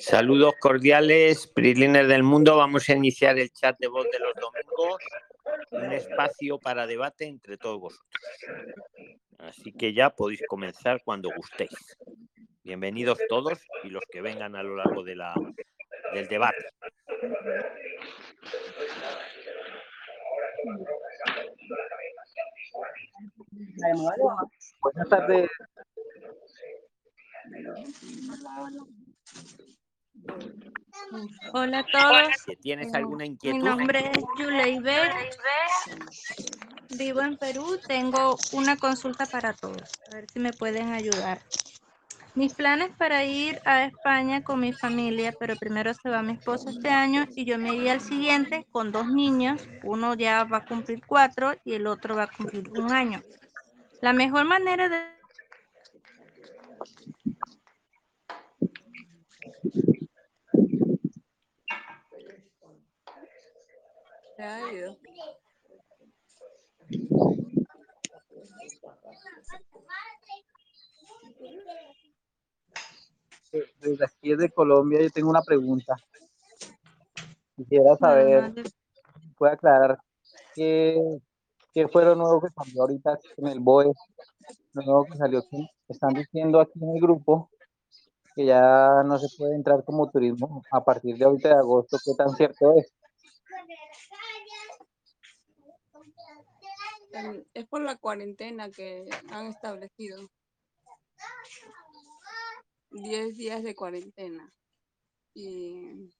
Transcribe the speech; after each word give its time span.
Saludos 0.00 0.54
cordiales, 0.60 1.46
Prislines 1.46 2.08
del 2.08 2.22
mundo. 2.22 2.56
Vamos 2.56 2.88
a 2.88 2.92
iniciar 2.92 3.38
el 3.38 3.50
chat 3.50 3.78
de 3.78 3.88
voz 3.88 4.06
de 4.10 4.18
los 4.18 4.34
domingos, 4.34 5.02
un 5.70 5.92
espacio 5.92 6.58
para 6.58 6.86
debate 6.86 7.26
entre 7.26 7.56
todos 7.56 7.80
vosotros. 7.80 8.08
Así 9.38 9.72
que 9.72 9.92
ya 9.92 10.10
podéis 10.10 10.42
comenzar 10.46 11.00
cuando 11.04 11.30
gustéis. 11.34 11.96
Bienvenidos 12.62 13.18
todos 13.28 13.58
y 13.82 13.90
los 13.90 14.04
que 14.10 14.20
vengan 14.20 14.54
a 14.54 14.62
lo 14.62 14.76
largo 14.76 15.02
de 15.02 15.16
la, 15.16 15.34
del 16.14 16.28
debate. 16.28 16.64
Buenas 24.80 25.08
tardes. 25.08 25.50
Hola 31.52 31.80
a 31.80 31.86
todos. 31.86 32.28
Si 32.46 32.56
tienes 32.56 32.94
alguna 32.94 33.26
inquietud. 33.26 33.58
Mi 33.58 33.64
nombre 33.64 34.10
es 34.14 34.24
Yuleiber. 34.38 35.12
Vivo 36.96 37.20
en 37.20 37.36
Perú. 37.36 37.78
Tengo 37.86 38.36
una 38.52 38.76
consulta 38.76 39.26
para 39.26 39.52
todos. 39.52 39.90
A 40.10 40.16
ver 40.16 40.26
si 40.32 40.38
me 40.38 40.52
pueden 40.52 40.92
ayudar. 40.92 41.40
Mis 42.34 42.54
planes 42.54 42.90
para 42.96 43.24
ir 43.24 43.60
a 43.66 43.84
España 43.84 44.42
con 44.42 44.60
mi 44.60 44.72
familia, 44.72 45.34
pero 45.38 45.54
primero 45.56 45.92
se 45.92 46.08
va 46.08 46.22
mi 46.22 46.32
esposo 46.32 46.70
este 46.70 46.88
año 46.88 47.26
y 47.36 47.44
yo 47.44 47.58
me 47.58 47.74
iría 47.74 47.92
al 47.92 48.00
siguiente 48.00 48.66
con 48.70 48.90
dos 48.90 49.06
niños. 49.08 49.60
Uno 49.82 50.14
ya 50.14 50.44
va 50.44 50.58
a 50.58 50.64
cumplir 50.64 51.02
cuatro 51.06 51.52
y 51.62 51.74
el 51.74 51.86
otro 51.86 52.16
va 52.16 52.22
a 52.22 52.30
cumplir 52.30 52.70
un 52.70 52.90
año. 52.90 53.20
La 54.00 54.14
mejor 54.14 54.46
manera 54.46 54.88
de 54.88 55.12
Desde 73.80 74.04
aquí 74.04 74.34
de 74.34 74.50
Colombia 74.50 75.00
yo 75.00 75.10
tengo 75.10 75.30
una 75.30 75.42
pregunta. 75.42 75.94
Quisiera 77.54 77.96
saber, 77.96 78.52
puede 79.36 79.52
aclarar 79.52 79.98
qué, 80.56 81.20
qué 81.72 81.86
fue 81.86 82.04
lo 82.04 82.16
nuevo 82.16 82.40
que 82.40 82.48
salió 82.50 82.82
ahorita 82.82 83.18
en 83.36 83.46
el 83.46 83.60
BOE, 83.60 83.92
lo 84.72 84.82
nuevo 84.82 85.04
que 85.04 85.18
salió 85.18 85.42
que 85.48 85.68
están 85.88 86.14
diciendo 86.14 86.60
aquí 86.60 86.72
en 86.82 86.96
el 86.96 87.00
grupo 87.00 87.48
que 88.34 88.46
ya 88.46 89.02
no 89.04 89.18
se 89.18 89.28
puede 89.36 89.54
entrar 89.54 89.84
como 89.84 90.10
turismo 90.10 90.62
a 90.70 90.84
partir 90.84 91.16
de 91.16 91.24
ahorita 91.24 91.48
de 91.50 91.54
agosto, 91.54 91.98
¿qué 92.04 92.12
tan 92.16 92.30
cierto 92.30 92.74
es? 92.76 92.92
Es 97.54 97.66
por 97.66 97.82
la 97.82 97.96
cuarentena 97.96 98.70
que 98.70 99.04
han 99.30 99.46
establecido. 99.46 100.28
10 102.90 103.36
días 103.36 103.62
de 103.62 103.74
cuarentena. 103.74 104.50
Y... 105.34 106.10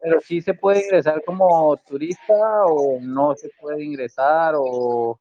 Pero 0.00 0.20
sí 0.20 0.40
se 0.40 0.54
puede 0.54 0.84
ingresar 0.84 1.22
como 1.24 1.76
turista 1.78 2.64
o 2.66 3.00
no 3.00 3.34
se 3.34 3.50
puede 3.60 3.84
ingresar 3.84 4.54
o 4.56 5.18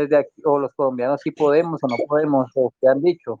desde 0.00 0.16
aquí, 0.16 0.42
o 0.44 0.58
los 0.58 0.72
colombianos 0.74 1.20
sí 1.22 1.30
podemos 1.30 1.80
o 1.82 1.88
no 1.88 1.96
podemos, 2.06 2.50
o 2.54 2.72
qué 2.80 2.88
han 2.88 3.00
dicho. 3.02 3.40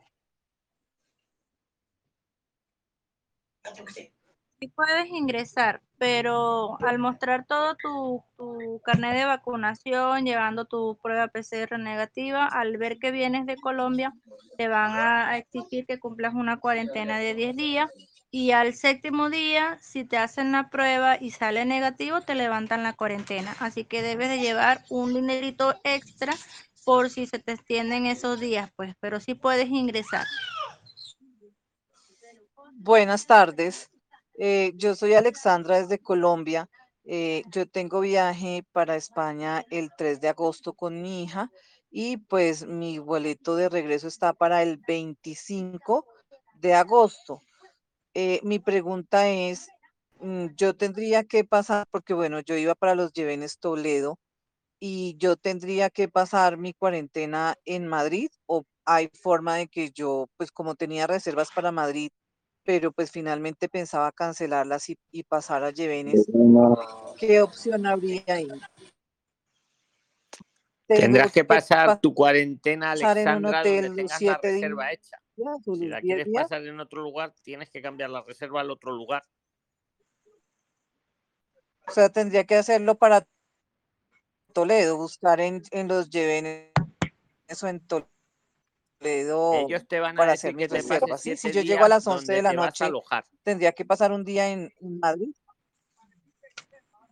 Sí 4.60 4.68
puedes 4.74 5.06
ingresar, 5.10 5.82
pero 5.98 6.76
al 6.80 6.98
mostrar 6.98 7.46
todo 7.46 7.76
tu, 7.76 8.24
tu 8.36 8.80
carnet 8.84 9.14
de 9.16 9.24
vacunación, 9.24 10.24
llevando 10.24 10.64
tu 10.64 10.98
prueba 11.00 11.28
PCR 11.28 11.78
negativa, 11.78 12.46
al 12.46 12.76
ver 12.76 12.98
que 12.98 13.12
vienes 13.12 13.46
de 13.46 13.56
Colombia, 13.56 14.12
te 14.56 14.66
van 14.66 14.92
a 14.96 15.38
exigir 15.38 15.86
que 15.86 16.00
cumplas 16.00 16.34
una 16.34 16.58
cuarentena 16.58 17.18
de 17.18 17.34
10 17.34 17.56
días 17.56 17.90
y 18.30 18.50
al 18.50 18.74
séptimo 18.74 19.30
día, 19.30 19.78
si 19.80 20.04
te 20.04 20.18
hacen 20.18 20.52
la 20.52 20.68
prueba 20.68 21.16
y 21.20 21.30
sale 21.30 21.64
negativo, 21.64 22.20
te 22.20 22.34
levantan 22.34 22.82
la 22.82 22.92
cuarentena. 22.92 23.56
Así 23.58 23.84
que 23.84 24.02
debes 24.02 24.28
de 24.28 24.38
llevar 24.38 24.84
un 24.90 25.14
dinerito 25.14 25.74
extra 25.82 26.34
por 26.84 27.10
si 27.10 27.26
se 27.26 27.38
te 27.38 27.52
extienden 27.52 28.06
esos 28.06 28.40
días, 28.40 28.70
pues, 28.76 28.94
pero 29.00 29.20
sí 29.20 29.34
puedes 29.34 29.68
ingresar. 29.68 30.26
Buenas 32.74 33.26
tardes. 33.26 33.90
Eh, 34.38 34.72
yo 34.76 34.94
soy 34.94 35.14
Alexandra 35.14 35.80
desde 35.80 35.98
Colombia. 35.98 36.68
Eh, 37.04 37.42
yo 37.50 37.66
tengo 37.66 38.00
viaje 38.00 38.64
para 38.72 38.96
España 38.96 39.64
el 39.70 39.90
3 39.96 40.20
de 40.20 40.28
agosto 40.28 40.74
con 40.74 41.00
mi 41.00 41.24
hija 41.24 41.50
y 41.90 42.18
pues 42.18 42.66
mi 42.66 42.98
boleto 42.98 43.56
de 43.56 43.70
regreso 43.70 44.06
está 44.08 44.34
para 44.34 44.62
el 44.62 44.76
25 44.76 46.06
de 46.54 46.74
agosto. 46.74 47.42
Eh, 48.20 48.40
mi 48.42 48.58
pregunta 48.58 49.28
es, 49.28 49.68
mm, 50.18 50.46
yo 50.56 50.74
tendría 50.74 51.22
que 51.22 51.44
pasar, 51.44 51.86
porque 51.88 52.14
bueno, 52.14 52.40
yo 52.40 52.56
iba 52.56 52.74
para 52.74 52.96
los 52.96 53.12
Llevenes 53.12 53.60
Toledo 53.60 54.18
y 54.80 55.16
yo 55.18 55.36
tendría 55.36 55.88
que 55.88 56.08
pasar 56.08 56.56
mi 56.56 56.74
cuarentena 56.74 57.54
en 57.64 57.86
Madrid 57.86 58.28
o 58.46 58.64
hay 58.84 59.08
forma 59.22 59.54
de 59.54 59.68
que 59.68 59.92
yo, 59.92 60.26
pues 60.36 60.50
como 60.50 60.74
tenía 60.74 61.06
reservas 61.06 61.52
para 61.54 61.70
Madrid, 61.70 62.10
pero 62.64 62.90
pues 62.90 63.12
finalmente 63.12 63.68
pensaba 63.68 64.10
cancelarlas 64.10 64.90
y, 64.90 64.98
y 65.12 65.22
pasar 65.22 65.62
a 65.62 65.70
Llevenes, 65.70 66.26
¿qué 67.20 67.40
opción 67.40 67.86
habría 67.86 68.24
ahí? 68.26 68.48
Tendrás 70.88 71.30
que 71.30 71.44
pasar 71.44 72.00
tu 72.00 72.12
cuarentena, 72.12 72.94
pasar 72.94 73.18
en 73.18 73.28
un 73.28 73.44
Alexandra, 73.46 73.60
hotel 73.60 73.82
donde 73.86 74.02
tengas 74.02 74.10
la 74.10 74.18
siete 74.18 74.50
reserva 74.50 74.84
días, 74.86 74.94
hecha. 74.94 75.18
Si 75.64 75.86
la 75.86 76.00
10 76.00 76.02
quieres 76.02 76.26
días. 76.26 76.42
pasar 76.42 76.66
en 76.66 76.80
otro 76.80 77.02
lugar, 77.02 77.32
tienes 77.42 77.70
que 77.70 77.80
cambiar 77.80 78.10
la 78.10 78.22
reserva 78.22 78.60
al 78.60 78.70
otro 78.70 78.92
lugar. 78.92 79.24
O 81.86 81.90
sea, 81.90 82.08
tendría 82.10 82.44
que 82.44 82.56
hacerlo 82.56 82.96
para 82.96 83.26
Toledo, 84.52 84.96
buscar 84.96 85.40
en, 85.40 85.62
en 85.70 85.88
los 85.88 86.10
Llevenes 86.10 86.72
o 87.62 87.66
en 87.66 87.80
Toledo 87.86 89.54
Ellos 89.54 89.86
te 89.86 90.00
van 90.00 90.16
a 90.16 90.18
para 90.18 90.32
decir 90.32 90.50
hacer 90.50 90.56
que 90.56 90.68
te 90.68 90.76
pases 90.76 90.88
reservas. 90.90 91.22
¿sí? 91.22 91.36
Si 91.36 91.52
yo 91.52 91.62
llego 91.62 91.84
a 91.84 91.88
las 91.88 92.06
11 92.06 92.18
donde 92.18 92.34
de 92.34 92.42
la 92.42 92.52
noche, 92.52 92.84
tendría 93.42 93.72
que 93.72 93.84
pasar 93.84 94.12
un 94.12 94.24
día 94.24 94.50
en, 94.50 94.72
en 94.80 94.98
Madrid. 94.98 95.34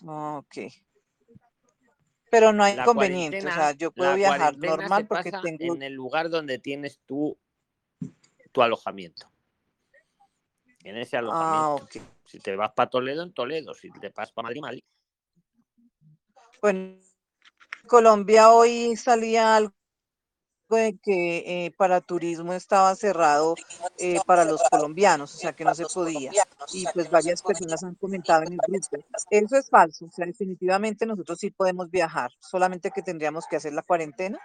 Ok. 0.05 0.57
Pero 2.31 2.53
no 2.53 2.65
hay 2.65 2.75
La 2.75 2.83
inconveniente, 2.83 3.39
o 3.39 3.53
sea, 3.53 3.73
yo 3.73 3.93
puedo 3.93 4.15
viajar 4.15 4.59
normal 4.59 5.07
porque 5.07 5.31
tengo 5.31 5.75
en 5.75 5.83
el 5.83 5.95
lugar 5.95 6.29
donde 6.29 6.59
tienes 6.59 6.99
tu, 7.07 7.39
tu 8.57 8.63
alojamiento. 8.63 9.31
En 10.83 10.97
ese 10.97 11.19
Ah, 11.19 11.21
alojamiento. 11.21 11.85
ok. 11.85 12.09
Si 12.25 12.39
te 12.39 12.57
vas 12.57 12.73
para 12.73 12.89
Toledo, 12.89 13.23
en 13.23 13.35
Toledo. 13.35 13.75
Si 13.75 13.91
te 13.91 14.09
vas 14.09 14.33
para 14.33 14.47
Madrid, 14.47 14.63
Madrid. 14.63 14.83
Bueno, 16.63 16.79
en 16.79 17.01
Colombia 17.87 18.51
hoy 18.53 18.97
salía 18.97 19.57
algo 19.57 19.75
de 20.71 20.99
que 21.03 21.67
eh, 21.67 21.71
para 21.77 22.01
turismo 22.01 22.55
estaba 22.55 22.97
cerrado 22.97 23.57
eh, 23.99 24.21
para 24.27 24.47
los 24.47 24.63
colombianos, 24.71 25.35
o 25.35 25.39
sea 25.39 25.53
que 25.53 25.63
no 25.63 25.75
se 25.75 25.85
podía. 25.85 26.33
Y 26.73 26.87
pues 26.95 27.11
varias 27.11 27.43
personas 27.43 27.85
han 27.85 27.95
comentado 27.97 28.43
en 28.45 28.55
el 28.55 28.59
grupo. 28.67 29.05
Eso 29.31 29.57
es 29.57 29.69
falso, 29.69 30.07
o 30.07 30.11
sea, 30.11 30.25
definitivamente 30.25 31.05
nosotros 31.05 31.39
sí 31.39 31.51
podemos 31.51 31.91
viajar, 31.91 32.33
solamente 32.41 32.91
que 32.91 33.03
tendríamos 33.03 33.47
que 33.47 33.57
hacer 33.57 33.75
la 33.75 33.83
cuarentena. 33.83 34.41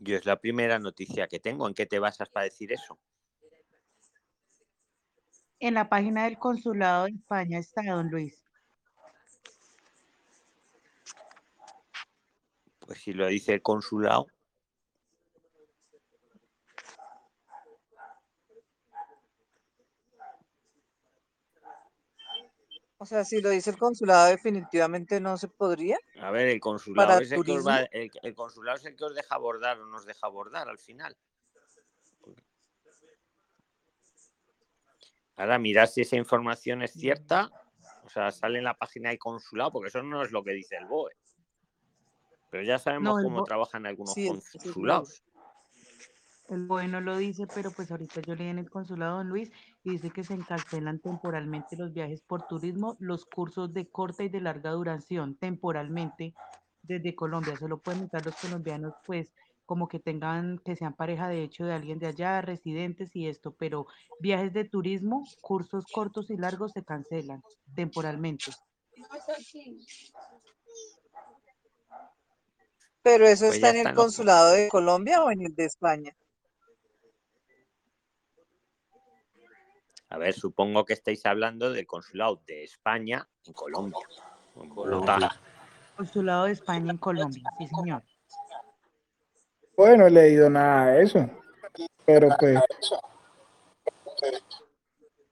Yo 0.00 0.16
es 0.16 0.26
la 0.26 0.40
primera 0.40 0.78
noticia 0.78 1.26
que 1.26 1.38
tengo. 1.38 1.66
¿En 1.66 1.74
qué 1.74 1.86
te 1.86 1.98
basas 1.98 2.28
para 2.28 2.44
decir 2.44 2.72
eso? 2.72 2.98
En 5.58 5.74
la 5.74 5.88
página 5.88 6.24
del 6.24 6.38
Consulado 6.38 7.04
de 7.04 7.12
España 7.12 7.58
está, 7.58 7.82
don 7.82 8.10
Luis. 8.10 8.42
Pues 12.80 13.00
si 13.00 13.12
lo 13.12 13.26
dice 13.26 13.54
el 13.54 13.62
consulado. 13.62 14.26
O 22.98 23.04
sea, 23.06 23.24
si 23.24 23.40
lo 23.40 23.50
dice 23.50 23.70
el 23.70 23.76
consulado, 23.76 24.28
definitivamente 24.28 25.20
no 25.20 25.36
se 25.36 25.48
podría. 25.48 25.98
A 26.20 26.30
ver, 26.30 26.48
el 26.48 26.60
consulado 26.60 27.20
es 27.20 27.30
el 27.32 27.44
que 27.44 27.52
os 27.52 27.66
va- 27.66 27.82
el, 27.82 28.10
el 28.22 28.34
consulado 28.34 28.78
es 28.78 28.84
el 28.86 28.96
que 28.96 29.04
os 29.04 29.14
deja 29.14 29.34
abordar 29.34 29.78
o 29.80 29.86
nos 29.86 30.06
deja 30.06 30.26
abordar 30.26 30.68
al 30.68 30.78
final. 30.78 31.14
Ahora 35.36 35.58
mirar 35.58 35.88
si 35.88 36.00
esa 36.00 36.16
información 36.16 36.82
es 36.82 36.92
cierta. 36.92 37.50
O 38.04 38.08
sea, 38.08 38.30
sale 38.30 38.58
en 38.58 38.64
la 38.64 38.74
página 38.74 39.10
del 39.10 39.18
consulado, 39.18 39.72
porque 39.72 39.88
eso 39.88 40.02
no 40.02 40.22
es 40.22 40.30
lo 40.30 40.42
que 40.42 40.52
dice 40.52 40.76
el 40.76 40.86
BOE. 40.86 41.12
Pero 42.50 42.62
ya 42.62 42.78
sabemos 42.78 43.16
No, 43.16 43.22
cómo 43.22 43.44
trabajan 43.44 43.84
algunos 43.84 44.14
sí, 44.14 44.28
consulados. 44.28 45.22
El 46.48 46.66
BOE 46.66 46.86
no 46.86 47.00
lo 47.00 47.16
dice, 47.16 47.46
pero 47.46 47.70
pues 47.72 47.90
ahorita 47.90 48.20
yo 48.20 48.34
leí 48.36 48.48
en 48.48 48.58
el 48.58 48.70
consulado, 48.70 49.18
don 49.18 49.28
Luis, 49.28 49.50
y 49.82 49.90
dice 49.90 50.10
que 50.10 50.22
se 50.22 50.34
encarcelan 50.34 51.00
temporalmente 51.00 51.76
los 51.76 51.92
viajes 51.92 52.20
por 52.20 52.46
turismo, 52.46 52.96
los 53.00 53.24
cursos 53.26 53.72
de 53.72 53.88
corta 53.88 54.22
y 54.22 54.28
de 54.28 54.40
larga 54.40 54.70
duración, 54.70 55.36
temporalmente, 55.36 56.34
desde 56.82 57.16
Colombia. 57.16 57.56
Solo 57.56 57.78
pueden 57.78 58.02
entrar 58.02 58.24
los 58.24 58.36
colombianos, 58.36 58.94
pues, 59.04 59.32
como 59.64 59.88
que 59.88 59.98
tengan, 59.98 60.60
que 60.64 60.76
sean 60.76 60.94
pareja 60.94 61.28
de 61.28 61.42
hecho 61.42 61.64
de 61.64 61.74
alguien 61.74 61.98
de 61.98 62.06
allá, 62.06 62.40
residentes 62.40 63.14
y 63.16 63.26
esto, 63.26 63.52
pero 63.52 63.88
viajes 64.20 64.52
de 64.52 64.64
turismo, 64.64 65.26
cursos 65.40 65.84
cortos 65.92 66.30
y 66.30 66.36
largos 66.36 66.70
se 66.72 66.84
cancelan 66.84 67.42
temporalmente. 67.74 68.52
Pero 73.02 73.26
eso 73.26 73.46
Pues 73.46 73.56
está 73.56 73.70
en 73.70 73.88
el 73.88 73.94
consulado 73.94 74.52
de 74.52 74.68
Colombia 74.68 75.24
o 75.24 75.30
en 75.30 75.42
el 75.42 75.54
de 75.54 75.64
España. 75.64 76.16
A 80.08 80.18
ver, 80.18 80.34
supongo 80.34 80.84
que 80.84 80.92
estáis 80.92 81.26
hablando 81.26 81.72
del 81.72 81.86
consulado 81.86 82.40
de 82.46 82.64
España 82.64 83.28
en 83.44 83.52
Colombia, 83.52 84.06
en. 84.54 84.70
Consulado 85.96 86.44
de 86.44 86.52
España 86.52 86.92
en 86.92 86.98
Colombia, 86.98 87.42
sí 87.58 87.66
señor. 87.66 88.02
Bueno, 89.76 89.96
no 89.98 90.06
he 90.06 90.10
leído 90.10 90.48
nada 90.48 90.92
de 90.92 91.02
eso. 91.02 91.30
Pero 92.04 92.28
pues, 92.38 92.58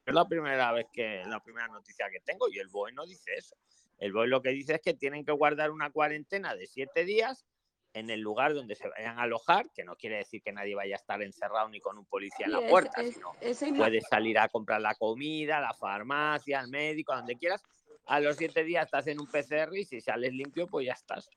Es 0.07 0.15
la 0.15 0.27
primera 0.27 0.73
vez 0.73 0.87
que, 0.93 1.23
la 1.27 1.41
primera 1.41 1.69
noticia 1.69 2.11
que 2.11 2.21
tengo 2.21 2.49
y 2.51 2.59
el 2.59 2.69
BOE 2.69 2.93
no 2.93 3.07
dice 3.07 3.33
eso. 3.37 3.57
El 3.99 4.13
BOE 4.13 4.27
lo 4.27 4.43
que 4.43 4.51
dice 4.51 4.75
es 4.75 4.81
que 4.83 4.93
tienen 4.93 5.25
que 5.25 5.33
guardar 5.33 5.71
una 5.71 5.91
cuarentena 5.91 6.55
de 6.55 6.67
siete 6.67 7.05
días 7.05 7.47
en 7.95 8.11
el 8.11 8.21
lugar 8.21 8.55
donde 8.55 8.75
se 8.75 8.89
vayan 8.89 9.19
a 9.19 9.23
alojar, 9.23 9.71
que 9.71 9.85
no 9.85 9.97
quiere 9.97 10.17
decir 10.17 10.43
que 10.43 10.53
nadie 10.53 10.75
vaya 10.75 10.97
a 10.97 10.99
estar 10.99 11.23
encerrado 11.23 11.69
ni 11.69 11.81
con 11.81 11.97
un 11.97 12.05
policía 12.05 12.47
en 12.47 12.53
la 12.53 12.61
puerta, 12.69 13.01
es- 13.01 13.15
sino 13.15 13.33
puedes 13.79 14.05
salir 14.09 14.39
a 14.39 14.49
comprar 14.49 14.81
la 14.81 14.95
comida, 14.97 15.61
la 15.61 15.73
farmacia, 15.75 16.59
al 16.61 16.69
médico, 16.69 17.13
a 17.13 17.17
donde 17.19 17.37
quieras. 17.37 17.63
A 18.07 18.21
los 18.21 18.37
siete 18.37 18.65
días 18.65 18.85
estás 18.85 19.07
en 19.07 19.21
un 19.21 19.27
PCR 19.29 19.79
y 19.79 19.85
si 19.85 20.01
sales 20.01 20.33
limpio, 20.33 20.67
pues 20.67 20.87
ya 20.87 20.93
estás. 20.93 21.31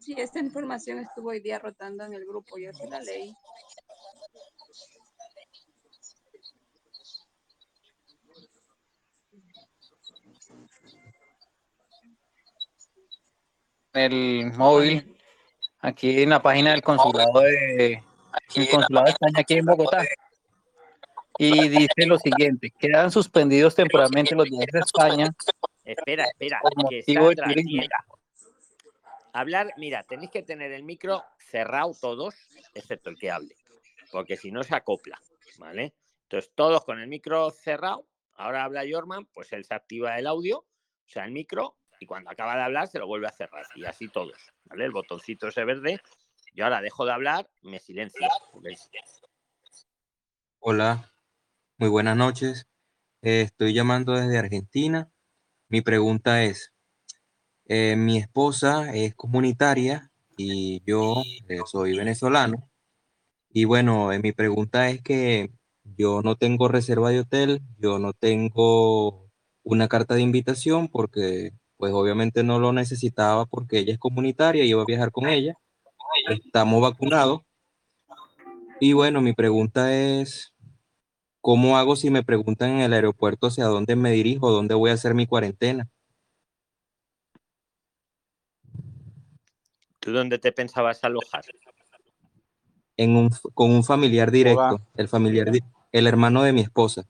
Sí, 0.00 0.14
esta 0.16 0.38
información 0.40 0.98
estuvo 1.00 1.28
hoy 1.28 1.40
día 1.40 1.58
rotando 1.58 2.04
en 2.04 2.14
el 2.14 2.24
grupo, 2.24 2.56
yo 2.58 2.72
sí 2.72 2.84
la 2.88 3.00
leí. 3.00 3.34
El 13.92 14.52
móvil, 14.52 15.16
aquí 15.80 16.22
en 16.22 16.30
la 16.30 16.42
página 16.42 16.72
del 16.72 16.82
consulado 16.82 17.40
de, 17.40 18.02
el 18.54 18.68
consulado 18.70 19.06
de 19.06 19.10
España 19.12 19.40
aquí 19.40 19.54
en 19.54 19.66
Bogotá. 19.66 20.04
Y 21.38 21.68
dice 21.68 22.06
lo 22.06 22.18
siguiente, 22.18 22.72
quedan 22.78 23.10
suspendidos 23.10 23.74
temporalmente 23.74 24.34
los 24.34 24.50
viajes 24.50 24.74
a 24.74 24.78
España 24.80 25.34
Espera, 25.88 26.26
espera, 26.26 26.60
que 26.90 26.96
de 26.96 27.14
Sandra. 27.14 28.04
Hablar, 29.32 29.72
mira, 29.78 30.02
tenéis 30.02 30.30
que 30.30 30.42
tener 30.42 30.70
el 30.72 30.82
micro 30.82 31.24
cerrado 31.38 31.96
todos, 31.98 32.34
excepto 32.74 33.08
el 33.08 33.18
que 33.18 33.30
hable, 33.30 33.56
porque 34.12 34.36
si 34.36 34.52
no 34.52 34.62
se 34.64 34.76
acopla, 34.76 35.18
¿vale? 35.56 35.94
Entonces, 36.24 36.52
todos 36.54 36.84
con 36.84 37.00
el 37.00 37.08
micro 37.08 37.50
cerrado, 37.50 38.04
ahora 38.34 38.64
habla 38.64 38.84
Jorman, 38.86 39.24
pues 39.32 39.50
él 39.54 39.64
se 39.64 39.72
activa 39.72 40.18
el 40.18 40.26
audio, 40.26 40.58
o 40.58 41.08
sea, 41.08 41.24
el 41.24 41.32
micro, 41.32 41.77
y 42.00 42.06
cuando 42.06 42.30
acaba 42.30 42.56
de 42.56 42.62
hablar 42.62 42.88
se 42.88 42.98
lo 42.98 43.06
vuelve 43.06 43.26
a 43.26 43.32
cerrar, 43.32 43.66
y 43.74 43.84
así 43.84 44.08
todos, 44.08 44.38
¿vale? 44.64 44.84
El 44.84 44.92
botoncito 44.92 45.48
ese 45.48 45.64
verde, 45.64 46.00
yo 46.54 46.64
ahora 46.64 46.80
dejo 46.80 47.04
de 47.04 47.12
hablar, 47.12 47.48
me 47.62 47.78
silencio. 47.78 48.26
Hola, 50.60 51.12
muy 51.76 51.88
buenas 51.88 52.16
noches. 52.16 52.66
Estoy 53.22 53.74
llamando 53.74 54.12
desde 54.12 54.38
Argentina. 54.38 55.10
Mi 55.68 55.82
pregunta 55.82 56.42
es, 56.44 56.72
eh, 57.66 57.96
mi 57.96 58.18
esposa 58.18 58.94
es 58.94 59.14
comunitaria 59.14 60.10
y 60.36 60.82
yo 60.84 61.22
eh, 61.48 61.58
soy 61.66 61.96
venezolano. 61.96 62.70
Y 63.50 63.64
bueno, 63.64 64.12
eh, 64.12 64.18
mi 64.18 64.32
pregunta 64.32 64.90
es 64.90 65.02
que 65.02 65.52
yo 65.84 66.22
no 66.22 66.36
tengo 66.36 66.68
reserva 66.68 67.10
de 67.10 67.20
hotel, 67.20 67.62
yo 67.78 67.98
no 67.98 68.12
tengo 68.12 69.30
una 69.62 69.88
carta 69.88 70.14
de 70.14 70.22
invitación 70.22 70.88
porque 70.88 71.52
pues 71.78 71.92
obviamente 71.92 72.42
no 72.42 72.58
lo 72.58 72.72
necesitaba 72.72 73.46
porque 73.46 73.78
ella 73.78 73.92
es 73.92 73.98
comunitaria 73.98 74.64
y 74.64 74.70
iba 74.70 74.82
a 74.82 74.86
viajar 74.86 75.12
con 75.12 75.28
ella. 75.28 75.56
Estamos 76.28 76.82
vacunados. 76.82 77.42
Y 78.80 78.92
bueno, 78.92 79.20
mi 79.20 79.32
pregunta 79.32 79.94
es, 79.94 80.52
¿cómo 81.40 81.78
hago 81.78 81.96
si 81.96 82.10
me 82.10 82.24
preguntan 82.24 82.70
en 82.70 82.80
el 82.80 82.92
aeropuerto 82.92 83.46
hacia 83.46 83.66
dónde 83.66 83.96
me 83.96 84.10
dirijo, 84.10 84.50
dónde 84.50 84.74
voy 84.74 84.90
a 84.90 84.94
hacer 84.94 85.14
mi 85.14 85.26
cuarentena? 85.26 85.88
¿Tú 90.00 90.12
dónde 90.12 90.38
te 90.38 90.52
pensabas 90.52 91.02
alojar? 91.04 91.44
En 92.96 93.16
un, 93.16 93.30
con 93.54 93.70
un 93.70 93.84
familiar 93.84 94.32
directo, 94.32 94.80
el 94.96 95.06
familiar, 95.06 95.48
el 95.92 96.06
hermano 96.08 96.42
de 96.42 96.52
mi 96.52 96.60
esposa. 96.60 97.06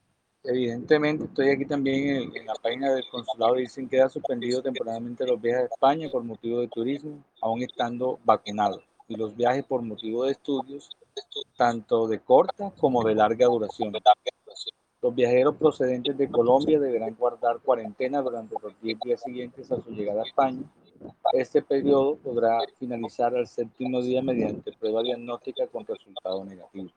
Evidentemente, 0.50 1.24
estoy 1.24 1.50
aquí 1.50 1.66
también 1.66 2.32
en, 2.34 2.46
la 2.46 2.54
página 2.54 2.94
del 2.94 3.04
consulado. 3.10 3.56
Dicen 3.56 3.86
que 3.86 3.98
queda 3.98 4.08
suspendido 4.08 4.62
temporalmente 4.62 5.26
los 5.26 5.38
viajes 5.38 5.64
a 5.64 5.74
España 5.74 6.08
por 6.10 6.24
motivo 6.24 6.60
de 6.60 6.68
turismo, 6.68 7.22
aún 7.42 7.62
estando 7.62 8.18
vacunados, 8.24 8.82
y 9.08 9.16
los 9.16 9.36
viajes 9.36 9.62
por 9.66 9.82
motivo 9.82 10.24
de 10.24 10.32
estudios, 10.32 10.88
tanto 11.58 12.08
de 12.08 12.20
corta 12.20 12.72
como 12.80 13.04
de 13.04 13.14
larga 13.14 13.44
duración. 13.44 13.92
Los 15.02 15.14
viajeros 15.14 15.54
procedentes 15.56 16.16
de 16.16 16.30
Colombia 16.30 16.80
deberán 16.80 17.14
guardar 17.14 17.58
cuarentena 17.58 18.22
durante 18.22 18.54
los 18.62 18.72
10 18.80 19.00
días 19.00 19.20
siguientes 19.22 19.70
a 19.70 19.76
su 19.82 19.90
llegada 19.90 20.22
a 20.22 20.26
España. 20.26 20.62
Este 21.34 21.60
periodo 21.60 22.16
podrá 22.16 22.60
finalizar 22.78 23.36
al 23.36 23.46
séptimo 23.46 24.00
día 24.00 24.22
mediante 24.22 24.72
prueba 24.72 25.02
diagnóstica 25.02 25.66
con 25.66 25.84
resultado 25.84 26.42
negativo. 26.46 26.88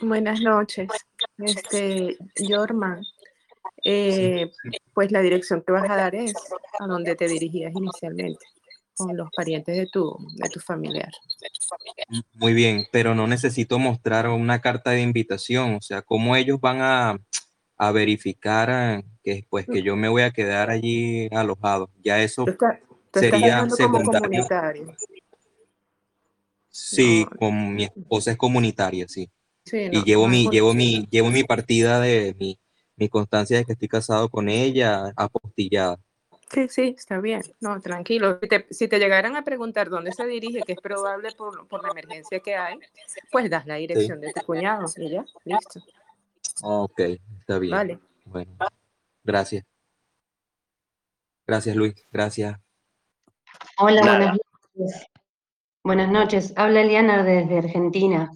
Buenas 0.00 0.40
noches. 0.40 0.88
Este, 1.38 2.16
Jorman, 2.46 3.02
eh, 3.84 4.50
pues 4.94 5.10
la 5.12 5.20
dirección 5.22 5.62
que 5.62 5.72
vas 5.72 5.88
a 5.90 5.96
dar 5.96 6.14
es 6.14 6.34
a 6.78 6.86
donde 6.86 7.16
te 7.16 7.26
dirigías 7.28 7.72
inicialmente, 7.74 8.44
con 8.96 9.16
los 9.16 9.28
parientes 9.34 9.76
de 9.76 9.86
tu, 9.86 10.16
de 10.36 10.48
tu 10.50 10.60
familiar. 10.60 11.10
Muy 12.34 12.54
bien, 12.54 12.86
pero 12.92 13.14
no 13.14 13.26
necesito 13.26 13.78
mostrar 13.78 14.28
una 14.28 14.60
carta 14.60 14.90
de 14.92 15.02
invitación, 15.02 15.74
o 15.74 15.80
sea, 15.82 16.02
¿cómo 16.02 16.36
ellos 16.36 16.60
van 16.60 16.80
a, 16.80 17.18
a 17.76 17.92
verificar 17.92 18.70
ah, 18.70 19.02
que, 19.22 19.44
pues, 19.48 19.66
que 19.66 19.82
yo 19.82 19.96
me 19.96 20.08
voy 20.08 20.22
a 20.22 20.30
quedar 20.30 20.70
allí 20.70 21.28
alojado? 21.32 21.90
Ya 22.02 22.22
eso 22.22 22.44
Tú 22.44 22.56
tú 23.10 23.20
sería 23.20 23.68
secundario. 23.70 24.20
comunitario. 24.22 24.96
Sí, 26.70 27.26
No. 27.28 27.36
con 27.38 27.74
mi 27.74 27.84
esposa 27.84 28.30
es 28.32 28.36
comunitaria, 28.36 29.08
sí. 29.08 29.28
Sí, 29.68 29.88
Y 29.92 29.98
no, 29.98 30.04
llevo 30.04 30.24
no 30.24 30.30
mi, 30.30 30.48
llevo 30.48 30.74
mi, 30.74 31.06
llevo 31.10 31.30
mi 31.30 31.44
partida 31.44 32.00
de 32.00 32.34
mi, 32.38 32.58
mi 32.96 33.08
constancia 33.08 33.58
de 33.58 33.64
que 33.64 33.72
estoy 33.72 33.88
casado 33.88 34.28
con 34.28 34.48
ella 34.48 35.12
apostillada. 35.16 35.98
Sí, 36.50 36.66
sí, 36.70 36.94
está 36.96 37.20
bien. 37.20 37.42
No, 37.60 37.78
tranquilo. 37.80 38.38
Si 38.40 38.48
te, 38.48 38.66
si 38.70 38.88
te 38.88 38.98
llegaran 38.98 39.36
a 39.36 39.44
preguntar 39.44 39.90
dónde 39.90 40.12
se 40.12 40.26
dirige, 40.26 40.62
que 40.62 40.72
es 40.72 40.80
probable 40.80 41.32
por, 41.32 41.68
por 41.68 41.82
la 41.82 41.90
emergencia 41.90 42.40
que 42.40 42.56
hay, 42.56 42.78
pues 43.30 43.50
das 43.50 43.66
la 43.66 43.74
dirección 43.74 44.20
de 44.20 44.32
tu 44.32 44.40
cuñado 44.46 44.86
y 44.96 45.10
ya, 45.10 45.24
listo. 45.44 45.80
Ok, 46.62 47.00
está 47.40 47.58
bien. 47.58 47.72
Vale. 47.72 47.98
Bueno, 48.24 48.56
gracias. 49.22 49.64
Gracias, 51.46 51.76
Luis. 51.76 51.94
Gracias. 52.10 52.58
Hola, 53.78 54.02
Nada. 54.02 54.18
buenas 54.18 54.38
noches. 54.74 55.06
Buenas 55.84 56.10
noches. 56.10 56.52
Habla 56.56 56.80
Eliana 56.80 57.22
desde 57.22 57.58
Argentina. 57.58 58.30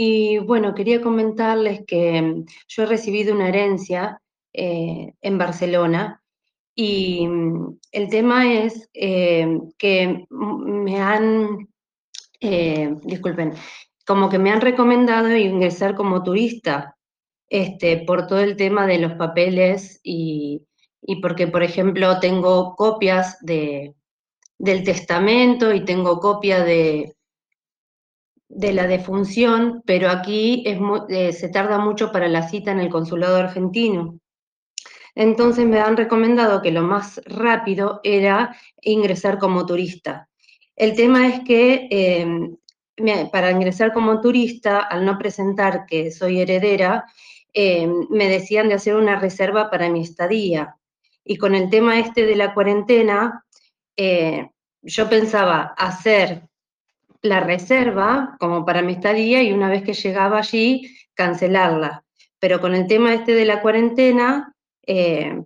Y 0.00 0.38
bueno, 0.38 0.76
quería 0.76 1.02
comentarles 1.02 1.84
que 1.84 2.22
mm, 2.22 2.46
yo 2.68 2.84
he 2.84 2.86
recibido 2.86 3.34
una 3.34 3.48
herencia 3.48 4.22
eh, 4.52 5.12
en 5.20 5.38
Barcelona 5.38 6.22
y 6.72 7.26
mm, 7.26 7.80
el 7.90 8.08
tema 8.08 8.52
es 8.54 8.88
eh, 8.94 9.58
que 9.76 10.24
me 10.30 11.00
han, 11.00 11.68
eh, 12.38 12.94
disculpen, 13.02 13.54
como 14.06 14.28
que 14.28 14.38
me 14.38 14.52
han 14.52 14.60
recomendado 14.60 15.36
ingresar 15.36 15.96
como 15.96 16.22
turista 16.22 16.96
este, 17.48 17.96
por 17.96 18.28
todo 18.28 18.38
el 18.38 18.54
tema 18.54 18.86
de 18.86 19.00
los 19.00 19.14
papeles 19.14 19.98
y, 20.04 20.62
y 21.02 21.16
porque, 21.16 21.48
por 21.48 21.64
ejemplo, 21.64 22.20
tengo 22.20 22.76
copias 22.76 23.36
de, 23.40 23.96
del 24.58 24.84
testamento 24.84 25.74
y 25.74 25.84
tengo 25.84 26.20
copia 26.20 26.62
de, 26.62 27.16
de 28.48 28.72
la 28.72 28.86
defunción, 28.86 29.82
pero 29.84 30.10
aquí 30.10 30.64
eh, 30.66 31.32
se 31.32 31.48
tarda 31.48 31.78
mucho 31.78 32.10
para 32.10 32.28
la 32.28 32.48
cita 32.48 32.72
en 32.72 32.80
el 32.80 32.88
consulado 32.88 33.36
argentino. 33.36 34.18
Entonces 35.14 35.66
me 35.66 35.80
han 35.80 35.96
recomendado 35.96 36.62
que 36.62 36.70
lo 36.70 36.82
más 36.82 37.20
rápido 37.26 38.00
era 38.04 38.56
ingresar 38.80 39.38
como 39.38 39.66
turista. 39.66 40.28
El 40.76 40.94
tema 40.94 41.26
es 41.28 41.40
que 41.40 41.88
em, 41.90 42.56
para 43.32 43.50
ingresar 43.50 43.92
como 43.92 44.20
turista, 44.20 44.78
al 44.78 45.04
no 45.04 45.18
presentar 45.18 45.86
que 45.86 46.10
soy 46.10 46.40
heredera, 46.40 47.04
em, 47.52 48.06
me 48.10 48.28
decían 48.28 48.68
de 48.68 48.74
hacer 48.74 48.94
una 48.94 49.18
reserva 49.18 49.70
para 49.70 49.88
mi 49.90 50.02
estadía. 50.02 50.76
Y 51.24 51.36
con 51.36 51.54
el 51.54 51.68
tema 51.68 51.98
este 51.98 52.24
de 52.24 52.36
la 52.36 52.54
cuarentena, 52.54 53.44
eh, 53.96 54.50
yo 54.82 55.08
pensaba 55.08 55.74
hacer 55.76 56.47
la 57.22 57.40
reserva 57.40 58.36
como 58.38 58.64
para 58.64 58.82
mi 58.82 58.92
estadía 58.92 59.42
y 59.42 59.52
una 59.52 59.68
vez 59.68 59.82
que 59.82 59.94
llegaba 59.94 60.38
allí, 60.38 60.96
cancelarla. 61.14 62.04
Pero 62.38 62.60
con 62.60 62.74
el 62.74 62.86
tema 62.86 63.14
este 63.14 63.34
de 63.34 63.44
la 63.44 63.60
cuarentena, 63.60 64.54
eh, 64.86 65.42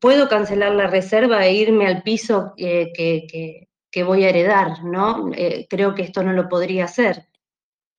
puedo 0.00 0.28
cancelar 0.28 0.74
la 0.74 0.86
reserva 0.86 1.46
e 1.46 1.54
irme 1.54 1.86
al 1.86 2.02
piso 2.02 2.54
que, 2.56 3.68
que, 3.90 4.02
voy 4.04 4.24
a 4.24 4.30
heredar, 4.30 4.82
¿no? 4.84 5.30
Eh, 5.34 5.66
creo 5.68 5.94
que 5.94 6.02
esto 6.02 6.22
no 6.22 6.32
lo 6.32 6.48
podría 6.48 6.86
hacer. 6.86 7.28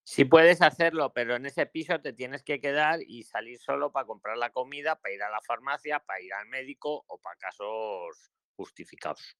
Sí 0.05 0.25
puedes 0.25 0.61
hacerlo, 0.61 1.13
pero 1.13 1.35
en 1.35 1.45
ese 1.45 1.65
piso 1.65 2.01
te 2.01 2.11
tienes 2.11 2.43
que 2.43 2.59
quedar 2.59 2.99
y 3.07 3.23
salir 3.23 3.57
solo 3.57 3.91
para 3.91 4.05
comprar 4.05 4.37
la 4.37 4.49
comida, 4.49 4.99
para 4.99 5.13
ir 5.13 5.23
a 5.23 5.29
la 5.29 5.39
farmacia, 5.41 5.99
para 5.99 6.19
ir 6.19 6.33
al 6.33 6.47
médico 6.47 7.05
o 7.07 7.17
para 7.19 7.37
casos 7.37 8.33
justificados 8.57 9.37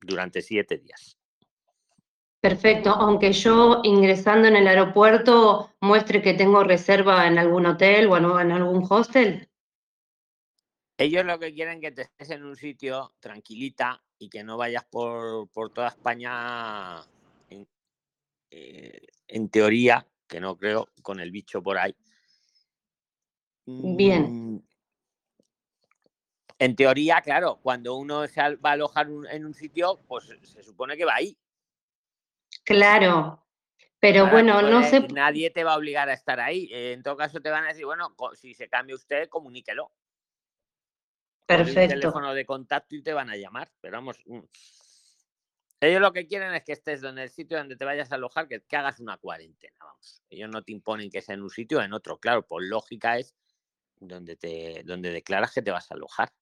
durante 0.00 0.42
siete 0.42 0.76
días. 0.76 1.21
Perfecto, 2.42 2.90
aunque 2.90 3.32
yo 3.32 3.82
ingresando 3.84 4.48
en 4.48 4.56
el 4.56 4.66
aeropuerto 4.66 5.70
muestre 5.80 6.20
que 6.20 6.34
tengo 6.34 6.64
reserva 6.64 7.28
en 7.28 7.38
algún 7.38 7.66
hotel 7.66 8.08
o 8.08 8.16
en 8.16 8.50
algún 8.50 8.84
hostel. 8.90 9.48
Ellos 10.98 11.24
lo 11.24 11.38
que 11.38 11.54
quieren 11.54 11.76
es 11.76 11.80
que 11.80 11.92
te 11.92 12.02
estés 12.02 12.30
en 12.30 12.42
un 12.42 12.56
sitio 12.56 13.14
tranquilita 13.20 14.02
y 14.18 14.28
que 14.28 14.42
no 14.42 14.56
vayas 14.56 14.84
por, 14.86 15.48
toda 15.72 15.86
España 15.86 17.00
en, 17.48 17.68
eh, 18.50 19.06
en, 19.28 19.48
teoría, 19.48 20.04
que 20.26 20.40
no 20.40 20.56
creo, 20.56 20.88
con 21.00 21.20
el 21.20 21.30
bicho 21.30 21.62
por 21.62 21.78
ahí. 21.78 21.94
Bien. 23.66 24.56
Mm, 24.56 24.62
en 26.58 26.74
teoría, 26.74 27.20
claro, 27.20 27.60
cuando 27.62 27.94
uno 27.94 28.26
se 28.26 28.40
va 28.56 28.70
a 28.70 28.72
alojar 28.72 29.06
en 29.30 29.46
un 29.46 29.54
sitio, 29.54 30.00
pues 30.08 30.24
se 30.42 30.64
supone 30.64 30.96
que 30.96 31.04
va 31.04 31.14
ahí. 31.14 31.38
Claro, 32.64 33.42
pero 34.02 34.28
bueno, 34.28 34.62
no 34.62 34.82
sé. 34.82 35.06
Nadie 35.12 35.50
te 35.50 35.62
va 35.62 35.74
a 35.74 35.78
obligar 35.78 36.08
a 36.08 36.12
estar 36.14 36.40
ahí. 36.40 36.68
En 36.72 37.04
todo 37.04 37.16
caso, 37.16 37.40
te 37.40 37.50
van 37.50 37.64
a 37.64 37.68
decir, 37.68 37.84
bueno, 37.84 38.16
si 38.34 38.52
se 38.52 38.68
cambia 38.68 38.96
usted, 38.96 39.28
comuníquelo. 39.28 39.92
Perfecto. 41.46 41.94
Un 41.94 42.00
teléfono 42.00 42.34
de 42.34 42.44
contacto 42.44 42.96
y 42.96 43.02
te 43.02 43.12
van 43.12 43.30
a 43.30 43.36
llamar. 43.36 43.70
Pero 43.80 43.98
vamos, 43.98 44.18
mm, 44.26 44.40
ellos 45.82 46.00
lo 46.00 46.12
que 46.12 46.26
quieren 46.26 46.52
es 46.52 46.64
que 46.64 46.72
estés 46.72 47.04
en 47.04 47.16
el 47.18 47.30
sitio 47.30 47.58
donde 47.58 47.76
te 47.76 47.84
vayas 47.84 48.10
a 48.10 48.16
alojar, 48.16 48.48
que, 48.48 48.60
que 48.62 48.76
hagas 48.76 48.98
una 48.98 49.18
cuarentena, 49.18 49.76
vamos. 49.78 50.22
Ellos 50.30 50.50
no 50.50 50.62
te 50.62 50.72
imponen 50.72 51.08
que 51.08 51.22
sea 51.22 51.36
en 51.36 51.42
un 51.42 51.50
sitio 51.50 51.78
o 51.78 51.82
en 51.82 51.92
otro. 51.92 52.18
Claro, 52.18 52.44
por 52.44 52.64
lógica 52.64 53.18
es 53.18 53.36
donde 54.00 54.34
te 54.34 54.82
donde 54.84 55.10
declaras 55.10 55.52
que 55.52 55.62
te 55.62 55.70
vas 55.70 55.90
a 55.92 55.94
alojar 55.94 56.32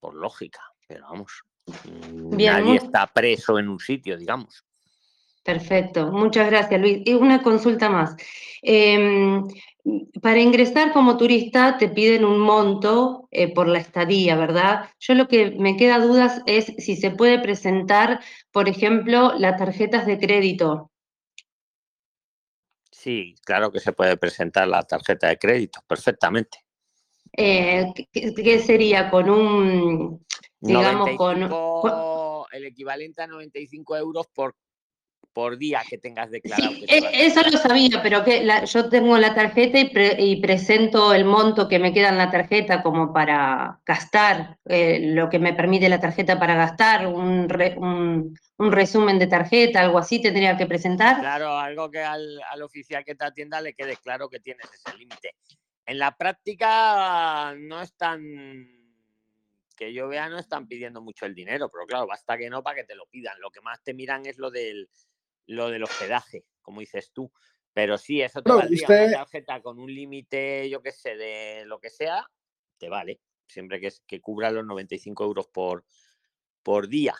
por 0.00 0.14
lógica, 0.14 0.60
pero 0.88 1.04
vamos, 1.04 1.44
mm, 1.66 2.36
nadie 2.36 2.76
está 2.76 3.06
preso 3.06 3.60
en 3.60 3.68
un 3.68 3.78
sitio, 3.78 4.16
digamos. 4.16 4.64
Perfecto, 5.44 6.10
muchas 6.10 6.50
gracias 6.50 6.80
Luis. 6.80 7.02
Y 7.04 7.12
una 7.12 7.42
consulta 7.42 7.90
más. 7.90 8.16
Em, 8.62 9.46
para 10.22 10.40
ingresar 10.40 10.92
como 10.94 11.18
turista 11.18 11.76
te 11.76 11.90
piden 11.90 12.24
un 12.24 12.40
monto 12.40 13.28
eh, 13.30 13.52
por 13.52 13.68
la 13.68 13.78
estadía, 13.78 14.36
¿verdad? 14.36 14.88
Yo 14.98 15.12
lo 15.12 15.28
que 15.28 15.50
me 15.50 15.76
queda 15.76 15.98
dudas 15.98 16.40
es 16.46 16.72
si 16.78 16.96
se 16.96 17.10
puede 17.10 17.38
presentar, 17.38 18.20
por 18.50 18.70
ejemplo, 18.70 19.34
las 19.36 19.58
tarjetas 19.58 20.06
de 20.06 20.18
crédito. 20.18 20.90
Sí, 22.90 23.34
claro 23.44 23.70
que 23.70 23.80
se 23.80 23.92
puede 23.92 24.16
presentar 24.16 24.66
la 24.66 24.82
tarjeta 24.82 25.28
de 25.28 25.38
crédito, 25.38 25.80
perfectamente. 25.86 26.64
Eh, 27.36 27.92
¿qué, 28.10 28.60
sería 28.60 29.10
con 29.10 29.28
un, 29.28 30.24
digamos, 30.58 31.10
con... 31.18 32.44
El 32.52 32.66
equivalente 32.66 33.20
a 33.20 33.26
95 33.26 33.96
euros 33.96 34.28
por, 34.32 34.54
por 35.34 35.58
día 35.58 35.82
que 35.86 35.98
tengas 35.98 36.30
declarado. 36.30 36.72
E, 36.86 37.26
eso 37.26 37.42
lo 37.42 37.58
sabía, 37.58 38.00
pero 38.02 38.24
que 38.24 38.46
yo 38.66 38.88
tengo 38.88 39.18
la 39.18 39.34
tarjeta 39.34 39.78
y, 39.78 40.40
presento 40.40 41.12
el 41.12 41.24
monto 41.24 41.68
que 41.68 41.80
me 41.80 41.92
queda 41.92 42.10
en 42.10 42.18
la 42.18 42.30
tarjeta 42.30 42.82
como 42.82 43.12
para 43.12 43.80
gastar, 43.84 44.58
eh, 44.64 45.00
lo 45.00 45.28
que 45.28 45.40
me 45.40 45.52
permite 45.52 45.88
la 45.88 46.00
tarjeta 46.00 46.38
para 46.38 46.54
gastar, 46.54 47.08
un, 47.08 47.48
un, 48.58 48.72
resumen 48.72 49.18
de 49.18 49.26
tarjeta, 49.26 49.80
algo 49.80 49.98
así 49.98 50.22
tendría 50.22 50.56
que 50.56 50.66
presentar. 50.66 51.18
Claro, 51.18 51.58
algo 51.58 51.90
que 51.90 52.00
al, 52.00 52.40
al 52.50 52.62
oficial 52.62 53.04
que 53.04 53.16
te 53.16 53.24
atienda 53.24 53.60
le 53.60 53.74
quede 53.74 53.96
claro 53.96 54.28
que 54.28 54.38
tienes 54.38 54.66
ese 54.72 54.96
límite. 54.96 55.34
En 55.86 55.98
la 55.98 56.16
práctica 56.16 57.54
no 57.58 57.82
están, 57.82 58.22
que 59.76 59.92
yo 59.92 60.06
vea, 60.06 60.28
no 60.28 60.38
están 60.38 60.68
pidiendo 60.68 61.02
mucho 61.02 61.26
el 61.26 61.34
dinero, 61.34 61.68
pero 61.70 61.86
claro, 61.86 62.06
basta 62.06 62.38
que 62.38 62.48
no 62.48 62.62
para 62.62 62.76
que 62.76 62.84
te 62.84 62.94
lo 62.94 63.06
pidan. 63.06 63.40
Lo 63.40 63.50
que 63.50 63.60
más 63.60 63.82
te 63.82 63.94
miran 63.94 64.24
es 64.26 64.38
lo 64.38 64.50
del, 64.50 64.88
lo 65.46 65.70
del 65.70 65.82
hospedaje, 65.82 66.44
como 66.62 66.80
dices 66.80 67.10
tú. 67.12 67.30
Pero 67.72 67.98
sí, 67.98 68.22
eso 68.22 68.42
te 68.42 68.52
valdría 68.52 68.86
una 68.88 69.10
tarjeta 69.10 69.60
con 69.60 69.78
un 69.80 69.92
límite, 69.92 70.68
yo 70.70 70.80
qué 70.80 70.92
sé, 70.92 71.16
de 71.16 71.64
lo 71.66 71.80
que 71.80 71.90
sea, 71.90 72.28
te 72.78 72.88
vale. 72.88 73.20
Siempre 73.48 73.80
que, 73.80 73.92
que 74.06 74.20
cubra 74.20 74.50
los 74.50 74.64
95 74.64 75.24
euros 75.24 75.48
por, 75.48 75.84
por 76.62 76.88
día. 76.88 77.14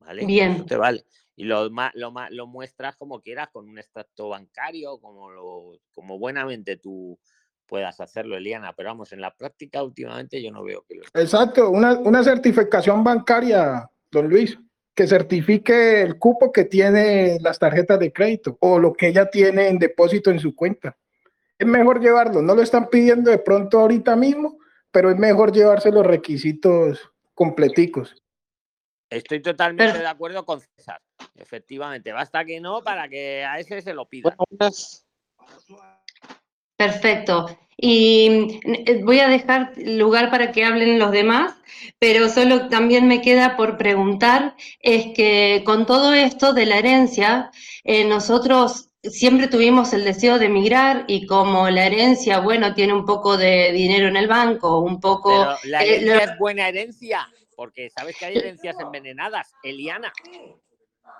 ¿Vale? 0.00 0.24
Bien. 0.24 0.52
Eso 0.52 0.64
te 0.64 0.76
vale. 0.76 1.04
Y 1.34 1.44
lo, 1.44 1.68
lo, 1.68 2.14
lo 2.30 2.46
muestras 2.46 2.96
como 2.96 3.20
quieras, 3.20 3.48
con 3.50 3.68
un 3.68 3.78
extracto 3.78 4.28
bancario, 4.28 4.98
como, 4.98 5.30
lo, 5.30 5.72
como 5.92 6.18
buenamente 6.18 6.76
tú, 6.76 7.18
puedas 7.66 8.00
hacerlo, 8.00 8.36
Eliana, 8.36 8.72
pero 8.72 8.90
vamos, 8.90 9.12
en 9.12 9.20
la 9.20 9.34
práctica 9.34 9.82
últimamente 9.82 10.42
yo 10.42 10.50
no 10.50 10.62
veo 10.62 10.84
que 10.88 10.94
lo... 10.94 11.02
Exacto, 11.20 11.70
una, 11.70 11.98
una 11.98 12.22
certificación 12.22 13.04
bancaria, 13.04 13.90
don 14.10 14.28
Luis, 14.28 14.58
que 14.96 15.06
certifique 15.06 16.00
el 16.00 16.18
cupo 16.18 16.50
que 16.50 16.64
tiene 16.64 17.38
las 17.40 17.58
tarjetas 17.58 18.00
de 18.00 18.12
crédito 18.12 18.56
o 18.60 18.78
lo 18.78 18.94
que 18.94 19.08
ella 19.08 19.28
tiene 19.28 19.68
en 19.68 19.78
depósito 19.78 20.30
en 20.30 20.40
su 20.40 20.56
cuenta. 20.56 20.96
Es 21.58 21.66
mejor 21.66 22.00
llevarlo, 22.00 22.40
no 22.40 22.54
lo 22.54 22.62
están 22.62 22.88
pidiendo 22.88 23.30
de 23.30 23.38
pronto 23.38 23.78
ahorita 23.78 24.16
mismo, 24.16 24.58
pero 24.90 25.10
es 25.10 25.18
mejor 25.18 25.52
llevarse 25.52 25.92
los 25.92 26.06
requisitos 26.06 27.12
completicos. 27.34 28.16
Estoy 29.10 29.42
totalmente 29.42 29.98
de 29.98 30.06
acuerdo 30.06 30.46
con 30.46 30.60
César. 30.60 31.00
Efectivamente, 31.34 32.12
basta 32.12 32.44
que 32.46 32.58
no 32.58 32.82
para 32.82 33.06
que 33.06 33.44
a 33.44 33.58
ese 33.58 33.82
se 33.82 33.92
lo 33.92 34.06
pidan. 34.06 34.34
Perfecto. 36.76 37.58
Y 37.78 38.58
eh, 38.64 39.02
voy 39.04 39.20
a 39.20 39.28
dejar 39.28 39.72
lugar 39.76 40.30
para 40.30 40.50
que 40.50 40.64
hablen 40.64 40.98
los 40.98 41.10
demás, 41.10 41.54
pero 41.98 42.28
solo 42.28 42.68
también 42.68 43.06
me 43.06 43.20
queda 43.20 43.56
por 43.56 43.76
preguntar, 43.76 44.56
es 44.80 45.14
que 45.14 45.62
con 45.64 45.84
todo 45.84 46.14
esto 46.14 46.54
de 46.54 46.66
la 46.66 46.78
herencia, 46.78 47.50
eh, 47.84 48.04
nosotros 48.04 48.88
siempre 49.02 49.46
tuvimos 49.48 49.92
el 49.92 50.04
deseo 50.04 50.38
de 50.38 50.46
emigrar 50.46 51.04
y 51.06 51.26
como 51.26 51.68
la 51.68 51.86
herencia, 51.86 52.40
bueno, 52.40 52.74
tiene 52.74 52.94
un 52.94 53.04
poco 53.04 53.36
de 53.36 53.72
dinero 53.72 54.08
en 54.08 54.16
el 54.16 54.26
banco, 54.26 54.80
un 54.80 54.98
poco... 54.98 55.30
Pero 55.30 55.58
la 55.64 55.84
eh, 55.84 55.96
herencia 55.96 56.32
es 56.32 56.38
buena 56.38 56.68
herencia, 56.68 57.28
porque 57.54 57.90
sabes 57.90 58.16
que 58.18 58.24
hay 58.24 58.36
herencias 58.36 58.76
envenenadas, 58.80 59.52
Eliana. 59.62 60.12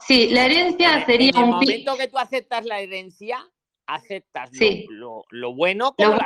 Sí, 0.00 0.28
la 0.30 0.46
herencia 0.46 1.04
sería. 1.06 1.30
En 1.30 1.36
el 1.36 1.46
momento 1.46 1.96
que 1.96 2.08
tú 2.08 2.18
aceptas 2.18 2.64
la 2.64 2.80
herencia, 2.80 3.46
aceptas 3.86 4.50
lo, 4.88 5.54
bueno 5.54 5.94
como 5.96 6.18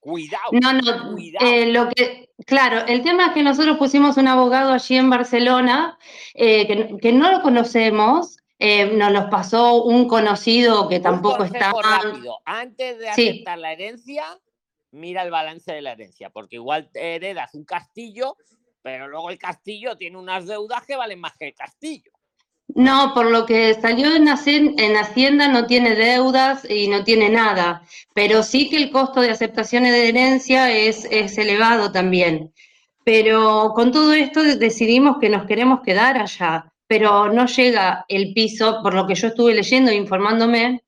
Cuidado. 0.00 0.44
No, 0.52 0.72
no, 0.72 1.16
eh, 1.40 1.66
lo 1.72 1.88
que, 1.88 2.30
claro, 2.46 2.86
el 2.86 3.02
tema 3.02 3.26
es 3.26 3.32
que 3.32 3.42
nosotros 3.42 3.76
pusimos 3.78 4.16
un 4.16 4.28
abogado 4.28 4.72
allí 4.72 4.96
en 4.96 5.10
Barcelona 5.10 5.98
eh, 6.34 6.98
que, 7.00 7.12
no 7.12 7.32
lo 7.32 7.42
conocemos, 7.42 8.38
eh, 8.60 8.86
nos 8.86 9.12
los 9.12 9.24
pasó 9.24 9.82
un 9.82 10.06
conocido 10.06 10.88
que 10.88 11.00
tampoco 11.00 11.42
está. 11.42 11.72
rápido. 11.72 12.38
Antes 12.44 12.98
de 12.98 13.08
aceptar 13.08 13.58
la 13.58 13.72
herencia, 13.72 14.24
mira 14.92 15.22
el 15.22 15.30
balance 15.32 15.72
de 15.72 15.82
la 15.82 15.92
herencia, 15.92 16.30
porque 16.30 16.56
igual 16.56 16.88
te 16.92 17.16
heredas 17.16 17.54
un 17.54 17.64
castillo, 17.64 18.36
pero 18.80 19.08
luego 19.08 19.30
el 19.30 19.38
castillo 19.38 19.96
tiene 19.96 20.16
unas 20.16 20.46
deudas 20.46 20.86
que 20.86 20.96
valen 20.96 21.20
más 21.20 21.36
que 21.36 21.48
el 21.48 21.54
castillo. 21.54 22.12
No, 22.74 23.12
por 23.14 23.26
lo 23.26 23.46
que 23.46 23.74
salió 23.74 24.14
en, 24.14 24.28
Hacienda 24.28 25.48
no 25.48 25.66
tiene 25.66 25.94
deudas 25.94 26.68
y 26.68 26.88
no 26.88 27.02
tiene 27.02 27.30
nada, 27.30 27.82
pero 28.14 28.42
sí 28.42 28.68
que 28.68 28.76
el 28.76 28.90
costo 28.90 29.20
de 29.20 29.30
aceptaciones 29.30 29.92
de 29.92 30.08
herencia 30.08 30.70
es, 30.70 31.06
es 31.10 31.38
elevado 31.38 31.90
también. 31.90 32.52
Pero 33.04 33.72
con 33.74 33.90
todo 33.90 34.12
esto 34.12 34.42
decidimos 34.42 35.16
que 35.18 35.30
nos 35.30 35.46
queremos 35.46 35.80
quedar 35.80 36.18
allá, 36.18 36.70
pero 36.86 37.32
no 37.32 37.46
llega 37.46 38.04
el 38.06 38.32
piso, 38.34 38.80
por 38.82 38.94
lo 38.94 39.06
que 39.06 39.14
yo 39.14 39.28
estuve 39.28 39.54
leyendo 39.54 39.90
e 39.90 39.94
informándome, 39.94 40.82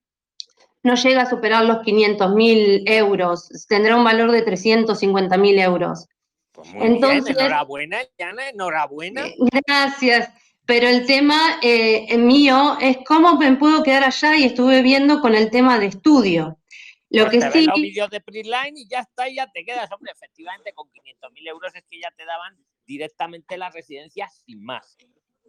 no 0.82 0.94
llega 0.94 1.22
a 1.22 1.30
superar 1.30 1.64
los 1.64 1.80
500 1.80 2.34
mil 2.34 2.82
euros, 2.86 3.48
tendrá 3.68 3.96
un 3.96 4.04
valor 4.04 4.30
de 4.32 4.42
350 4.42 5.36
mil 5.38 5.58
euros. 5.58 6.06
Pues 6.52 6.72
muy 6.74 6.86
Entonces, 6.86 7.24
bien, 7.24 7.38
enhorabuena, 7.38 7.98
Yana, 8.18 8.48
enhorabuena. 8.48 9.24
Gracias. 9.66 10.30
Pero 10.70 10.86
el 10.86 11.04
tema 11.04 11.58
eh, 11.62 12.16
mío 12.16 12.78
es 12.80 12.98
cómo 13.04 13.36
me 13.36 13.56
puedo 13.56 13.82
quedar 13.82 14.04
allá 14.04 14.36
y 14.36 14.44
estuve 14.44 14.82
viendo 14.82 15.20
con 15.20 15.34
el 15.34 15.50
tema 15.50 15.80
de 15.80 15.86
estudio. 15.86 16.60
Lo 17.08 17.24
pues 17.24 17.44
que 17.44 17.50
te 17.50 17.58
sí. 17.58 17.66
los 17.66 17.74
vídeos 17.74 18.08
de 18.08 18.20
Prisline 18.20 18.76
y 18.76 18.86
ya 18.86 19.00
está, 19.00 19.28
y 19.28 19.34
ya 19.34 19.50
te 19.50 19.64
quedas. 19.64 19.90
Hombre, 19.90 20.12
efectivamente, 20.12 20.72
con 20.72 20.88
500 20.88 21.32
mil 21.32 21.48
euros 21.48 21.74
es 21.74 21.82
que 21.90 21.98
ya 22.00 22.12
te 22.16 22.24
daban 22.24 22.56
directamente 22.86 23.58
la 23.58 23.68
residencia 23.70 24.28
sin 24.28 24.62
más. 24.62 24.96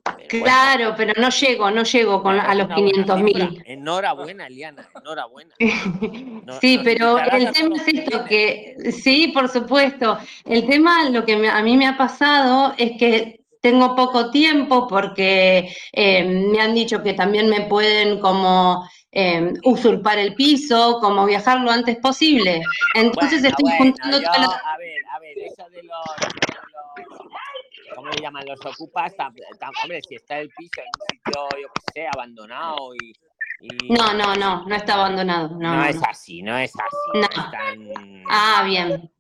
Pero 0.04 0.44
claro, 0.44 0.96
bueno, 0.96 0.96
pero 0.98 1.22
no 1.22 1.30
llego, 1.30 1.70
no 1.70 1.84
llego 1.84 2.24
con, 2.24 2.40
a 2.40 2.56
los 2.56 2.68
500 2.70 3.22
mil. 3.22 3.64
Enhorabuena, 3.68 4.48
Eliana, 4.48 4.90
enhorabuena. 4.96 5.54
No, 6.48 6.60
sí, 6.60 6.80
pero 6.84 7.20
el 7.20 7.52
tema 7.52 7.76
es 7.76 7.88
esto 7.88 8.26
que, 8.26 8.76
sí, 8.92 9.28
por 9.28 9.48
supuesto. 9.48 10.18
El 10.46 10.66
tema, 10.66 11.12
lo 11.12 11.24
que 11.24 11.38
me, 11.38 11.48
a 11.48 11.62
mí 11.62 11.78
me 11.78 11.86
ha 11.86 11.96
pasado 11.96 12.74
es 12.80 12.94
que 12.98 13.41
tengo 13.62 13.96
poco 13.96 14.32
tiempo 14.32 14.88
porque 14.88 15.74
eh, 15.94 16.24
me 16.26 16.60
han 16.60 16.74
dicho 16.74 17.02
que 17.04 17.14
también 17.14 17.48
me 17.48 17.62
pueden 17.62 18.20
como 18.20 18.90
eh, 19.12 19.54
usurpar 19.64 20.18
el 20.18 20.34
piso, 20.36 20.98
como 21.00 21.26
viajar 21.26 21.62
lo 21.62 21.70
antes 21.72 21.98
posible. 21.98 22.62
Entonces 22.96 23.42
bueno, 23.42 23.50
estoy 23.50 23.64
bueno, 23.64 23.78
juntando 23.78 24.18
yo, 24.20 24.24
todas 24.26 24.42
las... 24.42 24.50
A 24.66 24.78
ver, 24.78 24.98
a 25.14 25.20
ver, 25.20 25.38
eso 25.38 25.70
de 25.70 25.84
los, 25.84 26.06
de 26.34 27.04
los 27.14 27.96
¿cómo 27.96 28.10
le 28.10 28.22
llaman? 28.22 28.46
Los 28.48 28.66
ocupas, 28.66 29.16
tam, 29.16 29.34
tam, 29.60 29.72
hombre, 29.84 30.02
si 30.08 30.16
está 30.16 30.40
el 30.40 30.50
piso 30.58 30.82
en 30.82 30.88
un 30.88 31.08
sitio, 31.10 31.62
yo 31.62 31.68
qué 31.74 32.02
sé, 32.02 32.08
abandonado 32.08 32.96
y... 32.96 33.14
y... 33.62 33.90
No, 33.94 34.14
no, 34.14 34.36
no, 34.36 34.66
no 34.66 34.76
está 34.76 34.96
abandonado. 34.96 35.50
No, 35.50 35.60
No, 35.60 35.76
no, 35.76 35.86
es 35.86 36.02
así, 36.08 36.42
no 36.42 36.58
es 36.58 36.72
así. 36.74 36.98
No. 37.14 37.22
No 37.22 37.28
es 37.28 37.52
tan- 37.52 38.24
Ah, 38.30 38.64
bien. 38.66 39.12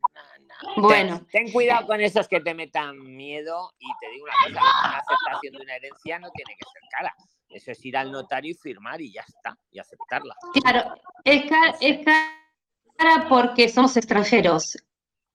Bueno. 0.77 1.19
Ten, 1.31 1.45
ten 1.45 1.51
cuidado 1.51 1.87
con 1.87 2.01
esos 2.01 2.27
que 2.27 2.39
te 2.39 2.53
metan 2.53 2.99
miedo 3.15 3.71
y 3.79 3.87
te 3.99 4.11
digo 4.11 4.25
una 4.25 4.59
cosa, 4.59 4.89
una 4.89 4.97
aceptación 4.97 5.53
de 5.53 5.61
una 5.61 5.75
herencia 5.75 6.19
no 6.19 6.29
tiene 6.31 6.55
que 6.57 6.65
ser 6.71 6.81
cara. 6.89 7.15
Eso 7.49 7.71
es 7.71 7.85
ir 7.85 7.97
al 7.97 8.11
notario 8.11 8.51
y 8.51 8.53
firmar 8.53 9.01
y 9.01 9.11
ya 9.11 9.21
está, 9.21 9.57
y 9.71 9.79
aceptarla. 9.79 10.35
Claro, 10.53 10.95
es 11.25 11.49
cara, 11.49 11.75
es 11.81 12.05
cara 12.05 13.27
porque 13.27 13.67
somos 13.67 13.97
extranjeros. 13.97 14.77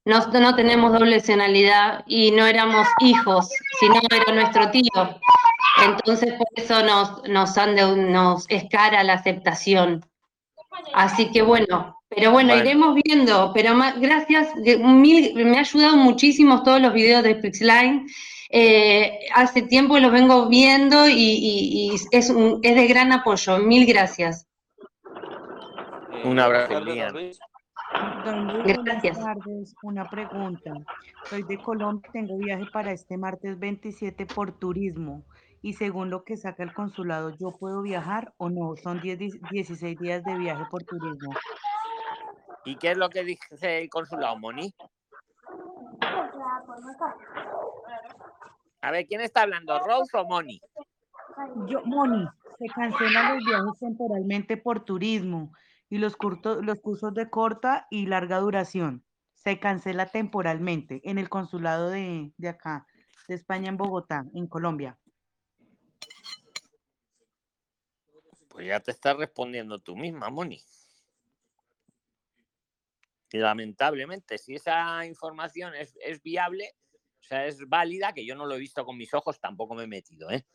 No, 0.07 0.25
no 0.29 0.55
tenemos 0.55 0.93
doble 0.93 1.17
nacionalidad 1.17 2.05
y 2.07 2.31
no 2.31 2.47
éramos 2.47 2.87
hijos, 3.01 3.51
sino 3.81 4.01
era 4.09 4.33
nuestro 4.33 4.71
tío. 4.71 5.21
Entonces, 5.85 6.33
por 6.35 6.47
eso 6.55 6.83
nos, 6.85 7.25
nos, 7.29 7.59
han 7.59 7.75
de, 7.75 7.97
nos 7.97 8.47
es 8.49 8.65
cara 8.71 9.03
la 9.03 9.15
aceptación. 9.15 10.07
Así 10.95 11.31
que 11.31 11.43
bueno, 11.43 11.97
pero 12.09 12.31
bueno, 12.31 12.51
Bueno. 12.55 12.65
iremos 12.71 12.95
viendo. 13.05 13.53
Pero 13.55 13.75
más, 13.75 13.99
gracias, 14.01 14.49
mil- 14.57 15.35
me 15.35 15.57
ha 15.57 15.61
ayudado 15.61 15.97
muchísimo 15.97 16.63
todos 16.63 16.81
los 16.81 16.93
videos 16.93 17.23
de 17.23 17.35
Pixline. 17.37 18.07
Eh, 18.51 19.19
hace 19.35 19.63
tiempo 19.63 19.99
los 19.99 20.13
vengo 20.13 20.49
viendo 20.49 21.09
y, 21.09 21.15
y- 21.15 21.91
y 21.93 21.95
es, 22.13 22.31
un- 22.31 22.61
es 22.63 22.75
de 22.77 22.87
gran 22.87 23.13
apoyo. 23.13 23.59
Mil 23.59 23.87
gracias. 23.87 24.47
Un 26.25 26.39
abrazo, 26.41 26.75
don 26.75 26.85
Luis. 26.85 27.13
Luis, 27.13 27.39
buenas 28.65 28.85
Gracias. 28.85 29.19
tardes. 29.19 29.75
Una 29.83 30.09
pregunta. 30.09 30.73
Soy 31.29 31.43
de 31.45 31.59
Colombia, 31.59 32.09
tengo 32.13 32.37
viaje 32.39 32.65
para 32.73 32.93
este 32.93 33.17
martes 33.17 33.59
27 33.59 34.27
por 34.27 34.59
turismo 34.59 35.25
y 35.63 35.73
según 35.75 36.11
lo 36.11 36.25
que 36.25 36.37
saca 36.37 36.63
el 36.63 36.73
consulado, 36.75 37.31
¿yo 37.39 37.51
puedo 37.51 37.83
viajar 37.83 38.33
o 38.37 38.49
no? 38.51 38.77
Son 38.77 39.01
10, 39.01 39.19
di- 39.19 39.41
16 39.51 39.99
días 39.99 40.25
de 40.25 40.35
viaje 40.39 40.65
por 40.71 40.83
turismo. 40.85 41.33
¿Y 42.65 42.77
qué 42.77 42.93
es 42.93 42.97
lo 42.99 43.09
que 43.09 43.25
dice 43.25 43.79
el 43.83 43.89
consulado, 43.89 44.39
Moni? 44.39 44.75
A 48.81 48.91
ver, 48.91 49.07
¿quién 49.07 49.21
está 49.21 49.43
hablando? 49.43 49.79
¿Rose 49.81 50.17
o 50.17 50.25
Moni? 50.25 50.61
Yo, 51.69 51.83
Moni, 51.85 52.27
se 52.59 52.67
cancelan 52.69 53.35
los 53.37 53.45
viajes 53.45 53.79
temporalmente 53.81 54.57
por 54.57 54.85
turismo 54.85 55.53
y 55.89 55.99
los, 55.99 56.17
curto- 56.17 56.63
los 56.63 56.81
cursos 56.81 57.15
de 57.15 57.29
corta 57.29 57.87
y 57.91 58.07
larga 58.07 58.39
duración. 58.39 59.05
Se 59.35 59.61
cancela 59.61 60.07
temporalmente 60.07 61.01
en 61.05 61.19
el 61.19 61.29
consulado 61.29 61.91
de, 61.91 62.33
de 62.37 62.49
acá, 62.49 62.87
de 63.29 63.35
España 63.35 63.69
en 63.69 63.77
Bogotá, 63.77 64.25
en 64.35 64.47
Colombia. 64.47 64.99
Pues 68.57 68.69
ya 68.69 68.81
te 68.81 68.91
estás 68.91 69.15
respondiendo 69.19 69.81
tú 69.81 69.95
misma, 69.95 70.31
Moni. 70.31 70.59
Y 73.31 73.37
lamentablemente, 73.37 74.39
si 74.39 74.55
esa 74.55 75.05
información 75.05 75.75
es, 75.75 75.99
es 76.01 76.23
viable, 76.23 76.75
o 77.21 77.23
sea, 77.23 77.45
es 77.45 77.69
válida, 77.69 78.15
que 78.15 78.25
yo 78.25 78.35
no 78.35 78.47
lo 78.47 78.55
he 78.55 78.59
visto 78.59 78.87
con 78.87 78.97
mis 78.97 79.13
ojos, 79.13 79.39
tampoco 79.41 79.75
me 79.75 79.85
he 79.85 79.87
metido, 79.87 80.31
¿eh? 80.31 80.47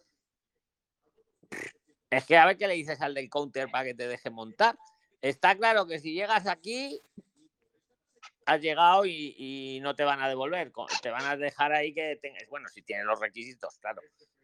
Es 2.09 2.25
que 2.25 2.37
a 2.37 2.47
ver 2.47 2.57
qué 2.57 2.67
le 2.67 2.73
dices 2.73 2.99
al 3.01 3.13
del 3.13 3.29
counter 3.29 3.69
para 3.69 3.85
que 3.85 3.93
te 3.93 4.07
deje 4.07 4.31
montar. 4.31 4.79
Está 5.21 5.55
claro 5.55 5.85
que 5.85 5.99
si 5.99 6.15
llegas 6.15 6.47
aquí, 6.47 6.99
has 8.47 8.61
llegado 8.61 9.05
y, 9.05 9.35
y 9.37 9.79
no 9.81 9.95
te 9.95 10.05
van 10.05 10.23
a 10.23 10.27
devolver. 10.27 10.71
Te 11.03 11.11
van 11.11 11.25
a 11.25 11.37
dejar 11.37 11.71
ahí 11.71 11.93
que 11.93 12.17
tengas, 12.19 12.49
bueno, 12.49 12.67
si 12.67 12.81
tienes 12.81 13.05
los 13.05 13.19
requisitos, 13.19 13.77
claro. 13.77 14.01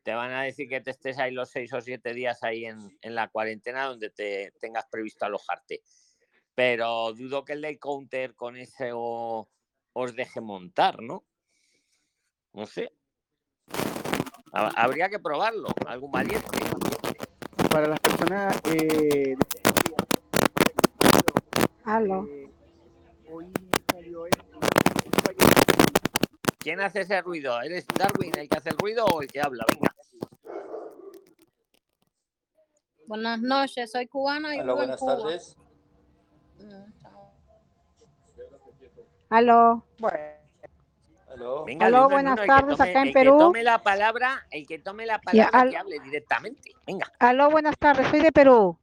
Te 0.08 0.14
van 0.14 0.32
a 0.32 0.44
decir 0.44 0.70
que 0.70 0.80
te 0.80 0.92
estés 0.92 1.20
ahí 1.20 1.34
los 1.34 1.50
seis 1.50 1.74
o 1.74 1.82
siete 1.82 2.14
días 2.14 2.42
ahí 2.42 2.64
en, 2.64 2.98
en 3.02 3.14
la 3.14 3.28
cuarentena 3.28 3.84
donde 3.88 4.10
te 4.10 4.54
tengas 4.62 4.86
previsto 4.90 5.26
alojarte. 5.26 5.82
Pero 6.56 7.12
dudo 7.12 7.44
que 7.44 7.52
el 7.52 7.62
del 7.62 7.78
counter 7.78 8.34
con 8.34 8.56
ese 8.56 8.92
o- 8.94 9.50
os 9.92 10.16
deje 10.16 10.40
montar, 10.40 11.02
¿no? 11.02 11.26
No 12.54 12.66
sé. 12.68 12.94
Ha- 14.54 14.82
Habría 14.82 15.10
que 15.10 15.20
probarlo, 15.20 15.68
algún 15.86 16.10
valiente. 16.14 16.58
Para 17.70 17.90
las 17.90 18.00
personas 18.00 18.62
eh, 18.64 19.36
Aló. 21.84 22.26
¿Quién 26.60 26.80
hace 26.80 27.02
ese 27.02 27.22
ruido? 27.22 27.62
¿Eres 27.62 27.86
Darwin 27.88 28.32
el 28.38 28.48
que 28.48 28.58
hace 28.58 28.70
el 28.70 28.78
ruido 28.78 29.06
o 29.06 29.22
el 29.22 29.28
que 29.28 29.42
habla? 29.42 29.66
Venga. 29.70 29.97
Buenas 33.08 33.40
noches, 33.40 33.92
soy 33.92 34.08
cubana 34.08 34.56
y 34.56 34.60
Hola, 34.60 34.64
vivo 34.64 34.72
en 34.74 34.78
buenas 34.78 35.00
Cuba. 35.00 35.18
tardes. 35.18 35.58
Mm. 36.60 36.84
Aló. 39.30 39.84
Aló. 41.30 41.66
Venga, 41.66 41.86
Aló, 41.86 42.10
buenas 42.10 42.38
el 42.38 42.42
que 42.42 42.48
tardes, 42.48 42.78
tome- 42.78 42.90
acá 42.90 43.02
en 43.02 43.08
el 43.08 43.14
que 43.14 43.20
Perú. 43.20 43.38
tome 43.38 43.64
la 43.64 43.82
palabra, 43.84 44.46
el 44.52 44.66
que 44.68 44.80
tome 44.80 45.06
la 45.06 45.20
palabra 45.20 45.60
al- 45.60 45.70
que 45.70 45.78
hable 45.78 46.00
directamente. 46.00 46.72
Venga. 46.86 47.12
Aló, 47.20 47.50
buenas 47.50 47.78
tardes, 47.78 48.08
soy 48.08 48.22
de 48.22 48.32
Perú. 48.32 48.78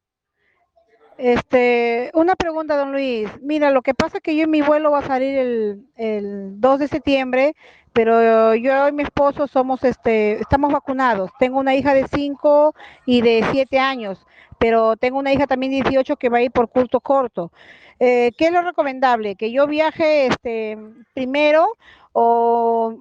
Este, 1.17 2.11
una 2.15 2.35
pregunta, 2.35 2.77
don 2.77 2.93
Luis. 2.93 3.29
Mira, 3.41 3.71
lo 3.71 3.83
que 3.83 3.95
pasa 3.95 4.19
es 4.19 4.23
que 4.23 4.37
yo 4.37 4.45
en 4.45 4.51
mi 4.51 4.63
vuelo 4.63 4.91
va 4.91 4.99
a 4.99 5.07
salir 5.07 5.37
el, 5.39 5.87
el 5.97 6.61
2 6.61 6.79
de 6.81 6.89
septiembre, 6.89 7.55
pero 7.93 8.55
yo 8.57 8.89
y 8.89 8.93
mi 8.93 9.05
esposo 9.05 9.47
somos, 9.47 9.85
este, 9.85 10.41
estamos 10.41 10.73
vacunados. 10.73 11.31
Tengo 11.39 11.61
una 11.61 11.75
hija 11.77 11.95
de 11.95 12.09
5 12.09 12.75
y 13.07 13.23
de 13.23 13.45
7 13.53 13.79
años, 13.79 14.27
pero 14.59 14.97
tengo 14.97 15.19
una 15.19 15.33
hija 15.33 15.47
también 15.47 15.71
de 15.73 15.83
18 15.83 16.17
que 16.17 16.29
va 16.29 16.39
a 16.39 16.43
ir 16.43 16.51
por 16.51 16.69
curso 16.69 17.01
corto. 17.01 17.53
Eh, 18.01 18.33
¿qué 18.37 18.47
es 18.47 18.53
lo 18.53 18.63
recomendable? 18.63 19.37
¿Que 19.37 19.53
yo 19.53 19.67
viaje, 19.69 20.27
este, 20.27 20.77
primero 21.15 21.69
o 22.13 22.93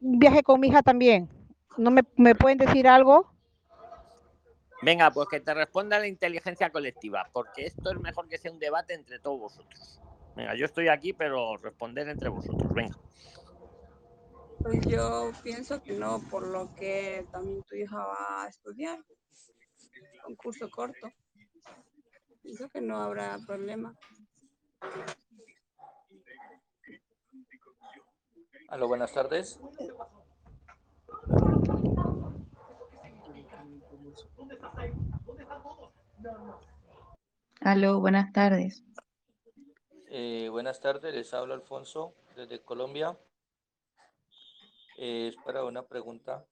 viaje 0.00 0.42
con 0.42 0.58
mi 0.60 0.68
hija 0.68 0.82
también? 0.82 1.28
¿No 1.76 1.90
me, 1.90 2.02
me 2.16 2.34
pueden 2.34 2.56
decir 2.58 2.88
algo? 2.88 3.31
Venga, 4.82 5.12
pues 5.12 5.28
que 5.28 5.40
te 5.40 5.54
responda 5.54 5.98
la 6.00 6.08
inteligencia 6.08 6.70
colectiva, 6.70 7.28
porque 7.32 7.66
esto 7.66 7.92
es 7.92 8.00
mejor 8.00 8.28
que 8.28 8.36
sea 8.36 8.50
un 8.50 8.58
debate 8.58 8.94
entre 8.94 9.20
todos 9.20 9.38
vosotros. 9.38 10.00
Venga, 10.34 10.56
yo 10.56 10.66
estoy 10.66 10.88
aquí, 10.88 11.12
pero 11.12 11.56
responder 11.56 12.08
entre 12.08 12.28
vosotros. 12.28 12.72
Venga. 12.74 12.98
Pues 14.60 14.80
yo 14.86 15.30
pienso 15.42 15.80
que 15.82 15.92
no, 15.92 16.20
por 16.28 16.46
lo 16.46 16.74
que 16.74 17.26
también 17.30 17.62
tu 17.62 17.76
hija 17.76 17.96
va 17.96 18.44
a 18.44 18.48
estudiar. 18.48 18.98
Un 20.26 20.34
curso 20.36 20.68
corto. 20.70 21.08
Pienso 22.42 22.68
que 22.68 22.80
no 22.80 22.98
habrá 22.98 23.38
problema. 23.46 23.94
Aló, 28.68 28.88
buenas 28.88 29.12
tardes. 29.12 29.60
Aló, 37.60 38.00
buenas 38.00 38.32
tardes. 38.32 38.82
Eh, 40.08 40.48
buenas 40.50 40.80
tardes, 40.80 41.14
les 41.14 41.32
habla 41.32 41.54
Alfonso 41.54 42.14
desde 42.36 42.60
Colombia. 42.60 43.16
Eh, 44.98 45.28
es 45.28 45.36
para 45.44 45.64
una 45.64 45.82
pregunta. 45.86 46.44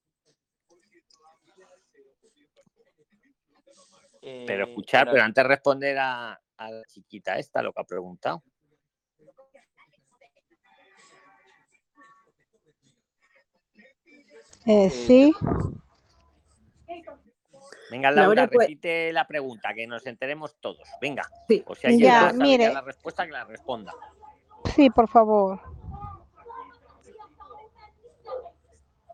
Pero 4.20 4.64
Eh, 4.64 4.68
escuchar, 4.68 5.10
pero 5.10 5.22
antes 5.22 5.44
responder 5.44 5.98
a, 5.98 6.40
a 6.56 6.70
la 6.70 6.84
chiquita 6.84 7.38
esta, 7.38 7.62
lo 7.62 7.72
que 7.72 7.80
ha 7.80 7.84
preguntado. 7.84 8.42
Eh, 14.66 14.86
eh, 14.86 14.90
sí. 14.90 15.34
Venga, 17.90 18.10
Laura, 18.10 18.26
Laura, 18.42 18.48
pues- 18.48 18.68
repite 18.68 19.12
la 19.12 19.26
pregunta, 19.26 19.74
que 19.74 19.86
nos 19.86 20.06
enteremos 20.06 20.54
todos. 20.60 20.88
Venga. 21.00 21.22
Sí. 21.48 21.62
O 21.66 21.74
si 21.74 21.86
alguien 21.88 22.08
Ya, 22.10 22.32
mire. 22.32 22.64
ya 22.64 22.72
la 22.74 22.80
respuesta, 22.82 23.26
que 23.26 23.32
la 23.32 23.44
responda. 23.44 23.92
Sí, 24.76 24.90
por 24.90 25.08
favor. 25.08 25.60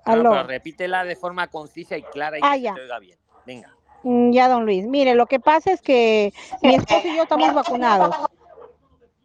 Aló. 0.04 0.30
pero 0.30 0.42
repítela 0.44 1.04
de 1.04 1.16
forma 1.16 1.48
concisa 1.48 1.96
y 1.96 2.02
clara 2.02 2.38
y 2.38 2.40
Ah, 2.44 2.52
que 2.54 2.60
ya. 2.60 2.70
se 2.70 2.76
te 2.76 2.82
oiga 2.82 2.98
bien. 3.00 3.18
Venga. 3.44 3.74
Mm, 4.04 4.30
Ya, 4.30 4.48
don 4.48 4.64
Luis. 4.64 4.86
Mire, 4.86 5.14
lo 5.16 5.26
que 5.26 5.40
pasa 5.40 5.72
es 5.72 5.80
que 5.82 6.32
mi 6.62 6.76
esposo 6.76 7.08
y 7.08 7.16
yo 7.16 7.22
estamos 7.24 7.52
vacunados. 7.52 8.14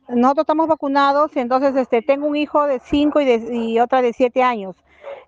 Nosotros 0.08 0.44
estamos 0.44 0.68
vacunados, 0.68 1.36
entonces 1.38 1.76
este, 1.76 2.02
tengo 2.02 2.26
un 2.28 2.36
hijo 2.36 2.66
de 2.66 2.80
5 2.80 3.22
y, 3.22 3.26
de- 3.26 3.56
y 3.56 3.80
otra 3.80 4.02
de 4.02 4.12
7 4.12 4.42
años. 4.42 4.76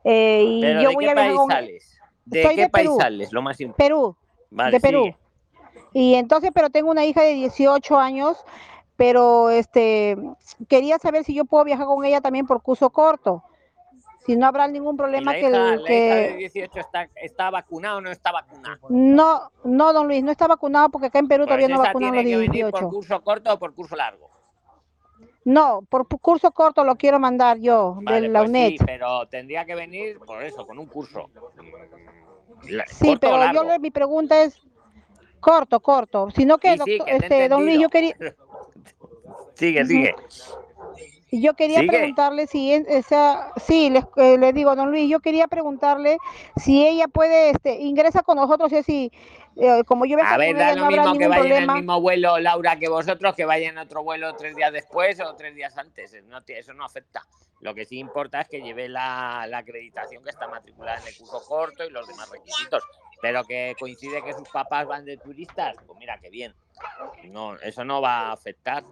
Eh, 0.04 0.44
y 0.44 0.62
¿Pero 0.62 0.82
yo 0.82 0.90
de 0.90 0.96
voy 0.96 1.06
qué 1.06 1.12
a 1.12 1.14
viajar 1.14 1.30
país 1.30 1.38
con 1.40 1.50
sales? 1.52 1.93
¿De 2.26 2.44
Soy 2.44 2.56
qué 2.56 2.62
de 2.64 2.70
país 2.70 2.88
Perú. 2.88 2.98
sales? 3.00 3.34
Lo 3.34 3.42
más 3.42 3.60
importante. 3.60 3.84
Perú, 3.84 4.16
Vale, 4.50 4.72
de 4.72 4.80
Perú. 4.80 5.04
sigue. 5.04 5.18
Y 5.94 6.16
entonces, 6.16 6.52
pero 6.54 6.70
tengo 6.70 6.90
una 6.92 7.06
hija 7.06 7.22
de 7.22 7.34
18 7.34 7.98
años, 7.98 8.38
pero 8.96 9.50
este 9.50 10.18
quería 10.68 10.98
saber 11.00 11.24
si 11.24 11.34
yo 11.34 11.46
puedo 11.46 11.64
viajar 11.64 11.86
con 11.86 12.04
ella 12.06 12.22
también 12.22 12.46
por 12.48 12.62
curso 12.62 12.90
corto. 12.90 13.44
Si 14.26 14.38
no 14.38 14.46
habrá 14.48 14.68
ningún 14.70 14.96
¿Y 14.96 14.98
problema 14.98 15.34
la 15.34 15.40
que, 15.40 15.50
hija, 15.50 15.74
el- 15.74 15.84
la 15.84 15.92
hija 15.94 16.16
de 16.16 16.28
que... 16.30 16.38
18 16.38 16.80
está, 16.80 17.10
está 17.16 17.50
vacunada 17.50 17.98
o 17.98 18.02
no 18.02 18.10
está 18.10 18.32
vacunada? 18.32 18.80
No, 18.90 19.52
no, 19.66 19.92
don 19.94 20.08
Luis, 20.08 20.24
no 20.24 20.32
está 20.32 20.48
vacunado 20.48 20.90
porque 20.90 21.08
acá 21.08 21.20
en 21.20 21.28
Perú 21.28 21.44
Pues 21.46 21.50
todavía 21.58 21.68
no 21.76 21.82
vacunan 21.82 22.16
los 22.16 22.24
de 22.24 22.30
que 22.30 22.38
venir 22.38 22.62
por 22.72 22.80
18. 22.80 22.90
curso 22.90 23.22
corto 23.22 23.54
o 23.54 23.60
por 23.60 23.76
curso 23.76 23.96
largo. 23.98 24.30
No, 25.46 25.82
por 25.90 26.08
curso 26.08 26.52
corto 26.52 26.84
lo 26.84 26.96
quiero 26.96 27.20
mandar 27.20 27.58
yo, 27.60 27.96
de 28.00 28.06
Vale, 28.06 28.30
la 28.30 28.40
pues 28.40 28.50
UNED. 28.50 28.70
sí, 28.70 28.78
pero 28.86 29.28
tendría 29.28 29.66
que 29.66 29.76
venir 29.76 30.20
por 30.20 30.44
eso, 30.44 30.66
con 30.66 30.80
un 30.80 30.88
curso. 30.88 31.30
La- 32.70 32.86
Sí, 32.88 33.08
¿Corto 33.08 33.28
o 33.28 33.40
pero 33.40 33.54
yo 33.54 33.64
le- 33.64 33.80
mi 33.80 33.92
pregunta 33.92 34.42
es 34.42 34.58
corto, 35.42 35.82
corto. 35.82 36.30
Sino 36.32 36.58
que, 36.58 36.78
Sí, 36.78 36.80
sí, 36.86 36.98
doctor, 36.98 37.20
que 37.20 37.26
este, 37.26 37.50
don 37.50 37.66
Luis, 37.66 37.80
yo 37.80 37.90
quería, 37.90 38.16
Sigue, 39.56 39.86
sigue. 39.86 40.16
Y 41.34 41.42
yo 41.42 41.56
quería 41.56 41.80
Sigue. 41.80 41.98
preguntarle 41.98 42.46
si 42.46 42.72
esa, 42.72 43.52
sí, 43.56 43.90
le, 43.90 44.04
eh, 44.18 44.38
le 44.38 44.54
digo, 44.54 44.76
don 44.76 44.92
Luis, 44.92 45.10
yo 45.10 45.20
quería 45.20 45.48
preguntarle 45.48 46.20
si 46.58 46.86
ella 46.86 47.08
puede, 47.08 47.50
este, 47.50 47.82
ingresa 47.82 48.22
con 48.22 48.38
nosotros, 48.38 48.72
y 48.72 48.84
si, 48.84 49.12
eh, 49.56 49.84
como 49.88 50.06
yo 50.06 50.16
A 50.24 50.38
ver, 50.38 50.56
da 50.56 50.76
lo 50.76 50.84
no 50.84 50.88
mismo 50.92 51.04
que 51.06 51.10
ningún 51.18 51.30
vaya 51.30 51.58
en 51.58 51.64
el 51.64 51.72
mismo 51.72 52.00
vuelo, 52.02 52.38
Laura, 52.38 52.78
que 52.78 52.88
vosotros, 52.88 53.34
que 53.34 53.46
vaya 53.46 53.68
en 53.68 53.80
otro 53.80 54.04
vuelo 54.04 54.36
tres 54.36 54.56
días 54.56 54.72
después 54.72 55.20
o 55.22 55.34
tres 55.36 55.56
días 55.56 55.76
antes. 55.76 56.24
No, 56.26 56.44
te- 56.44 56.60
eso 56.60 56.72
no 56.76 56.86
afecta. 56.86 57.24
Lo 57.62 57.74
que 57.74 57.86
sí 57.86 57.98
importa 57.98 58.42
es 58.42 58.48
que 58.48 58.62
lleve 58.62 58.88
la, 58.88 59.48
la 59.50 59.58
acreditación 59.58 60.24
que 60.24 60.30
está 60.30 60.48
matriculada 60.48 61.00
en 61.00 61.08
el 61.08 61.18
curso 61.18 61.42
corto 61.48 61.84
y 61.84 61.90
los 61.90 62.08
demás 62.08 62.30
requisitos. 62.30 62.84
Pero 63.24 63.44
que 63.44 63.74
coincide 63.80 64.22
que 64.22 64.34
sus 64.34 64.50
papás 64.50 64.86
van 64.86 65.04
de 65.04 65.18
turistas, 65.18 65.78
pues 65.88 65.98
mira, 65.98 66.20
qué 66.22 66.30
bien. 66.30 66.54
No, 67.24 67.56
eso 67.56 67.84
no 67.84 68.02
va 68.02 68.28
a 68.28 68.32
afectar. 68.34 68.84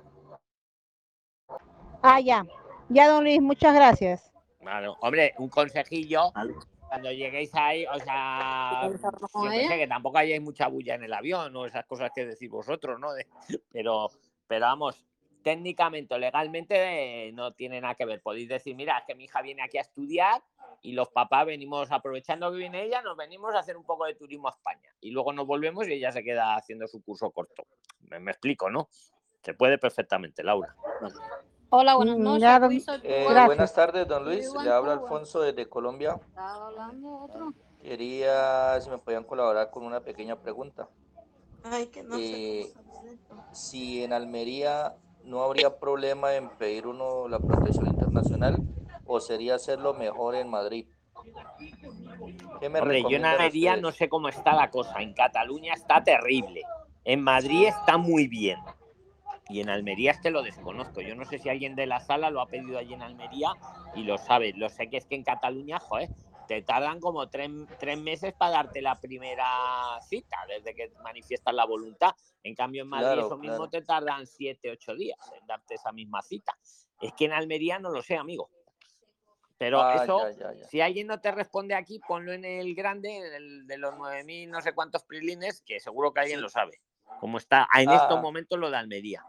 Ah, 2.02 2.20
ya, 2.20 2.46
ya, 2.90 3.08
don 3.08 3.24
Luis, 3.24 3.42
muchas 3.42 3.76
gracias. 3.76 4.32
Claro. 4.60 4.98
Hombre, 5.02 5.34
un 5.38 5.50
consejillo. 5.50 6.32
Cuando 6.90 7.10
lleguéis 7.12 7.50
ahí, 7.56 7.86
o 7.86 8.00
sea, 8.00 8.90
yo 8.92 9.50
que 9.50 9.68
sé, 9.68 9.78
que 9.78 9.88
tampoco 9.88 10.18
hayáis 10.18 10.42
mucha 10.42 10.68
bulla 10.68 10.96
en 10.96 11.04
el 11.04 11.14
avión 11.14 11.56
o 11.56 11.66
esas 11.66 11.86
cosas 11.86 12.12
que 12.14 12.26
decís 12.26 12.50
vosotros, 12.50 13.00
¿no? 13.00 13.14
De- 13.14 13.28
pero, 13.72 14.10
pero 14.46 14.66
vamos, 14.66 15.06
técnicamente 15.42 16.14
o 16.14 16.18
legalmente 16.18 17.28
eh, 17.28 17.32
no 17.32 17.54
tiene 17.54 17.80
nada 17.80 17.96
que 17.96 18.04
ver. 18.06 18.22
Podéis 18.22 18.50
decir, 18.50 18.76
mira, 18.76 18.98
es 18.98 19.06
que 19.06 19.16
mi 19.16 19.24
hija 19.24 19.42
viene 19.42 19.62
aquí 19.64 19.78
a 19.78 19.82
estudiar 19.82 20.44
y 20.82 20.92
los 20.92 21.08
papás 21.10 21.46
venimos, 21.46 21.90
aprovechando 21.92 22.52
que 22.52 22.58
viene 22.58 22.84
ella, 22.84 23.02
nos 23.02 23.16
venimos 23.16 23.56
a 23.56 23.60
hacer 23.60 23.78
un 23.78 23.86
poco 23.86 24.04
de 24.06 24.16
turismo 24.16 24.50
a 24.50 24.52
España. 24.52 24.90
Y 25.00 25.12
luego 25.12 25.32
nos 25.32 25.48
volvemos 25.48 25.88
y 25.88 25.94
ella 25.94 26.12
se 26.12 26.24
queda 26.26 26.56
haciendo 26.58 26.88
su 26.88 27.02
curso 27.02 27.32
corto. 27.32 27.64
Me, 28.02 28.20
me 28.20 28.32
explico, 28.32 28.70
¿no? 28.70 28.90
Se 29.44 29.54
puede 29.54 29.78
perfectamente, 29.78 30.44
Laura. 30.44 30.76
Hola, 31.74 31.96
buenas 31.96 32.18
noches. 32.18 32.42
ya, 32.42 32.60
don- 32.60 32.74
Eh, 33.04 33.44
buenas 33.46 33.74
tardes, 33.74 34.06
don 34.06 34.26
Luis. 34.26 34.54
Le 34.62 34.70
habla. 34.70 34.92
Alfonso 34.94 35.40
desde 35.40 35.70
Colombia. 35.70 36.20
Quería 37.82 38.80
si 38.82 38.90
me 38.90 38.98
podían 38.98 39.24
colaborar 39.24 39.72
con 39.72 39.84
una 39.86 40.02
pequeña 40.02 40.36
pregunta. 40.36 40.90
Ay, 41.64 41.88
que 41.88 42.04
no 42.04 42.18
Eh, 42.18 42.74
si 43.54 44.04
en 44.04 44.12
Almería 44.12 44.96
no 45.24 45.44
habría 45.44 45.80
problema 45.80 46.36
en 46.36 46.50
pedir 46.50 46.88
uno 46.88 47.30
la 47.30 47.40
protección 47.40 47.88
internacional 47.88 48.58
o 49.06 49.22
sería 49.22 49.56
hacerlo 49.56 49.94
mejor 49.94 50.36
en 50.36 50.50
Madrid. 50.50 50.88
¿Qué 52.60 52.68
me 52.68 52.82
Hombre, 52.82 53.02
yo 53.04 53.16
en 53.16 53.24
Almería 53.26 53.78
no 53.78 53.92
sé 53.94 54.10
cómo 54.10 54.28
está 54.28 54.54
la 54.56 54.70
cosa. 54.70 55.02
En 55.02 55.14
Cataluña 55.14 55.74
está 55.74 56.04
terrible. 56.04 56.64
En 57.06 57.24
Madrid 57.24 57.68
está 57.68 57.98
muy 57.98 58.28
bien. 58.28 58.60
Y 59.52 59.60
en 59.60 59.70
Almería 59.70 60.12
es 60.12 60.20
que 60.20 60.32
lo 60.32 60.44
desconozco. 60.44 61.02
Yo 61.02 61.14
no 61.14 61.26
sé 61.26 61.38
si 61.38 61.50
alguien 61.50 61.76
de 61.76 61.86
la 61.86 62.00
sala 62.00 62.30
lo 62.30 62.40
ha 62.40 62.48
pedido 62.48 62.78
allí 62.78 62.94
en 62.94 63.02
Almería 63.02 63.52
y 63.96 64.04
lo 64.04 64.18
sabe. 64.18 64.54
Lo 64.56 64.70
sé 64.70 64.90
que 64.90 64.96
es 64.96 65.06
que 65.06 65.16
en 65.16 65.24
Cataluña, 65.26 65.78
joder, 65.78 66.10
te 66.48 66.62
tardan 66.62 67.02
como 67.02 67.30
tres, 67.30 67.50
tres 67.78 67.98
meses 67.98 68.34
para 68.34 68.52
darte 68.54 68.82
la 68.82 69.00
primera 69.00 70.00
cita, 70.08 70.38
desde 70.48 70.74
que 70.74 70.94
manifiestas 71.04 71.54
la 71.54 71.66
voluntad. 71.66 72.12
En 72.44 72.56
cambio, 72.56 72.84
en 72.84 72.90
Madrid 72.90 73.08
Claro, 73.08 73.26
eso 73.26 73.38
mismo 73.38 73.58
claro. 73.58 73.70
te 73.70 73.82
tardan 73.82 74.26
siete, 74.26 74.72
ocho 74.72 74.96
días 74.96 75.20
en 75.38 75.46
darte 75.46 75.76
esa 75.76 75.92
misma 75.92 76.22
cita. 76.22 76.58
Es 77.02 77.12
que 77.14 77.26
en 77.26 77.34
Almería 77.34 77.78
no 77.78 77.90
lo 77.90 78.02
sé, 78.02 78.16
amigo. 78.16 78.50
Pero 79.58 79.82
Ah, 79.82 80.02
eso, 80.02 80.18
ya, 80.18 80.54
ya, 80.54 80.54
ya. 80.54 80.66
si 80.66 80.80
alguien 80.80 81.08
no 81.08 81.20
te 81.20 81.30
responde 81.32 81.76
aquí, 81.76 82.00
ponlo 82.08 82.32
en 82.32 82.46
el 82.46 82.74
grande, 82.74 83.18
en 83.18 83.34
el 83.34 83.68
de 83.68 83.78
los 83.78 83.96
9.000 83.96 84.50
no 84.50 84.62
sé 84.62 84.74
cuántos 84.74 85.04
prilines, 85.04 85.62
que 85.62 85.80
seguro 85.82 86.14
que 86.14 86.22
alguien 86.22 86.42
lo 86.42 86.50
sabe. 86.50 86.82
Cómo 87.20 87.38
está 87.38 87.68
en 87.76 87.90
estos 87.92 88.18
Ah. 88.18 88.22
momentos 88.22 88.58
lo 88.58 88.70
de 88.70 88.78
Almería. 88.78 89.24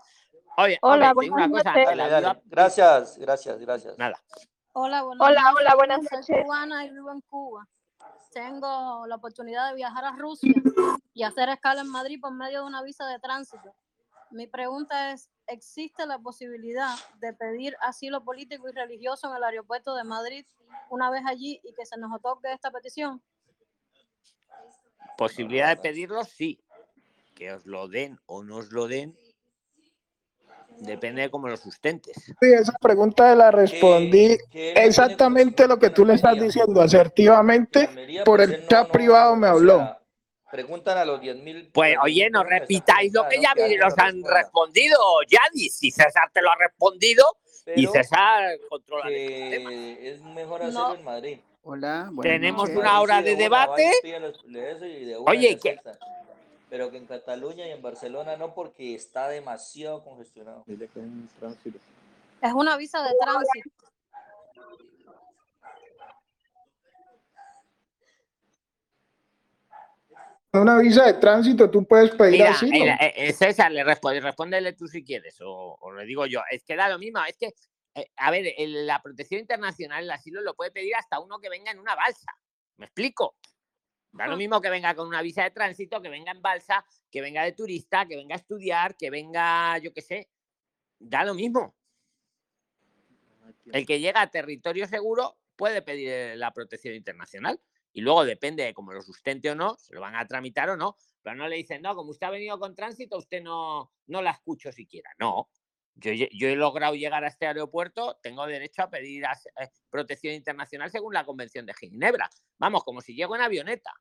Oye, 0.57 0.79
Hola, 0.83 1.11
hombre, 1.13 1.29
una 1.31 1.47
buenas 1.49 1.51
cosa, 1.65 1.71
noches. 1.73 1.97
Dale, 1.97 2.11
dale. 2.11 2.43
Gracias, 2.45 3.19
gracias, 3.19 3.59
gracias. 3.59 3.99
Nada. 3.99 4.17
Hola, 4.75 5.03
buenas 5.03 5.27
Hola, 5.29 5.43
noches. 5.43 5.57
hola, 5.61 5.75
buenas 5.75 6.27
Soy 6.27 6.43
cubana 6.43 6.85
y 6.87 6.91
vivo 6.91 7.11
en 7.11 7.21
Cuba. 7.23 7.67
Tengo 8.33 9.07
la 9.07 9.17
oportunidad 9.17 9.69
de 9.71 9.77
viajar 9.77 10.05
a 10.05 10.13
Rusia 10.13 10.53
y 11.15 11.23
hacer 11.23 11.49
escala 11.51 11.83
en 11.83 11.89
Madrid 11.89 12.19
por 12.21 12.33
medio 12.33 12.61
de 12.63 12.67
una 12.67 12.83
visa 12.83 13.07
de 13.07 13.19
tránsito. 13.19 13.75
Mi 14.31 14.47
pregunta 14.47 15.13
es, 15.13 15.29
¿existe 15.47 16.07
la 16.07 16.19
posibilidad 16.19 16.95
de 17.19 17.35
pedir 17.35 17.77
asilo 17.83 18.25
político 18.25 18.67
y 18.69 18.73
religioso 18.73 19.29
en 19.31 19.37
el 19.37 19.45
aeropuerto 19.45 19.95
de 19.95 20.05
Madrid 20.05 20.47
una 20.89 21.11
vez 21.11 21.23
allí 21.27 21.61
y 21.63 21.75
que 21.75 21.85
se 21.85 21.99
nos 21.99 22.11
otorgue 22.15 22.51
esta 22.53 22.71
petición? 22.71 23.23
Posibilidad 25.19 25.69
de 25.69 25.77
pedirlo, 25.77 26.25
sí. 26.25 26.59
Que 27.43 27.53
os 27.53 27.67
lo 27.67 27.89
den 27.89 28.21
o 28.27 28.45
no 28.45 28.59
os 28.59 28.71
lo 28.71 28.87
den, 28.87 29.19
depende 30.79 31.23
de 31.23 31.29
cómo 31.33 31.49
lo 31.49 31.57
sustentes. 31.57 32.15
Sí, 32.25 32.53
esa 32.53 32.73
pregunta 32.81 33.35
la 33.35 33.51
respondí 33.51 34.39
Que- 34.53 34.75
que 34.75 34.85
exactamente 34.85 35.67
lo 35.67 35.77
que 35.77 35.91
tú 35.91 36.05
le 36.05 36.15
estás 36.15 36.41
diciendo, 36.41 36.81
asertivamente. 36.81 37.89
Por 38.25 38.37
pues, 38.37 38.49
el 38.49 38.61
no- 38.63 38.69
chat 38.69 38.87
no- 38.87 38.93
privado 38.93 39.35
me 39.35 39.49
o 39.49 39.51
habló. 39.51 39.79
sea, 39.79 39.99
preguntan 40.53 40.99
a 40.99 41.05
los 41.05 41.21
10.000. 41.21 41.69
Pues 41.75 41.97
oye, 42.01 42.31
no 42.31 42.45
repitáis 42.45 43.13
lo 43.13 43.29
que 43.29 43.41
ya 43.43 43.55
vi- 43.55 43.77
los 43.77 43.99
han 43.99 44.23
respondido, 44.23 44.97
Yadis. 45.29 45.77
Si 45.77 45.91
César 45.91 46.31
te 46.33 46.43
lo 46.43 46.49
ha 46.53 46.55
respondido 46.57 47.25
y 47.75 47.89
César 47.89 48.57
controla 48.69 49.09
que 49.09 50.11
es 50.13 50.21
mejor 50.21 50.63
hacerlo 50.63 50.89
No. 50.91 50.95
en 50.95 51.05
Madrid. 51.05 51.39
Hola, 51.65 52.09
buenas 52.13 52.35
Tenemos 52.35 52.63
noches. 52.69 52.77
una 52.77 53.01
hora 53.01 53.21
de 53.23 53.35
debate. 53.35 53.83
van, 53.85 53.93
piden 54.03 54.23
los- 54.23 54.45
de 54.47 54.71
eso 54.71 54.85
y 54.87 55.05
de 55.07 55.19
una 55.19 55.31
Oye, 55.33 55.55
aceptan. 55.57 55.97
Pero 56.73 56.91
que 56.91 56.97
en 56.97 57.05
Cataluña 57.07 57.69
y 57.69 57.71
en 57.71 57.83
Barcelona 57.83 58.39
no, 58.39 58.55
porque 58.55 58.95
está 58.95 59.29
demasiado 59.29 60.03
congestionado. 60.03 60.65
Es 62.41 62.53
una 62.55 62.79
visa 62.79 63.03
de 63.03 63.15
tránsito. 63.21 63.71
Una 70.55 70.79
visa 70.79 71.05
de 71.05 71.13
tránsito 71.13 71.71
tú 71.71 71.85
puedes 71.85 72.13
pedir 72.13 72.39
Mira, 72.39 72.53
asilo. 72.53 72.75
eh, 72.75 73.13
eh, 73.17 73.33
César, 73.35 73.71
le 73.71 73.85
responde, 73.85 74.21
respóndele 74.21 74.73
tú 74.73 74.89
si 74.89 75.05
quieres, 75.05 75.43
o, 75.43 75.77
o 75.79 75.93
le 75.93 76.07
digo 76.07 76.25
yo. 76.25 76.41
Es 76.51 76.65
que 76.65 76.75
da 76.75 76.89
lo 76.89 76.99
mismo, 76.99 77.23
es 77.29 77.37
que, 77.37 77.53
eh, 77.97 78.07
a 78.17 78.31
ver, 78.31 78.47
el- 78.57 78.87
la 78.87 79.03
protección 79.03 79.43
internacional, 79.43 80.05
el 80.05 80.11
asilo 80.11 80.41
lo 80.41 80.55
puede 80.55 80.71
pedir 80.71 80.97
hasta 80.97 81.21
uno 81.21 81.39
que 81.39 81.51
venga 81.51 81.71
en 81.71 81.79
una 81.81 81.95
balsa. 81.95 82.33
¿Me 82.79 82.87
explico? 82.87 83.37
Da 84.13 84.27
lo 84.27 84.37
mismo 84.37 84.61
que 84.61 84.69
venga 84.69 84.95
con 84.95 85.09
una 85.09 85.23
visa 85.23 85.43
de 85.43 85.51
tránsito, 85.51 86.03
que 86.03 86.11
venga 86.11 86.33
en 86.33 86.43
balsa, 86.43 86.85
que 87.11 87.23
venga 87.23 87.45
de 87.45 87.53
turista, 87.53 88.07
que 88.07 88.17
venga 88.17 88.35
a 88.35 88.39
estudiar, 88.39 88.95
que 88.97 89.11
venga, 89.11 89.79
yo 89.79 89.93
qué 89.93 90.03
sé. 90.03 90.29
Da 90.99 91.25
lo 91.25 91.35
mismo. 91.35 91.75
El 93.73 93.87
que 93.87 94.01
llega 94.01 94.21
a 94.21 94.31
territorio 94.31 94.87
seguro 94.87 95.39
puede 95.57 95.81
pedir 95.83 96.09
eh, 96.09 96.37
la 96.37 96.53
protección 96.53 96.95
internacional 96.95 97.61
y 97.93 98.01
luego 98.01 98.25
depende 98.25 98.65
de 98.65 98.75
cómo 98.75 98.93
lo 98.93 99.03
sustente 99.03 99.51
o 99.51 99.55
no, 99.55 99.77
se 99.77 99.95
lo 99.95 100.01
van 100.01 100.17
a 100.17 100.27
tramitar 100.27 100.69
o 100.71 100.77
no. 100.77 100.97
pero 101.23 101.37
no 101.37 101.49
le 101.49 101.57
dicen, 101.57 101.83
no, 101.83 101.95
como 101.95 102.11
usted 102.11 102.27
ha 102.27 102.31
venido 102.31 102.59
con 102.59 102.75
tránsito, 102.75 103.19
usted 103.19 103.43
no, 103.43 103.93
no 104.07 104.23
la 104.23 104.33
escucho 104.33 104.73
siquiera. 104.73 105.11
No, 105.19 105.49
yo, 105.95 106.13
yo, 106.13 106.49
he 106.49 106.57
logrado 106.57 106.95
llegar 106.95 107.25
a 107.25 107.29
este 107.29 107.47
aeropuerto, 107.47 108.19
tengo 108.23 108.47
derecho 108.47 108.83
a 108.83 108.91
pedir 108.91 109.25
eh, 109.25 109.69
protección 109.91 110.35
internacional 110.35 110.91
según 110.91 111.15
la 111.15 111.25
Convención 111.25 111.67
de 111.67 111.75
Ginebra. 111.75 112.29
Vamos, 112.59 112.85
como 112.85 113.01
si 113.01 113.15
llego 113.15 113.37
en 113.37 113.43
avioneta. 113.43 113.93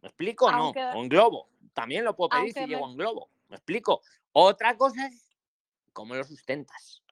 ¿Me 0.00 0.08
explico 0.08 0.46
o 0.46 0.52
no? 0.52 0.70
O 0.70 1.02
en 1.02 1.08
globo. 1.08 1.50
También 1.72 2.04
lo 2.04 2.14
puedo 2.14 2.30
pedir 2.30 2.52
si 2.52 2.66
llego 2.66 2.88
en 2.88 2.96
globo. 2.96 3.30
¿Me 3.48 3.56
explico? 3.56 4.00
Otra 4.32 4.76
cosa 4.76 5.06
es 5.06 5.36
cómo 5.92 6.14
lo 6.14 6.24
sustentas. 6.24 7.02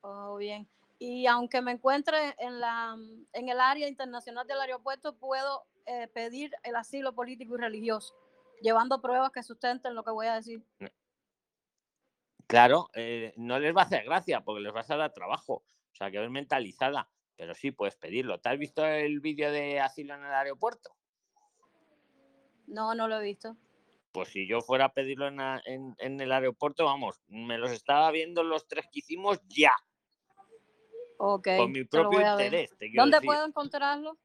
Oh, 0.00 0.36
bien. 0.36 0.68
Y 0.98 1.26
aunque 1.26 1.60
me 1.60 1.72
encuentre 1.72 2.34
en, 2.38 2.60
la, 2.60 2.96
en 3.32 3.48
el 3.48 3.60
área 3.60 3.88
internacional 3.88 4.46
del 4.46 4.60
aeropuerto, 4.60 5.16
puedo 5.16 5.64
eh, 5.86 6.08
pedir 6.08 6.52
el 6.62 6.76
asilo 6.76 7.14
político 7.14 7.56
y 7.56 7.58
religioso, 7.60 8.14
llevando 8.60 9.02
pruebas 9.02 9.32
que 9.32 9.42
sustenten 9.42 9.94
lo 9.94 10.04
que 10.04 10.12
voy 10.12 10.26
a 10.26 10.36
decir. 10.36 10.64
Claro, 12.52 12.90
eh, 12.92 13.32
no 13.36 13.58
les 13.58 13.74
va 13.74 13.80
a 13.80 13.84
hacer 13.86 14.04
gracia 14.04 14.42
porque 14.42 14.60
les 14.60 14.74
vas 14.74 14.90
a 14.90 14.98
dar 14.98 15.14
trabajo. 15.14 15.64
O 15.90 15.94
sea, 15.94 16.10
que 16.10 16.18
ver 16.18 16.28
mentalizada. 16.28 17.08
Pero 17.34 17.54
sí 17.54 17.70
puedes 17.70 17.96
pedirlo. 17.96 18.40
¿Te 18.40 18.50
has 18.50 18.58
visto 18.58 18.84
el 18.84 19.20
vídeo 19.20 19.50
de 19.50 19.80
asilo 19.80 20.14
en 20.16 20.22
el 20.22 20.34
aeropuerto? 20.34 20.94
No, 22.66 22.94
no 22.94 23.08
lo 23.08 23.18
he 23.18 23.24
visto. 23.24 23.56
Pues 24.12 24.28
si 24.28 24.46
yo 24.46 24.60
fuera 24.60 24.84
a 24.84 24.92
pedirlo 24.92 25.28
en, 25.28 25.96
el 25.98 26.30
aeropuerto, 26.30 26.84
vamos, 26.84 27.22
me 27.26 27.56
los 27.56 27.70
estaba 27.70 28.10
viendo 28.10 28.42
los 28.42 28.68
tres 28.68 28.84
que 28.92 28.98
hicimos 28.98 29.40
ya. 29.48 29.72
Ok. 31.16 31.48
Con 31.56 31.72
mi 31.72 31.84
propio 31.84 32.20
interés. 32.20 32.76
¿Dónde 32.94 33.22
puedo 33.22 33.46
encontrarlo? 33.46 34.18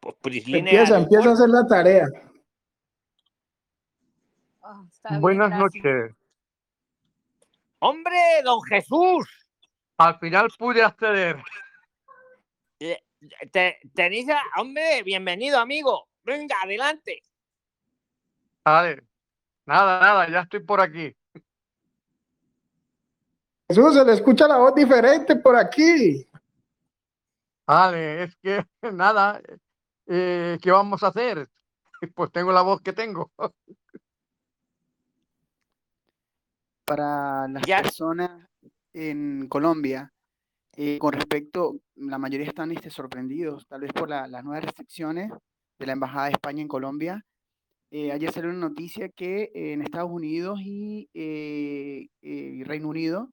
Pues 0.00 0.16
Empieza, 0.44 0.98
empieza 0.98 1.28
a 1.28 1.32
hacer 1.34 1.50
la 1.50 1.66
tarea. 1.68 2.08
Ah, 4.60 4.82
Buenas 5.20 5.56
noches. 5.56 6.16
¡Hombre, 7.88 8.42
don 8.42 8.60
Jesús! 8.62 9.28
Al 9.98 10.18
final 10.18 10.48
pude 10.58 10.82
acceder. 10.82 11.40
Te, 13.52 13.78
tenéis 13.94 14.26
Hombre, 14.56 15.04
bienvenido, 15.04 15.60
amigo. 15.60 16.08
Venga, 16.24 16.56
adelante. 16.64 17.22
Vale. 18.64 19.04
Nada, 19.66 20.00
nada, 20.00 20.28
ya 20.28 20.40
estoy 20.40 20.64
por 20.64 20.80
aquí. 20.80 21.14
Jesús, 23.68 23.94
se 23.94 24.04
le 24.04 24.14
escucha 24.14 24.48
la 24.48 24.56
voz 24.56 24.74
diferente 24.74 25.36
por 25.36 25.54
aquí. 25.54 26.28
Vale, 27.68 28.24
es 28.24 28.36
que 28.42 28.66
nada, 28.92 29.40
eh, 30.08 30.58
¿qué 30.60 30.70
vamos 30.72 31.04
a 31.04 31.08
hacer? 31.08 31.48
Pues 32.16 32.32
tengo 32.32 32.50
la 32.50 32.62
voz 32.62 32.80
que 32.82 32.92
tengo. 32.92 33.30
para 36.86 37.48
las 37.48 37.62
personas 37.66 38.48
en 38.92 39.48
Colombia, 39.48 40.12
eh, 40.76 40.98
con 40.98 41.12
respecto, 41.12 41.80
la 41.96 42.18
mayoría 42.18 42.46
están 42.46 42.70
este, 42.70 42.90
sorprendidos, 42.90 43.66
tal 43.66 43.80
vez 43.80 43.92
por 43.92 44.08
las 44.08 44.44
nuevas 44.44 44.64
restricciones 44.64 45.30
de 45.78 45.86
la 45.86 45.92
Embajada 45.92 46.26
de 46.26 46.32
España 46.32 46.62
en 46.62 46.68
Colombia. 46.68 47.24
Eh, 47.90 48.12
ayer 48.12 48.32
salió 48.32 48.50
una 48.50 48.68
noticia 48.68 49.08
que 49.08 49.50
en 49.54 49.82
Estados 49.82 50.10
Unidos 50.10 50.60
y, 50.62 51.08
eh, 51.14 52.08
Reino 52.64 52.88
Unido 52.88 53.30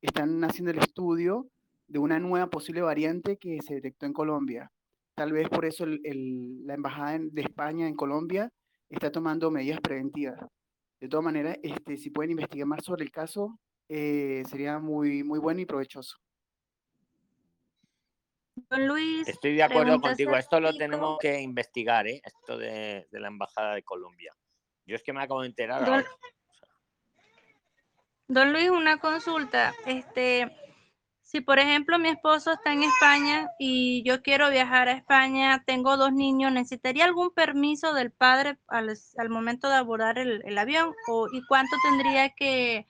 están 0.00 0.42
haciendo 0.44 0.70
el 0.70 0.78
estudio 0.78 1.48
de 1.88 1.98
una 1.98 2.18
nueva 2.20 2.48
posible 2.48 2.80
variante 2.82 3.36
que 3.36 3.58
se 3.62 3.74
detectó 3.74 4.06
en 4.06 4.12
Colombia. 4.12 4.70
Tal 5.14 5.32
vez 5.32 5.48
por 5.48 5.64
eso 5.64 5.86
la 5.86 6.74
Embajada 6.74 7.18
de 7.20 7.42
España 7.42 7.86
en 7.86 7.94
Colombia 7.96 8.50
está 8.88 9.12
tomando 9.12 9.50
medidas 9.50 9.80
preventivas. 9.80 10.40
De 11.00 11.08
todas 11.08 11.24
maneras, 11.24 11.58
este, 11.62 11.96
si 11.96 12.10
pueden 12.10 12.32
investigar 12.32 12.66
más 12.66 12.84
sobre 12.84 13.04
el 13.04 13.10
caso, 13.10 13.58
eh, 13.88 14.42
sería 14.48 14.78
muy, 14.78 15.22
muy 15.22 15.38
bueno 15.38 15.60
y 15.60 15.66
provechoso. 15.66 16.16
Don 18.56 18.86
Luis. 18.86 19.28
Estoy 19.28 19.56
de 19.56 19.62
acuerdo 19.62 20.00
contigo. 20.00 20.36
Esto 20.36 20.60
lo 20.60 20.72
tenemos 20.74 21.18
que 21.18 21.40
investigar, 21.40 22.06
¿eh? 22.06 22.20
Esto 22.24 22.56
de, 22.56 23.06
la 23.10 23.28
Embajada 23.28 23.74
de 23.74 23.82
Colombia. 23.82 24.32
Yo 24.86 24.96
es 24.96 25.02
que 25.02 25.12
me 25.12 25.22
acabo 25.22 25.42
de 25.42 25.48
enterar. 25.48 25.84
Don, 25.84 26.04
Don 28.28 28.52
Luis, 28.52 28.70
una 28.70 28.98
consulta. 28.98 29.74
Este, 29.86 30.50
si 31.34 31.40
por 31.40 31.58
ejemplo 31.58 31.98
mi 31.98 32.10
esposo 32.10 32.52
está 32.52 32.72
en 32.72 32.84
España 32.84 33.50
y 33.58 34.04
yo 34.04 34.22
quiero 34.22 34.50
viajar 34.50 34.88
a 34.88 34.92
España, 34.92 35.64
tengo 35.66 35.96
dos 35.96 36.12
niños, 36.12 36.52
¿necesitaría 36.52 37.04
algún 37.04 37.32
permiso 37.32 37.92
del 37.92 38.12
padre 38.12 38.56
al, 38.68 38.96
momento 39.30 39.68
de 39.68 39.74
abordar 39.74 40.16
el, 40.16 40.56
avión? 40.56 40.94
O, 41.08 41.26
¿Y 41.32 41.44
cuánto 41.48 41.74
tendría 41.82 42.30
que, 42.30 42.86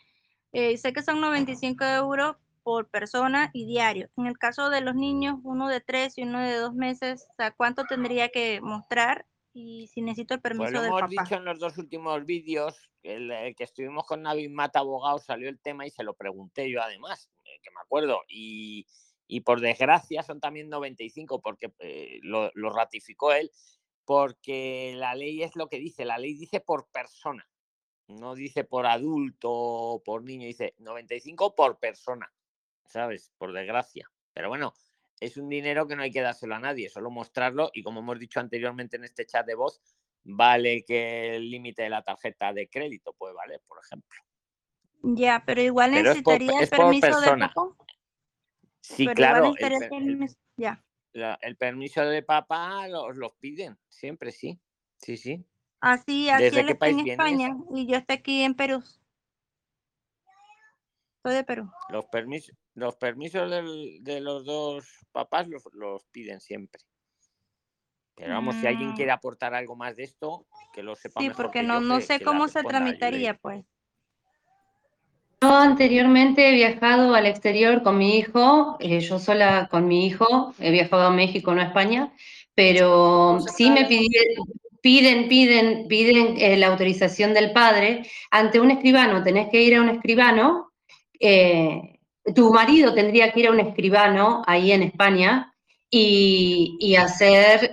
eh, 0.52 0.76
sé 0.76 0.92
que 0.92 1.02
son 1.02 1.22
95 1.22 1.84
euros 1.86 2.36
por 2.62 2.90
persona 2.90 3.48
y 3.54 3.64
diario. 3.64 4.10
En 4.18 4.26
el 4.26 4.36
caso 4.36 4.68
de 4.68 4.82
los 4.82 4.94
niños, 4.94 5.38
uno 5.42 5.68
de 5.68 5.80
tres 5.80 6.18
y 6.18 6.24
uno 6.24 6.40
de 6.40 6.56
dos 6.56 6.74
meses, 6.74 7.26
¿cuánto 7.56 7.84
tendría 7.84 8.28
que 8.28 8.60
mostrar? 8.60 9.24
Y 9.54 9.86
si 9.86 10.02
necesito 10.02 10.34
el 10.34 10.42
permiso 10.42 10.70
pues 10.70 10.90
lo 10.90 10.98
hemos 10.98 11.08
dicho 11.08 11.34
en 11.36 11.46
los 11.46 11.58
dos 11.58 11.78
últimos 11.78 12.26
vídeos, 12.26 12.90
el, 13.02 13.30
el, 13.30 13.56
que 13.56 13.64
estuvimos 13.64 14.04
con 14.06 14.20
Navi 14.20 14.50
Mata 14.50 14.80
Abogado, 14.80 15.18
salió 15.18 15.48
el 15.48 15.58
tema 15.60 15.86
y 15.86 15.90
se 15.90 16.04
lo 16.04 16.12
pregunté 16.12 16.70
yo 16.70 16.82
además 16.82 17.30
que 17.64 17.70
me 17.70 17.80
acuerdo, 17.80 18.20
y, 18.28 18.86
por 19.44 19.60
desgracia 19.60 20.22
son 20.22 20.38
también 20.38 20.68
95 20.68 21.40
porque 21.40 21.72
eh, 21.80 22.20
lo, 22.22 22.50
ratificó 22.70 23.32
él, 23.32 23.50
porque 24.04 24.94
la 24.96 25.14
ley 25.14 25.42
es 25.42 25.56
lo 25.56 25.68
que 25.68 25.78
dice, 25.78 26.04
la 26.04 26.18
ley 26.18 26.34
dice 26.34 26.60
por 26.60 26.88
persona, 26.90 27.48
no 28.06 28.36
dice 28.36 28.62
por 28.62 28.86
adulto 28.86 29.50
o 29.50 30.02
por 30.04 30.22
niño, 30.22 30.46
dice 30.46 30.74
95 30.78 31.56
por 31.56 31.80
persona, 31.80 32.32
¿sabes? 32.86 33.32
Por 33.38 33.52
desgracia. 33.52 34.08
Pero 34.32 34.48
bueno, 34.48 34.74
es 35.20 35.36
un 35.36 35.48
dinero 35.48 35.88
que 35.88 35.96
no 35.96 36.02
hay 36.02 36.12
que 36.12 36.20
dárselo 36.20 36.54
a 36.54 36.60
nadie, 36.60 36.90
solo 36.90 37.10
mostrarlo 37.10 37.70
y 37.72 37.82
como 37.82 38.00
hemos 38.00 38.18
dicho 38.18 38.40
anteriormente 38.40 38.96
en 38.96 39.04
este 39.04 39.26
chat 39.26 39.46
de 39.46 39.54
voz, 39.54 39.80
vale 40.24 40.84
que 40.84 41.36
el 41.36 41.50
límite 41.50 41.82
de 41.82 41.90
la 41.90 42.02
tarjeta 42.02 42.52
de 42.52 42.68
crédito 42.68 43.12
puede 43.14 43.34
valer, 43.34 43.60
por 43.66 43.78
ejemplo. 43.84 44.18
Ya, 45.04 45.42
pero 45.44 45.60
igual 45.60 45.90
necesitaría 45.92 46.60
el 46.60 46.68
permiso 46.68 47.20
de 47.20 47.36
papá. 47.36 47.62
Sí, 48.80 49.06
claro. 49.08 49.54
El, 49.58 50.28
ya. 50.56 50.82
el 51.12 51.56
permiso 51.56 52.02
de 52.06 52.22
papá 52.22 52.88
los, 52.88 53.16
los 53.16 53.32
piden, 53.34 53.78
siempre 53.88 54.32
sí. 54.32 54.58
Sí, 54.96 55.16
sí. 55.16 55.44
Así, 55.80 56.30
aquí 56.30 56.44
él 56.44 56.70
está 56.70 56.88
en 56.88 57.08
España 57.08 57.56
y 57.74 57.86
yo 57.86 57.98
estoy 57.98 58.16
aquí 58.16 58.42
en 58.42 58.54
Perú. 58.54 58.82
Soy 61.22 61.34
de 61.34 61.44
Perú. 61.44 61.70
Los 61.90 62.06
permisos, 62.06 62.56
los 62.74 62.96
permisos 62.96 63.50
de 63.50 64.20
los 64.20 64.44
dos 64.44 65.06
papás 65.12 65.48
los, 65.48 65.62
los 65.72 66.04
piden 66.06 66.40
siempre. 66.40 66.80
Pero 68.14 68.34
vamos, 68.34 68.56
si 68.56 68.66
alguien 68.66 68.90
mm. 68.90 68.94
quiere 68.94 69.10
aportar 69.10 69.54
algo 69.54 69.76
más 69.76 69.96
de 69.96 70.04
esto, 70.04 70.46
que 70.72 70.82
lo 70.82 70.94
sepa. 70.94 71.20
Sí, 71.20 71.30
porque 71.36 71.62
no, 71.62 71.80
no 71.80 72.00
sé 72.00 72.20
cómo 72.20 72.48
se 72.48 72.62
tramitaría, 72.62 73.34
pues. 73.34 73.64
Yo 75.44 75.54
anteriormente 75.54 76.48
he 76.48 76.54
viajado 76.54 77.14
al 77.14 77.26
exterior 77.26 77.82
con 77.82 77.98
mi 77.98 78.16
hijo, 78.16 78.78
eh, 78.80 79.00
yo 79.00 79.18
sola 79.18 79.68
con 79.70 79.86
mi 79.86 80.06
hijo, 80.06 80.54
he 80.58 80.70
viajado 80.70 81.02
a 81.02 81.10
México, 81.10 81.54
no 81.54 81.60
a 81.60 81.64
España, 81.64 82.14
pero 82.54 83.38
sí 83.54 83.70
me 83.70 83.84
pidieron, 83.84 84.46
piden, 84.80 85.28
piden, 85.28 85.86
piden 85.86 86.38
eh, 86.38 86.56
la 86.56 86.68
autorización 86.68 87.34
del 87.34 87.52
padre. 87.52 88.06
Ante 88.30 88.58
un 88.58 88.70
escribano 88.70 89.22
tenés 89.22 89.50
que 89.50 89.60
ir 89.60 89.76
a 89.76 89.82
un 89.82 89.90
escribano, 89.90 90.72
eh, 91.20 91.98
tu 92.34 92.50
marido 92.50 92.94
tendría 92.94 93.30
que 93.30 93.40
ir 93.40 93.48
a 93.48 93.52
un 93.52 93.60
escribano 93.60 94.42
ahí 94.46 94.72
en 94.72 94.82
España 94.82 95.54
y, 95.90 96.96
hacer, 96.96 97.70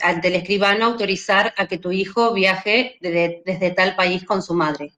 ante 0.00 0.28
el 0.28 0.36
escribano, 0.36 0.86
autorizar 0.86 1.52
a 1.58 1.66
que 1.66 1.76
tu 1.76 1.92
hijo 1.92 2.32
viaje 2.32 2.96
desde 3.02 3.70
tal 3.72 3.94
país 3.94 4.24
con 4.24 4.40
su 4.40 4.54
madre. 4.54 4.94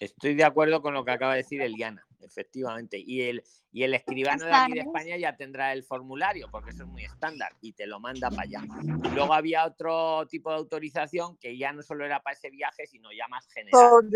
Estoy 0.00 0.34
de 0.34 0.44
acuerdo 0.44 0.82
con 0.82 0.94
lo 0.94 1.04
que 1.04 1.10
acaba 1.12 1.32
de 1.32 1.38
decir 1.38 1.60
Eliana, 1.60 2.06
efectivamente. 2.20 2.98
Y 2.98 3.22
el, 3.22 3.42
y 3.72 3.82
el 3.82 3.94
escribano 3.94 4.44
de 4.44 4.52
aquí 4.52 4.72
de 4.72 4.80
España 4.80 5.16
ya 5.16 5.36
tendrá 5.36 5.72
el 5.72 5.82
formulario, 5.82 6.48
porque 6.50 6.70
eso 6.70 6.84
es 6.84 6.88
muy 6.88 7.04
estándar, 7.04 7.52
y 7.60 7.72
te 7.72 7.86
lo 7.86 8.00
manda 8.00 8.30
para 8.30 8.42
allá. 8.42 8.62
Y 9.04 9.08
luego 9.14 9.32
había 9.34 9.64
otro 9.64 10.26
tipo 10.28 10.50
de 10.50 10.56
autorización 10.56 11.36
que 11.38 11.56
ya 11.56 11.72
no 11.72 11.82
solo 11.82 12.04
era 12.04 12.20
para 12.22 12.34
ese 12.34 12.50
viaje, 12.50 12.86
sino 12.86 13.10
ya 13.12 13.26
más 13.28 13.46
general. 13.48 14.10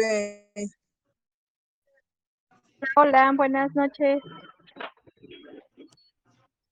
Hola, 2.94 3.32
buenas 3.34 3.74
noches. 3.74 4.22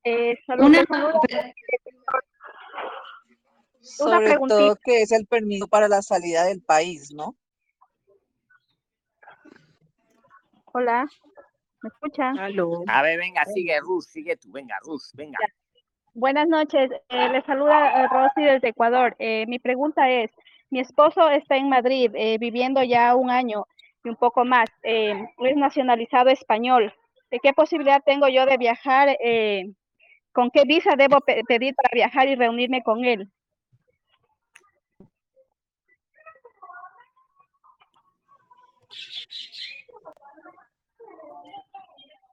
Eh, 0.05 0.39
Una, 0.59 0.85
Sobre 3.81 4.37
todo 4.37 4.77
que 4.85 5.03
es 5.03 5.11
el 5.11 5.27
permiso 5.27 5.67
para 5.67 5.89
la 5.89 6.03
salida 6.03 6.45
del 6.45 6.63
país, 6.63 7.13
¿no? 7.13 7.37
Hola, 10.79 11.09
¿me 11.83 11.89
escuchan? 11.89 12.39
A 12.87 13.01
ver, 13.01 13.17
venga, 13.19 13.47
sigue 13.47 13.81
Rus, 13.81 14.05
sigue 14.09 14.37
tú, 14.37 14.53
venga, 14.53 14.77
Rus, 14.83 15.11
venga. 15.15 15.39
Buenas 16.13 16.47
noches, 16.49 16.91
eh, 17.09 17.29
les 17.31 17.43
saluda 17.47 18.05
eh, 18.05 18.09
Rosy 18.09 18.43
desde 18.45 18.69
Ecuador. 18.69 19.17
Eh, 19.19 19.47
mi 19.49 19.59
pregunta 19.59 20.11
es, 20.11 20.31
Mi 20.69 20.81
esposo 20.81 21.31
está 21.31 21.57
en 21.57 21.71
Madrid, 21.71 22.11
eh, 22.15 22.37
viviendo 22.39 22.83
ya 22.83 23.15
un 23.15 23.31
año 23.31 23.65
y 24.05 24.11
un 24.11 24.17
poco 24.17 24.45
más. 24.45 24.69
Eh, 24.83 25.15
es 25.39 25.57
nacionalizado 25.57 26.29
español. 26.29 26.93
¿De 27.31 27.39
qué 27.39 27.55
posibilidad 27.55 28.03
tengo 28.05 28.29
yo 28.29 28.45
de 28.45 28.59
viajar? 28.59 29.17
Eh, 29.25 29.73
¿Con 30.33 30.51
qué 30.51 30.65
visa 30.67 30.95
debo 30.95 31.21
pe- 31.23 31.43
pedir 31.49 31.75
para 31.75 31.89
viajar 31.95 32.29
y 32.29 32.35
reunirme 32.35 32.83
con 32.83 33.03
él? 33.07 33.31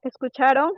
¿Escucharon? 0.04 0.74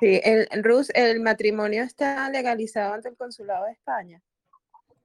Sí, 0.00 0.20
el, 0.24 0.48
Rus, 0.64 0.90
el 0.94 1.20
matrimonio 1.20 1.82
está 1.82 2.28
legalizado 2.30 2.94
ante 2.94 3.08
el 3.08 3.16
consulado 3.16 3.66
de 3.66 3.72
España. 3.72 4.20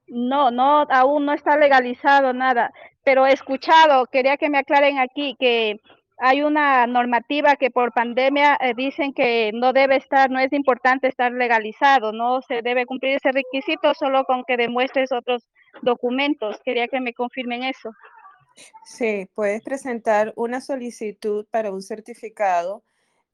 No, 0.08 0.52
no, 0.52 0.86
aún 0.90 1.26
no 1.26 1.34
está 1.34 1.58
legalizado 1.58 2.32
nada, 2.32 2.72
pero 3.04 3.26
he 3.26 3.34
escuchado, 3.34 4.06
quería 4.06 4.38
que 4.38 4.50
me 4.50 4.60
aclaren 4.60 5.00
aquí 5.00 5.36
que 5.40 5.82
hay 6.18 6.44
una 6.44 6.88
normativa 6.88 7.56
que 7.58 7.72
por 7.72 7.92
pandemia 7.92 8.58
eh, 8.62 8.74
dicen 8.76 9.14
que 9.14 9.52
no 9.54 9.74
debe 9.74 9.98
estar, 9.98 10.30
no 10.30 10.40
es 10.40 10.54
importante 10.54 11.08
estar 11.08 11.32
legalizado, 11.32 12.14
no 12.14 12.42
se 12.42 12.62
debe 12.62 12.86
cumplir 12.86 13.16
ese 13.16 13.32
requisito 13.32 13.94
solo 13.96 14.24
con 14.24 14.46
que 14.46 14.56
demuestres 14.56 15.12
otros 15.12 15.46
documentos. 15.82 16.62
Quería 16.64 16.88
que 16.88 17.02
me 17.02 17.14
confirmen 17.14 17.64
eso. 17.64 17.92
Sí, 18.86 19.30
puedes 19.34 19.62
presentar 19.62 20.34
una 20.36 20.62
solicitud 20.62 21.46
para 21.52 21.72
un 21.72 21.82
certificado 21.82 22.84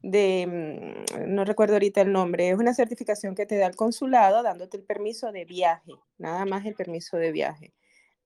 de, 0.01 1.05
mm, 1.07 1.34
no 1.34 1.45
recuerdo 1.45 1.73
ahorita 1.75 2.01
el 2.01 2.12
nombre, 2.12 2.49
es 2.49 2.57
una 2.57 2.73
certificación 2.73 3.36
que 3.36 3.45
te 3.45 3.57
da 3.57 3.67
el 3.67 3.75
consulado 3.75 4.41
dándote 4.43 4.77
el 4.77 4.84
permiso 4.84 5.31
de 5.31 5.45
viaje, 5.45 5.93
nada 6.17 6.45
más 6.45 6.65
el 6.65 6.73
permiso 6.75 7.17
de 7.17 7.31
viaje. 7.31 7.73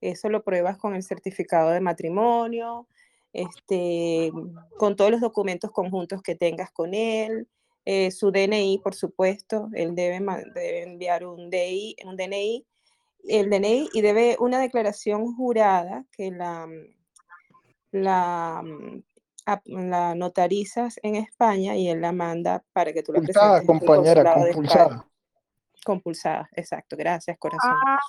Eso 0.01 0.29
lo 0.29 0.43
pruebas 0.43 0.77
con 0.77 0.95
el 0.95 1.03
certificado 1.03 1.71
de 1.71 1.81
matrimonio, 1.81 2.87
este, 3.33 4.31
con 4.77 4.95
todos 4.95 5.11
los 5.11 5.21
documentos 5.21 5.71
conjuntos 5.71 6.21
que 6.21 6.35
tengas 6.35 6.71
con 6.71 6.93
él, 6.93 7.47
eh, 7.85 8.11
su 8.11 8.31
DNI, 8.31 8.79
por 8.83 8.95
supuesto, 8.95 9.69
él 9.73 9.95
debe, 9.95 10.19
debe 10.55 10.83
enviar 10.83 11.25
un 11.25 11.49
DI, 11.49 11.95
un 12.05 12.15
DNI, 12.17 12.65
el 13.27 13.49
DNI 13.49 13.89
y 13.93 14.01
debe 14.01 14.37
una 14.39 14.59
declaración 14.59 15.35
jurada 15.35 16.05
que 16.11 16.31
la, 16.31 16.67
mm, 16.67 16.93
la, 17.91 18.63
notarizas 20.15 20.99
en 21.03 21.15
España 21.15 21.75
y 21.75 21.89
él 21.89 22.01
la 22.01 22.11
manda 22.11 22.63
para 22.73 22.93
que 22.93 23.03
tú 23.03 23.13
la 23.13 23.19
Compulsada, 23.19 23.59
presentes 23.61 23.87
compañera, 23.87 24.33
compulsada. 24.33 25.07
Compulsada, 25.83 26.49
exacto, 26.53 26.97
gracias, 26.97 27.37
corazón. 27.37 27.71
Ah, 27.85 27.99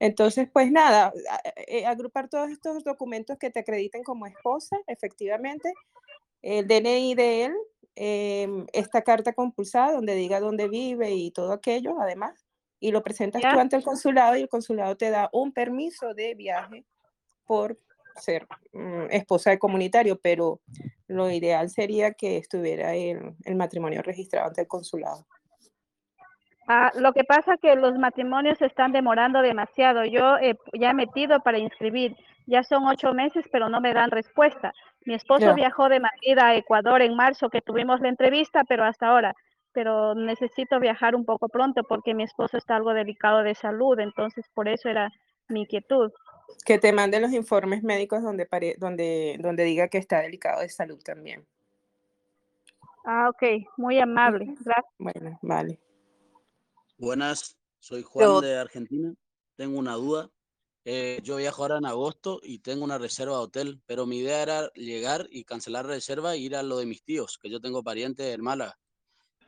Entonces, 0.00 0.48
pues 0.52 0.70
nada, 0.70 1.12
a- 1.30 1.42
eh, 1.66 1.84
agrupar 1.84 2.28
todos 2.28 2.50
estos 2.50 2.84
documentos 2.84 3.36
que 3.36 3.50
te 3.50 3.60
acrediten 3.60 4.02
como 4.04 4.26
esposa, 4.26 4.78
efectivamente, 4.86 5.72
el 6.40 6.66
DNI 6.66 7.14
de 7.14 7.44
él, 7.46 7.54
em, 7.96 8.66
esta 8.72 9.02
carta 9.02 9.32
compulsada 9.32 9.92
donde 9.92 10.14
diga 10.14 10.40
dónde 10.40 10.68
vive 10.68 11.10
y 11.10 11.32
todo 11.32 11.52
aquello, 11.52 12.00
además, 12.00 12.46
y 12.80 12.92
lo 12.92 13.02
presentas 13.02 13.42
tú 13.42 13.58
ante 13.58 13.76
el 13.76 13.82
consulado 13.82 14.36
y 14.36 14.42
el 14.42 14.48
consulado 14.48 14.96
te 14.96 15.10
da 15.10 15.28
un 15.32 15.52
permiso 15.52 16.14
de 16.14 16.34
viaje 16.34 16.84
por 17.44 17.78
ser 18.16 18.46
mm, 18.72 19.06
esposa 19.10 19.50
de 19.50 19.58
comunitario, 19.58 20.18
pero 20.20 20.60
lo 21.06 21.30
ideal 21.30 21.70
sería 21.70 22.12
que 22.12 22.36
estuviera 22.36 22.94
el, 22.94 23.34
el 23.44 23.54
matrimonio 23.56 24.02
registrado 24.02 24.48
ante 24.48 24.62
el 24.62 24.68
consulado. 24.68 25.26
Ah, 26.70 26.92
lo 26.94 27.14
que 27.14 27.24
pasa 27.24 27.56
que 27.56 27.74
los 27.76 27.98
matrimonios 27.98 28.58
se 28.58 28.66
están 28.66 28.92
demorando 28.92 29.40
demasiado. 29.40 30.04
Yo 30.04 30.36
eh, 30.36 30.54
ya 30.78 30.90
he 30.90 30.94
metido 30.94 31.40
para 31.40 31.58
inscribir, 31.58 32.14
ya 32.46 32.62
son 32.62 32.86
ocho 32.86 33.14
meses, 33.14 33.46
pero 33.50 33.70
no 33.70 33.80
me 33.80 33.94
dan 33.94 34.10
respuesta. 34.10 34.74
Mi 35.06 35.14
esposo 35.14 35.54
viajó 35.54 35.88
de 35.88 36.00
Madrid 36.00 36.38
a 36.38 36.54
Ecuador 36.56 37.00
en 37.00 37.16
marzo, 37.16 37.48
que 37.48 37.62
tuvimos 37.62 38.00
la 38.02 38.10
entrevista, 38.10 38.64
pero 38.64 38.84
hasta 38.84 39.08
ahora. 39.08 39.34
Pero 39.78 40.12
necesito 40.16 40.80
viajar 40.80 41.14
un 41.14 41.24
poco 41.24 41.48
pronto 41.48 41.84
porque 41.84 42.12
mi 42.12 42.24
esposo 42.24 42.56
está 42.56 42.74
algo 42.74 42.92
delicado 42.94 43.44
de 43.44 43.54
salud, 43.54 43.96
entonces 44.00 44.44
por 44.52 44.66
eso 44.66 44.88
era 44.88 45.08
mi 45.46 45.60
inquietud. 45.60 46.10
Que 46.64 46.80
te 46.80 46.92
manden 46.92 47.22
los 47.22 47.32
informes 47.32 47.84
médicos 47.84 48.20
donde, 48.24 48.44
pare- 48.44 48.74
donde, 48.76 49.36
donde 49.38 49.62
diga 49.62 49.86
que 49.86 49.98
está 49.98 50.18
delicado 50.20 50.62
de 50.62 50.68
salud 50.68 51.00
también. 51.04 51.46
Ah, 53.04 53.28
ok, 53.28 53.68
muy 53.76 54.00
amable. 54.00 54.46
Gracias. 54.46 54.84
Bueno, 54.98 55.38
vale. 55.42 55.78
Buenas, 56.96 57.56
soy 57.78 58.02
Juan 58.02 58.26
Yo- 58.26 58.40
de 58.40 58.56
Argentina. 58.58 59.14
Tengo 59.54 59.78
una 59.78 59.94
duda. 59.94 60.28
Eh, 60.84 61.20
yo 61.22 61.36
viajo 61.36 61.62
ahora 61.62 61.78
en 61.78 61.86
agosto 61.86 62.40
y 62.42 62.58
tengo 62.58 62.82
una 62.84 62.98
reserva 62.98 63.36
de 63.36 63.42
hotel, 63.44 63.80
pero 63.86 64.06
mi 64.06 64.18
idea 64.18 64.42
era 64.42 64.72
llegar 64.74 65.28
y 65.30 65.44
cancelar 65.44 65.84
la 65.86 65.92
reserva 65.94 66.34
e 66.34 66.38
ir 66.38 66.56
a 66.56 66.64
lo 66.64 66.78
de 66.78 66.86
mis 66.86 67.04
tíos, 67.04 67.38
que 67.38 67.48
yo 67.48 67.60
tengo 67.60 67.84
parientes 67.84 68.34
en 68.34 68.42
Málaga. 68.42 68.76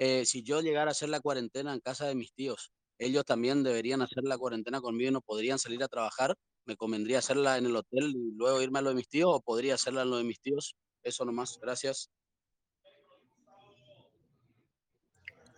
Eh, 0.03 0.25
si 0.25 0.43
yo 0.43 0.63
llegara 0.63 0.91
a 0.91 0.93
hacer 0.93 1.11
la 1.11 1.21
cuarentena 1.21 1.75
en 1.75 1.81
casa 1.81 2.07
de 2.07 2.15
mis 2.15 2.33
tíos, 2.33 2.73
ellos 2.99 3.23
también 3.27 3.63
deberían 3.63 4.01
hacer 4.01 4.25
la 4.25 4.39
cuarentena 4.39 4.81
conmigo 4.81 5.11
y 5.11 5.13
no 5.13 5.21
podrían 5.21 5.59
salir 5.59 5.85
a 5.85 5.89
trabajar. 5.89 6.35
¿Me 6.65 6.75
convendría 6.75 7.19
hacerla 7.19 7.59
en 7.59 7.67
el 7.67 7.77
hotel 7.77 8.15
y 8.17 8.35
luego 8.35 8.63
irme 8.63 8.79
a 8.79 8.83
lo 8.83 8.89
de 8.89 8.95
mis 8.95 9.11
tíos 9.11 9.29
o 9.31 9.43
podría 9.43 9.75
hacerla 9.75 10.01
en 10.01 10.11
lo 10.11 10.17
de 10.17 10.25
mis 10.25 10.41
tíos? 10.41 10.75
Eso 11.03 11.27
nomás, 11.27 11.59
gracias. 11.61 12.11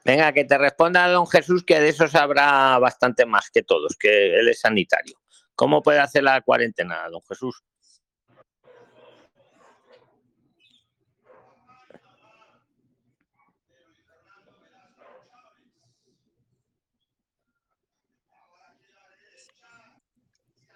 Venga, 0.05 0.33
que 0.33 0.45
te 0.45 0.59
responda 0.59 1.07
don 1.07 1.29
Jesús, 1.29 1.63
que 1.65 1.79
de 1.79 1.91
eso 1.91 2.09
sabrá 2.09 2.77
bastante 2.81 3.25
más 3.25 3.49
que 3.49 3.63
todos, 3.63 3.97
que 3.97 4.41
él 4.41 4.49
es 4.49 4.59
sanitario. 4.59 5.21
¿Cómo 5.55 5.83
puede 5.83 6.01
hacer 6.01 6.25
la 6.25 6.41
cuarentena, 6.41 7.09
don 7.09 7.23
Jesús? 7.29 7.63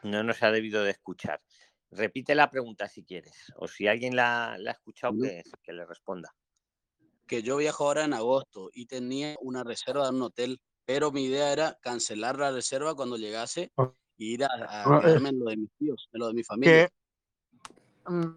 No 0.07 0.23
nos 0.23 0.41
ha 0.43 0.53
debido 0.53 0.85
de 0.85 0.93
escuchar. 0.93 1.41
Repite 1.91 2.35
la 2.35 2.49
pregunta 2.49 2.89
si 2.89 3.05
quieres, 3.05 3.53
o 3.57 3.67
si 3.67 3.89
alguien 3.89 4.15
la, 4.15 4.57
la 4.59 4.71
ha 4.71 4.75
escuchado, 4.75 5.15
que, 5.21 5.43
que 5.63 5.73
le 5.73 5.85
responda. 5.85 6.33
que 7.27 7.43
yo 7.43 7.57
viajo 7.57 7.85
ahora 7.87 8.05
en 8.05 8.15
agosto 8.15 8.71
y 8.73 8.87
tenía 8.87 9.35
una 9.41 9.65
reserva 9.65 10.09
en 10.09 10.15
un 10.17 10.23
hotel, 10.23 10.61
pero 10.85 11.11
mi 11.11 11.25
idea 11.25 11.53
era 11.53 11.77
cancelar 11.81 12.39
la 12.39 12.53
reserva 12.53 12.95
cuando 12.95 13.17
llegase 13.17 13.73
e 13.77 13.93
ir 14.19 14.45
a, 14.45 14.49
a 14.69 14.99
eh, 14.99 15.01
quedarme 15.03 15.31
en 15.31 15.39
lo 15.41 15.47
de 15.47 15.57
mis 15.57 15.71
tíos, 15.77 16.09
en 16.13 16.21
lo 16.21 16.29
de 16.29 16.35
mi 16.35 16.45
familia. 16.45 16.89
mm, 18.07 18.37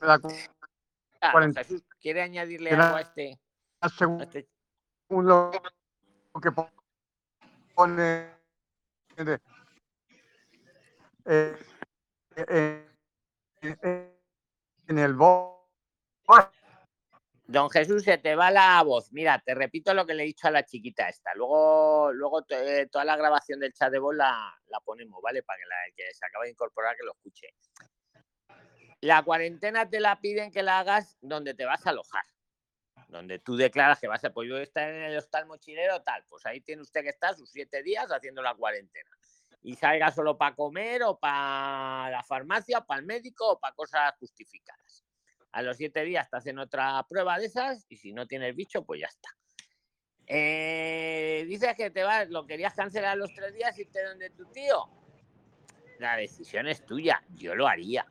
la 0.00 0.18
cu- 0.18 0.28
Ah, 1.20 1.50
¿quiere 2.00 2.20
añadirle 2.20 2.72
algo 2.72 2.96
a 2.96 3.00
este? 3.00 3.40
según 3.96 4.20
a 4.20 4.24
este- 4.24 4.48
lo 5.08 5.52
que 6.42 6.50
pone 7.76 8.34
de- 9.16 9.40
eh, 11.26 11.56
eh, 12.36 12.86
eh, 13.62 14.18
en 14.88 14.98
el 14.98 15.14
BOE. 15.14 15.54
Don 17.46 17.68
Jesús, 17.68 18.02
se 18.02 18.16
te 18.18 18.34
va 18.34 18.50
la 18.50 18.82
voz. 18.82 19.12
Mira, 19.12 19.38
te 19.44 19.54
repito 19.54 19.92
lo 19.92 20.06
que 20.06 20.14
le 20.14 20.22
he 20.22 20.26
dicho 20.26 20.48
a 20.48 20.50
la 20.50 20.64
chiquita 20.64 21.08
esta. 21.08 21.34
Luego, 21.34 22.10
luego 22.12 22.42
toda 22.90 23.04
la 23.04 23.16
grabación 23.16 23.60
del 23.60 23.74
chat 23.74 23.92
de 23.92 23.98
voz 23.98 24.14
la, 24.14 24.54
la 24.68 24.80
ponemos, 24.80 25.20
¿vale? 25.22 25.42
Para 25.42 25.58
que, 25.58 25.66
la, 25.66 25.76
que 25.94 26.14
se 26.14 26.24
acaba 26.24 26.44
de 26.44 26.52
incorporar 26.52 26.96
que 26.96 27.04
lo 27.04 27.12
escuche. 27.12 27.48
La 29.02 29.22
cuarentena 29.22 29.88
te 29.88 30.00
la 30.00 30.20
piden 30.20 30.50
que 30.50 30.62
la 30.62 30.78
hagas 30.78 31.18
donde 31.20 31.52
te 31.52 31.66
vas 31.66 31.86
a 31.86 31.90
alojar. 31.90 32.24
Donde 33.08 33.38
tú 33.38 33.56
declaras 33.56 34.00
que 34.00 34.08
vas 34.08 34.24
a, 34.24 34.30
pues 34.30 34.48
yo 34.48 34.56
estar 34.56 34.88
en 34.88 35.02
el 35.02 35.16
hostal 35.18 35.46
mochilero, 35.46 36.02
tal. 36.02 36.24
Pues 36.26 36.46
ahí 36.46 36.62
tiene 36.62 36.80
usted 36.80 37.02
que 37.02 37.10
estar 37.10 37.34
sus 37.34 37.50
siete 37.50 37.82
días 37.82 38.10
haciendo 38.10 38.40
la 38.40 38.54
cuarentena. 38.54 39.10
Y 39.64 39.74
salga 39.74 40.12
solo 40.12 40.38
para 40.38 40.54
comer 40.54 41.02
o 41.02 41.18
para 41.18 42.10
la 42.10 42.22
farmacia, 42.22 42.78
o 42.78 42.86
para 42.86 43.00
el 43.00 43.06
médico 43.06 43.52
o 43.52 43.58
para 43.58 43.74
cosas 43.74 44.14
justificadas. 44.20 45.04
A 45.52 45.62
los 45.62 45.76
siete 45.76 46.04
días 46.04 46.30
te 46.30 46.36
hacen 46.36 46.58
otra 46.58 47.04
prueba 47.08 47.38
de 47.38 47.46
esas 47.46 47.86
y 47.88 47.96
si 47.96 48.12
no 48.12 48.26
tienes 48.26 48.54
bicho, 48.54 48.84
pues 48.84 49.00
ya 49.00 49.06
está. 49.06 49.30
Eh, 50.26 51.44
dices 51.48 51.74
que 51.76 51.90
te 51.90 52.02
vas, 52.02 52.28
lo 52.30 52.46
querías 52.46 52.74
cancelar 52.74 53.16
los 53.16 53.32
tres 53.34 53.54
días 53.54 53.76
y 53.78 53.82
irte 53.82 54.02
donde 54.04 54.30
tu 54.30 54.46
tío. 54.46 54.88
La 55.98 56.16
decisión 56.16 56.66
es 56.66 56.84
tuya. 56.84 57.22
Yo 57.34 57.54
lo 57.54 57.66
haría. 57.66 58.06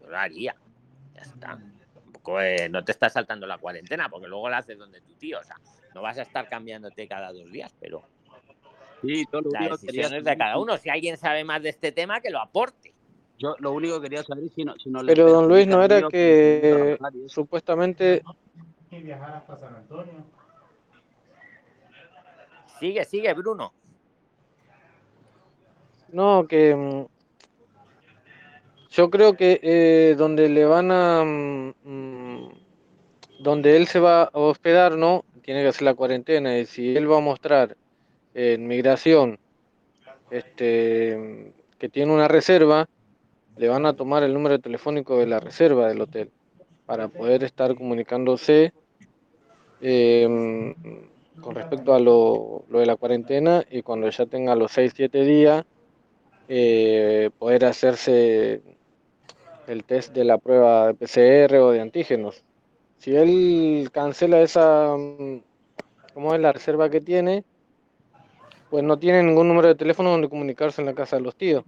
Yo 0.00 0.08
lo 0.08 0.18
haría. 0.18 0.56
Ya 1.14 1.22
está. 1.22 1.58
Tampoco, 1.94 2.40
eh, 2.40 2.68
no 2.68 2.84
te 2.84 2.92
estás 2.92 3.12
saltando 3.12 3.46
la 3.46 3.58
cuarentena 3.58 4.08
porque 4.08 4.28
luego 4.28 4.48
la 4.48 4.58
haces 4.58 4.78
donde 4.78 5.00
tu 5.00 5.14
tío. 5.14 5.40
O 5.40 5.44
sea, 5.44 5.56
no 5.94 6.02
vas 6.02 6.18
a 6.18 6.22
estar 6.22 6.48
cambiándote 6.48 7.06
cada 7.06 7.32
dos 7.32 7.50
días, 7.50 7.74
pero 7.78 8.08
Sí, 9.02 9.24
yo 9.32 9.40
lo 9.40 9.50
la 9.50 9.60
único 9.60 9.78
que 9.78 9.86
quería 9.86 10.02
decisión 10.02 10.18
es 10.18 10.24
de 10.24 10.38
cada 10.38 10.54
si- 10.54 10.60
uno. 10.60 10.78
Si 10.78 10.88
alguien 10.90 11.16
sabe 11.16 11.44
más 11.44 11.62
de 11.62 11.68
este 11.70 11.92
tema, 11.92 12.20
que 12.20 12.30
lo 12.30 12.40
aporte. 12.40 12.94
Yo 13.38 13.56
lo 13.58 13.72
único 13.72 14.00
que 14.00 14.04
quería 14.08 14.22
saber 14.22 14.44
es 14.44 14.52
si 14.54 14.64
no, 14.64 14.74
si 14.78 14.88
no 14.90 15.00
Pero 15.04 15.30
don 15.30 15.48
Luis, 15.48 15.66
¿no 15.66 15.80
a 15.80 15.84
era 15.84 16.02
que 16.02 16.08
que 16.08 16.98
que 16.98 17.28
supuestamente 17.28 18.22
Y 18.90 19.02
viajar 19.02 19.34
hasta 19.34 19.56
San 19.56 19.74
Antonio. 19.74 20.24
Sigue, 22.78 23.04
sigue, 23.04 23.32
Bruno. 23.34 23.72
No, 26.12 26.46
que 26.46 26.74
mm, 26.74 27.06
yo 28.90 29.10
creo 29.10 29.34
que 29.36 29.58
eh, 29.62 30.14
donde 30.16 30.48
le 30.48 30.64
van 30.64 30.90
a, 30.90 31.24
mm, 31.24 31.72
mm, 31.82 32.48
donde 33.40 33.76
él 33.76 33.86
se 33.86 33.98
va 34.00 34.24
a 34.24 34.30
hospedar, 34.32 34.96
¿no? 34.96 35.24
Tiene 35.42 35.62
que 35.62 35.68
hacer 35.68 35.82
la 35.82 35.94
cuarentena 35.94 36.58
y 36.58 36.66
si 36.66 36.94
él 36.96 37.10
va 37.10 37.18
a 37.18 37.20
mostrar 37.20 37.76
en 38.34 38.66
migración, 38.66 39.38
este, 40.30 41.52
que 41.78 41.88
tiene 41.88 42.12
una 42.12 42.28
reserva, 42.28 42.88
le 43.56 43.68
van 43.68 43.86
a 43.86 43.94
tomar 43.94 44.22
el 44.22 44.32
número 44.32 44.58
telefónico 44.58 45.18
de 45.18 45.26
la 45.26 45.40
reserva 45.40 45.88
del 45.88 46.00
hotel 46.00 46.30
para 46.86 47.08
poder 47.08 47.44
estar 47.44 47.74
comunicándose 47.74 48.72
em, 49.80 50.74
con 51.40 51.54
respecto 51.54 51.94
a 51.94 52.00
lo, 52.00 52.64
lo 52.68 52.78
de 52.80 52.86
la 52.86 52.96
cuarentena 52.96 53.64
y 53.70 53.82
cuando 53.82 54.08
ya 54.08 54.26
tenga 54.26 54.54
los 54.54 54.72
6, 54.72 54.92
7 54.96 55.24
días, 55.24 55.64
eh, 56.48 57.30
poder 57.38 57.64
hacerse 57.64 58.62
el 59.66 59.84
test 59.84 60.12
de 60.12 60.24
la 60.24 60.38
prueba 60.38 60.88
de 60.88 60.94
PCR 60.94 61.56
o 61.58 61.70
de 61.70 61.80
antígenos. 61.80 62.42
Si 62.98 63.14
él 63.16 63.88
cancela 63.92 64.40
esa, 64.40 64.94
¿cómo 66.14 66.34
es 66.34 66.40
la 66.40 66.52
reserva 66.52 66.90
que 66.90 67.00
tiene? 67.00 67.44
Pues 68.72 68.82
no 68.82 68.98
tiene 68.98 69.22
ningún 69.22 69.48
número 69.48 69.68
de 69.68 69.74
teléfono 69.74 70.08
donde 70.08 70.30
comunicarse 70.30 70.80
en 70.80 70.86
la 70.86 70.94
casa 70.94 71.16
de 71.16 71.22
los 71.22 71.36
tíos. 71.36 71.62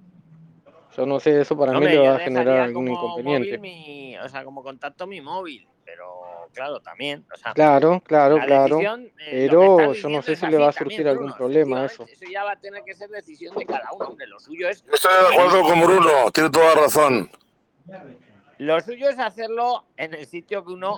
Yo 0.96 1.04
no 1.04 1.20
sé, 1.20 1.38
eso 1.38 1.54
para 1.54 1.78
mí 1.78 1.84
le 1.84 1.98
va 1.98 2.16
a 2.16 2.18
generar 2.18 2.60
algún 2.60 2.88
inconveniente. 2.88 3.58
mi, 3.58 4.16
o 4.16 4.26
sea, 4.26 4.42
como 4.42 4.62
contacto 4.62 5.06
mi 5.06 5.20
móvil, 5.20 5.68
pero 5.84 6.48
claro, 6.54 6.80
también, 6.80 7.26
o 7.30 7.36
sea, 7.36 7.52
Claro, 7.52 8.00
claro, 8.00 8.38
la 8.38 8.46
claro. 8.46 8.76
decisión, 8.76 9.04
eh, 9.18 9.46
Pero 9.50 9.92
yo 9.92 10.08
no 10.08 10.22
sé 10.22 10.34
si 10.34 10.46
le 10.46 10.56
va 10.56 10.68
a 10.68 10.72
también, 10.72 10.92
surgir 10.96 11.06
algún 11.08 11.26
Bruno, 11.26 11.36
problema 11.36 11.84
eso. 11.84 12.04
eso 12.04 12.24
ya 12.32 12.42
va 12.42 12.52
a 12.52 12.56
tener 12.58 12.82
que 12.84 12.94
ser 12.94 13.10
decisión 13.10 13.54
de 13.54 13.66
cada 13.66 13.92
uno, 13.92 14.06
hombre, 14.06 14.26
lo 14.26 14.40
suyo 14.40 14.66
es 14.66 14.82
Estoy 14.90 15.12
de 15.12 15.34
acuerdo 15.36 15.60
con 15.60 15.80
Bruno, 15.82 16.30
tiene 16.32 16.48
toda 16.48 16.74
razón. 16.74 17.30
Lo 18.56 18.80
suyo 18.80 19.10
es 19.10 19.18
hacerlo 19.18 19.84
en 19.98 20.14
el 20.14 20.24
sitio 20.24 20.64
que 20.64 20.72
uno, 20.72 20.96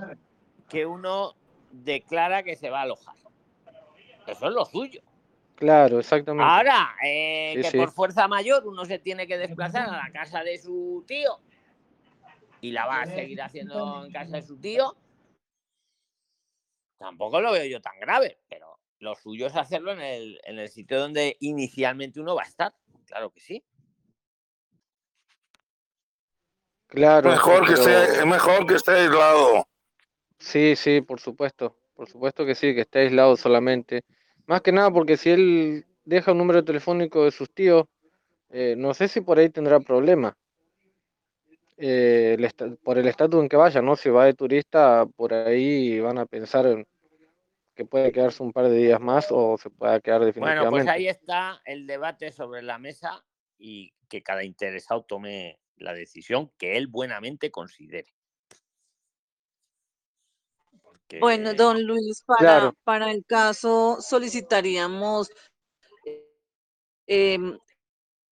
que 0.68 0.86
uno 0.86 1.34
declara 1.72 2.44
que 2.44 2.54
se 2.54 2.70
va 2.70 2.78
a 2.78 2.82
alojar. 2.82 3.16
Eso 4.28 4.46
es 4.46 4.52
lo 4.54 4.64
suyo. 4.66 5.00
Claro, 5.56 5.98
exactamente. 5.98 6.50
Ahora, 6.50 6.94
eh, 7.02 7.52
Sí, 7.56 7.62
que 7.62 7.70
sí. 7.70 7.78
por 7.78 7.90
fuerza 7.90 8.28
mayor 8.28 8.66
uno 8.66 8.84
se 8.84 8.98
tiene 8.98 9.26
que 9.26 9.38
desplazar 9.38 9.88
a 9.88 9.96
la 9.96 10.12
casa 10.12 10.44
de 10.44 10.58
su 10.58 11.02
tío 11.06 11.40
y 12.60 12.72
la 12.72 12.86
va 12.86 13.02
a 13.02 13.06
seguir 13.06 13.40
haciendo 13.40 14.04
en 14.04 14.12
casa 14.12 14.36
de 14.36 14.42
su 14.42 14.58
tío, 14.58 14.94
tampoco 16.98 17.40
lo 17.40 17.52
veo 17.52 17.64
yo 17.64 17.80
tan 17.80 17.98
grave, 18.00 18.38
pero 18.48 18.78
lo 18.98 19.14
suyo 19.14 19.46
es 19.46 19.56
hacerlo 19.56 19.92
en 19.92 20.00
el, 20.00 20.40
en 20.44 20.58
el 20.58 20.68
sitio 20.68 20.98
donde 21.00 21.36
inicialmente 21.40 22.20
uno 22.20 22.34
va 22.34 22.42
a 22.42 22.46
estar. 22.46 22.74
Claro 23.06 23.30
que 23.30 23.40
sí. 23.40 23.64
Claro, 26.88 27.30
Mejor 27.30 27.66
que 27.66 27.74
esté, 27.74 28.04
es 28.04 28.26
mejor 28.26 28.66
que 28.66 28.74
esté 28.74 28.92
aislado. 28.92 29.66
Sí, 30.38 30.76
sí, 30.76 31.00
por 31.00 31.20
supuesto. 31.20 31.76
Por 31.94 32.08
supuesto 32.08 32.44
que 32.46 32.54
sí, 32.54 32.74
que 32.74 32.82
esté 32.82 33.00
aislado 33.00 33.36
solamente. 33.36 34.04
Más 34.46 34.62
que 34.62 34.72
nada 34.72 34.90
porque 34.90 35.16
si 35.16 35.30
él 35.30 35.86
deja 36.04 36.32
un 36.32 36.38
número 36.38 36.64
telefónico 36.64 37.24
de 37.24 37.30
sus 37.30 37.50
tíos, 37.50 37.84
eh, 38.50 38.74
no 38.76 38.94
sé 38.94 39.08
si 39.08 39.20
por 39.20 39.38
ahí 39.38 39.50
tendrá 39.50 39.80
problema. 39.80 40.36
Eh, 41.78 42.36
el 42.38 42.76
por 42.78 42.96
el 42.96 43.06
estatus 43.06 43.42
en 43.42 43.48
que 43.48 43.56
vaya, 43.56 43.82
¿no? 43.82 43.96
Si 43.96 44.08
va 44.08 44.24
de 44.24 44.34
turista, 44.34 45.04
por 45.16 45.34
ahí 45.34 46.00
van 46.00 46.18
a 46.18 46.26
pensar 46.26 46.66
en 46.66 46.86
que 47.74 47.84
puede 47.84 48.10
quedarse 48.10 48.42
un 48.42 48.52
par 48.52 48.68
de 48.68 48.76
días 48.76 49.00
más 49.00 49.26
o 49.30 49.58
se 49.58 49.68
pueda 49.68 50.00
quedar 50.00 50.20
Bueno, 50.20 50.32
pues 50.32 50.34
definitivamente. 50.34 50.90
ahí 50.90 51.08
está 51.08 51.60
el 51.66 51.86
debate 51.86 52.32
sobre 52.32 52.62
la 52.62 52.78
mesa 52.78 53.22
y 53.58 53.92
que 54.08 54.22
cada 54.22 54.44
interesado 54.44 55.04
tome 55.04 55.58
la 55.76 55.92
decisión 55.92 56.50
que 56.56 56.78
él 56.78 56.86
buenamente 56.86 57.50
considere. 57.50 58.15
Bueno, 61.20 61.54
don 61.54 61.82
Luis, 61.86 62.22
para, 62.26 62.42
Claro. 62.42 62.74
para 62.84 63.10
el 63.10 63.24
caso 63.26 63.98
solicitaríamos 64.00 65.28
em, 67.08 67.58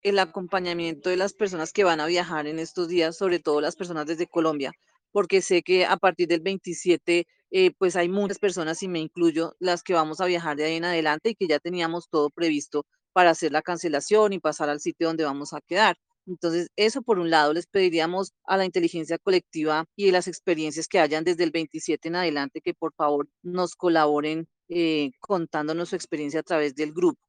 el 0.03 0.18
acompañamiento 0.20 1.11
de 1.11 1.16
las 1.16 1.35
personas 1.35 1.72
que 1.72 1.85
van 1.85 2.01
a 2.01 2.07
viajar 2.07 2.47
en 2.49 2.59
estos 2.61 2.89
días, 2.89 3.16
sobre 3.16 3.41
todo 3.41 3.61
las 3.61 3.77
personas 3.77 4.07
desde 4.07 4.27
Colombia, 4.29 4.72
porque 5.12 5.43
sé 5.43 5.62
que 5.62 5.87
a 5.87 5.97
partir 5.99 6.29
del 6.29 6.41
27, 6.41 7.27
eh, 7.53 7.72
pues 7.79 7.97
hay 7.97 8.09
muchas 8.09 8.39
personas, 8.41 8.83
y 8.83 8.89
me 8.89 9.01
incluyo, 9.01 9.57
las 9.61 9.83
que 9.83 9.95
vamos 9.95 10.20
a 10.20 10.27
viajar 10.27 10.57
de 10.57 10.64
ahí 10.66 10.77
en 10.77 10.85
adelante 10.87 11.31
y 11.31 11.35
que 11.37 11.49
ya 11.49 11.61
teníamos 11.61 12.09
todo 12.11 12.31
previsto 12.31 12.87
para 13.12 13.31
hacer 13.31 13.53
la 13.53 13.62
cancelación 13.62 14.33
y 14.35 14.41
pasar 14.41 14.70
al 14.70 14.81
sitio 14.81 15.09
donde 15.09 15.25
vamos 15.25 15.53
a 15.55 15.61
quedar. 15.62 15.97
Entonces, 16.27 16.70
eso 16.77 17.03
por 17.03 17.18
un 17.18 17.31
lado, 17.31 17.53
les 17.53 17.66
pediríamos 17.66 18.33
a 18.45 18.57
la 18.57 18.64
inteligencia 18.64 19.18
colectiva 19.18 19.85
y 19.97 20.11
las 20.11 20.27
experiencias 20.29 20.89
que 20.89 20.99
hayan 20.99 21.25
desde 21.25 21.45
el 21.45 21.51
27 21.51 22.09
en 22.09 22.16
adelante, 22.16 22.61
que 22.62 22.75
por 22.75 22.95
favor 22.95 23.29
nos 23.43 23.75
colaboren 23.77 24.49
eh, 24.68 25.11
contándonos 25.20 25.91
su 25.91 25.97
experiencia 25.97 26.41
a 26.41 26.43
través 26.43 26.75
del 26.75 26.93
grupo. 26.93 27.20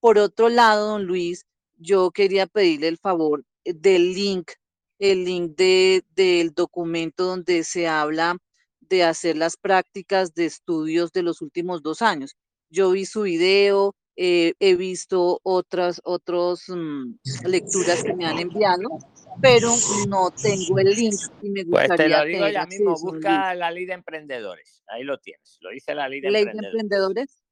Por 0.00 0.18
otro 0.18 0.48
lado, 0.48 0.88
don 0.88 1.04
Luis, 1.06 1.46
yo 1.76 2.10
quería 2.10 2.46
pedirle 2.46 2.88
el 2.88 2.98
favor 2.98 3.44
eh, 3.64 3.72
del 3.74 4.14
link, 4.14 4.50
el 4.98 5.24
link 5.24 5.56
de, 5.56 6.04
del 6.14 6.52
documento 6.54 7.24
donde 7.24 7.64
se 7.64 7.88
habla 7.88 8.36
de 8.80 9.04
hacer 9.04 9.36
las 9.36 9.56
prácticas 9.56 10.34
de 10.34 10.46
estudios 10.46 11.12
de 11.12 11.22
los 11.22 11.40
últimos 11.42 11.82
dos 11.82 12.02
años. 12.02 12.36
Yo 12.70 12.90
vi 12.90 13.06
su 13.06 13.22
video, 13.22 13.94
eh, 14.16 14.54
he 14.60 14.76
visto 14.76 15.40
otras 15.42 16.00
otros, 16.04 16.64
mm, 16.68 17.16
lecturas 17.46 18.02
que 18.04 18.14
me 18.14 18.26
han 18.26 18.38
enviado, 18.38 18.98
pero 19.40 19.70
no 20.08 20.30
tengo 20.30 20.78
el 20.78 20.90
link 20.90 21.14
y 21.42 21.50
me 21.50 21.64
Pues 21.64 21.84
te 21.84 21.88
gustaría 21.88 22.18
lo 22.18 22.24
digo 22.24 22.48
ya 22.48 22.66
mismo, 22.66 22.94
busca 23.00 23.54
la 23.54 23.70
ley 23.70 23.86
de 23.86 23.94
emprendedores. 23.94 24.82
Ahí 24.88 25.02
lo 25.02 25.18
tienes. 25.18 25.58
Lo 25.60 25.70
dice 25.70 25.94
la 25.94 26.08
ley 26.08 26.20
de 26.20 26.30
¿Ley 26.30 26.44
de 26.44 26.50
emprendedores. 26.52 26.82
emprendedores? 26.82 27.44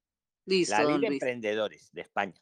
Listo, 0.45 0.75
La 0.75 0.85
ley 0.85 1.01
de 1.01 1.09
Luis. 1.09 1.23
emprendedores 1.23 1.89
de 1.93 2.01
España. 2.03 2.35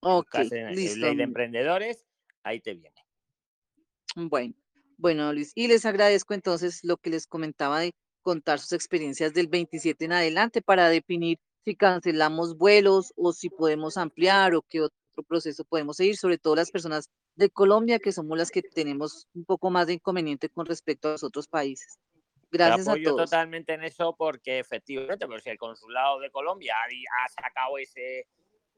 Ok, 0.00 0.34
en, 0.50 0.74
listo, 0.74 1.06
ley 1.06 1.16
de 1.16 1.22
emprendedores, 1.22 2.04
ahí 2.42 2.60
te 2.60 2.74
viene. 2.74 2.94
Bueno, 4.16 4.54
bueno, 4.96 5.32
Luis, 5.32 5.52
y 5.54 5.66
les 5.68 5.86
agradezco 5.86 6.34
entonces 6.34 6.84
lo 6.84 6.96
que 6.98 7.10
les 7.10 7.26
comentaba 7.26 7.80
de 7.80 7.92
contar 8.22 8.58
sus 8.60 8.72
experiencias 8.72 9.34
del 9.34 9.48
27 9.48 10.04
en 10.04 10.12
adelante 10.12 10.62
para 10.62 10.88
definir 10.88 11.38
si 11.64 11.74
cancelamos 11.76 12.56
vuelos 12.56 13.12
o 13.16 13.32
si 13.32 13.48
podemos 13.50 13.96
ampliar 13.96 14.54
o 14.54 14.62
qué 14.62 14.82
otro 14.82 15.22
proceso 15.26 15.64
podemos 15.64 15.96
seguir, 15.96 16.16
sobre 16.16 16.38
todo 16.38 16.56
las 16.56 16.70
personas 16.70 17.08
de 17.36 17.48
Colombia, 17.50 17.98
que 17.98 18.12
somos 18.12 18.36
las 18.36 18.50
que 18.50 18.62
tenemos 18.62 19.26
un 19.34 19.44
poco 19.44 19.70
más 19.70 19.86
de 19.86 19.94
inconveniente 19.94 20.48
con 20.48 20.66
respecto 20.66 21.08
a 21.08 21.12
los 21.12 21.24
otros 21.24 21.48
países. 21.48 21.98
Te 22.50 22.58
Gracias 22.58 22.86
a 22.86 22.92
apoyo 22.92 23.10
todos. 23.14 23.30
totalmente 23.30 23.72
en 23.72 23.82
eso 23.84 24.14
porque 24.16 24.58
efectivamente, 24.60 25.26
pues 25.26 25.42
si 25.42 25.50
el 25.50 25.58
consulado 25.58 26.20
de 26.20 26.30
Colombia 26.30 26.74
ha, 26.74 27.24
ha 27.24 27.28
sacado 27.42 27.78
ese, 27.78 28.26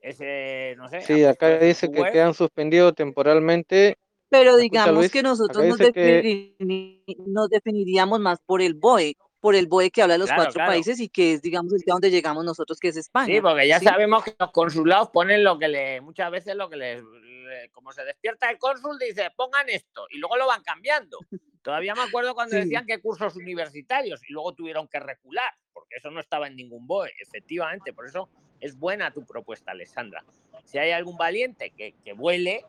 ese, 0.00 0.74
no 0.76 0.88
sé, 0.88 1.02
Sí, 1.02 1.24
acá 1.24 1.58
dice 1.58 1.90
que 1.90 2.04
quedan 2.12 2.34
suspendidos 2.34 2.94
temporalmente. 2.94 3.98
Pero 4.28 4.56
¿Me 4.56 4.62
escucha 4.64 4.80
digamos 4.80 4.94
Luis? 5.02 5.12
que 5.12 5.22
nosotros 5.22 5.66
nos, 5.66 5.78
dice 5.78 5.92
que 5.92 6.54
defini- 6.58 7.16
nos 7.26 7.48
definiríamos 7.48 8.18
más 8.20 8.38
por 8.44 8.62
el 8.62 8.74
BOE, 8.74 9.16
por 9.46 9.54
el 9.54 9.68
BOE 9.68 9.92
que 9.92 10.02
habla 10.02 10.14
de 10.14 10.18
los 10.18 10.26
Claro, 10.26 10.42
cuatro 10.42 10.54
claro. 10.54 10.72
países 10.72 10.98
y 10.98 11.08
que 11.08 11.34
es, 11.34 11.40
digamos, 11.42 11.72
el 11.72 11.82
donde 11.86 12.10
llegamos 12.10 12.44
nosotros, 12.44 12.80
que 12.80 12.88
es 12.88 12.94
Sí, 12.94 13.00
España. 13.02 13.40
porque 13.40 13.68
ya 13.68 13.78
¿sí? 13.78 13.84
sabemos 13.84 14.24
que 14.24 14.34
los 14.36 14.50
consulados 14.50 15.10
ponen 15.10 15.44
lo 15.44 15.56
que 15.56 15.68
le, 15.68 16.00
muchas 16.00 16.32
veces 16.32 16.56
lo 16.56 16.68
que 16.68 16.74
les, 16.74 17.00
le- 17.04 17.68
como 17.70 17.92
se 17.92 18.02
despierta 18.04 18.50
el 18.50 18.58
cónsul, 18.58 18.98
dice, 18.98 19.30
pongan 19.36 19.68
esto, 19.68 20.08
y 20.10 20.18
luego 20.18 20.36
lo 20.36 20.48
van 20.48 20.64
cambiando. 20.64 21.18
Todavía 21.62 21.94
me 21.94 22.02
acuerdo 22.02 22.34
cuando 22.34 22.56
Sí. 22.56 22.62
decían 22.62 22.86
que 22.86 23.00
cursos 23.00 23.36
universitarios, 23.36 24.20
y 24.28 24.32
luego 24.32 24.52
tuvieron 24.52 24.88
que 24.88 24.98
recular, 24.98 25.52
porque 25.72 25.94
eso 25.98 26.10
no 26.10 26.18
estaba 26.18 26.48
en 26.48 26.56
ningún 26.56 26.84
BOE, 26.88 27.12
efectivamente, 27.20 27.92
por 27.92 28.06
eso 28.08 28.28
es 28.58 28.76
buena 28.76 29.12
tu 29.12 29.24
propuesta, 29.24 29.70
Alessandra. 29.70 30.24
Si 30.64 30.78
hay 30.78 30.90
algún 30.90 31.16
valiente 31.16 31.70
que, 31.70 31.94
que 32.04 32.14
vuele 32.14 32.64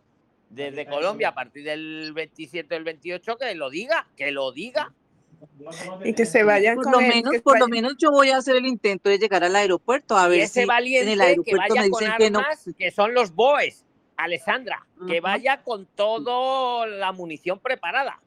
desde 0.52 0.86
Colombia 0.86 1.30
a 1.30 1.34
partir 1.34 1.64
del 1.64 2.14
27 2.14 2.76
o 2.76 2.78
el 2.78 2.84
28, 2.84 3.36
que 3.38 3.56
lo 3.56 3.72
diga, 3.72 4.08
que 4.16 4.32
lo 4.32 4.52
diga. 4.52 4.94
Y 6.04 6.14
que 6.14 6.26
se 6.26 6.44
vayan 6.44 6.76
Por 6.76 6.86
con 6.86 6.94
lo 6.94 7.00
el, 7.00 7.08
menos, 7.08 7.32
que 7.32 7.42
por 7.42 7.60
lo 7.60 7.68
menos 7.68 7.96
yo 7.98 8.12
voy 8.12 8.30
a 8.30 8.38
hacer 8.38 8.56
el 8.56 8.66
intento 8.66 9.10
de 9.10 9.18
llegar 9.18 9.44
al 9.44 9.56
aeropuerto 9.56 10.18
a 10.18 10.28
ver 10.28 10.42
ese 10.42 10.54
si 10.54 10.60
en 10.60 10.64
el 10.64 10.68
valiente 10.68 11.16
que 11.16 11.24
aeropuerto 11.24 11.76
me 11.76 11.88
dicen 11.88 12.14
que 12.18 12.32
no. 12.32 12.44
que 12.78 12.92
son 12.92 13.14
los 13.14 13.34
BOEs, 13.34 13.86
Alessandra, 14.16 14.86
que 15.08 15.18
Ujú. 15.20 15.24
vaya 15.24 15.64
con 15.64 15.86
toda 15.88 16.88
la 16.88 17.12
munición 17.12 17.60
preparada 17.60 18.22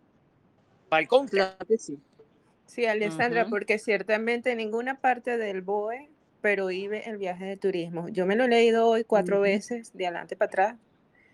para 0.88 1.02
el. 1.02 1.30
Claro 1.30 1.66
que 1.66 1.78
sí. 1.78 1.98
Sí, 2.66 2.86
Alessandra, 2.86 3.42
Ujú. 3.42 3.50
porque 3.50 3.78
ciertamente 3.78 4.54
ninguna 4.54 5.00
parte 5.00 5.36
del 5.36 5.62
BOE 5.62 6.10
prohíbe 6.40 7.08
el 7.08 7.18
viaje 7.18 7.44
de 7.44 7.56
turismo. 7.56 8.08
Yo 8.08 8.26
me 8.26 8.36
lo 8.36 8.44
he 8.44 8.48
leído 8.48 8.86
hoy 8.86 9.04
cuatro 9.04 9.36
Ujú. 9.36 9.42
veces, 9.42 9.90
de 9.92 10.06
adelante 10.06 10.36
para 10.36 10.46
atrás, 10.48 10.76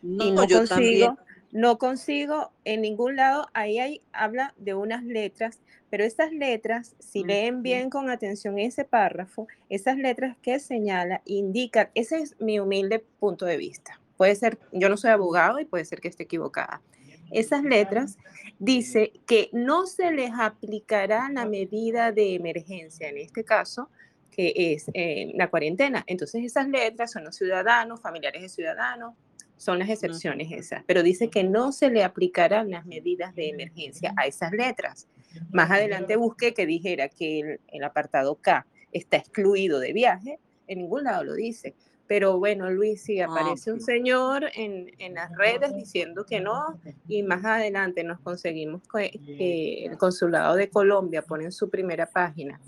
y 0.02 0.30
No, 0.30 0.42
no 0.42 0.44
yo 0.46 0.66
también. 0.66 1.12
No 1.52 1.78
consigo 1.78 2.52
en 2.64 2.82
ningún 2.82 3.16
lado, 3.16 3.48
ahí 3.54 3.78
hay, 3.78 4.00
habla 4.12 4.54
de 4.56 4.74
unas 4.74 5.04
letras, 5.04 5.60
pero 5.90 6.04
estas 6.04 6.32
letras, 6.32 6.96
si 6.98 7.24
leen 7.24 7.62
bien 7.62 7.90
con 7.90 8.10
atención 8.10 8.58
ese 8.58 8.84
párrafo, 8.84 9.46
esas 9.68 9.96
letras 9.96 10.36
que 10.42 10.58
señala 10.58 11.22
indican, 11.24 11.88
ese 11.94 12.18
es 12.18 12.40
mi 12.40 12.58
humilde 12.58 13.04
punto 13.20 13.46
de 13.46 13.56
vista, 13.56 14.00
puede 14.16 14.34
ser, 14.34 14.58
yo 14.72 14.88
no 14.88 14.96
soy 14.96 15.10
abogado 15.10 15.60
y 15.60 15.64
puede 15.64 15.84
ser 15.84 16.00
que 16.00 16.08
esté 16.08 16.24
equivocada. 16.24 16.82
Esas 17.30 17.64
letras 17.64 18.18
dice 18.58 19.12
que 19.26 19.50
no 19.52 19.86
se 19.86 20.12
les 20.12 20.30
aplicará 20.38 21.28
la 21.32 21.44
medida 21.44 22.12
de 22.12 22.34
emergencia, 22.34 23.08
en 23.08 23.18
este 23.18 23.44
caso, 23.44 23.90
que 24.30 24.52
es 24.54 24.90
eh, 24.94 25.32
la 25.34 25.48
cuarentena. 25.48 26.04
Entonces 26.06 26.44
esas 26.44 26.68
letras 26.68 27.10
son 27.10 27.24
los 27.24 27.34
ciudadanos, 27.34 28.00
familiares 28.00 28.42
de 28.42 28.48
ciudadanos, 28.48 29.14
son 29.56 29.78
las 29.78 29.88
excepciones 29.88 30.52
esas, 30.52 30.84
pero 30.86 31.02
dice 31.02 31.30
que 31.30 31.44
no 31.44 31.72
se 31.72 31.90
le 31.90 32.04
aplicarán 32.04 32.70
las 32.70 32.86
medidas 32.86 33.34
de 33.34 33.48
emergencia 33.48 34.12
a 34.16 34.26
esas 34.26 34.52
letras. 34.52 35.08
Más 35.50 35.70
adelante 35.70 36.16
busqué 36.16 36.54
que 36.54 36.66
dijera 36.66 37.08
que 37.08 37.40
el, 37.40 37.60
el 37.68 37.84
apartado 37.84 38.36
K 38.36 38.66
está 38.92 39.16
excluido 39.16 39.80
de 39.80 39.92
viaje, 39.92 40.38
en 40.66 40.78
ningún 40.78 41.04
lado 41.04 41.24
lo 41.24 41.34
dice. 41.34 41.74
Pero 42.06 42.38
bueno, 42.38 42.70
Luis, 42.70 43.02
si 43.02 43.20
aparece 43.20 43.72
un 43.72 43.80
señor 43.80 44.44
en, 44.54 44.92
en, 44.98 45.14
las 45.14 45.34
redes 45.36 45.74
diciendo 45.74 46.24
que 46.24 46.40
no, 46.40 46.78
y 47.08 47.22
más 47.22 47.44
adelante 47.44 48.04
nos 48.04 48.20
conseguimos 48.20 48.82
que, 48.82 49.10
que, 49.10 49.86
el 49.86 49.98
consulado 49.98 50.54
de 50.54 50.70
Colombia 50.70 51.22
pone 51.22 51.44
en 51.44 51.52
su 51.52 51.68
primera 51.68 52.06
página 52.06 52.60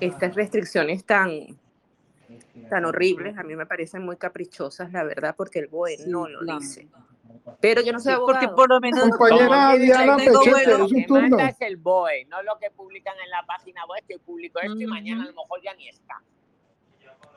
estas 0.00 0.34
restricciones 0.34 1.04
tan, 1.04 1.58
tan 2.68 2.84
horribles, 2.84 3.36
a 3.38 3.42
mí 3.42 3.56
me 3.56 3.66
parecen 3.66 4.04
muy 4.04 4.16
caprichosas, 4.16 4.92
la 4.92 5.02
verdad, 5.04 5.34
porque 5.36 5.58
el 5.58 5.68
BOE 5.68 5.96
sí, 5.96 6.04
no 6.06 6.28
lo 6.28 6.40
claro. 6.40 6.60
dice. 6.60 6.88
Pero 7.60 7.82
yo 7.82 7.92
no 7.92 8.00
soy 8.00 8.12
abogado. 8.12 8.40
Porque 8.40 8.54
por 8.54 8.68
lo 8.68 8.80
menos... 8.80 9.08
Compañera 9.10 9.74
Diana 9.74 10.16
Pechete, 10.16 10.72
es 10.72 10.88
su 10.88 11.06
turno. 11.06 11.36
Manda 11.36 11.48
es 11.48 11.60
el 11.60 11.76
BOE, 11.76 12.26
no 12.26 12.42
lo 12.42 12.58
que 12.58 12.70
publican 12.70 13.14
en 13.24 13.30
la 13.30 13.44
página 13.46 13.84
web, 13.86 14.02
que 14.06 14.18
publico 14.18 14.60
esto 14.60 14.72
uh 14.72 14.76
-huh. 14.76 14.82
y 14.82 14.86
mañana 14.86 15.24
a 15.24 15.26
lo 15.26 15.32
mejor 15.32 15.60
ya 15.62 15.74
ni 15.74 15.88
está 15.88 16.22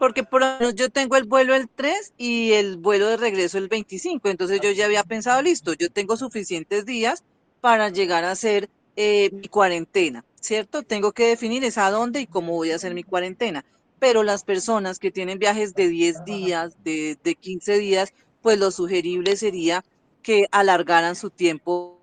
porque 0.01 0.23
por 0.23 0.41
lo 0.41 0.47
menos 0.57 0.73
yo 0.73 0.89
tengo 0.89 1.15
el 1.15 1.25
vuelo 1.25 1.53
el 1.53 1.69
3 1.69 2.15
y 2.17 2.53
el 2.53 2.77
vuelo 2.77 3.05
de 3.05 3.17
regreso 3.17 3.59
el 3.59 3.67
25, 3.67 4.29
entonces 4.29 4.59
yo 4.59 4.71
ya 4.71 4.85
había 4.85 5.03
pensado, 5.03 5.43
listo, 5.43 5.73
yo 5.73 5.91
tengo 5.91 6.17
suficientes 6.17 6.87
días 6.87 7.23
para 7.61 7.89
llegar 7.89 8.23
a 8.23 8.31
hacer 8.31 8.67
eh, 8.95 9.29
mi 9.31 9.47
cuarentena, 9.47 10.25
¿cierto? 10.39 10.81
Tengo 10.81 11.11
que 11.11 11.27
definir 11.27 11.63
es 11.63 11.77
a 11.77 11.91
dónde 11.91 12.19
y 12.19 12.25
cómo 12.25 12.53
voy 12.53 12.71
a 12.71 12.77
hacer 12.77 12.95
mi 12.95 13.03
cuarentena, 13.03 13.63
pero 14.01 14.23
las 14.23 14.43
personas 14.43 14.97
que 14.97 15.11
tienen 15.11 15.37
viajes 15.37 15.75
de 15.75 15.87
10 15.87 16.25
días, 16.25 16.75
de, 16.83 17.19
de 17.23 17.35
15 17.35 17.77
días, 17.77 18.15
pues 18.41 18.57
lo 18.57 18.71
sugerible 18.71 19.35
sería 19.35 19.85
que 20.23 20.47
alargaran 20.49 21.15
su 21.15 21.29
tiempo 21.29 22.01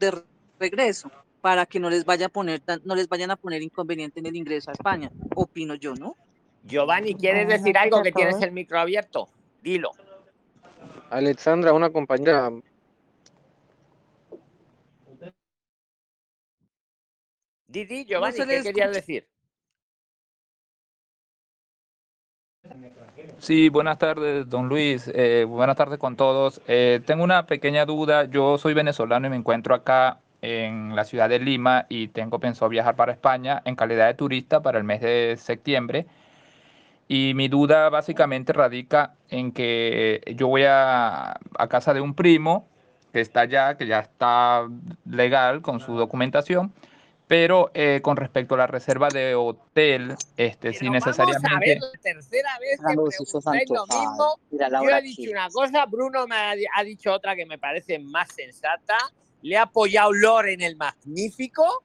de 0.00 0.20
regreso 0.58 1.12
para 1.40 1.64
que 1.64 1.78
no 1.78 1.90
les 1.90 2.04
vaya 2.04 2.26
a 2.26 2.28
poner 2.28 2.60
no 2.84 2.96
les 2.96 3.08
vayan 3.08 3.30
a 3.30 3.36
poner 3.36 3.62
inconveniente 3.62 4.18
en 4.18 4.26
el 4.26 4.34
ingreso 4.34 4.70
a 4.70 4.72
España, 4.72 5.12
opino 5.36 5.76
yo, 5.76 5.94
¿no? 5.94 6.16
Giovanni, 6.64 7.14
¿quieres 7.14 7.46
decir 7.46 7.78
algo 7.78 8.02
que 8.02 8.10
tienes 8.10 8.42
el 8.42 8.50
micro 8.50 8.80
abierto? 8.80 9.28
Dilo. 9.62 9.92
Alexandra, 11.08 11.72
una 11.72 11.90
compañera. 11.90 12.50
Didi, 17.68 18.06
Giovanni, 18.06 18.38
no 18.40 18.46
¿qué 18.48 18.62
querías 18.64 18.92
decir? 18.92 19.31
Sí, 23.38 23.68
buenas 23.68 23.98
tardes, 23.98 24.48
don 24.48 24.68
Luis. 24.68 25.10
Eh, 25.14 25.44
buenas 25.48 25.76
tardes 25.76 25.98
con 25.98 26.16
todos. 26.16 26.60
Eh, 26.68 27.00
tengo 27.04 27.24
una 27.24 27.46
pequeña 27.46 27.84
duda. 27.84 28.24
Yo 28.24 28.58
soy 28.58 28.74
venezolano 28.74 29.26
y 29.26 29.30
me 29.30 29.36
encuentro 29.36 29.74
acá 29.74 30.18
en 30.42 30.94
la 30.94 31.04
ciudad 31.04 31.28
de 31.28 31.38
Lima 31.38 31.86
y 31.88 32.08
tengo 32.08 32.38
pensado 32.38 32.68
viajar 32.68 32.96
para 32.96 33.12
España 33.12 33.62
en 33.64 33.76
calidad 33.76 34.06
de 34.08 34.14
turista 34.14 34.60
para 34.60 34.78
el 34.78 34.84
mes 34.84 35.00
de 35.00 35.36
septiembre. 35.38 36.06
Y 37.08 37.34
mi 37.34 37.48
duda 37.48 37.88
básicamente 37.90 38.52
radica 38.52 39.14
en 39.28 39.52
que 39.52 40.22
yo 40.36 40.48
voy 40.48 40.64
a, 40.66 41.38
casa 41.68 41.94
de 41.94 42.00
un 42.00 42.14
primo 42.14 42.68
que 43.12 43.20
está 43.20 43.40
allá, 43.42 43.76
que 43.76 43.86
ya 43.86 44.00
está 44.00 44.66
legal 45.04 45.62
con 45.62 45.80
su 45.80 45.96
documentación, 45.96 46.72
pero 47.32 47.70
eh, 47.72 48.00
con 48.02 48.18
respecto 48.18 48.56
a 48.56 48.58
la 48.58 48.66
reserva 48.66 49.08
de 49.08 49.34
hotel, 49.34 50.14
este, 50.36 50.74
si 50.74 50.90
necesariamente... 50.90 51.48
Vamos 51.48 51.56
a 51.56 51.66
ver, 51.66 51.78
la 51.80 52.00
tercera 52.02 52.58
vez 52.60 52.78
que 52.78 52.94
preguntáis 52.94 53.70
lo 53.70 53.86
mismo, 53.86 54.38
yo 54.50 54.96
he 54.98 55.00
dicho 55.00 55.30
una 55.30 55.48
cosa, 55.48 55.86
Bruno 55.86 56.26
me 56.26 56.36
ha, 56.36 56.54
ha 56.76 56.84
dicho 56.84 57.10
otra 57.10 57.34
que 57.34 57.46
me 57.46 57.58
parece 57.58 57.98
más 57.98 58.28
sensata, 58.34 58.98
le 59.40 59.56
ha 59.56 59.62
apoyado 59.62 60.12
Lore 60.12 60.52
en 60.52 60.60
el 60.60 60.76
magnífico, 60.76 61.82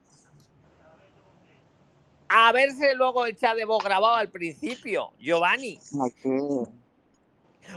a 2.28 2.52
verse 2.52 2.94
luego 2.94 3.24
el 3.24 3.34
chat 3.34 3.56
de 3.56 3.64
voz 3.64 3.82
grabado 3.82 4.16
al 4.16 4.28
principio, 4.28 5.14
Giovanni. 5.18 5.80
Okay. 5.98 6.40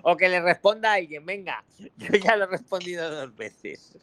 O 0.04 0.18
que 0.18 0.28
le 0.28 0.42
responda 0.42 0.92
a 0.92 0.96
alguien, 0.96 1.26
venga, 1.26 1.64
yo 1.78 2.18
ya 2.18 2.36
lo 2.36 2.44
he 2.44 2.48
respondido 2.48 3.10
dos 3.10 3.34
veces. 3.34 3.96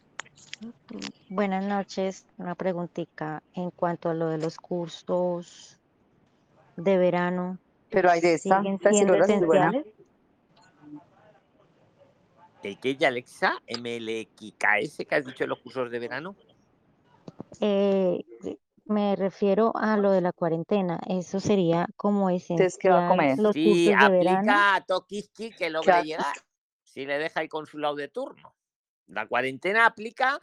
Buenas 1.29 1.65
noches, 1.65 2.27
una 2.37 2.55
preguntita 2.55 3.43
en 3.55 3.71
cuanto 3.71 4.11
a 4.11 4.15
lo 4.15 4.29
de 4.29 4.39
los 4.39 4.57
cursos 4.57 5.79
de 6.77 6.99
verano. 6.99 7.59
Pero 7.91 8.11
hay 8.11 8.21
de 8.21 8.35
esta, 8.35 8.59
¿siguen 8.59 8.79
siendo? 8.91 9.15
¿El 12.63 12.79
que 12.81 12.97
ya 12.97 13.09
Alexa? 13.09 13.63
¿MLXKS 13.69 15.07
que 15.09 15.15
has 15.15 15.27
dicho 15.27 15.45
en 15.45 15.51
los 15.51 15.61
cursos 15.61 15.91
de 15.91 15.99
verano? 15.99 16.35
Eh, 17.61 18.25
me 18.85 19.17
refiero 19.17 19.73
a 19.77 19.97
lo 19.97 20.11
de 20.11 20.21
la 20.21 20.33
cuarentena. 20.33 20.99
Eso 21.09 21.41
sería 21.41 21.87
como 21.97 22.31
esencial. 22.31 22.73
¿qué 22.81 22.91
va 22.91 23.07
a 23.07 23.09
comer? 23.11 23.39
Los 23.39 23.53
sí, 23.53 23.65
cursos 23.65 23.87
de 23.87 23.95
aplica 23.95 24.41
verano. 24.41 24.53
a 24.55 24.85
Tokiski 24.87 25.51
que 25.51 25.71
logre 25.71 26.03
llegar. 26.03 26.35
Si 26.83 27.07
le 27.07 27.19
deja 27.19 27.43
el 27.43 27.49
consulado 27.49 27.95
de 27.95 28.09
turno. 28.09 28.55
La 29.09 29.27
cuarentena 29.27 29.87
aplica 29.87 30.41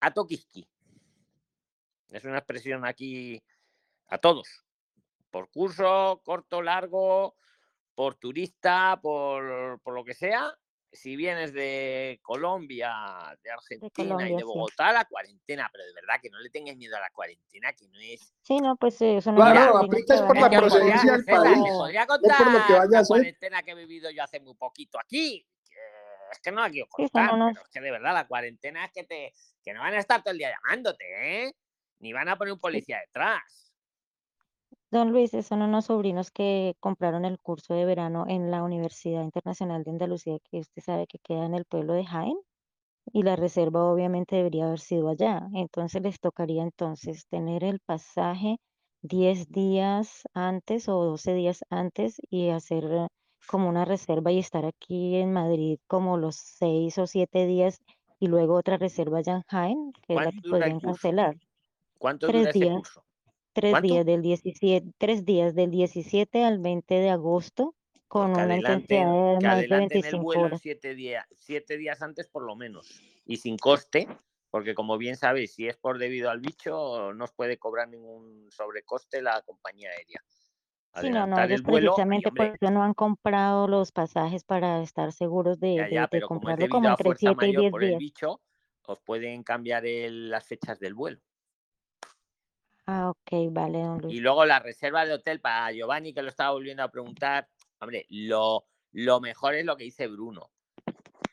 a 0.00 0.12
Tokiski. 0.12 0.68
Es 2.10 2.24
una 2.24 2.38
expresión 2.38 2.84
aquí 2.84 3.42
a 4.08 4.18
todos. 4.18 4.64
Por 5.30 5.50
curso, 5.50 6.22
corto, 6.24 6.62
largo, 6.62 7.36
por 7.94 8.14
turista, 8.14 8.98
por, 9.02 9.80
por 9.80 9.94
lo 9.94 10.04
que 10.04 10.14
sea, 10.14 10.56
si 10.96 11.14
vienes 11.14 11.52
de 11.52 12.18
Colombia, 12.22 12.90
de 13.42 13.50
Argentina 13.50 13.90
de 13.94 14.08
Colombia, 14.08 14.28
y 14.30 14.36
de 14.36 14.44
Bogotá, 14.44 14.88
sí. 14.88 14.94
la 14.94 15.04
cuarentena, 15.04 15.68
pero 15.72 15.84
de 15.84 15.92
verdad 15.92 16.14
que 16.22 16.30
no 16.30 16.38
le 16.40 16.50
tengas 16.50 16.76
miedo 16.76 16.96
a 16.96 17.00
la 17.00 17.10
cuarentena, 17.10 17.72
que 17.72 17.86
no 17.88 17.98
es. 18.00 18.32
Sí, 18.42 18.58
no, 18.58 18.76
pues 18.76 19.00
eso 19.00 19.30
no 19.30 19.36
Claro, 19.36 19.78
aplicas 19.78 20.22
por 20.22 20.38
la 20.38 20.50
procedencia 20.50 21.12
del 21.12 21.24
país. 21.24 21.58
No 21.58 21.64
por 21.64 21.92
lo 21.92 22.00
que 22.00 22.06
contar 22.06 22.44
vaya 22.46 22.86
la 22.88 22.98
hacer. 23.00 23.06
cuarentena 23.06 23.62
que 23.62 23.70
he 23.72 23.74
vivido 23.74 24.10
yo 24.10 24.22
hace 24.22 24.40
muy 24.40 24.54
poquito 24.54 24.98
aquí. 24.98 25.46
Es 26.32 26.40
que 26.40 26.52
no 26.52 26.60
la 26.62 26.70
quiero 26.70 26.88
Sí, 26.96 27.08
son 27.08 27.28
unos- 27.30 27.52
pero 27.54 27.62
es 27.64 27.70
que 27.70 27.80
de 27.80 27.90
verdad 27.90 28.14
la 28.14 28.26
cuarentena 28.26 28.84
es 28.84 28.92
que 28.92 29.04
te 29.04 29.32
que 29.62 29.74
no 29.74 29.80
van 29.80 29.94
a 29.94 29.98
estar 29.98 30.22
todo 30.22 30.32
el 30.32 30.38
día 30.38 30.50
llamándote, 30.52 31.46
¿eh? 31.48 31.52
Ni 31.98 32.12
van 32.12 32.28
a 32.28 32.36
poner 32.36 32.52
un 32.52 32.60
policía 32.60 33.00
detrás. 33.00 33.72
Don 34.90 35.10
Luis, 35.12 35.32
esos 35.34 35.46
son 35.46 35.62
unos 35.62 35.86
sobrinos 35.86 36.30
que 36.30 36.74
compraron 36.80 37.24
el 37.24 37.38
curso 37.38 37.74
de 37.74 37.84
verano 37.84 38.24
en 38.28 38.50
la 38.50 38.62
Universidad 38.62 39.22
Internacional 39.22 39.84
de 39.84 39.90
Andalucía, 39.92 40.38
que 40.50 40.58
usted 40.60 40.82
sabe 40.82 41.06
que 41.06 41.18
queda 41.18 41.44
en 41.46 41.54
el 41.54 41.64
pueblo 41.64 41.92
de 41.92 42.04
Jaén, 42.04 42.36
y 43.12 43.22
la 43.22 43.36
reserva 43.36 43.84
obviamente 43.92 44.36
debería 44.36 44.66
haber 44.66 44.80
sido 44.80 45.08
allá. 45.08 45.48
Entonces 45.54 46.02
les 46.02 46.20
tocaría 46.20 46.62
entonces 46.62 47.26
tener 47.28 47.64
el 47.64 47.80
pasaje 47.80 48.58
10 49.02 49.48
días 49.50 50.22
antes 50.34 50.88
o 50.88 51.04
12 51.04 51.34
días 51.34 51.64
antes 51.70 52.16
y 52.30 52.50
hacer 52.50 52.84
como 53.46 53.68
una 53.68 53.84
reserva 53.84 54.32
y 54.32 54.38
estar 54.38 54.64
aquí 54.64 55.16
en 55.16 55.32
Madrid 55.32 55.78
como 55.86 56.16
los 56.16 56.36
6 56.36 56.98
o 56.98 57.06
7 57.06 57.46
días 57.46 57.80
y 58.18 58.28
luego 58.28 58.54
otra 58.54 58.76
reserva 58.76 59.18
allá 59.18 59.36
en 59.36 59.42
Jaén, 59.48 59.92
que 60.06 60.14
es 60.14 60.20
la 60.20 60.32
que 60.32 60.40
¿Cuánto 60.40 60.48
dura 60.48 60.66
el 60.66 60.72
podrían 60.72 60.80
cancelar. 60.80 61.36
¿Cuánto 61.98 62.26
Tres 62.26 62.40
dura 62.40 62.50
ese 62.50 62.58
días. 62.58 62.76
curso? 62.78 63.04
Tres 63.52 63.70
¿Cuánto? 63.72 63.88
días 63.88 64.06
del 64.06 64.22
17, 64.22 64.92
tres 64.98 65.24
días 65.24 65.54
del 65.54 65.70
17 65.70 66.44
al 66.44 66.58
20 66.58 66.94
de 66.94 67.10
agosto 67.10 67.74
con 68.08 68.34
que 68.34 68.40
una 68.40 68.56
intensidad 68.56 69.12
de 69.12 69.40
más 69.40 69.42
de 69.42 69.48
adelanten 69.48 70.04
el 70.04 70.20
25 70.20 70.22
vuelo 70.22 70.42
horas. 70.44 70.60
siete 70.60 70.94
días, 70.94 71.26
siete 71.36 71.76
días 71.76 72.02
antes 72.02 72.28
por 72.28 72.44
lo 72.44 72.54
menos. 72.56 73.00
Y 73.24 73.38
sin 73.38 73.56
coste, 73.56 74.08
porque 74.50 74.74
como 74.74 74.96
bien 74.98 75.16
sabéis, 75.16 75.54
si 75.54 75.66
es 75.66 75.76
por 75.76 75.98
debido 75.98 76.30
al 76.30 76.40
bicho, 76.40 77.12
no 77.14 77.24
os 77.24 77.32
puede 77.32 77.58
cobrar 77.58 77.88
ningún 77.88 78.48
sobrecoste 78.50 79.22
la 79.22 79.42
compañía 79.42 79.90
aérea. 79.90 80.22
Sí, 81.00 81.08
no, 81.10 81.26
no, 81.26 81.36
Adelantar 81.36 81.46
ellos 81.48 81.60
el 81.60 81.62
vuelo, 81.62 81.76
y 81.78 81.88
precisamente 81.88 82.28
por 82.30 82.40
hombre, 82.46 82.58
eso 82.60 82.70
no 82.72 82.82
han 82.82 82.94
comprado 82.94 83.68
los 83.68 83.92
pasajes 83.92 84.44
para 84.44 84.82
estar 84.82 85.12
seguros 85.12 85.60
de, 85.60 85.74
ya, 85.76 85.84
de, 85.84 85.90
ya, 85.90 86.00
de 86.02 86.08
pero 86.08 86.28
como 86.28 86.40
es 86.40 86.56
comprarlo 86.56 86.68
como 86.70 86.88
a 86.88 86.90
entre 86.92 87.04
fuerza 87.04 87.20
7 87.20 87.32
y 87.32 87.48
mayor 87.48 87.60
10 87.60 87.70
por 87.70 87.82
el 87.84 87.88
días. 87.90 87.98
bicho, 87.98 88.40
os 88.86 89.00
pueden 89.00 89.42
cambiar 89.42 89.84
el- 89.84 90.30
las 90.30 90.46
fechas 90.46 90.78
del 90.78 90.94
vuelo. 90.94 91.20
Ah, 92.86 93.10
ok, 93.10 93.50
vale, 93.50 93.82
don 93.82 93.98
Y 93.98 94.02
Luis. 94.02 94.22
luego 94.22 94.44
la 94.46 94.60
reserva 94.60 95.04
de 95.04 95.12
hotel 95.12 95.40
para 95.40 95.70
Giovanni, 95.72 96.14
que 96.14 96.22
lo 96.22 96.28
estaba 96.28 96.52
volviendo 96.52 96.82
a 96.84 96.90
preguntar. 96.90 97.48
Hombre, 97.80 98.06
lo, 98.10 98.64
lo 98.92 99.20
mejor 99.20 99.54
es 99.54 99.64
lo 99.64 99.76
que 99.76 99.84
dice 99.84 100.06
Bruno. 100.06 100.50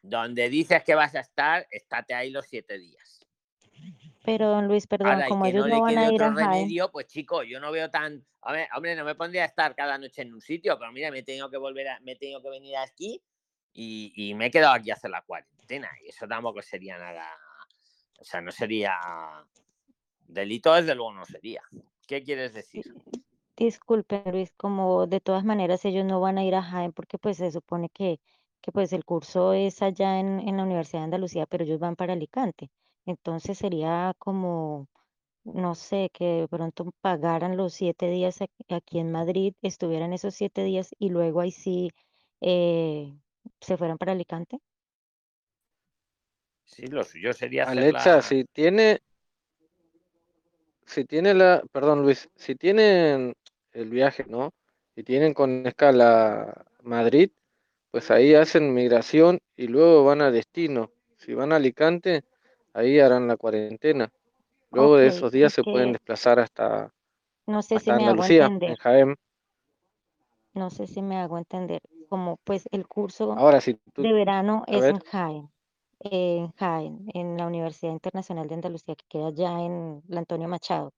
Donde 0.02 0.50
dices 0.50 0.84
que 0.84 0.96
vas 0.96 1.16
a 1.16 1.20
estar, 1.20 1.66
estate 1.70 2.14
ahí 2.16 2.32
los 2.32 2.46
siete 2.48 2.78
días. 2.80 3.23
Pero 4.24 4.50
don 4.50 4.68
Luis, 4.68 4.88
perdón, 4.88 5.12
Ahora, 5.12 5.28
como 5.28 5.46
ellos 5.46 5.68
no 5.68 5.82
van 5.82 5.98
a 5.98 6.08
ir 6.08 6.14
otro 6.14 6.28
a 6.28 6.34
Jaén, 6.34 6.52
remedio, 6.52 6.90
pues 6.92 7.08
chico, 7.08 7.44
yo 7.44 7.60
no 7.60 7.72
veo 7.72 7.90
tan. 7.90 8.26
Hombre, 8.40 8.70
hombre, 8.76 8.96
no 8.96 9.04
me 9.04 9.16
pondría 9.16 9.44
a 9.44 9.48
estar 9.48 9.76
cada 9.76 9.98
noche 9.98 10.22
en 10.22 10.34
un 10.34 10.40
sitio, 10.42 10.80
pero 10.80 10.92
mira, 10.94 11.12
me 11.12 11.20
he 11.20 11.24
tenido 11.24 11.50
que 11.50 11.58
volver 11.58 11.90
a, 11.90 12.00
me 12.00 12.14
he 12.14 12.16
tenido 12.16 12.42
que 12.42 12.50
venir 12.50 12.78
aquí 12.78 13.22
y, 13.74 14.14
y 14.16 14.34
me 14.34 14.46
he 14.46 14.52
quedado 14.52 14.74
aquí 14.74 14.92
a 14.92 14.94
hacer 14.94 15.12
la 15.12 15.24
cuarentena 15.24 15.90
y 16.04 16.10
eso 16.10 16.26
tampoco 16.26 16.62
sería 16.62 16.98
nada, 16.98 17.26
o 18.20 18.24
sea, 18.24 18.40
no 18.40 18.52
sería 18.52 18.94
delito, 20.26 20.74
desde 20.74 20.96
luego 20.96 21.14
no 21.14 21.26
sería. 21.26 21.62
¿Qué 22.08 22.24
quieres 22.24 22.54
decir? 22.54 22.94
Disculpe, 23.58 24.24
Luis, 24.32 24.52
como 24.56 25.06
de 25.06 25.20
todas 25.20 25.44
maneras 25.44 25.84
ellos 25.86 26.06
no 26.06 26.20
van 26.22 26.38
a 26.38 26.46
ir 26.46 26.56
a 26.56 26.64
Jaén 26.64 26.94
porque 26.94 27.18
pues 27.18 27.38
se 27.38 27.52
supone 27.52 27.90
que, 27.90 28.20
que 28.62 28.72
pues 28.72 28.94
el 28.94 29.04
curso 29.04 29.54
es 29.54 29.82
allá 29.82 30.20
en, 30.20 30.40
en 30.40 30.58
la 30.58 30.64
Universidad 30.64 31.02
de 31.02 31.06
Andalucía, 31.06 31.46
pero 31.46 31.64
ellos 31.66 31.80
van 31.80 31.96
para 31.96 32.14
Alicante. 32.14 32.72
Entonces 33.06 33.58
sería 33.58 34.14
como, 34.20 34.88
no 35.46 35.76
sé, 35.76 36.10
que 36.14 36.26
de 36.44 36.48
pronto 36.50 36.92
pagaran 37.02 37.58
los 37.58 37.74
siete 37.76 38.10
días 38.10 38.42
ac- 38.42 38.50
aquí 38.70 39.00
en 39.00 39.12
Madrid, 39.12 39.56
estuvieran 39.64 40.14
esos 40.14 40.36
siete 40.36 40.64
días 40.66 40.92
y 41.00 41.10
luego 41.10 41.42
ahí 41.42 41.52
sí 41.52 41.92
eh, 42.42 43.14
se 43.62 43.78
fueran 43.78 43.98
para 44.00 44.14
Alicante. 44.14 44.60
Sí, 46.66 46.88
lo 46.88 47.06
suyo 47.06 47.32
sería 47.34 47.64
hacer 47.64 47.88
Alexa, 47.88 48.22
la... 48.22 48.22
si 48.22 48.46
tiene, 48.54 49.00
si 50.86 51.06
tiene 51.06 51.34
la, 51.34 51.64
perdón 51.72 52.02
Luis, 52.04 52.30
si 52.36 52.56
tienen 52.56 53.34
el 53.72 53.90
viaje, 53.90 54.26
¿no? 54.28 54.52
Y 54.96 55.04
tienen 55.04 55.34
con 55.34 55.66
escala 55.66 56.66
Madrid, 56.84 57.32
pues 57.92 58.12
ahí 58.12 58.36
hacen 58.36 58.74
migración 58.74 59.40
y 59.56 59.68
luego 59.68 60.06
van 60.06 60.22
a 60.22 60.32
destino. 60.32 60.92
Si 61.18 61.34
van 61.34 61.54
a 61.54 61.58
Alicante, 61.58 62.24
ahí 62.74 63.00
harán 63.00 63.28
la 63.28 63.38
cuarentena. 63.38 64.12
Luego 64.72 64.98
de 64.98 65.08
esos 65.08 65.32
días 65.32 65.54
se 65.54 65.64
pueden 65.64 65.92
desplazar 65.92 66.40
hasta, 66.40 66.92
no 67.46 67.62
sé 67.62 67.80
si 67.80 67.92
me 67.92 67.96
hago 67.98 68.12
Andalucía, 68.12 68.46
en 68.46 68.54
entender, 68.54 68.78
Jaén. 68.80 69.16
no 70.54 70.70
sé 70.70 70.88
si 70.88 71.02
me 71.02 71.18
hago 71.18 71.38
entender, 71.38 71.82
como 72.10 72.38
pues 72.44 72.68
el 72.72 72.88
curso 72.88 73.34
Ahora, 73.34 73.62
si 73.62 73.76
tú, 73.76 74.02
de 74.02 74.14
verano 74.14 74.64
es 74.68 74.84
en 74.84 75.00
Jaén, 75.00 75.50
en 76.00 76.52
Jaén, 76.54 77.06
en 77.14 77.38
la 77.38 77.48
Universidad 77.48 77.92
Internacional 77.92 78.48
de 78.48 78.56
Andalucía, 78.56 78.96
que 78.96 79.06
queda 79.08 79.28
allá 79.28 79.62
en 79.62 80.02
la 80.08 80.20
Antonio 80.20 80.48
Machado, 80.48 80.92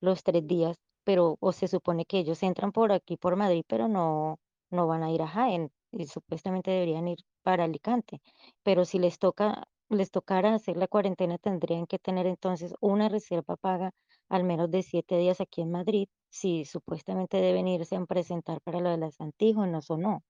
los 0.00 0.22
tres 0.22 0.46
días, 0.46 0.78
pero 1.04 1.36
o 1.40 1.52
se 1.52 1.68
supone 1.68 2.06
que 2.06 2.18
ellos 2.18 2.42
entran 2.42 2.72
por 2.72 2.90
aquí, 2.92 3.16
por 3.16 3.36
Madrid, 3.36 3.64
pero 3.68 3.86
no, 3.86 4.38
no 4.70 4.86
van 4.86 5.02
a 5.02 5.10
ir 5.10 5.22
a 5.22 5.28
Jaén, 5.28 5.70
y 5.92 6.06
supuestamente 6.06 6.70
deberían 6.70 7.06
ir 7.06 7.18
para 7.42 7.64
Alicante, 7.64 8.20
pero 8.62 8.84
si 8.84 8.98
les 8.98 9.18
toca, 9.18 9.68
les 9.92 10.10
tocara 10.10 10.54
hacer 10.54 10.76
la 10.76 10.88
cuarentena, 10.88 11.38
tendrían 11.38 11.86
que 11.86 11.98
tener 11.98 12.26
entonces 12.26 12.74
una 12.80 13.08
reserva 13.08 13.56
paga 13.56 13.92
al 14.28 14.44
menos 14.44 14.70
de 14.70 14.82
siete 14.82 15.18
días 15.18 15.40
aquí 15.40 15.60
en 15.60 15.70
Madrid, 15.70 16.08
si 16.30 16.64
supuestamente 16.64 17.36
deben 17.38 17.68
irse 17.68 17.96
a 17.96 18.04
presentar 18.06 18.60
para 18.62 18.80
lo 18.80 18.90
de 18.90 18.98
las 18.98 19.20
antígenos 19.20 19.90
o 19.90 19.98
no. 19.98 20.24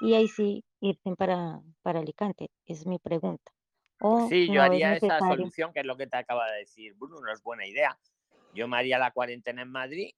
Y 0.00 0.14
ahí 0.14 0.28
sí 0.28 0.64
irse 0.80 1.14
para, 1.16 1.60
para 1.82 2.00
Alicante, 2.00 2.50
es 2.66 2.86
mi 2.86 2.98
pregunta. 2.98 3.52
O 4.00 4.28
sí, 4.28 4.46
yo 4.46 4.54
no 4.54 4.62
es 4.62 4.70
haría 4.72 4.96
esa 4.96 5.18
solución, 5.20 5.72
que 5.72 5.80
es 5.80 5.86
lo 5.86 5.96
que 5.96 6.06
te 6.06 6.16
acaba 6.16 6.50
de 6.50 6.58
decir 6.58 6.94
Bruno, 6.94 7.20
no 7.20 7.32
es 7.32 7.42
buena 7.42 7.66
idea. 7.66 7.98
Yo 8.52 8.68
me 8.68 8.76
haría 8.76 8.98
la 8.98 9.10
cuarentena 9.12 9.62
en 9.62 9.70
Madrid 9.70 10.10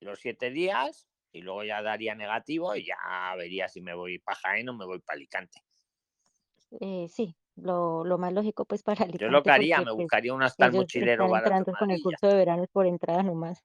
los 0.00 0.20
siete 0.20 0.50
días 0.50 1.08
y 1.32 1.40
luego 1.40 1.64
ya 1.64 1.82
daría 1.82 2.14
negativo 2.14 2.76
y 2.76 2.86
ya 2.86 3.34
vería 3.36 3.68
si 3.68 3.80
me 3.80 3.94
voy 3.94 4.18
para 4.18 4.38
Jaén 4.38 4.68
o 4.68 4.74
me 4.74 4.84
voy 4.86 5.00
para 5.00 5.16
Alicante. 5.16 5.60
Eh, 6.80 7.08
sí, 7.08 7.36
lo, 7.56 8.04
lo 8.04 8.18
más 8.18 8.32
lógico 8.32 8.64
pues 8.64 8.82
para 8.82 9.06
Yo 9.06 9.28
lo 9.28 9.38
Alicante 9.38 9.42
que 9.42 9.50
haría, 9.50 9.76
porque 9.76 9.90
me 9.90 9.94
pues 9.94 10.02
buscaría 10.04 10.34
un 10.34 10.42
hostal 10.42 10.70
ellos 10.70 10.82
mochilero 10.82 11.24
están 11.24 11.30
barato 11.30 11.50
en 11.52 11.58
entrando 11.58 11.78
con 11.78 11.90
el 11.90 12.02
curso 12.02 12.26
de 12.26 12.34
verano 12.34 12.62
es 12.62 12.70
por 12.70 12.86
entrada 12.86 13.22
nomás. 13.22 13.64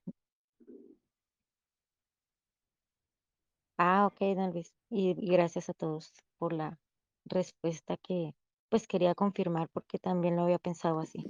Ah, 3.78 4.06
ok, 4.06 4.20
don 4.36 4.52
Luis. 4.52 4.74
Y, 4.90 5.16
y 5.18 5.32
gracias 5.32 5.70
a 5.70 5.72
todos 5.74 6.12
por 6.38 6.52
la 6.52 6.78
respuesta 7.24 7.96
que 7.96 8.34
pues 8.68 8.86
quería 8.86 9.14
confirmar 9.14 9.68
porque 9.72 9.98
también 9.98 10.36
lo 10.36 10.42
había 10.42 10.58
pensado 10.58 11.00
así. 11.00 11.24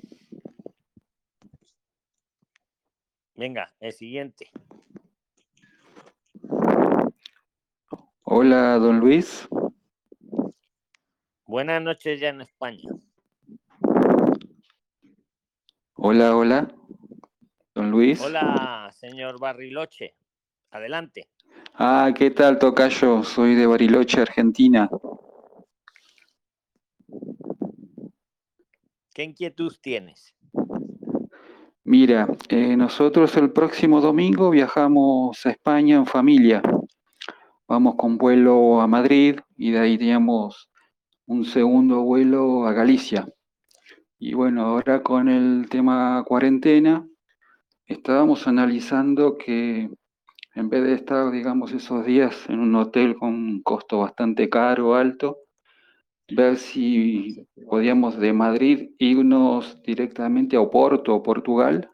Venga, 3.35 3.73
el 3.81 3.93
siguiente. 3.93 4.51
Hola, 8.23 8.79
don 8.79 9.01
Luis. 9.01 9.49
Buenas 11.51 11.83
noches 11.83 12.21
ya 12.21 12.29
en 12.29 12.43
España. 12.43 12.89
Hola, 15.95 16.37
hola, 16.37 16.73
don 17.75 17.91
Luis. 17.91 18.21
Hola, 18.21 18.89
señor 18.93 19.41
Barriloche. 19.41 20.15
Adelante. 20.71 21.29
Ah, 21.75 22.13
¿qué 22.15 22.31
tal, 22.31 22.61
tocayo? 22.61 23.25
Soy 23.25 23.57
de 23.57 23.67
Bariloche, 23.67 24.21
Argentina. 24.21 24.89
¿Qué 29.13 29.25
inquietud 29.25 29.75
tienes? 29.83 30.33
Mira, 31.83 32.29
eh, 32.49 32.77
nosotros 32.77 33.37
el 33.37 33.51
próximo 33.51 34.01
domingo 34.01 34.51
viajamos 34.51 35.45
a 35.45 35.51
España 35.51 35.97
en 35.97 36.07
familia. 36.07 36.63
Vamos 37.67 37.97
con 37.97 38.19
vuelo 38.19 38.81
a 38.81 38.87
Madrid 38.87 39.41
y 39.57 39.73
de 39.73 39.81
ahí 39.81 39.99
teníamos 39.99 40.70
un 41.31 41.45
segundo 41.45 42.03
vuelo 42.03 42.67
a 42.67 42.73
Galicia. 42.73 43.25
Y 44.19 44.35
bueno, 44.35 44.63
ahora 44.63 45.05
con 45.05 45.29
el 45.29 45.69
tema 45.69 46.25
cuarentena, 46.27 47.07
estábamos 47.87 48.49
analizando 48.49 49.39
que 49.39 49.89
en 50.57 50.69
vez 50.69 50.83
de 50.83 50.95
estar, 50.95 51.31
digamos, 51.31 51.73
esos 51.73 52.05
días 52.05 52.51
en 52.51 52.59
un 52.59 52.75
hotel 52.75 53.15
con 53.15 53.29
un 53.29 53.63
costo 53.63 54.01
bastante 54.01 54.49
caro, 54.49 54.97
alto, 54.97 55.39
ver 56.29 56.57
si 56.57 57.47
podíamos 57.69 58.19
de 58.19 58.33
Madrid 58.33 58.91
irnos 58.99 59.81
directamente 59.83 60.57
a 60.57 60.61
Oporto 60.61 61.15
o 61.15 61.23
Portugal 61.23 61.93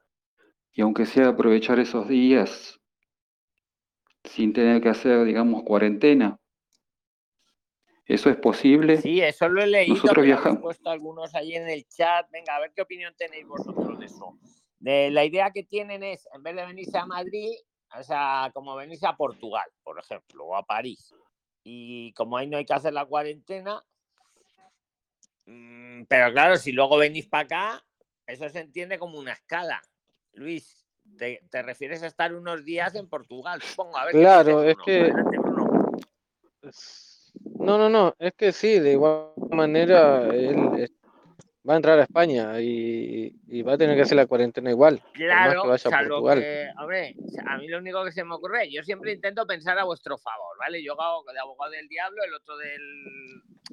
y 0.73 0.81
aunque 0.81 1.05
sea 1.05 1.29
aprovechar 1.29 1.79
esos 1.79 2.09
días 2.09 2.81
sin 4.25 4.55
tener 4.55 4.81
que 4.81 4.89
hacer, 4.89 5.27
digamos, 5.27 5.63
cuarentena. 5.63 6.39
¿Eso 8.07 8.31
es 8.31 8.37
posible? 8.37 8.99
Sí, 8.99 9.21
eso 9.21 9.49
lo 9.49 9.61
he 9.61 9.67
leído, 9.67 9.97
Nosotros 9.97 10.25
viajamos. 10.25 10.63
puesto 10.63 10.91
algunos 10.91 11.35
ahí 11.35 11.57
en 11.57 11.69
el 11.69 11.87
chat. 11.89 12.31
Venga, 12.31 12.55
a 12.55 12.61
ver 12.61 12.73
qué 12.73 12.83
opinión 12.83 13.13
tenéis 13.17 13.47
vosotros 13.47 13.99
de 13.99 14.07
eso. 14.07 14.39
De, 14.79 15.11
la 15.11 15.25
idea 15.25 15.51
que 15.51 15.65
tienen 15.65 16.05
es, 16.05 16.29
en 16.33 16.43
vez 16.43 16.55
de 16.55 16.67
venirse 16.67 16.97
a 16.97 17.07
Madrid, 17.07 17.53
o 17.99 18.03
sea, 18.05 18.51
como 18.55 18.77
venirse 18.77 19.07
a 19.07 19.17
Portugal, 19.17 19.69
por 19.83 19.99
ejemplo, 19.99 20.45
o 20.45 20.57
a 20.57 20.65
París. 20.65 21.13
Y 21.65 22.13
como 22.13 22.37
ahí 22.37 22.47
no 22.47 22.59
hay 22.59 22.65
que 22.65 22.75
hacer 22.75 22.93
la 22.93 23.07
cuarentena, 23.07 23.85
mm, 25.47 26.05
pero 26.05 26.33
claro, 26.33 26.57
si 26.59 26.71
luego 26.71 26.99
venís 26.99 27.27
para 27.27 27.43
acá, 27.45 27.85
eso 28.25 28.49
se 28.49 28.61
entiende 28.61 29.01
como 29.01 29.19
una 29.19 29.33
escala. 29.33 29.83
Luis, 30.33 30.87
te, 31.19 31.43
te 31.51 31.63
refieres 31.63 32.05
a 32.05 32.07
estar 32.07 32.33
unos 32.35 32.65
días 32.65 32.95
en 32.95 33.09
Portugal, 33.09 33.61
supongo. 33.63 33.97
A 33.97 34.05
ver, 34.05 34.13
¿qué 34.13 34.19
dice 34.19 34.31
claro, 34.31 34.63
es 34.63 34.77
que 34.85 35.11
Bruno. 35.11 35.93
No, 37.67 37.79
no, 37.79 37.89
no, 37.91 38.15
es 38.19 38.33
que 38.35 38.53
sí, 38.53 38.79
de 38.79 38.93
igual 38.93 39.33
manera 39.51 40.23
él 40.33 40.89
va 41.69 41.73
a 41.75 41.77
entrar 41.77 41.99
a 41.99 42.03
España 42.05 42.61
y, 42.61 43.35
y 43.49 43.63
va 43.63 43.73
a 43.73 43.79
tener 43.79 43.97
que 43.97 44.03
hacer 44.03 44.17
la 44.17 44.27
cuarentena 44.27 44.71
igual, 44.71 44.95
más 45.03 45.13
que 45.13 45.19
Claro, 45.25 45.61
vaya 45.67 45.75
a 45.75 45.79
salvo 45.79 46.09
Portugal. 46.11 46.39
que, 46.41 46.69
hombre, 46.81 47.15
a 47.45 47.57
mí 47.59 47.67
lo 47.67 47.79
único 47.79 48.05
que 48.05 48.13
se 48.13 48.23
me 48.23 48.35
ocurre, 48.37 48.71
yo 48.71 48.83
siempre 48.85 49.13
intento 49.13 49.45
pensar 49.47 49.77
a 49.79 49.85
vuestro 49.85 50.17
favor, 50.17 50.57
¿vale? 50.61 50.81
Yo 50.83 50.93
hago 51.01 51.25
de 51.33 51.41
abogado 51.41 51.73
del 51.73 51.89
diablo, 51.89 52.23
el 52.25 52.35
otro 52.35 52.57
del. 52.57 52.81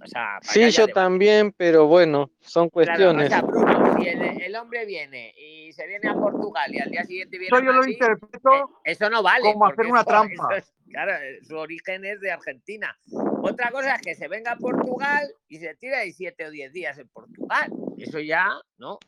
O 0.04 0.08
sea, 0.08 0.40
Sí, 0.42 0.72
yo 0.72 0.88
debate. 0.88 0.94
también, 0.94 1.52
pero 1.56 1.86
bueno, 1.86 2.32
son 2.42 2.70
Claro, 2.70 2.70
o 2.70 2.72
cuestiones. 2.72 3.30
sea, 3.30 3.42
Bruno, 3.44 3.96
si 4.02 4.08
el, 4.08 4.42
el 4.42 4.56
hombre 4.56 4.86
viene 4.88 5.32
y 5.38 5.72
se 5.72 5.86
viene 5.86 6.10
a 6.10 6.16
Portugal 6.16 6.74
y 6.74 6.80
al 6.80 6.90
día 6.90 7.04
siguiente 7.04 7.38
viene 7.38 7.56
a 7.56 7.60
Eso 7.60 7.64
yo 7.66 7.72
lo 7.74 7.78
Madrid, 7.78 7.92
eh, 7.94 7.94
interpreto 7.94 8.70
eso 8.84 9.10
no 9.12 9.22
vale, 9.22 9.54
como 9.54 9.68
hacer 9.68 9.86
una 9.86 10.00
eso, 10.02 10.10
trampa. 10.10 10.34
eso 10.34 10.50
es, 10.58 10.74
claro, 10.94 11.12
eh, 11.16 11.40
su 11.44 11.58
origen 11.58 12.06
es 12.06 12.22
de 12.22 12.32
Argentina. 12.32 12.98
Otra 13.42 13.72
cosa 13.72 13.96
es 13.96 14.02
que 14.02 14.16
se 14.16 14.28
venga 14.28 14.52
a 14.52 14.58
Portugal 14.58 15.28
y 15.50 15.58
se 15.58 15.76
tire 15.76 15.96
ahí 15.96 16.14
siete 16.14 16.46
o 16.46 16.52
diez 16.52 16.72
días 16.72 16.98
en 16.98 17.10
Portugal. 17.10 17.70
Eso 17.98 18.20
ya, 18.20 18.50
¿no? 18.78 19.00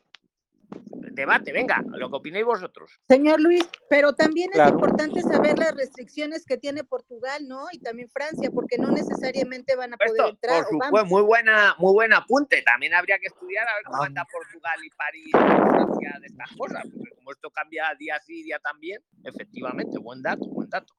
Debate, 1.12 1.54
venga, 1.54 1.82
lo 1.86 2.10
que 2.10 2.16
opinéis 2.18 2.44
vosotros. 2.44 2.92
Señor 3.08 3.40
Luis, 3.40 3.64
pero 3.90 4.12
también 4.14 4.50
es 4.50 4.56
Claro. 4.56 4.74
importante 4.74 5.22
saber 5.22 5.58
las 5.58 5.74
restricciones 5.74 6.44
que 6.46 6.58
tiene 6.58 6.84
Portugal, 6.84 7.48
¿no? 7.48 7.68
Y 7.72 7.80
también 7.80 8.10
Francia, 8.10 8.50
porque 8.52 8.78
no 8.78 8.92
necesariamente 8.92 9.78
van 9.78 9.94
a 9.94 9.98
poder 9.98 10.12
Esto, 10.12 10.30
entrar. 10.30 10.64
por 10.64 10.72
supuesto, 10.84 11.06
muy 11.08 11.22
buena, 11.22 11.76
muy 11.78 11.94
buen 11.94 12.12
apunte. 12.12 12.62
También 12.64 12.94
habría 12.96 13.18
que 13.20 13.28
estudiar 13.28 13.66
a 13.70 13.76
ver 13.76 13.84
cómo 13.86 14.04
anda 14.04 14.26
Portugal 14.30 14.78
y 14.84 14.90
París 14.90 15.28
y 15.28 15.32
Francia 15.32 16.18
de 16.20 16.28
estas 16.28 16.52
cosas, 16.58 16.84
porque 16.94 17.12
como 17.16 17.32
esto 17.32 17.50
cambia 17.52 17.94
día 17.98 18.20
sí, 18.26 18.44
día 18.44 18.60
también, 18.60 19.02
efectivamente, 19.24 19.98
buen 20.00 20.22
dato, 20.22 20.46
buen 20.48 20.70
dato. 20.70 20.94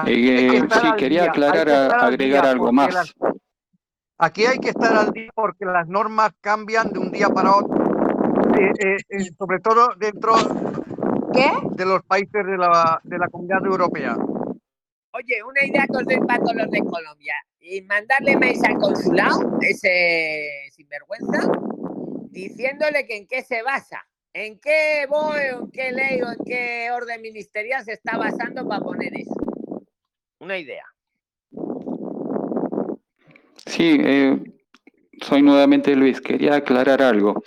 Que 0.00 0.12
Eh, 0.12 0.56
estar 0.56 0.80
sí, 0.80 0.92
quería 0.96 1.22
día, 1.22 1.30
aclarar, 1.30 1.66
que 1.66 1.72
agregar 2.06 2.46
algo 2.46 2.72
más. 2.72 2.92
las, 2.94 3.14
aquí 4.18 4.46
hay 4.46 4.58
que 4.58 4.70
estar 4.70 4.96
al 4.96 5.12
día 5.12 5.30
porque 5.34 5.64
las 5.66 5.86
normas 5.86 6.32
cambian 6.40 6.92
de 6.92 6.98
un 6.98 7.10
día 7.12 7.28
para 7.28 7.56
otro, 7.56 7.76
eh, 8.58 8.72
eh, 8.78 8.96
eh, 9.08 9.30
sobre 9.38 9.60
todo 9.60 9.94
dentro 9.98 10.32
de 11.76 11.84
los 11.84 12.02
países 12.04 12.46
de 12.46 12.56
la, 12.58 13.00
de 13.04 13.18
la 13.18 13.28
Comunidad 13.28 13.64
Europea. 13.64 14.16
Oye, 15.14 15.42
una 15.42 15.64
idea 15.64 15.86
que 15.86 15.96
os 15.96 16.04
doy 16.04 16.18
para 16.26 16.38
todos 16.38 16.54
los 16.54 16.70
de 16.70 16.80
Colombia. 16.80 17.34
Y 17.60 17.82
mandarle 17.82 18.36
mails 18.36 18.62
al 18.64 18.76
consulado, 18.78 19.58
ese 19.60 20.68
sinvergüenza, 20.72 21.50
diciéndole 22.30 23.06
que 23.06 23.16
en 23.16 23.26
qué 23.26 23.42
se 23.42 23.62
basa, 23.62 24.06
en 24.32 24.58
qué 24.58 25.06
voy, 25.08 25.40
en 25.52 25.70
qué 25.70 25.92
ley 25.92 26.22
o 26.22 26.32
en 26.32 26.44
qué 26.44 26.90
orden 26.90 27.20
ministerial 27.22 27.84
se 27.84 27.92
está 27.92 28.16
basando 28.16 28.66
para 28.66 28.80
poner 28.80 29.14
eso. 29.16 29.41
Una 30.42 30.58
idea. 30.58 30.82
Sí, 33.64 33.96
eh, 34.00 34.42
soy 35.20 35.40
nuevamente 35.40 35.94
Luis. 35.94 36.20
Quería 36.20 36.56
aclarar 36.56 37.00
algo. 37.00 37.44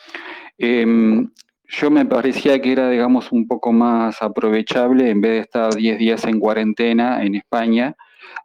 Em, 0.57 1.29
yo 1.67 1.91
me 1.91 2.05
parecía 2.05 2.61
que 2.61 2.71
era, 2.71 2.89
digamos, 2.89 3.33
un 3.33 3.49
poco 3.49 3.73
más 3.73 4.21
aprovechable, 4.21 5.09
en 5.09 5.19
vez 5.19 5.31
de 5.31 5.39
estar 5.39 5.75
10 5.75 5.99
días 5.99 6.23
en 6.23 6.39
cuarentena 6.39 7.21
en 7.21 7.35
España, 7.35 7.97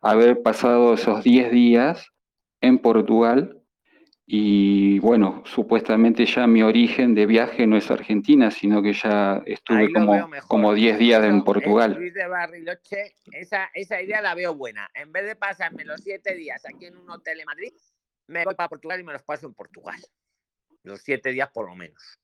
haber 0.02 0.42
pasado 0.42 0.94
esos 0.94 1.22
10 1.22 1.52
días 1.52 2.08
en 2.60 2.78
Portugal. 2.78 3.59
Y 4.32 5.00
bueno, 5.00 5.42
supuestamente 5.44 6.24
ya 6.24 6.46
mi 6.46 6.62
origen 6.62 7.16
de 7.16 7.26
viaje 7.26 7.66
no 7.66 7.76
es 7.76 7.90
Argentina, 7.90 8.52
sino 8.52 8.80
que 8.80 8.92
ya 8.92 9.42
estuve 9.44 9.92
como, 9.92 10.30
como 10.46 10.72
10 10.72 11.00
días 11.00 11.24
en 11.24 11.38
eh, 11.38 11.42
Portugal. 11.44 11.94
Luis 11.94 12.14
de 12.14 12.28
Barriloche, 12.28 13.16
esa, 13.32 13.68
esa 13.74 14.00
idea 14.00 14.22
la 14.22 14.36
veo 14.36 14.54
buena. 14.54 14.88
En 14.94 15.10
vez 15.10 15.26
de 15.26 15.34
pasarme 15.34 15.84
los 15.84 16.00
siete 16.00 16.36
días 16.36 16.64
aquí 16.64 16.86
en 16.86 16.96
un 16.96 17.10
hotel 17.10 17.40
en 17.40 17.46
Madrid, 17.46 17.72
me 18.28 18.44
voy 18.44 18.54
para 18.54 18.68
Portugal 18.68 19.00
y 19.00 19.02
me 19.02 19.14
los 19.14 19.24
paso 19.24 19.48
en 19.48 19.54
Portugal. 19.54 19.98
Los 20.84 21.00
siete 21.00 21.32
días 21.32 21.50
por 21.52 21.66
lo 21.68 21.74
menos. 21.74 22.20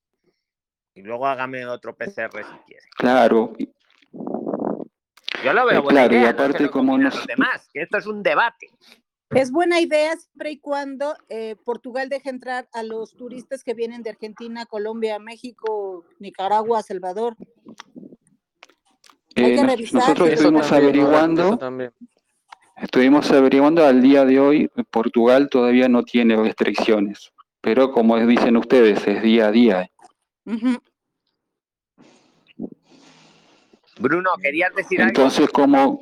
Y 0.94 1.02
luego 1.02 1.26
hágame 1.26 1.66
otro 1.66 1.96
PCR 1.96 2.30
si 2.44 2.58
quiere. 2.68 2.86
Claro, 2.96 3.52
y- 3.58 3.68
Yo 5.42 5.52
lo 5.52 5.66
veo 5.66 5.80
eh, 5.80 5.82
buena 5.82 6.02
claro, 6.02 6.14
y 6.14 6.16
idea, 6.18 6.30
no 6.30 6.38
sé 6.38 6.44
aparte 6.44 6.64
que 6.66 6.70
como 6.70 6.98
los 6.98 7.26
demás, 7.26 7.68
que 7.72 7.82
esto 7.82 7.98
es 7.98 8.06
un 8.06 8.22
debate. 8.22 8.70
Es 9.30 9.50
buena 9.50 9.80
idea 9.80 10.16
siempre 10.16 10.52
y 10.52 10.58
cuando 10.58 11.16
eh, 11.28 11.56
Portugal 11.64 12.08
deje 12.08 12.30
entrar 12.30 12.68
a 12.72 12.82
los 12.82 13.14
turistas 13.16 13.64
que 13.64 13.74
vienen 13.74 14.02
de 14.02 14.10
Argentina, 14.10 14.66
Colombia, 14.66 15.18
México, 15.18 16.04
Nicaragua, 16.20 16.82
Salvador. 16.82 17.36
Hay 19.34 19.44
eh, 19.44 19.56
que 19.56 19.64
revisar. 19.64 20.00
nosotros 20.00 20.28
eso 20.30 20.74
averiguando, 20.74 21.58
también. 21.58 21.92
estuvimos 22.76 23.30
averiguando 23.32 23.84
al 23.84 24.00
día 24.00 24.24
de 24.24 24.38
hoy, 24.38 24.70
Portugal 24.90 25.48
todavía 25.50 25.88
no 25.88 26.04
tiene 26.04 26.36
restricciones, 26.36 27.32
pero 27.60 27.90
como 27.90 28.16
dicen 28.26 28.56
ustedes, 28.56 29.06
es 29.06 29.22
día 29.22 29.48
a 29.48 29.50
día. 29.50 29.90
Ujú. 30.44 30.78
Bruno, 33.98 34.30
¿querías 34.40 34.74
decir 34.74 35.00
algo? 35.00 35.08
Entonces, 35.08 35.48
como 35.50 36.00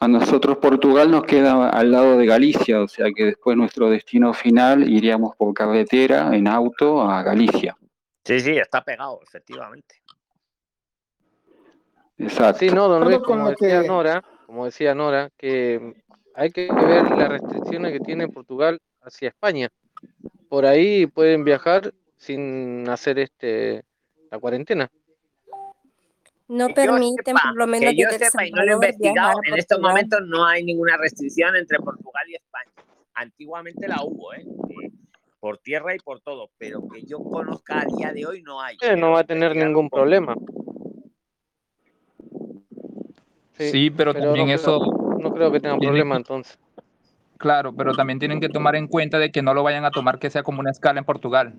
a 0.00 0.08
nosotros 0.08 0.58
Portugal 0.58 1.10
nos 1.10 1.24
queda 1.24 1.70
al 1.70 1.90
lado 1.90 2.16
de 2.16 2.26
Galicia, 2.26 2.80
o 2.80 2.88
sea 2.88 3.06
que 3.14 3.24
después 3.24 3.56
nuestro 3.56 3.90
destino 3.90 4.32
final 4.32 4.88
iríamos 4.88 5.34
por 5.36 5.52
carretera, 5.52 6.34
en 6.34 6.46
auto, 6.46 7.02
a 7.02 7.22
Galicia. 7.22 7.76
Sí, 8.24 8.40
sí, 8.40 8.56
está 8.56 8.82
pegado, 8.82 9.20
efectivamente. 9.22 9.96
Exacto. 12.18 12.60
Sí, 12.60 12.70
no, 12.70 12.88
don 12.88 13.04
Luis, 13.04 13.18
como 13.18 13.50
decía 13.50 13.82
Nora, 13.82 14.22
como 14.46 14.66
decía 14.66 14.94
Nora, 14.94 15.30
que 15.36 15.94
hay 16.34 16.50
que 16.50 16.72
ver 16.72 17.10
las 17.10 17.28
restricciones 17.28 17.92
que 17.92 18.00
tiene 18.00 18.28
Portugal 18.28 18.80
hacia 19.02 19.28
España. 19.28 19.68
Por 20.48 20.66
ahí 20.66 21.06
pueden 21.06 21.44
viajar 21.44 21.92
sin 22.16 22.88
hacer 22.88 23.18
este 23.18 23.84
la 24.30 24.38
cuarentena. 24.38 24.90
No 26.48 26.68
permiten, 26.68 27.24
sepa, 27.24 27.40
por 27.48 27.56
lo 27.56 27.66
menos 27.66 27.90
que 27.90 27.96
yo 27.96 28.10
sepa 28.10 28.46
y 28.46 28.50
no 28.50 28.64
lo 28.64 28.72
he 28.72 28.74
investigado, 28.74 29.38
en 29.44 29.58
estos 29.58 29.78
momentos 29.80 30.20
no 30.26 30.46
hay 30.46 30.64
ninguna 30.64 30.96
restricción 30.96 31.54
entre 31.56 31.78
Portugal 31.78 32.24
y 32.28 32.36
España. 32.36 32.72
Antiguamente 33.14 33.86
la 33.86 34.02
hubo, 34.02 34.32
¿eh? 34.32 34.40
Eh, 34.40 34.90
por 35.40 35.58
tierra 35.58 35.94
y 35.94 35.98
por 35.98 36.20
todo, 36.20 36.50
pero 36.56 36.88
que 36.88 37.02
yo 37.02 37.18
conozca 37.22 37.80
a 37.80 37.84
día 37.84 38.12
de 38.12 38.26
hoy 38.26 38.42
no 38.42 38.62
hay. 38.62 38.78
Eh, 38.80 38.96
no 38.96 39.12
va 39.12 39.20
a 39.20 39.24
tener 39.24 39.54
ningún 39.54 39.90
problema. 39.90 40.34
Sí, 43.58 43.90
pero 43.90 44.14
también 44.14 44.46
no 44.46 44.54
eso 44.54 44.80
creo, 44.80 45.18
no 45.18 45.34
creo 45.34 45.52
que 45.52 45.60
tengan 45.60 45.80
tiene 45.80 45.92
problema 45.92 46.16
entonces. 46.16 46.58
Claro, 47.36 47.74
pero 47.74 47.94
también 47.94 48.18
tienen 48.18 48.40
que 48.40 48.48
tomar 48.48 48.74
en 48.74 48.88
cuenta 48.88 49.18
de 49.18 49.30
que 49.30 49.42
no 49.42 49.52
lo 49.52 49.62
vayan 49.62 49.84
a 49.84 49.90
tomar 49.90 50.18
que 50.18 50.30
sea 50.30 50.42
como 50.42 50.60
una 50.60 50.70
escala 50.70 50.98
en 50.98 51.04
Portugal. 51.04 51.54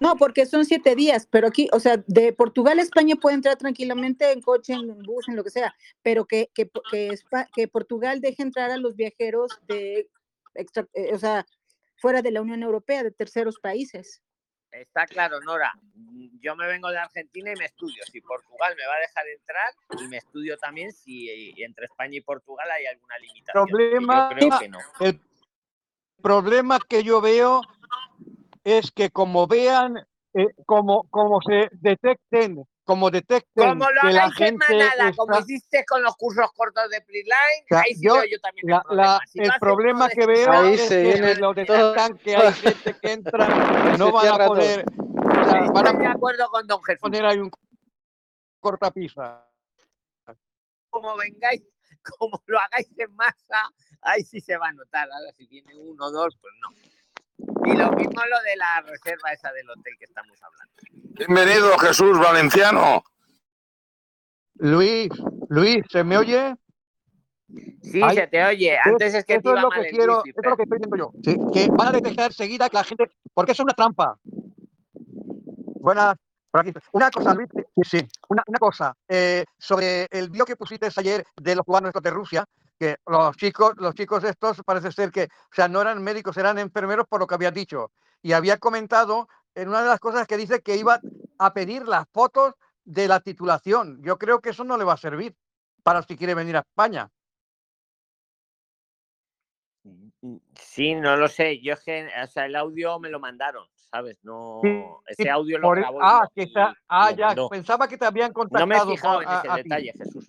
No, 0.00 0.16
porque 0.16 0.46
son 0.46 0.64
siete 0.64 0.94
días, 0.94 1.26
pero 1.30 1.48
aquí, 1.48 1.68
o 1.72 1.80
sea, 1.80 1.96
de 2.06 2.32
Portugal 2.32 2.78
a 2.78 2.82
España 2.82 3.16
puede 3.16 3.34
entrar 3.36 3.56
tranquilamente 3.56 4.30
en 4.32 4.40
coche, 4.40 4.74
en 4.74 4.98
bus, 5.02 5.28
en 5.28 5.36
lo 5.36 5.42
que 5.44 5.50
sea, 5.50 5.74
pero 6.02 6.24
que, 6.24 6.50
que, 6.54 6.70
que, 6.90 7.14
que 7.54 7.68
Portugal 7.68 8.20
deje 8.20 8.42
entrar 8.42 8.70
a 8.70 8.76
los 8.76 8.94
viajeros 8.94 9.50
de, 9.66 10.08
extra- 10.54 10.88
eh, 10.94 11.12
o 11.12 11.18
sea, 11.18 11.44
fuera 11.96 12.22
de 12.22 12.30
la 12.30 12.42
Unión 12.42 12.62
Europea, 12.62 13.02
de 13.02 13.10
terceros 13.10 13.58
países. 13.58 14.22
Está 14.70 15.06
claro, 15.06 15.40
Nora. 15.40 15.72
Mm, 15.94 16.38
Yo 16.40 16.54
me 16.54 16.66
vengo 16.66 16.90
de 16.90 16.98
Argentina 16.98 17.50
y 17.52 17.56
me 17.56 17.64
estudio 17.64 18.02
si 18.12 18.20
Portugal 18.20 18.74
me 18.76 18.86
va 18.86 18.94
a 18.96 19.00
dejar 19.00 19.26
entrar 19.26 19.74
y 20.04 20.08
me 20.08 20.18
estudio 20.18 20.58
también 20.58 20.92
si 20.92 21.28
eh, 21.30 21.54
entre 21.64 21.86
España 21.86 22.18
y 22.18 22.20
Portugal 22.20 22.70
hay 22.70 22.84
alguna 22.86 23.18
limitación. 23.18 23.66
problema, 23.66 24.28
Yo 24.30 24.36
creo 24.36 24.58
que 24.60 24.68
no. 24.68 24.78
el 25.00 25.20
problema 26.22 26.78
que 26.86 27.02
yo 27.02 27.20
veo 27.20 27.62
es 28.76 28.90
que 28.92 29.10
como 29.10 29.46
vean, 29.46 29.96
eh, 30.34 30.46
como, 30.66 31.08
como 31.08 31.40
se 31.42 31.68
detecten, 31.72 32.64
como 32.84 33.10
detecten 33.10 33.68
Como 33.68 33.84
lo 33.90 34.00
que 34.02 34.12
la 34.12 34.30
gente 34.32 34.56
manada, 34.74 35.12
como 35.16 35.38
hiciste 35.40 35.84
con 35.86 36.02
los 36.02 36.16
cursos 36.16 36.50
cortos 36.54 36.88
de 36.90 37.00
Preline, 37.02 37.32
O 37.64 37.68
sea, 37.68 37.80
ahí 37.80 37.94
sí 37.94 38.02
yo- 38.04 38.14
veo 38.14 38.24
yo 38.24 38.40
también 38.40 38.66
la- 38.68 38.76
el 38.76 38.82
problema. 38.82 39.04
la- 39.12 39.20
Si 39.26 39.38
el 39.40 39.52
problema 39.60 40.08
que 40.08 40.26
veo 40.26 40.52
Ahí 40.52 40.74
es 40.74 40.88
se 40.88 41.02
que 41.02 41.34
lo 41.36 41.54
detectan 41.54 42.18
que 42.18 42.36
hay 42.36 42.52
gente 42.92 42.96
que 43.00 43.12
entra, 43.12 43.96
no 43.98 44.12
van 44.12 44.40
a 44.40 44.46
poder, 44.46 44.84
o 44.86 45.44
sea, 45.50 45.60
van 45.70 45.86
Estoy 45.86 46.00
de 46.00 46.06
a 46.06 46.12
acuerdo 46.12 46.48
con 46.48 46.66
don 46.66 46.82
Jesús. 46.82 47.00
poner 47.00 47.26
ahí 47.26 47.38
un 47.38 47.50
cortapisa. 48.60 49.44
Como 50.90 51.16
vengáis, 51.16 51.62
como 52.18 52.42
lo 52.46 52.58
hagáis 52.58 52.88
en 52.98 53.14
masa, 53.14 53.70
ahí 54.02 54.22
sí 54.24 54.40
se 54.40 54.56
va 54.56 54.68
a 54.68 54.72
notar. 54.72 55.08
Ahora 55.10 55.32
si 55.36 55.46
viene 55.46 55.74
uno 55.76 56.06
o 56.06 56.10
dos, 56.10 56.36
pues 56.40 56.54
no. 56.60 56.68
Y 57.38 57.76
lo 57.76 57.92
mismo 57.92 58.20
lo 58.28 58.42
de 58.42 58.56
la 58.56 58.80
reserva 58.82 59.32
esa 59.32 59.52
del 59.52 59.68
hotel 59.70 59.94
que 59.98 60.04
estamos 60.04 60.38
hablando. 60.42 60.74
Bienvenido, 61.16 61.78
Jesús 61.78 62.18
Valenciano. 62.18 63.02
Luis, 64.54 65.08
Luis, 65.48 65.84
¿se 65.90 66.02
me 66.02 66.18
oye? 66.18 66.56
Sí, 67.82 68.00
Ay, 68.02 68.16
se 68.16 68.26
te 68.26 68.44
oye. 68.44 68.74
es- 68.74 68.80
Antes 68.84 69.14
es 69.14 69.24
que 69.24 69.34
te 69.34 69.38
eso 69.40 69.48
es 69.50 69.52
iba 69.52 69.62
lo 69.62 69.68
mal 69.70 69.80
que 69.82 69.88
el 69.88 69.94
quiero, 69.96 70.16
wifi, 70.18 70.30
eso 70.30 70.40
es 70.42 70.50
lo 70.50 70.56
que 70.56 70.62
estoy 70.64 70.78
diciendo 70.78 70.96
yo. 70.96 71.12
Sí, 71.22 71.36
que 71.52 71.68
van 71.72 71.88
a 71.88 71.92
detectar 71.92 72.32
seguida 72.32 72.68
que 72.68 72.76
la 72.76 72.84
gente, 72.84 73.04
porque 73.32 73.52
eso 73.52 73.62
es 73.62 73.64
una 73.64 73.74
trampa. 73.74 74.18
Buenas, 75.80 76.16
por 76.50 76.60
aquí. 76.60 76.72
Una 76.92 77.10
cosa, 77.10 77.34
Luis, 77.34 77.48
sí, 77.54 77.82
sí, 77.98 78.08
una, 78.28 78.42
una 78.46 78.58
cosa, 78.58 78.94
eh, 79.08 79.44
sobre 79.56 80.06
el 80.10 80.28
vídeo 80.28 80.44
que 80.44 80.56
pusiste 80.56 80.88
ayer 80.96 81.24
de 81.40 81.54
los 81.54 81.64
cubanos 81.64 81.92
de 81.92 82.10
Rusia, 82.10 82.44
que 82.78 82.96
los 83.06 83.36
chicos, 83.36 83.74
los 83.76 83.94
chicos 83.94 84.22
estos 84.24 84.62
parece 84.64 84.92
ser 84.92 85.10
que, 85.10 85.24
o 85.24 85.54
sea, 85.54 85.68
no 85.68 85.80
eran 85.80 86.02
médicos, 86.02 86.36
eran 86.36 86.58
enfermeros 86.58 87.06
por 87.08 87.20
lo 87.20 87.26
que 87.26 87.34
habías 87.34 87.52
dicho. 87.54 87.90
Y 88.22 88.32
había 88.32 88.58
comentado 88.58 89.28
en 89.54 89.68
una 89.68 89.82
de 89.82 89.88
las 89.88 90.00
cosas 90.00 90.26
que 90.26 90.36
dice 90.36 90.60
que 90.62 90.76
iba 90.76 91.00
a 91.38 91.52
pedir 91.52 91.86
las 91.88 92.06
fotos 92.12 92.54
de 92.84 93.08
la 93.08 93.20
titulación. 93.20 94.00
Yo 94.02 94.16
creo 94.18 94.40
que 94.40 94.50
eso 94.50 94.64
no 94.64 94.76
le 94.76 94.84
va 94.84 94.94
a 94.94 94.98
servir 94.98 95.34
para 95.82 96.02
si 96.02 96.16
quiere 96.16 96.34
venir 96.34 96.56
a 96.56 96.60
España. 96.60 97.10
Sí, 100.56 100.94
no 100.94 101.16
lo 101.16 101.28
sé. 101.28 101.60
Yo 101.60 101.74
es 101.74 101.80
que, 101.82 102.08
o 102.22 102.26
sea, 102.26 102.46
el 102.46 102.56
audio 102.56 102.98
me 102.98 103.08
lo 103.08 103.20
mandaron, 103.20 103.66
¿sabes? 103.74 104.18
No, 104.22 104.60
Sí, 104.62 104.84
ese 105.06 105.30
audio 105.30 105.58
lo 105.58 105.68
por- 105.68 105.78
grabó 105.78 105.98
ah, 106.02 106.28
y 106.34 106.42
está, 106.42 106.76
ah, 106.88 107.10
ya, 107.12 107.28
mandó. 107.28 107.48
pensaba 107.48 107.88
que 107.88 107.96
te 107.96 108.04
habían 108.04 108.32
No 108.32 108.44
me 108.44 108.74
he 108.76 108.78
contactado 108.78 108.90
fijado 108.90 109.22
en 109.22 109.28
ese 109.28 109.48
a 109.48 109.56
detalle, 109.56 109.92
Jesús. 109.96 110.28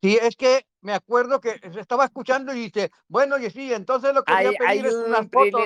Sí, 0.00 0.16
es 0.20 0.36
que 0.36 0.64
me 0.88 0.94
acuerdo 0.94 1.38
que 1.38 1.60
estaba 1.86 2.06
escuchando 2.06 2.54
y 2.54 2.60
dice, 2.60 2.90
bueno, 3.08 3.36
y 3.36 3.50
sí, 3.50 3.74
entonces 3.74 4.14
lo 4.14 4.24
que 4.24 4.32
voy 4.32 4.40
Hay, 4.40 4.46
a 4.46 4.58
pedir 4.58 4.66
hay 4.70 4.78
es 4.78 4.94
un 4.94 5.04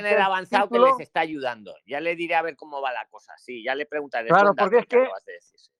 del 0.03 0.21
avanzado 0.21 0.69
que 0.69 0.75
título. 0.75 0.99
les 0.99 1.07
está 1.07 1.21
ayudando. 1.21 1.73
Ya 1.87 2.01
le 2.01 2.17
diré 2.17 2.35
a 2.35 2.43
ver 2.43 2.57
cómo 2.57 2.81
va 2.81 2.93
la 2.93 3.07
cosa. 3.07 3.33
Sí, 3.39 3.63
ya 3.63 3.77
le 3.77 3.87
preguntaré. 3.87 4.29
Claro, 4.29 4.53
porque 4.53 4.79
es 4.79 4.87
que 4.87 5.05
que 5.05 5.09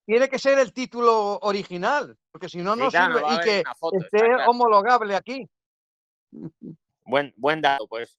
tiene 0.05 0.29
que 0.29 0.39
ser 0.39 0.61
el 0.61 0.73
título 0.73 1.41
original, 1.43 2.17
porque 2.31 2.49
si 2.49 2.59
no, 2.59 2.75
Sí, 2.75 2.81
no 2.83 2.91
claro, 2.91 3.19
sirve 3.19 3.35
y 3.35 3.41
que 3.45 3.63
foto, 3.77 3.97
esté 3.99 4.19
claro. 4.19 4.51
homologable 4.51 5.17
aquí. 5.17 5.51
Buen, 7.05 7.35
buen 7.37 7.61
dato, 7.61 7.89
pues, 7.89 8.17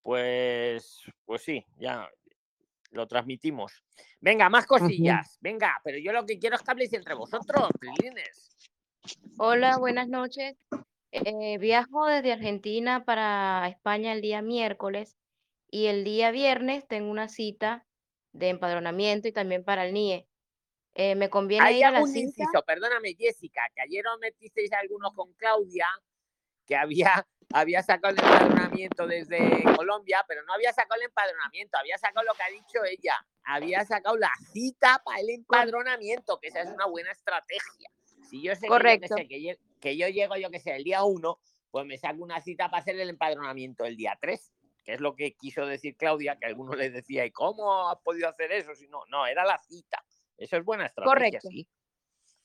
pues, 0.00 1.02
pues 1.26 1.42
sí, 1.42 1.62
ya 1.76 2.08
lo 2.92 3.06
transmitimos. 3.06 3.84
Venga, 4.20 4.48
más 4.48 4.64
cosillas. 4.66 5.36
Venga, 5.42 5.78
pero 5.84 5.98
yo 5.98 6.12
lo 6.12 6.24
que 6.24 6.38
quiero 6.38 6.56
es 6.56 6.62
que 6.62 6.70
habléis 6.70 6.92
entre 6.94 7.12
vosotros, 7.14 7.68
prilines. 7.78 8.56
Hola, 9.38 9.78
buenas 9.78 10.08
noches. 10.08 10.56
Eh, 11.12 11.58
viajo 11.58 12.06
desde 12.06 12.32
Argentina 12.32 13.04
para 13.04 13.68
España 13.68 14.12
el 14.12 14.20
día 14.20 14.42
miércoles 14.42 15.16
y 15.70 15.86
el 15.86 16.04
día 16.04 16.30
viernes 16.30 16.86
tengo 16.88 17.10
una 17.10 17.28
cita 17.28 17.86
de 18.32 18.48
empadronamiento 18.48 19.28
y 19.28 19.32
también 19.32 19.64
para 19.64 19.84
el 19.86 19.92
NIE. 19.92 20.26
Eh, 20.94 21.14
¿Me 21.14 21.28
conviene 21.28 21.66
Hay 21.66 21.78
ir 21.78 21.84
a 21.84 21.90
la 21.90 21.98
algún 21.98 22.12
cita? 22.12 22.26
inciso, 22.26 22.62
perdóname, 22.66 23.14
Jessica, 23.14 23.62
que 23.74 23.82
ayer 23.82 24.06
os 24.06 24.18
metisteis 24.18 24.72
algunos 24.72 25.12
con 25.12 25.32
Claudia, 25.34 25.86
que 26.66 26.74
había, 26.74 27.26
había 27.52 27.82
sacado 27.82 28.14
el 28.14 28.20
empadronamiento 28.20 29.06
desde 29.06 29.62
Colombia, 29.76 30.24
pero 30.26 30.42
no 30.44 30.54
había 30.54 30.72
sacado 30.72 31.00
el 31.00 31.06
empadronamiento, 31.06 31.76
había 31.78 31.98
sacado 31.98 32.24
lo 32.24 32.32
que 32.32 32.42
ha 32.42 32.50
dicho 32.50 32.84
ella, 32.84 33.14
había 33.44 33.84
sacado 33.84 34.16
la 34.16 34.32
cita 34.52 35.02
para 35.04 35.20
el 35.20 35.30
empadronamiento, 35.30 36.38
que 36.40 36.48
esa 36.48 36.62
es 36.62 36.70
una 36.70 36.86
buena 36.86 37.12
estrategia. 37.12 37.90
Si 38.28 38.42
yo 38.42 38.54
sé, 38.54 38.62
que 38.62 38.66
yo, 38.66 38.68
que 38.68 38.68
Correcto. 38.68 39.16
sé, 39.16 39.28
que 39.28 39.42
yo, 39.42 39.52
que 39.80 39.96
yo 39.96 40.08
llego, 40.08 40.36
yo 40.36 40.50
que 40.50 40.60
sé, 40.60 40.74
el 40.76 40.84
día 40.84 41.02
1, 41.04 41.38
pues 41.70 41.86
me 41.86 41.98
saco 41.98 42.22
una 42.22 42.40
cita 42.40 42.70
para 42.70 42.80
hacer 42.82 42.98
el 42.98 43.08
empadronamiento 43.10 43.84
el 43.84 43.96
día 43.96 44.16
3, 44.20 44.52
que 44.84 44.94
es 44.94 45.00
lo 45.00 45.14
que 45.14 45.34
quiso 45.34 45.66
decir 45.66 45.96
Claudia, 45.96 46.36
que 46.36 46.46
a 46.46 46.48
algunos 46.48 46.76
les 46.76 46.92
decía, 46.92 47.24
¿y 47.24 47.30
cómo 47.30 47.88
has 47.88 47.98
podido 47.98 48.28
hacer 48.28 48.52
eso? 48.52 48.74
Si 48.74 48.86
no, 48.88 49.00
no, 49.10 49.26
era 49.26 49.44
la 49.44 49.58
cita. 49.58 50.04
Eso 50.36 50.56
es 50.56 50.64
buena 50.64 50.86
estrategia, 50.86 51.14
Correcto. 51.40 51.48
sí. 51.50 51.66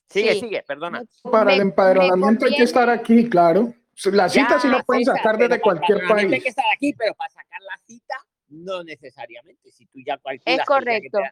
Sigue, 0.10 0.34
Sí. 0.34 0.40
sigue, 0.42 0.64
perdona. 0.64 1.04
Para 1.32 1.52
el 1.54 1.58
Me- 1.60 1.64
empadronamiento 1.64 2.46
hay 2.46 2.56
que 2.56 2.64
estar 2.64 2.90
aquí, 2.90 3.30
claro. 3.30 3.74
La 4.06 4.28
cita 4.30 4.60
sí 4.60 4.68
la 4.68 4.78
Ya, 4.78 4.84
pueden 4.84 5.06
sacar 5.06 5.38
pero 5.38 5.38
desde 5.38 5.48
para 5.50 5.56
el 5.56 5.62
cualquier 5.62 5.98
empadronamiento 6.00 6.36
Hay 6.36 6.40
que 6.40 6.44
país. 6.46 6.50
estar 6.58 6.66
aquí, 6.74 6.94
pero 6.94 7.14
para 7.14 7.30
sacar 7.30 7.62
la 7.62 7.78
cita, 7.86 8.16
no 8.50 8.84
necesariamente. 8.84 9.72
Si 9.72 9.86
tú 9.86 10.00
ya 10.06 10.18
calculas 10.18 10.42
Es 10.46 10.58
que 10.60 10.66
correcto. 10.66 11.20
te 11.20 11.32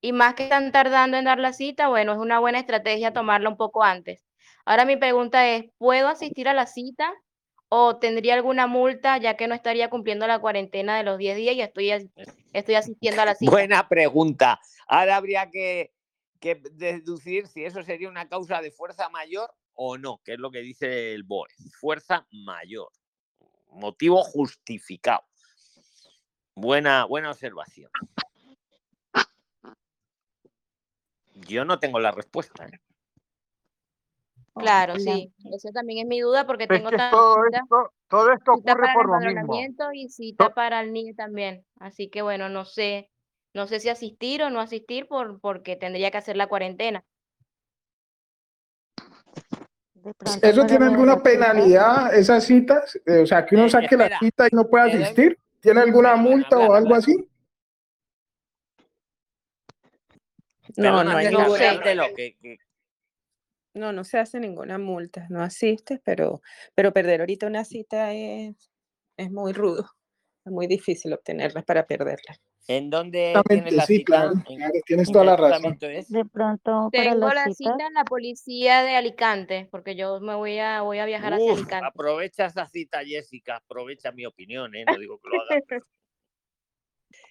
Y 0.00 0.12
más 0.12 0.34
que 0.34 0.44
están 0.44 0.72
tardando 0.72 1.16
en 1.16 1.24
dar 1.24 1.38
la 1.38 1.52
cita, 1.52 1.88
bueno, 1.88 2.12
es 2.12 2.18
una 2.18 2.38
buena 2.38 2.58
estrategia 2.58 3.12
tomarla 3.12 3.50
un 3.50 3.56
poco 3.56 3.82
antes. 3.82 4.24
Ahora 4.64 4.84
mi 4.84 4.96
pregunta 4.96 5.48
es, 5.48 5.66
¿puedo 5.78 6.08
asistir 6.08 6.48
a 6.48 6.54
la 6.54 6.66
cita 6.66 7.12
o 7.68 7.98
tendría 7.98 8.34
alguna 8.34 8.66
multa 8.66 9.18
ya 9.18 9.36
que 9.36 9.46
no 9.46 9.54
estaría 9.54 9.90
cumpliendo 9.90 10.26
la 10.26 10.38
cuarentena 10.38 10.96
de 10.96 11.04
los 11.04 11.18
10 11.18 11.36
días 11.36 11.54
y 11.54 11.60
estoy, 11.60 12.10
estoy 12.52 12.74
asistiendo 12.74 13.22
a 13.22 13.26
la 13.26 13.34
cita? 13.34 13.50
Buena 13.50 13.88
pregunta. 13.88 14.60
Ahora 14.86 15.16
habría 15.16 15.50
que, 15.50 15.92
que 16.40 16.60
deducir 16.72 17.46
si 17.46 17.64
eso 17.64 17.82
sería 17.82 18.08
una 18.08 18.28
causa 18.28 18.60
de 18.62 18.70
fuerza 18.70 19.08
mayor 19.10 19.52
o 19.74 19.98
no, 19.98 20.20
que 20.24 20.32
es 20.32 20.38
lo 20.38 20.50
que 20.50 20.60
dice 20.60 21.14
el 21.14 21.22
BOE. 21.22 21.48
Fuerza 21.78 22.26
mayor. 22.30 22.90
Motivo 23.68 24.22
justificado. 24.22 25.22
Buena, 26.54 27.04
buena 27.04 27.30
observación. 27.30 27.90
Yo 31.50 31.64
no 31.64 31.78
tengo 31.78 31.98
la 32.00 32.12
respuesta. 32.12 32.64
¿eh? 32.66 32.78
Claro, 34.54 34.94
La- 34.94 35.00
sí. 35.00 35.32
Esa 35.52 35.70
también 35.72 36.00
es 36.00 36.06
mi 36.06 36.20
duda 36.20 36.46
porque 36.46 36.64
Es 36.64 36.76
tengo 36.78 36.90
tanto 36.90 37.16
todo 37.16 37.44
cita, 37.44 37.58
esto, 37.62 37.92
todo 38.08 38.32
esto 38.32 38.52
cita 38.54 38.72
ocurre 38.72 38.82
para 38.82 38.92
el 38.92 38.98
por 38.98 39.06
lo 39.06 39.14
mismo. 39.16 39.30
empadronamiento 39.32 39.92
y 39.92 40.08
cita 40.08 40.54
para 40.54 40.80
el 40.80 40.92
NIE 40.92 41.14
también. 41.14 41.64
Así 41.78 42.08
que 42.08 42.22
bueno, 42.22 42.48
no 42.48 42.64
sé, 42.64 43.10
no 43.54 43.66
sé 43.66 43.80
si 43.80 43.88
asistir 43.88 44.42
o 44.42 44.50
no 44.50 44.60
asistir 44.60 45.08
por, 45.08 45.40
porque 45.40 45.76
tendría 45.76 46.10
que 46.10 46.18
hacer 46.18 46.36
la 46.36 46.46
cuarentena. 46.48 47.04
¿Eso 50.42 50.66
tiene 50.66 50.86
alguna 50.86 51.22
penalidad, 51.22 52.14
esas 52.14 52.44
citas? 52.44 52.98
Eh, 53.06 53.20
o 53.22 53.26
sea, 53.26 53.44
que 53.44 53.56
uno 53.56 53.66
Eh, 53.66 53.70
saque 53.70 53.96
la 53.96 54.18
cita 54.18 54.46
y 54.50 54.54
no 54.54 54.68
pueda 54.68 54.84
asistir. 54.84 55.38
¿Tiene 55.60 55.80
alguna 55.80 56.16
multa 56.16 56.58
o 56.58 56.74
algo 56.74 56.94
así? 56.94 57.29
No, 60.76 61.04
no 61.04 61.16
hay 61.16 61.30
no 61.30 61.50
sé. 61.56 61.62
ninguna, 61.62 61.72
repítelo, 61.72 62.06
que, 62.14 62.36
que- 62.40 62.58
no, 63.74 63.92
no 63.92 64.04
se 64.04 64.18
hace 64.18 64.40
ninguna 64.40 64.78
multa, 64.78 65.26
no 65.30 65.42
asistes, 65.42 66.00
pero, 66.04 66.40
pero 66.74 66.92
perder 66.92 67.20
ahorita 67.20 67.46
una 67.46 67.64
cita 67.64 68.12
es, 68.12 68.70
es 69.16 69.30
muy 69.30 69.52
rudo, 69.52 69.88
es 70.44 70.52
muy 70.52 70.66
difícil 70.66 71.12
obtenerla 71.12 71.62
para 71.62 71.86
perderla. 71.86 72.36
¿En 72.66 72.90
dónde 72.90 73.40
tienes 73.48 73.74
la 73.74 73.86
sí, 73.86 73.98
cita? 73.98 74.04
claro, 74.04 74.32
¿En 74.48 74.56
claro, 74.56 74.72
tienes 74.84 75.10
toda 75.10 75.24
la 75.24 75.36
razón. 75.36 75.78
de 75.78 76.24
pronto 76.24 76.88
Tengo 76.92 77.32
la 77.32 77.52
cita 77.52 77.86
en 77.86 77.94
la 77.94 78.04
policía 78.04 78.82
de 78.82 78.96
Alicante, 78.96 79.68
porque 79.70 79.96
yo 79.96 80.20
me 80.20 80.34
voy 80.34 80.58
a, 80.58 80.82
voy 80.82 80.98
a 80.98 81.06
viajar 81.06 81.34
hacia 81.34 81.52
Uf, 81.52 81.58
Alicante. 81.60 81.86
aprovecha 81.86 82.46
esa 82.46 82.66
cita, 82.66 83.00
Jessica. 83.04 83.56
Aprovecha 83.56 84.12
mi 84.12 84.26
opinión, 84.26 84.74
¿eh? 84.74 84.84
No 84.84 84.98
digo 84.98 85.18
que 85.18 85.28
lo 85.28 85.40
hagas. 85.40 85.62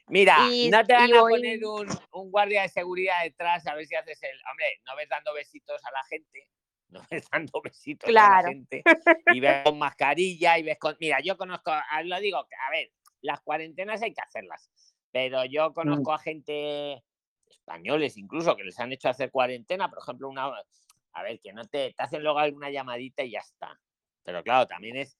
Mira, 0.10 0.48
Y, 0.52 0.70
no 0.70 0.84
te 0.86 0.94
van 0.94 1.14
a 1.14 1.20
poner 1.22 1.64
un, 1.66 1.88
un 2.12 2.32
guardia 2.32 2.64
de 2.64 2.70
seguridad 2.70 3.24
detrás 3.24 3.66
a 3.68 3.76
ver 3.76 3.86
si 3.86 3.96
haces 3.96 4.22
el. 4.24 4.38
Hombre, 4.52 4.66
no 4.86 4.96
ves 4.96 5.08
dando 5.10 5.34
besitos 5.34 5.82
a 5.86 5.92
la 5.92 6.04
gente. 6.06 6.48
No 6.92 7.06
ves 7.12 7.24
dando 7.32 7.62
besitos 7.62 8.10
a 8.10 8.12
la 8.12 8.50
gente. 8.50 8.84
Y 9.28 9.40
ves 9.40 9.64
con 9.64 9.78
mascarilla 9.78 10.58
y 10.58 10.64
ves 10.64 10.80
con. 10.80 10.98
Mira, 11.00 11.20
yo 11.22 11.38
conozco. 11.38 11.70
ah, 11.72 12.02
Lo 12.02 12.20
digo, 12.20 12.38
a 12.40 12.72
ver, 12.72 12.92
las 13.22 13.42
cuarentenas 13.42 14.02
hay 14.02 14.12
que 14.12 14.22
hacerlas. 14.22 14.72
Pero 15.12 15.46
yo 15.46 15.72
conozco 15.72 16.14
a 16.14 16.18
gente 16.18 17.04
españoles 17.48 18.18
incluso 18.18 18.56
que 18.56 18.64
les 18.64 18.80
han 18.80 18.92
hecho 18.92 19.08
hacer 19.08 19.30
cuarentena, 19.30 19.88
por 19.88 20.00
ejemplo, 20.00 20.30
una, 20.30 20.52
a 21.14 21.22
ver, 21.24 21.40
que 21.40 21.54
no 21.54 21.64
te, 21.66 21.94
te 21.94 22.04
hacen 22.04 22.24
luego 22.24 22.40
alguna 22.40 22.72
llamadita 22.72 23.22
y 23.24 23.32
ya 23.32 23.40
está. 23.42 23.80
Pero 24.24 24.44
claro, 24.44 24.66
también 24.66 24.98
es, 24.98 25.16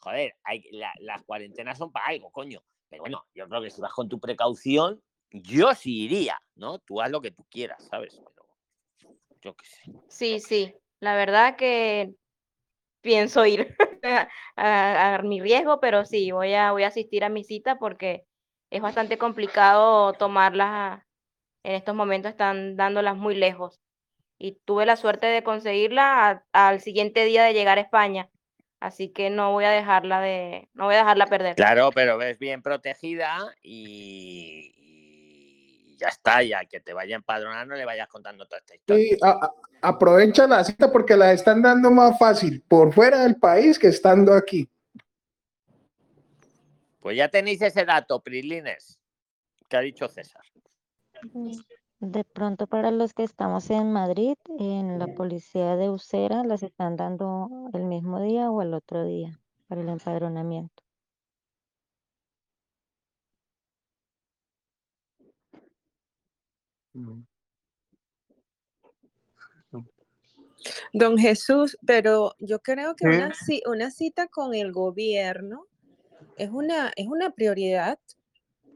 joder, 0.00 0.36
hay, 0.44 0.62
la- 0.72 0.92
las 1.00 1.22
cuarentenas 1.24 1.78
son 1.78 1.90
para 1.90 2.08
algo, 2.08 2.30
coño. 2.30 2.62
Pero 2.88 3.02
bueno, 3.02 3.26
yo 3.34 3.48
creo 3.48 3.62
que 3.62 3.70
si 3.70 3.80
vas 3.80 3.92
con 3.92 4.08
tu 4.08 4.18
precaución, 4.18 5.02
yo 5.30 5.74
sí 5.74 6.04
iría, 6.04 6.40
¿no? 6.54 6.78
Tú 6.78 7.00
haz 7.00 7.10
lo 7.10 7.20
que 7.20 7.30
tú 7.30 7.44
quieras, 7.50 7.86
¿sabes? 7.88 8.20
Pero 8.34 8.48
yo 9.42 9.54
qué 9.56 9.66
sé. 9.66 9.92
Sí, 10.08 10.40
sí. 10.40 10.74
La 11.00 11.14
verdad 11.14 11.56
que 11.56 12.14
pienso 13.00 13.44
ir 13.46 13.76
a, 14.56 15.16
a 15.16 15.22
mi 15.22 15.40
riesgo, 15.40 15.80
pero 15.80 16.04
sí, 16.04 16.30
voy 16.32 16.54
a, 16.54 16.72
voy 16.72 16.84
a 16.84 16.88
asistir 16.88 17.24
a 17.24 17.28
mi 17.28 17.44
cita 17.44 17.78
porque 17.78 18.24
es 18.70 18.80
bastante 18.82 19.18
complicado 19.18 20.12
tomarlas. 20.14 21.02
En 21.64 21.74
estos 21.74 21.94
momentos 21.94 22.30
están 22.30 22.76
dándolas 22.76 23.16
muy 23.16 23.34
lejos. 23.34 23.80
Y 24.38 24.52
tuve 24.64 24.86
la 24.86 24.96
suerte 24.96 25.26
de 25.26 25.42
conseguirla 25.42 26.44
a- 26.52 26.68
al 26.68 26.80
siguiente 26.80 27.24
día 27.24 27.44
de 27.44 27.54
llegar 27.54 27.78
a 27.78 27.82
España. 27.82 28.30
Así 28.80 29.08
que 29.08 29.28
no 29.28 29.52
voy 29.52 29.64
a 29.64 29.70
dejarla 29.70 30.20
de, 30.20 30.68
no 30.74 30.84
voy 30.84 30.94
a 30.94 30.98
dejarla 30.98 31.26
perder. 31.26 31.56
Claro, 31.56 31.90
pero 31.92 32.16
ves 32.16 32.38
bien 32.38 32.62
protegida 32.62 33.52
y, 33.60 34.72
y 34.76 35.96
ya 35.98 36.08
está, 36.08 36.42
ya 36.44 36.64
que 36.64 36.78
te 36.80 36.92
vaya 36.92 37.16
empadronando, 37.16 37.74
le 37.74 37.84
vayas 37.84 38.06
contando 38.08 38.46
toda 38.46 38.60
esta 38.60 38.76
historia. 38.76 39.02
Sí, 39.16 39.18
a- 39.20 39.30
a- 39.46 39.52
aprovecha 39.82 40.46
la 40.46 40.62
cita 40.62 40.92
porque 40.92 41.16
la 41.16 41.32
están 41.32 41.60
dando 41.60 41.90
más 41.90 42.16
fácil 42.18 42.62
por 42.68 42.92
fuera 42.92 43.22
del 43.24 43.36
país 43.36 43.78
que 43.78 43.88
estando 43.88 44.32
aquí. 44.32 44.68
Pues 47.00 47.16
ya 47.16 47.28
tenéis 47.28 47.60
ese 47.62 47.84
dato, 47.84 48.20
Prilines, 48.22 49.00
que 49.68 49.76
ha 49.76 49.80
dicho 49.80 50.08
César. 50.08 50.42
De 52.00 52.24
pronto 52.24 52.66
para 52.66 52.90
los 52.90 53.12
que 53.14 53.24
estamos 53.24 53.70
en 53.70 53.92
Madrid, 53.92 54.36
en 54.58 54.98
la 54.98 55.08
policía 55.08 55.76
de 55.76 55.90
Usera 55.90 56.44
las 56.44 56.62
están 56.62 56.96
dando 56.96 57.70
el 57.72 57.84
mismo 57.84 58.20
día 58.20 58.50
o 58.50 58.62
el 58.62 58.74
otro 58.74 59.04
día 59.04 59.40
para 59.66 59.80
el 59.80 59.88
empadronamiento. 59.88 60.82
Don 70.92 71.16
Jesús, 71.18 71.76
pero 71.86 72.34
yo 72.38 72.60
creo 72.60 72.96
que 72.96 73.06
una, 73.06 73.32
una 73.66 73.90
cita 73.90 74.26
con 74.26 74.54
el 74.54 74.72
gobierno 74.72 75.66
es 76.36 76.50
una, 76.50 76.92
es 76.96 77.06
una 77.06 77.30
prioridad, 77.30 77.98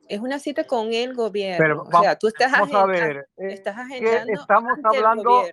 es 0.08 0.20
una 0.20 0.38
cita 0.38 0.64
con 0.64 0.92
el 0.92 1.14
gobierno. 1.14 1.58
Pero 1.58 1.82
O 1.82 2.02
sea, 2.02 2.16
tú 2.16 2.28
estás, 2.28 2.52
vamos 2.52 2.74
a 2.74 2.86
ver, 2.86 3.28
eh, 3.36 3.52
estás 3.52 3.76
agendando 3.78 4.32
estamos 4.32 4.78
hablando 4.84 5.44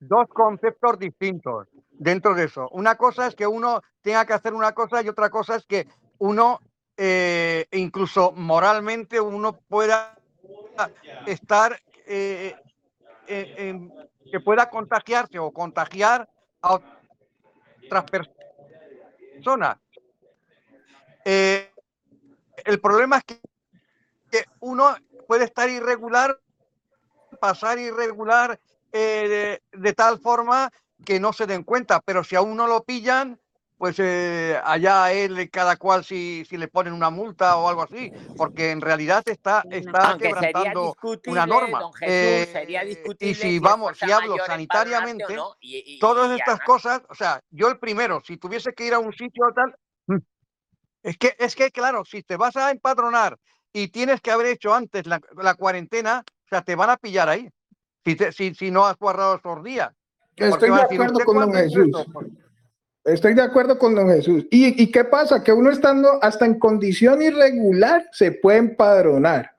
dos 0.00 0.28
conceptos 0.28 0.98
distintos 0.98 1.68
dentro 1.92 2.34
de 2.34 2.44
eso. 2.44 2.68
Una 2.72 2.96
cosa 2.96 3.28
es 3.28 3.34
que 3.34 3.46
uno 3.46 3.80
tenga 4.00 4.26
que 4.26 4.32
hacer 4.32 4.52
una 4.52 4.72
cosa 4.72 5.02
y 5.02 5.08
otra 5.08 5.30
cosa 5.30 5.56
es 5.56 5.64
que 5.64 5.86
uno, 6.18 6.60
eh, 6.96 7.66
incluso 7.70 8.32
moralmente, 8.32 9.20
uno 9.20 9.52
pueda 9.68 10.18
estar, 11.26 11.80
eh, 12.06 12.56
que 13.26 14.40
pueda 14.40 14.68
contagiarse 14.68 15.38
o 15.38 15.52
contagiar 15.52 16.28
a 16.60 16.80
otras 17.86 18.04
personas. 19.34 19.76
El 21.24 22.80
problema 22.80 23.18
es 23.18 23.24
que, 23.24 23.40
que 24.32 24.46
uno 24.60 24.96
puede 25.28 25.44
estar 25.44 25.68
irregular, 25.68 26.36
pasar 27.38 27.78
irregular 27.78 28.58
eh, 28.90 29.60
de, 29.72 29.78
de 29.78 29.92
tal 29.92 30.18
forma 30.18 30.70
que 31.04 31.20
no 31.20 31.32
se 31.32 31.46
den 31.46 31.62
cuenta, 31.64 32.00
pero 32.00 32.24
si 32.24 32.34
a 32.34 32.40
uno 32.40 32.66
lo 32.66 32.82
pillan, 32.82 33.38
pues 33.76 33.96
eh, 33.98 34.58
allá 34.64 35.12
él, 35.12 35.50
cada 35.50 35.76
cual 35.76 36.04
si, 36.04 36.44
si 36.48 36.56
le 36.56 36.68
ponen 36.68 36.92
una 36.94 37.10
multa 37.10 37.56
o 37.56 37.68
algo 37.68 37.82
así, 37.82 38.10
porque 38.36 38.70
en 38.70 38.80
realidad 38.80 39.22
está, 39.26 39.64
está 39.70 40.12
Aunque 40.12 40.28
quebrantando 40.28 40.96
una 41.26 41.44
norma. 41.46 41.80
don 41.80 41.92
Jesús, 41.92 42.12
Eh, 42.14 42.48
sería 42.52 42.84
y 42.84 42.88
discutible 42.88 43.34
si 43.34 43.56
es 43.56 43.60
vamos, 43.60 43.98
si 43.98 44.10
hablo 44.10 44.36
sanitariamente, 44.46 45.34
no, 45.34 45.56
y- 45.60 45.96
y- 45.96 45.98
todas 45.98 46.30
y 46.30 46.34
estas 46.34 46.60
además- 46.60 46.66
cosas, 46.66 47.02
o 47.10 47.14
sea, 47.14 47.40
yo 47.50 47.68
el 47.68 47.78
primero, 47.78 48.22
si 48.24 48.36
tuviese 48.38 48.72
que 48.72 48.86
ir 48.86 48.94
a 48.94 48.98
un 49.00 49.12
sitio 49.12 49.46
o 49.48 49.52
tal, 49.52 49.74
mm, 50.06 50.16
es 51.02 51.18
que, 51.18 51.34
es 51.38 51.56
que, 51.56 51.70
claro, 51.72 52.04
si 52.04 52.22
te 52.22 52.36
vas 52.36 52.56
a 52.56 52.70
empadronar 52.70 53.36
y 53.72 53.88
tienes 53.88 54.20
que 54.20 54.30
haber 54.30 54.46
hecho 54.46 54.74
antes 54.74 55.06
la, 55.06 55.20
la 55.40 55.54
cuarentena, 55.54 56.24
o 56.26 56.48
sea, 56.48 56.62
te 56.62 56.74
van 56.74 56.90
a 56.90 56.96
pillar 56.96 57.28
ahí. 57.28 57.48
si, 58.04 58.16
te- 58.16 58.32
si, 58.32 58.54
si 58.54 58.70
no 58.70 58.84
has 58.86 58.96
guardado 58.96 59.36
esos 59.36 59.62
días. 59.62 59.90
Estoy 60.36 60.70
de 60.70 60.82
acuerdo 60.82 61.12
¿usted 61.12 61.24
con 61.24 61.38
don 61.38 61.54
Jesús. 61.54 61.86
esto? 61.86 62.04
Estoy 63.04 63.34
de 63.34 63.42
acuerdo 63.42 63.78
con 63.78 63.94
don 63.94 64.08
Jesús. 64.08 64.44
¿Y, 64.50 64.80
y 64.82 64.90
qué 64.90 65.04
pasa? 65.04 65.42
Que 65.42 65.52
uno 65.52 65.70
estando 65.70 66.18
hasta 66.22 66.46
en 66.46 66.58
condición 66.58 67.20
irregular 67.22 68.06
se 68.12 68.32
puede 68.32 68.58
empadronar. 68.58 69.50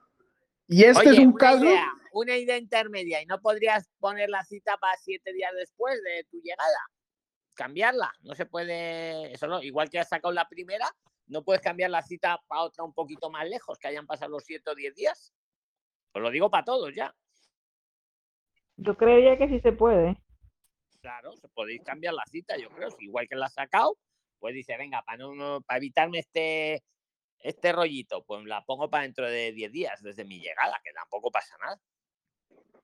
Y 0.68 0.84
este 0.86 1.10
es 1.10 1.20
un 1.20 1.34
caso. 1.34 1.64
idea, 1.66 1.86
una 2.14 2.38
idea 2.38 2.58
intermedia. 2.58 3.22
¿Y 3.22 3.26
no 3.26 3.40
podrías 3.42 3.90
poner 4.00 4.30
la 4.30 4.44
cita 4.46 4.78
para 4.78 4.96
siete 4.98 5.34
días 5.34 5.52
después 5.58 5.96
de 6.04 6.26
tu 6.32 6.38
llegada? 6.42 6.80
Cambiarla. 7.54 8.12
No 8.22 8.34
se 8.34 8.46
puede. 8.46 9.34
Eso 9.34 9.48
no. 9.48 9.62
Igual 9.62 9.90
que 9.90 10.00
has 10.00 10.10
sacado 10.10 10.34
la 10.34 10.48
primera, 10.48 10.88
no 11.34 11.44
puedes 11.44 11.62
cambiar 11.62 11.90
la 11.90 12.02
cita 12.02 12.40
para 12.48 12.62
otra 12.62 12.84
un 12.86 12.94
poquito 12.94 13.30
más 13.30 13.48
lejos, 13.50 13.78
que 13.78 13.88
hayan 13.88 14.06
pasado 14.08 14.32
los 14.32 14.44
siete 14.46 14.70
o 14.72 14.76
diez 14.76 14.96
días. 14.96 15.34
Os 16.14 16.22
lo 16.22 16.30
digo 16.30 16.50
para 16.50 16.64
todos 16.64 16.94
ya. 16.96 17.14
Yo 18.78 18.96
creería 18.96 19.38
que 19.38 19.48
sí 19.50 19.60
se 19.60 19.72
puede. 19.74 20.16
Claro, 21.02 21.36
se 21.36 21.50
podéis 21.50 21.82
cambiar 21.84 22.14
la 22.14 22.24
cita, 22.26 22.56
yo 22.58 22.70
creo. 22.70 22.90
Si 22.92 23.06
igual 23.06 23.28
que 23.28 23.36
la 23.36 23.48
has 23.48 23.54
sacado, 23.54 23.98
pues 24.40 24.54
dice, 24.54 24.78
venga, 24.78 25.02
para 25.02 25.18
no, 25.18 25.36
no- 25.36 25.62
para 25.62 25.78
evitarme 25.78 26.20
este, 26.20 26.84
este 27.40 27.72
rollito, 27.74 28.24
pues 28.24 28.46
la 28.46 28.64
pongo 28.64 28.90
para 28.90 29.04
dentro 29.04 29.30
de 29.30 29.52
10 29.52 29.72
días 29.72 30.02
desde 30.02 30.24
mi 30.24 30.40
llegada, 30.40 30.80
que 30.84 30.94
tampoco 30.94 31.30
pasa 31.32 31.56
nada. 31.60 31.80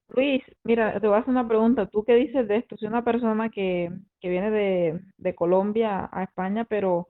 Luis, 0.09 0.43
mira, 0.63 0.99
te 0.99 1.07
voy 1.07 1.15
a 1.15 1.19
hacer 1.19 1.29
una 1.29 1.47
pregunta. 1.47 1.85
¿Tú 1.85 2.03
qué 2.03 2.15
dices 2.15 2.47
de 2.47 2.57
esto? 2.57 2.75
Soy 2.77 2.87
una 2.87 3.03
persona 3.03 3.49
que, 3.49 3.89
que 4.19 4.29
viene 4.29 4.49
de, 4.49 4.99
de 5.17 5.35
Colombia 5.35 6.09
a 6.11 6.23
España, 6.23 6.65
pero 6.65 7.09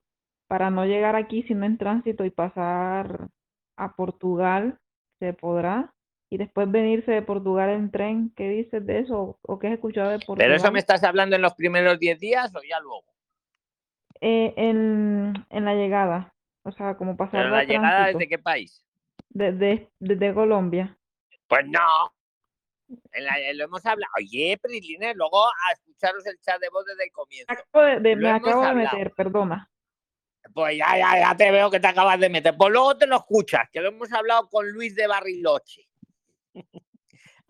para 0.49 0.71
no 0.71 0.83
llegar 0.85 1.15
aquí 1.15 1.43
sino 1.43 1.63
en 1.65 1.77
tránsito 1.77 2.25
y 2.25 2.31
pasar 2.31 3.29
a 3.77 3.95
Portugal, 3.95 4.79
¿se 5.19 5.31
podrá? 5.33 5.93
Y 6.31 6.37
después 6.37 6.69
venirse 6.69 7.11
de 7.11 7.21
Portugal 7.21 7.69
en 7.69 7.91
tren, 7.91 8.33
¿qué 8.35 8.49
dices 8.49 8.85
de 8.85 8.99
eso? 8.99 9.37
¿O 9.43 9.59
qué 9.59 9.67
has 9.67 9.73
escuchado 9.73 10.09
de 10.09 10.17
¿Pero 10.19 10.27
eso 10.27 10.35
Portugal? 10.63 10.73
me 10.73 10.79
estás 10.79 11.03
hablando 11.03 11.35
en 11.35 11.41
los 11.43 11.53
primeros 11.53 11.99
10 11.99 12.19
días 12.19 12.53
o 12.55 12.59
ya 12.67 12.79
luego? 12.79 13.05
Eh, 14.21 14.53
en, 14.57 15.33
en 15.49 15.65
la 15.65 15.75
llegada, 15.75 16.33
o 16.63 16.71
sea, 16.71 16.97
como 16.97 17.15
¿Pero 17.15 17.29
pasar 17.31 17.49
la 17.51 17.59
a 17.59 17.63
llegada 17.63 18.07
desde 18.07 18.27
qué 18.27 18.37
país? 18.39 18.83
desde, 19.29 19.89
desde 19.99 20.33
Colombia. 20.33 20.97
Pues 21.47 21.67
no. 21.67 22.11
En 23.11 23.23
la- 23.23 23.53
lo 23.53 23.65
hemos 23.65 23.85
hablado. 23.85 24.11
Oye, 24.17 24.57
Prilines, 24.61 25.15
luego 25.15 25.45
a 25.45 25.71
escucharos 25.73 26.25
el 26.25 26.39
chat 26.39 26.59
de 26.59 26.69
voz 26.69 26.83
desde 26.85 27.03
el 27.05 27.11
comienzo. 27.11 27.51
Acabo 27.53 27.85
de- 27.85 27.99
de- 27.99 28.15
Lo 28.15 28.21
me 28.21 28.29
acabo 28.31 28.63
de 28.65 28.73
meter, 28.73 29.11
perdona. 29.11 29.69
Pues 30.53 30.77
ya, 30.77 30.97
ya, 30.97 31.19
ya 31.19 31.37
te 31.37 31.51
veo 31.51 31.69
que 31.69 31.79
te 31.79 31.87
acabas 31.87 32.19
de 32.19 32.29
meter. 32.29 32.55
Pues 32.57 32.71
luego 32.71 32.97
te 32.97 33.05
lo 33.07 33.17
escuchas, 33.17 33.69
que 33.71 33.81
lo 33.81 33.89
hemos 33.89 34.11
hablado 34.11 34.49
con 34.49 34.69
Luis 34.69 34.95
de 34.95 35.07
Barriloche. 35.07 35.87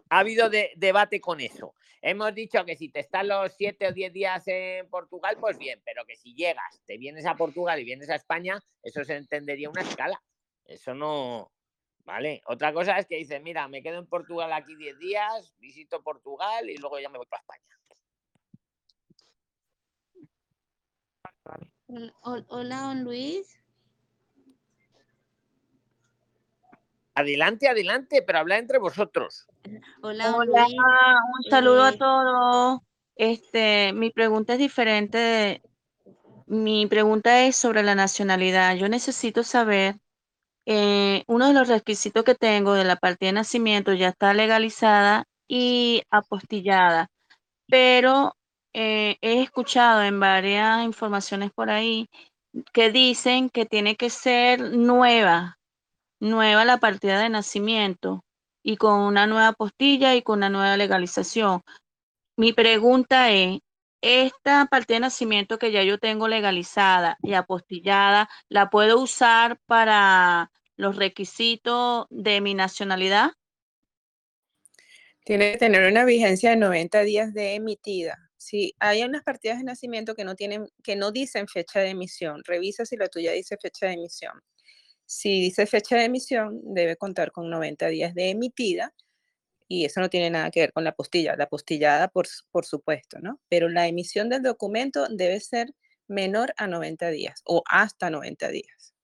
ha 0.10 0.20
habido 0.20 0.50
de- 0.50 0.72
debate 0.76 1.22
con 1.22 1.40
eso. 1.40 1.74
Hemos 2.02 2.34
dicho 2.34 2.64
que 2.66 2.76
si 2.78 2.90
te 2.90 3.02
estás 3.02 3.26
los 3.26 3.54
siete 3.54 3.88
o 3.88 3.92
diez 3.92 4.14
días 4.14 4.44
en 4.48 4.90
Portugal, 4.90 5.38
pues 5.40 5.58
bien, 5.58 5.82
pero 5.84 6.06
que 6.06 6.16
si 6.16 6.34
llegas, 6.34 6.82
te 6.86 6.98
vienes 6.98 7.26
a 7.26 7.36
Portugal 7.36 7.80
y 7.80 7.84
vienes 7.84 8.10
a 8.10 8.16
España, 8.16 8.58
eso 8.84 9.04
se 9.04 9.18
entendería 9.18 9.70
una 9.70 9.82
escala. 9.82 10.22
Eso 10.66 10.94
no. 10.94 11.52
Vale. 12.06 12.42
Otra 12.46 12.74
cosa 12.74 12.98
es 12.98 13.06
que 13.06 13.18
dices, 13.18 13.42
mira, 13.42 13.68
me 13.68 13.84
quedo 13.84 14.00
en 14.00 14.08
Portugal 14.08 14.52
aquí 14.54 14.76
10 14.76 14.98
días, 14.98 15.54
visito 15.60 16.02
Portugal 16.02 16.70
y 16.70 16.78
luego 16.78 17.00
ya 17.00 17.10
me 17.10 17.18
voy 17.18 17.28
para 17.28 17.42
España. 17.42 17.66
Hol- 21.44 21.72
Hola, 21.92 22.82
don 22.82 23.04
Luis. 23.04 23.60
Adelante, 27.16 27.68
adelante, 27.68 28.22
pero 28.22 28.40
habla 28.40 28.58
entre 28.58 28.78
vosotros. 28.78 29.48
Hola, 30.02 30.28
don 30.30 30.50
Hola, 30.50 30.66
un 30.66 31.50
saludo 31.50 31.84
a 31.84 31.90
Eh, 31.90 31.98
todos. 31.98 32.80
Este, 33.16 33.94
mi 33.94 34.12
pregunta 34.12 34.54
es 34.54 34.60
diferente. 34.60 35.18
de- 35.18 35.62
mi 36.46 36.86
pregunta 36.88 37.44
es 37.46 37.56
sobre 37.56 37.84
la 37.84 37.96
nacionalidad. 37.96 38.76
Yo 38.76 38.88
necesito 38.88 39.44
saber, 39.44 39.96
eh, 40.66 41.24
uno 41.28 41.48
de 41.48 41.54
los 41.54 41.68
requisitos 41.68 42.24
que 42.24 42.36
tengo 42.36 42.74
de 42.74 42.86
la 42.86 42.96
partida 42.96 43.30
de 43.30 43.34
nacimiento 43.34 43.94
ya 43.94 44.10
está 44.10 44.34
legalizada 44.34 45.26
y 45.48 46.04
apostillada, 46.12 47.10
pero 47.68 48.36
eh, 48.74 49.18
he 49.22 49.42
escuchado 49.42 50.04
en 50.04 50.20
varias 50.20 50.84
informaciones 50.84 51.52
por 51.52 51.70
ahí 51.70 52.10
que 52.74 52.92
dicen 52.92 53.50
que 53.50 53.66
tiene 53.66 53.96
que 53.96 54.10
ser 54.10 54.62
nueva, 54.72 55.60
nueva 56.20 56.66
la 56.66 56.78
partida 56.78 57.20
de 57.20 57.30
nacimiento 57.30 58.24
y 58.64 58.78
con 58.78 59.00
una 59.00 59.28
nueva 59.28 59.54
postilla 59.54 60.16
y 60.16 60.22
con 60.22 60.40
una 60.40 60.50
nueva 60.50 60.78
legalización. 60.78 61.62
Mi 62.38 62.54
pregunta 62.54 63.32
es, 63.32 63.60
¿esta 64.02 64.66
partida 64.66 64.96
de 64.96 65.02
nacimiento 65.02 65.58
que 65.58 65.72
ya 65.72 65.84
yo 65.84 65.98
tengo 65.98 66.28
legalizada 66.28 67.18
y 67.22 67.34
apostillada, 67.34 68.30
la 68.50 68.70
puedo 68.70 69.00
usar 69.02 69.60
para 69.66 70.52
los 70.76 70.96
requisitos 70.96 72.08
de 72.10 72.42
mi 72.42 72.54
nacionalidad? 72.54 73.32
Tiene 75.26 75.52
que 75.52 75.58
tener 75.58 75.92
una 75.92 76.06
vigencia 76.06 76.52
de 76.52 76.56
90 76.56 77.02
días 77.02 77.34
de 77.34 77.56
emitida. 77.56 78.29
Si 78.40 78.74
hay 78.80 79.04
unas 79.04 79.22
partidas 79.24 79.58
de 79.58 79.66
nacimiento 79.66 80.16
que 80.16 80.24
no 80.24 80.34
tienen, 80.36 80.70
que 80.82 80.96
no 80.96 81.12
dicen 81.12 81.48
fecha 81.50 81.82
de 81.82 81.90
emisión, 81.90 82.42
revisa 82.46 82.86
si 82.86 82.96
la 82.96 83.10
tuya 83.10 83.34
dice 83.34 83.58
fecha 83.62 83.88
de 83.88 83.94
emisión. 83.94 84.32
Si 85.06 85.42
dice 85.42 85.66
fecha 85.66 85.98
de 85.98 86.06
emisión, 86.06 86.62
debe 86.64 86.96
contar 86.96 87.34
con 87.34 87.50
90 87.50 87.88
días 87.88 88.16
de 88.16 88.30
emitida 88.30 88.94
y 89.68 89.84
eso 89.84 90.00
no 90.00 90.10
tiene 90.10 90.30
nada 90.30 90.52
que 90.52 90.62
ver 90.62 90.72
con 90.72 90.86
la 90.86 90.94
postilla. 90.94 91.36
La 91.36 91.50
postillada, 91.50 92.08
por, 92.08 92.28
por 92.50 92.66
supuesto, 92.66 93.20
¿no? 93.20 93.42
Pero 93.50 93.68
la 93.68 93.88
emisión 93.88 94.30
del 94.30 94.42
documento 94.42 95.08
debe 95.10 95.42
ser 95.42 95.76
menor 96.08 96.54
a 96.56 96.66
90 96.66 97.10
días 97.10 97.42
o 97.44 97.62
hasta 97.66 98.10
90 98.10 98.48
días. 98.48 98.96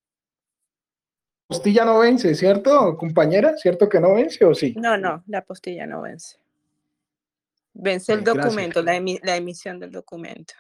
Postilla 1.48 1.84
no 1.84 2.00
vence, 2.00 2.34
¿cierto, 2.36 2.96
compañera? 2.98 3.58
¿Cierto 3.58 3.90
que 3.90 4.00
no 4.00 4.16
vence 4.16 4.46
o 4.46 4.56
sí? 4.56 4.74
No, 4.78 4.98
no, 4.98 5.24
la 5.28 5.44
postilla 5.44 5.86
no 5.86 6.04
vence. 6.04 6.38
Vence 7.78 8.14
el 8.14 8.24
gracias. 8.24 8.46
documento, 8.46 8.82
la, 8.82 8.98
emi- 8.98 9.20
la 9.22 9.36
emisión 9.36 9.80
del 9.80 9.92
documento. 9.92 10.54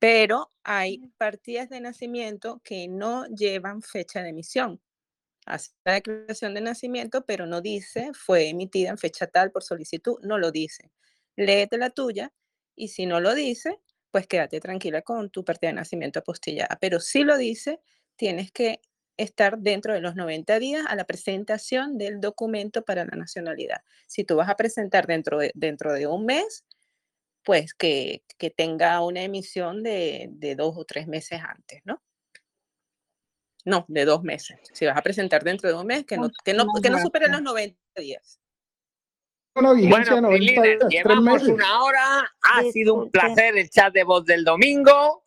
Pero 0.00 0.52
hay 0.62 0.98
partidas 1.16 1.68
de 1.68 1.80
nacimiento 1.80 2.60
que 2.62 2.88
no 2.88 3.26
llevan 3.26 3.80
fecha 3.82 4.22
de 4.22 4.30
emisión. 4.30 4.80
Hace 5.46 5.70
la 5.84 5.94
declaración 5.94 6.54
de 6.54 6.60
nacimiento, 6.60 7.24
pero 7.24 7.46
no 7.46 7.60
dice 7.60 8.10
fue 8.14 8.48
emitida 8.48 8.90
en 8.90 8.98
fecha 8.98 9.26
tal 9.28 9.50
por 9.50 9.62
solicitud, 9.62 10.18
no 10.22 10.38
lo 10.38 10.50
dice. 10.50 10.90
Léete 11.36 11.78
la 11.78 11.90
tuya 11.90 12.32
y 12.74 12.88
si 12.88 13.06
no 13.06 13.20
lo 13.20 13.34
dice, 13.34 13.80
pues 14.10 14.26
quédate 14.26 14.60
tranquila 14.60 15.02
con 15.02 15.30
tu 15.30 15.44
partida 15.44 15.70
de 15.70 15.74
nacimiento 15.76 16.18
apostillada. 16.18 16.76
Pero 16.80 17.00
si 17.00 17.22
lo 17.22 17.36
dice, 17.38 17.80
tienes 18.16 18.52
que 18.52 18.80
estar 19.18 19.58
dentro 19.58 19.92
de 19.92 20.00
los 20.00 20.14
90 20.16 20.58
días 20.58 20.86
a 20.88 20.94
la 20.96 21.04
presentación 21.04 21.98
del 21.98 22.20
documento 22.20 22.82
para 22.82 23.04
la 23.04 23.16
nacionalidad. 23.16 23.82
Si 24.06 24.24
tú 24.24 24.36
vas 24.36 24.48
a 24.48 24.56
presentar 24.56 25.06
dentro 25.06 25.38
de, 25.38 25.52
dentro 25.54 25.92
de 25.92 26.06
un 26.06 26.24
mes, 26.24 26.64
pues 27.42 27.74
que, 27.74 28.22
que 28.38 28.50
tenga 28.50 29.00
una 29.02 29.22
emisión 29.22 29.82
de, 29.82 30.28
de 30.30 30.54
dos 30.54 30.76
o 30.76 30.84
tres 30.84 31.06
meses 31.06 31.40
antes, 31.42 31.82
¿no? 31.84 32.02
No, 33.64 33.84
de 33.88 34.04
dos 34.04 34.22
meses. 34.22 34.58
Si 34.72 34.86
vas 34.86 34.96
a 34.96 35.02
presentar 35.02 35.44
dentro 35.44 35.68
de 35.68 35.74
un 35.74 35.86
mes, 35.86 36.06
que 36.06 36.16
no, 36.16 36.30
que 36.44 36.54
no, 36.54 36.66
que 36.82 36.88
no 36.88 36.98
supere 37.00 37.28
los 37.28 37.42
90 37.42 37.76
días. 37.96 38.40
Una 39.54 39.72
Bueno, 39.72 40.20
90 40.20 40.28
Prilines, 40.28 40.62
días, 40.62 40.78
tres 40.78 40.90
llevamos 40.90 41.42
meses. 41.42 41.48
una 41.48 41.82
hora. 41.82 42.32
Ha 42.42 42.62
sido 42.72 42.94
un 42.94 43.10
placer 43.10 43.58
el 43.58 43.68
chat 43.68 43.92
de 43.92 44.04
voz 44.04 44.24
del 44.24 44.44
domingo. 44.44 45.24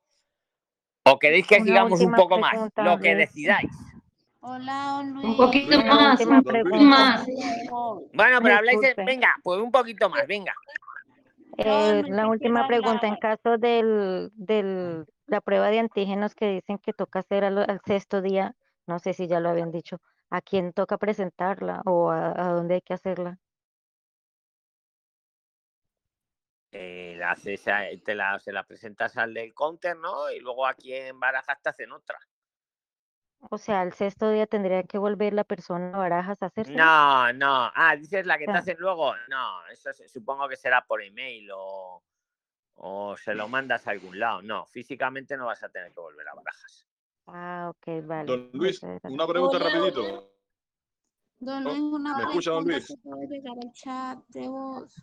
¿O 1.04 1.18
queréis 1.18 1.48
que 1.48 1.56
Una 1.58 1.66
sigamos 1.66 2.02
un 2.02 2.14
poco 2.14 2.38
más? 2.38 2.54
Lo 2.78 3.00
que 3.00 3.16
decidáis. 3.16 3.72
Hola, 4.42 5.04
Luis. 5.04 5.36
poquito 5.36 5.80
Una 5.80 5.96
más, 5.96 6.20
última 6.20 6.38
un 6.38 6.44
poquito 6.44 6.76
más. 6.78 7.28
Bueno, 8.14 8.40
pero 8.42 8.56
habláis. 8.56 8.82
de-. 8.82 8.96
Venga, 9.06 9.36
pues 9.44 9.60
un 9.60 9.72
poquito 9.72 10.10
más, 10.10 10.26
venga. 10.28 10.54
Eh, 11.58 12.04
la 12.08 12.28
última 12.28 12.66
pregunta, 12.66 13.08
en 13.08 13.18
caso 13.18 13.58
del, 13.58 14.32
del, 14.34 15.06
la 15.28 15.42
prueba 15.42 15.70
de 15.70 15.80
antígenos 15.80 16.34
que 16.34 16.48
dicen 16.48 16.80
que 16.80 16.94
toca 16.94 17.20
hacer 17.20 17.44
al, 17.44 17.58
al 17.58 17.82
sexto 17.86 18.22
día, 18.22 18.56
no 18.88 19.00
sé 19.00 19.14
si 19.14 19.28
ya 19.28 19.40
lo 19.40 19.50
habían 19.50 19.72
dicho, 19.72 20.00
¿a 20.30 20.42
quién 20.42 20.72
toca 20.74 20.98
presentarla 20.98 21.82
o 21.86 22.10
a, 22.10 22.30
a 22.30 22.54
dónde 22.54 22.76
hay 22.76 22.82
que 22.82 22.94
hacerla? 22.94 23.38
Eh, 26.72 27.16
la 27.18 27.32
haces 27.32 27.68
a- 27.68 27.84
te 28.04 28.16
la, 28.16 28.40
se 28.40 28.52
la 28.54 28.64
presentas 28.64 29.18
al 29.18 29.34
del 29.34 29.54
counter, 29.54 29.98
¿no? 29.98 30.32
Y 30.32 30.40
luego 30.40 30.66
aquí 30.66 30.94
en 30.94 31.20
Barajas 31.20 31.62
te 31.62 31.70
hacen 31.70 31.92
otra. 31.92 32.18
O 33.50 33.58
sea, 33.58 33.82
al 33.82 33.92
sexto 33.94 34.30
día 34.30 34.46
tendría 34.48 34.84
que 34.84 34.98
volver 34.98 35.34
la 35.34 35.44
persona 35.44 35.94
a 35.94 35.98
Barajas 35.98 36.42
a 36.44 36.46
hacerse. 36.46 36.74
No, 36.74 37.34
no. 37.34 37.72
Ah, 37.76 37.96
dices 37.98 38.26
la 38.26 38.38
que 38.38 38.46
te 38.46 38.52
hacen 38.52 38.78
luego. 38.80 39.14
No, 39.30 39.68
eso 39.68 39.92
se- 39.94 40.08
supongo 40.08 40.48
que 40.48 40.56
será 40.56 40.86
por 40.86 41.02
email 41.02 41.50
o, 41.54 42.04
o 42.76 43.18
se 43.18 43.34
lo 43.36 43.48
mandas 43.50 43.88
a 43.88 43.92
algún 43.92 44.18
lado. 44.20 44.42
No, 44.42 44.66
físicamente 44.68 45.36
no 45.36 45.48
vas 45.48 45.62
a 45.64 45.70
tener 45.70 45.92
que 45.92 46.00
volver 46.00 46.28
a 46.30 46.36
Barajas. 46.36 46.88
Ah, 47.28 47.72
ok, 47.76 48.06
vale. 48.06 48.28
Don 48.28 48.50
Luis, 48.54 48.82
una 49.04 49.28
pregunta 49.28 49.58
Hola, 49.58 49.66
rapidito. 49.70 50.32
Don. 51.40 51.64
Luis, 51.64 51.80
una 51.80 52.18
¿Me 52.18 52.24
escucha, 52.26 52.52
don 52.52 52.64
pregunta 52.64 52.72
Luis? 52.74 52.88
que 52.88 53.10
puede 53.10 53.28
llegar 53.28 53.58
al 53.62 53.72
chat 53.74 54.20
de 54.30 54.48
voz. 54.48 54.96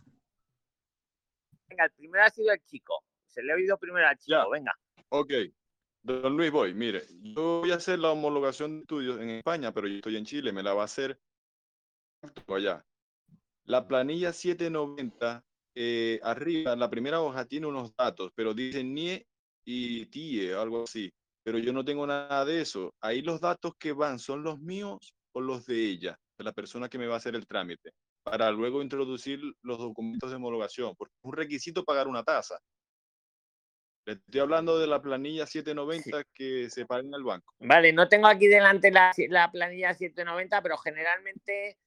Venga, 1.69 1.85
el 1.85 1.91
primero 1.91 2.23
ha 2.23 2.29
sido 2.29 2.51
el 2.51 2.59
chico. 2.65 3.03
Se 3.27 3.43
le 3.43 3.53
ha 3.53 3.55
oído 3.55 3.77
primero 3.77 4.07
al 4.07 4.17
chico, 4.17 4.37
Ya. 4.37 4.49
venga. 4.49 4.73
Ok. 5.09 5.31
Don 6.01 6.35
Luis, 6.35 6.51
voy. 6.51 6.73
Mire, 6.73 7.03
yo 7.21 7.59
voy 7.61 7.71
a 7.71 7.75
hacer 7.75 7.99
la 7.99 8.11
homologación 8.11 8.77
de 8.77 8.81
estudios 8.81 9.19
en 9.19 9.29
España, 9.31 9.71
pero 9.73 9.87
yo 9.87 9.95
estoy 9.95 10.15
en 10.15 10.25
Chile, 10.25 10.51
me 10.51 10.63
la 10.63 10.73
va 10.73 10.83
a 10.83 10.85
hacer 10.85 11.19
allá. 12.47 12.83
La 13.65 13.87
planilla 13.87 14.33
790, 14.33 15.43
eh, 15.75 16.19
arriba, 16.23 16.75
la 16.75 16.89
primera 16.89 17.21
hoja 17.21 17.45
tiene 17.45 17.67
unos 17.67 17.95
datos, 17.95 18.31
pero 18.33 18.53
dice 18.53 18.83
NIE 18.83 19.27
y 19.65 20.05
TIE, 20.07 20.53
algo 20.55 20.83
así. 20.83 21.11
Pero 21.43 21.59
yo 21.59 21.71
no 21.71 21.85
tengo 21.85 22.07
nada 22.07 22.45
de 22.45 22.61
eso. 22.61 22.93
Ahí 23.01 23.21
los 23.21 23.39
datos 23.39 23.73
que 23.77 23.91
van 23.93 24.19
son 24.19 24.43
los 24.43 24.59
míos 24.59 25.13
o 25.33 25.41
los 25.41 25.65
de 25.65 25.85
ella, 25.85 26.17
de 26.37 26.43
la 26.43 26.53
persona 26.53 26.89
que 26.89 26.97
me 26.97 27.07
va 27.07 27.15
a 27.15 27.17
hacer 27.17 27.35
el 27.35 27.45
trámite, 27.45 27.91
para 28.29 28.51
luego 28.51 28.81
introducir 28.81 29.39
los 29.63 29.79
documentos 29.79 30.29
de 30.29 30.35
homologación, 30.35 30.95
porque 30.95 31.13
es 31.15 31.25
un 31.25 31.33
requisito 31.33 31.83
pagar 31.83 32.07
una 32.07 32.23
tasa. 32.23 32.59
Le 34.05 34.13
estoy 34.13 34.41
hablando 34.41 34.79
de 34.79 34.87
la 34.87 35.01
planilla 35.01 35.45
790 35.45 36.23
que 36.33 36.69
se 36.69 36.85
paga 36.85 37.01
en 37.01 37.13
el 37.13 37.23
banco. 37.23 37.53
Vale, 37.59 37.91
no 37.91 38.07
tengo 38.07 38.27
aquí 38.27 38.47
delante 38.47 38.91
la, 38.91 39.11
la 39.29 39.51
planilla 39.51 39.93
790, 39.93 40.61
pero 40.61 40.77
generalmente, 40.77 41.77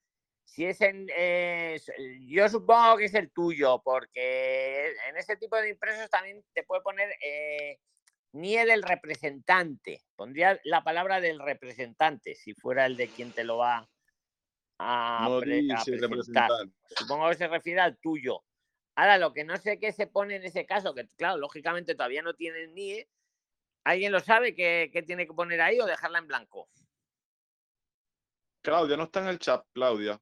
si 0.44 0.66
es 0.66 0.80
en. 0.80 1.06
eh, 1.16 1.80
yo 2.26 2.48
supongo 2.48 2.96
que 2.96 3.06
es 3.06 3.14
el 3.14 3.30
tuyo, 3.32 3.80
porque 3.84 4.88
en 5.08 5.16
ese 5.16 5.36
tipo 5.36 5.56
de 5.56 5.70
impresos 5.70 6.10
también 6.10 6.44
te 6.52 6.62
puede 6.64 6.82
poner 6.82 7.08
eh, 7.24 7.78
NIE 8.32 8.66
del 8.66 8.82
representante. 8.82 10.02
Pondría 10.16 10.60
la 10.64 10.84
palabra 10.84 11.20
del 11.20 11.40
representante, 11.40 12.34
si 12.34 12.54
fuera 12.54 12.86
el 12.86 12.96
de 12.96 13.08
quien 13.08 13.32
te 13.32 13.44
lo 13.44 13.58
va 13.58 13.88
a, 14.78 15.26
No 15.28 15.38
a 15.38 15.40
presentar. 15.40 16.50
Supongo 16.96 17.28
que 17.28 17.34
se 17.36 17.48
refiere 17.48 17.80
al 17.80 17.98
tuyo. 17.98 18.42
Ahora, 18.94 19.18
lo 19.18 19.32
que 19.32 19.44
no 19.44 19.56
sé 19.56 19.78
qué 19.78 19.92
se 19.92 20.06
pone 20.06 20.36
en 20.36 20.44
ese 20.44 20.66
caso, 20.66 20.94
que 20.94 21.08
claro, 21.16 21.38
lógicamente 21.38 21.94
todavía 21.94 22.22
no 22.22 22.34
tienen 22.34 22.74
NIE. 22.74 23.08
¿Alguien 23.84 24.12
lo 24.12 24.20
sabe 24.20 24.54
qué, 24.54 24.90
qué 24.92 25.02
tiene 25.02 25.26
que 25.26 25.32
poner 25.32 25.60
ahí 25.60 25.80
o 25.80 25.86
dejarla 25.86 26.18
en 26.18 26.28
blanco? 26.28 26.68
Claudia, 28.62 28.96
no 28.96 29.04
está 29.04 29.20
en 29.20 29.28
el 29.28 29.38
chat, 29.38 29.64
Claudia. 29.72 30.20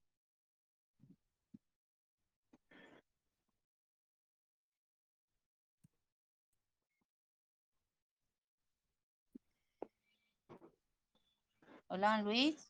Hola, 11.88 12.22
Luis. 12.22 12.69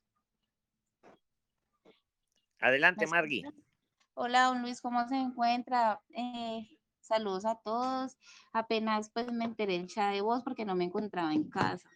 Adelante, 2.61 3.07
¿Me 3.07 3.11
Margui. 3.11 3.45
Hola, 4.15 4.45
don 4.45 4.63
Luis, 4.63 4.81
¿cómo 4.81 5.07
se 5.09 5.17
encuentra? 5.17 6.01
Eh, 6.15 6.69
saludos 7.01 7.45
a 7.47 7.57
todos. 7.57 8.17
Apenas 8.53 9.11
pues 9.11 9.31
me 9.33 9.45
enteré 9.45 9.77
en 9.77 9.87
chat 9.87 10.13
de 10.13 10.21
voz 10.21 10.43
porque 10.43 10.65
no 10.65 10.75
me 10.75 10.85
encontraba 10.85 11.33
en 11.33 11.49
casa. 11.49 11.89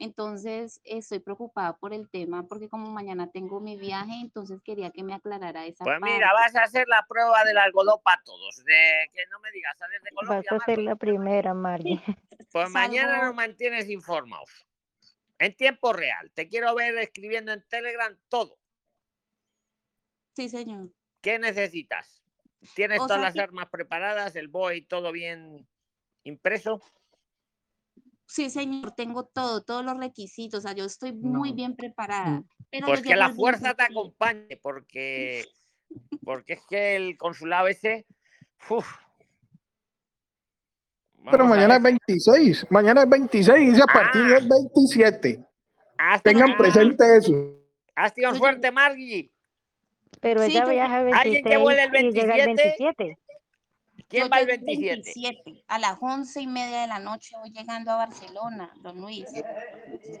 Entonces 0.00 0.80
estoy 0.84 1.18
preocupada 1.18 1.76
por 1.76 1.92
el 1.92 2.08
tema 2.08 2.46
porque 2.46 2.68
como 2.68 2.88
mañana 2.92 3.30
tengo 3.32 3.60
mi 3.60 3.76
viaje, 3.76 4.12
entonces 4.20 4.60
quería 4.62 4.90
que 4.90 5.02
me 5.02 5.12
aclarara 5.12 5.66
esa 5.66 5.84
Pues 5.84 5.98
parte. 5.98 6.14
mira, 6.14 6.32
vas 6.32 6.54
a 6.54 6.62
hacer 6.62 6.86
la 6.86 7.04
prueba 7.08 7.42
del 7.44 7.58
algodón 7.58 8.00
para 8.04 8.22
todos. 8.22 8.64
De 8.64 9.10
que 9.12 9.20
no 9.30 9.40
me 9.40 9.50
digas, 9.50 9.76
sales 9.76 10.00
de 10.02 10.10
Vas 10.14 10.26
Colombia, 10.28 10.50
a 10.50 10.58
ser 10.64 10.78
Margui. 10.78 10.84
la 10.84 10.96
primera, 10.96 11.54
Margie. 11.54 12.00
Pues 12.52 12.70
mañana 12.70 13.24
nos 13.26 13.34
mantienes 13.34 13.90
informados. 13.90 14.66
En 15.38 15.54
tiempo 15.54 15.92
real. 15.92 16.30
Te 16.32 16.48
quiero 16.48 16.74
ver 16.74 16.96
escribiendo 16.98 17.52
en 17.52 17.62
Telegram 17.68 18.16
todo. 18.28 18.57
Sí, 20.38 20.48
señor. 20.48 20.88
¿Qué 21.20 21.36
necesitas? 21.40 22.22
¿Tienes 22.76 23.00
O 23.00 23.08
todas 23.08 23.16
sea 23.18 23.24
las 23.24 23.34
que- 23.34 23.40
armas 23.40 23.68
preparadas? 23.70 24.36
¿El 24.36 24.46
BOE 24.46 24.82
todo 24.82 25.10
bien 25.10 25.66
impreso? 26.22 26.80
Sí, 28.26 28.48
señor, 28.48 28.92
tengo 28.92 29.24
todo, 29.26 29.64
todos 29.64 29.84
los 29.84 29.98
requisitos. 29.98 30.60
O 30.60 30.62
sea, 30.62 30.74
yo 30.76 30.84
estoy 30.84 31.12
muy 31.12 31.50
No. 31.50 31.56
bien 31.56 31.74
preparada. 31.74 32.44
Pero 32.70 32.86
Pues 32.86 33.02
que 33.02 33.16
la 33.16 33.30
fuerza 33.34 33.74
te 33.74 33.82
26. 33.82 33.90
acompañe, 33.98 34.56
porque, 34.62 35.44
porque 36.24 36.52
es 36.52 36.60
que 36.70 36.94
el 36.94 37.16
consulado 37.18 37.66
ese. 37.66 38.06
uf. 38.70 38.86
Pero 41.32 41.46
mañana 41.46 41.78
es 41.78 41.82
ver. 41.82 41.94
26. 42.06 42.64
Mañana 42.70 43.02
es 43.02 43.08
26 43.08 43.76
y 43.76 43.80
a 43.82 43.86
partir 43.86 44.22
Ah. 44.22 44.34
del 44.38 44.48
27. 44.48 45.44
Haz, 45.98 46.22
Tengan 46.22 46.52
ah, 46.52 46.56
presente 46.56 47.16
eso. 47.16 47.32
haz 47.96 48.14
tío 48.14 48.30
Yo 48.30 48.36
suerte, 48.36 48.70
Margui. 48.70 49.32
Pero 50.20 50.42
Sí, 50.42 50.50
ella 50.52 50.64
yo 50.64 50.70
viaja 50.70 51.00
el 51.00 51.14
Alguien 51.14 51.44
que 51.44 51.48
26 51.56 51.60
vuele 51.62 51.82
el 51.82 52.06
y 52.06 52.12
llega 52.12 52.34
el 52.36 52.46
27. 52.46 53.04
27. 53.04 53.18
¿Quién 54.08 54.24
Yo 54.24 54.30
va 54.30 54.40
el 54.40 54.46
llego 54.46 54.64
27? 54.66 55.64
A 55.68 55.78
las 55.78 55.98
once 56.00 56.40
y 56.40 56.46
media 56.46 56.80
de 56.82 56.86
la 56.86 56.98
noche 56.98 57.36
voy 57.38 57.50
llegando 57.50 57.90
a 57.90 57.96
Barcelona, 57.96 58.72
don 58.80 59.00
Luis. 59.00 59.26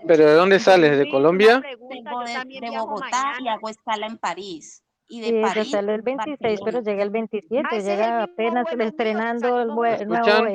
¿Pero 0.06 0.26
de 0.26 0.32
dónde 0.34 0.58
sales? 0.60 0.98
¿De 0.98 1.08
Colombia? 1.08 1.60
Vengo 1.60 2.24
de, 2.24 2.60
de 2.60 2.70
Bogotá 2.70 3.34
y 3.40 3.48
hago 3.48 3.68
escala 3.68 4.06
en 4.06 4.18
París. 4.18 4.82
Y 5.08 5.20
de 5.22 5.28
Sí, 5.28 5.40
París, 5.42 5.70
sale 5.70 5.94
el 5.94 6.02
26, 6.02 6.38
pero 6.38 6.54
Barcelona. 6.64 6.80
llega 6.90 7.02
el 7.02 7.10
27, 7.10 7.82
llega 7.82 8.22
apenas 8.24 8.66
estrenando 8.78 9.60
el, 9.60 9.68
¿Me 9.68 9.74
vue- 9.74 10.00
el 10.02 10.08
nuevo. 10.08 10.52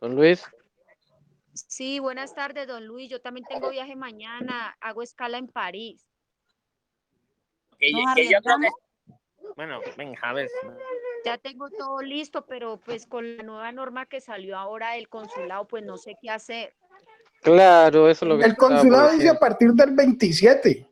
Don 0.00 0.14
Luis. 0.14 0.44
Sí, 1.54 1.98
buenas 1.98 2.34
tardes, 2.34 2.68
don 2.68 2.86
Luis. 2.86 3.10
Yo 3.10 3.20
también 3.20 3.44
tengo 3.48 3.70
viaje 3.70 3.96
mañana. 3.96 4.76
Hago 4.80 5.02
escala 5.02 5.38
en 5.38 5.48
París. 5.48 6.07
Que, 7.78 7.92
¿Nos 7.92 8.14
que 8.14 8.24
yo 8.24 8.40
creo 8.42 8.58
que. 8.58 8.66
arriesgamos? 8.66 8.72
Bueno, 9.56 9.80
venga, 9.96 10.18
a 10.22 10.32
ver. 10.32 10.48
Ya 11.24 11.38
tengo 11.38 11.68
todo 11.70 12.00
listo, 12.00 12.44
pero 12.46 12.78
pues 12.78 13.06
con 13.06 13.36
la 13.36 13.42
nueva 13.42 13.72
norma 13.72 14.06
que 14.06 14.20
salió 14.20 14.56
ahora 14.56 14.92
del 14.92 15.08
consulado, 15.08 15.66
pues 15.66 15.84
no 15.84 15.96
sé 15.96 16.16
qué 16.20 16.30
hacer. 16.30 16.74
Claro, 17.42 18.08
eso 18.08 18.24
es 18.24 18.28
lo 18.28 18.38
que 18.38 18.44
El 18.44 18.56
consulado 18.56 19.12
dice 19.12 19.28
a 19.28 19.38
partir 19.38 19.72
del 19.72 19.94
27. 19.94 20.86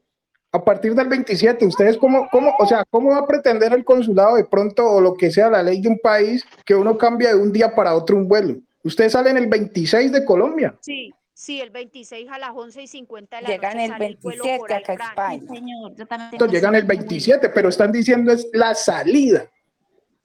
A 0.53 0.65
partir 0.65 0.95
del 0.95 1.09
27, 1.09 1.67
ustedes 1.67 1.99
cómo, 1.99 2.29
cómo, 2.31 2.55
o 2.59 2.67
sea, 2.67 2.85
cómo 2.89 3.11
va 3.11 3.19
a 3.19 3.27
pretender 3.27 3.73
el 3.73 3.85
consulado 3.85 4.37
de 4.37 4.45
pronto 4.45 4.85
o 4.85 5.01
lo 5.01 5.15
que 5.15 5.31
sea 5.31 5.51
la 5.51 5.63
ley 5.63 5.81
de 5.81 5.89
un 5.89 5.99
país 5.99 6.45
que 6.65 6.75
uno 6.75 6.97
cambia 6.97 7.31
de 7.31 7.41
un 7.41 7.53
día 7.53 7.75
para 7.75 7.95
otro 7.95 8.17
un 8.17 8.27
vuelo. 8.27 8.57
Ustedes 8.83 9.13
salen 9.13 9.37
el 9.37 9.49
26 9.49 10.13
de 10.13 10.25
Colombia. 10.25 10.75
Sí, 10.81 11.13
sí, 11.37 11.61
el 11.61 11.69
26 11.69 12.31
a 12.31 12.39
las 12.39 12.51
11 12.55 12.83
y 12.83 12.87
50 12.87 13.37
de 13.37 13.43
la 13.43 13.49
Llegan 13.51 13.73
noche 13.77 13.85
el 13.85 13.91
sale 13.91 14.07
el 14.07 14.17
vuelo 14.17 14.45
27 14.45 14.59
por 14.59 14.73
acá 14.73 14.93
a. 14.93 15.35
España. 15.35 15.53
Señor, 15.55 15.95
yo 15.95 16.05
Entonces 16.33 16.51
llegan 16.53 16.75
el 16.75 16.85
27, 16.85 17.49
pero 17.51 17.69
están 17.69 17.93
diciendo 17.93 18.33
es 18.33 18.49
la 18.55 18.75
salida, 18.75 19.51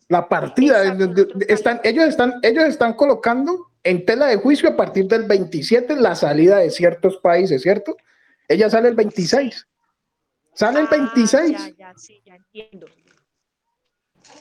la 0.07 0.29
partida. 0.29 0.95
de- 0.95 1.45
están, 1.49 1.81
ellos, 1.83 2.05
están, 2.05 2.35
ellos 2.41 2.63
están 2.63 2.93
colocando 2.93 3.67
en 3.83 4.05
tela 4.05 4.27
de 4.27 4.37
juicio 4.37 4.69
a 4.69 4.77
partir 4.77 5.05
del 5.07 5.23
27 5.23 5.97
la 5.97 6.15
salida 6.15 6.59
de 6.59 6.69
ciertos 6.71 7.17
países, 7.17 7.61
¿cierto? 7.61 7.97
Ella 8.47 8.69
sale 8.69 8.87
el 8.89 8.95
26. 8.95 9.67
Sale 10.53 10.79
el 10.79 10.87
26. 10.87 11.55
Ah, 11.57 11.69
ya, 11.69 11.75
ya, 11.75 11.93
sí, 11.97 12.21
ya 12.25 12.35
entiendo. 12.35 12.87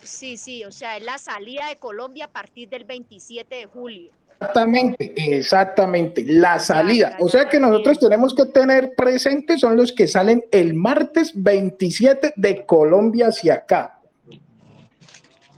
Sí, 0.02 0.36
sí, 0.36 0.64
o 0.64 0.70
sea, 0.70 0.96
es 0.96 1.02
la 1.04 1.18
salida 1.18 1.66
de 1.68 1.78
Colombia 1.78 2.26
a 2.26 2.30
partir 2.30 2.68
del 2.68 2.84
27 2.84 3.54
de 3.56 3.66
julio. 3.66 4.12
Exactamente, 4.40 5.12
exactamente, 5.36 6.24
la 6.26 6.58
salida. 6.58 7.14
O 7.20 7.28
sea 7.28 7.46
que 7.46 7.60
nosotros 7.60 7.98
tenemos 7.98 8.34
que 8.34 8.46
tener 8.46 8.94
presentes 8.96 9.60
son 9.60 9.76
los 9.76 9.92
que 9.92 10.08
salen 10.08 10.42
el 10.50 10.72
martes 10.72 11.32
27 11.34 12.32
de 12.36 12.64
Colombia 12.64 13.26
hacia 13.26 13.54
acá. 13.54 14.00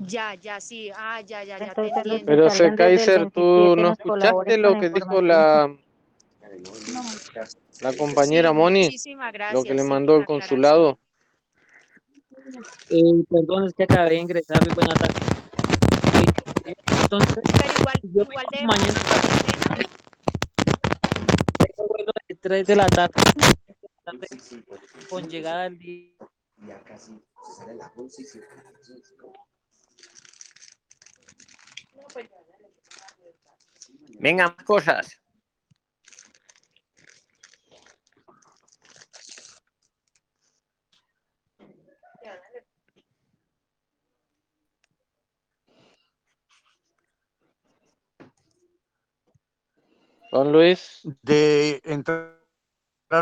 Ya, 0.01 0.35
ya, 0.35 0.61
sí, 0.61 0.91
ah, 0.97 1.21
ya, 1.21 1.45
ya, 1.45 1.61
ya 1.61 1.75
te. 1.75 2.25
Pero 2.27 2.49
el 2.49 2.75
Kaiser, 2.75 3.31
¿tú 3.31 3.77
27 3.77 3.83
no 3.83 3.93
escuchaste 3.93 4.59
lo 4.59 4.81
que 4.81 4.91
dijo 4.91 5.23
la, 5.23 5.73
la 7.83 7.93
compañera 7.93 8.53
Moni? 8.53 8.87
Muchísimas 8.87 9.33
Lo 9.53 9.63
que 9.63 9.75
le 9.75 9.85
mandó 9.85 10.17
el 10.17 10.25
consulado. 10.25 10.99
Eh, 12.91 13.25
perdón, 13.31 13.69
es 13.69 13.75
que 13.75 13.85
acabé 13.85 14.11
de 14.11 14.17
ingresar. 14.17 14.59
Buenas 14.75 14.95
tardes. 14.95 15.23
Entonces, 17.13 17.43
Pero 17.45 17.73
igual, 17.79 18.01
yo 18.05 18.23
igual 18.23 18.47
de 18.51 18.67
mañana 18.67 19.01
vuelo 21.77 22.13
de 22.27 22.35
3 22.37 22.67
de 22.67 22.77
la 22.77 22.87
tarde, 22.87 23.13
con 25.11 25.29
llegada 25.29 25.65
al 25.65 25.79
día. 25.79 26.17
Venga, 34.19 34.55
más 34.57 34.65
cosas. 34.65 35.22
Don 50.33 50.51
Luis. 50.51 51.03
de 51.23 51.83
entrar 51.85 52.41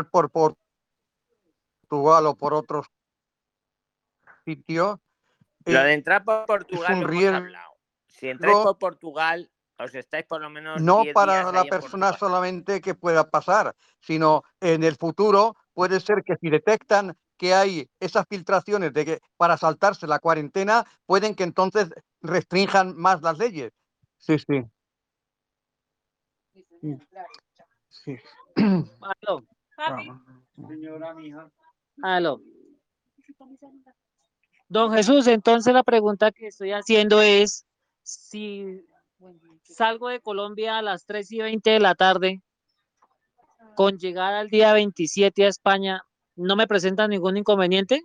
por, 0.09 0.31
por 0.31 0.55
Portugal 1.81 2.25
o 2.25 2.35
por 2.35 2.53
otros 2.53 2.87
sitios, 4.45 4.97
Lo 5.65 5.79
eh, 5.79 5.83
de 5.83 5.93
entrar 5.93 6.23
por 6.23 6.45
Portugal 6.45 6.93
un 6.93 7.01
lo 7.01 7.07
hemos 7.07 7.09
riesgo-. 7.11 7.77
Si 8.07 8.29
entráis 8.29 8.57
por 8.59 8.77
Portugal, 8.77 9.51
os 9.77 9.93
estáis 9.93 10.25
por 10.25 10.39
lo 10.39 10.49
menos 10.49 10.81
no 10.81 11.01
10 11.01 11.13
para 11.13 11.41
días 11.41 11.53
la 11.53 11.65
persona 11.65 12.13
solamente 12.13 12.79
que 12.79 12.95
pueda 12.95 13.29
pasar, 13.29 13.75
sino 13.99 14.43
en 14.61 14.85
el 14.85 14.95
futuro 14.95 15.57
puede 15.73 15.99
ser 15.99 16.23
que 16.23 16.37
si 16.37 16.49
detectan 16.49 17.17
que 17.35 17.53
hay 17.53 17.89
esas 17.99 18.25
filtraciones 18.29 18.93
de 18.93 19.03
que 19.03 19.19
para 19.35 19.57
saltarse 19.57 20.07
la 20.07 20.19
cuarentena, 20.19 20.85
pueden 21.05 21.35
que 21.35 21.43
entonces 21.43 21.89
restrinjan 22.21 22.95
más 22.95 23.21
las 23.21 23.37
leyes. 23.37 23.73
Sí, 24.17 24.37
sí. 24.39 24.63
Sí. 27.89 28.17
Aló. 28.55 29.43
Aló. 32.01 32.41
Don 34.67 34.91
Jesús, 34.93 35.27
entonces 35.27 35.73
la 35.73 35.83
pregunta 35.83 36.31
que 36.31 36.47
estoy 36.47 36.71
haciendo 36.71 37.21
es 37.21 37.65
si 38.03 38.85
salgo 39.63 40.09
de 40.09 40.19
Colombia 40.19 40.77
a 40.77 40.81
las 40.81 41.05
3 41.05 41.31
y 41.31 41.39
20 41.39 41.69
de 41.69 41.79
la 41.79 41.95
tarde, 41.95 42.41
con 43.75 43.97
llegada 43.97 44.39
al 44.39 44.49
día 44.49 44.73
27 44.73 45.45
a 45.45 45.47
España, 45.47 46.03
¿no 46.35 46.55
me 46.55 46.67
presenta 46.67 47.07
ningún 47.07 47.37
inconveniente? 47.37 48.01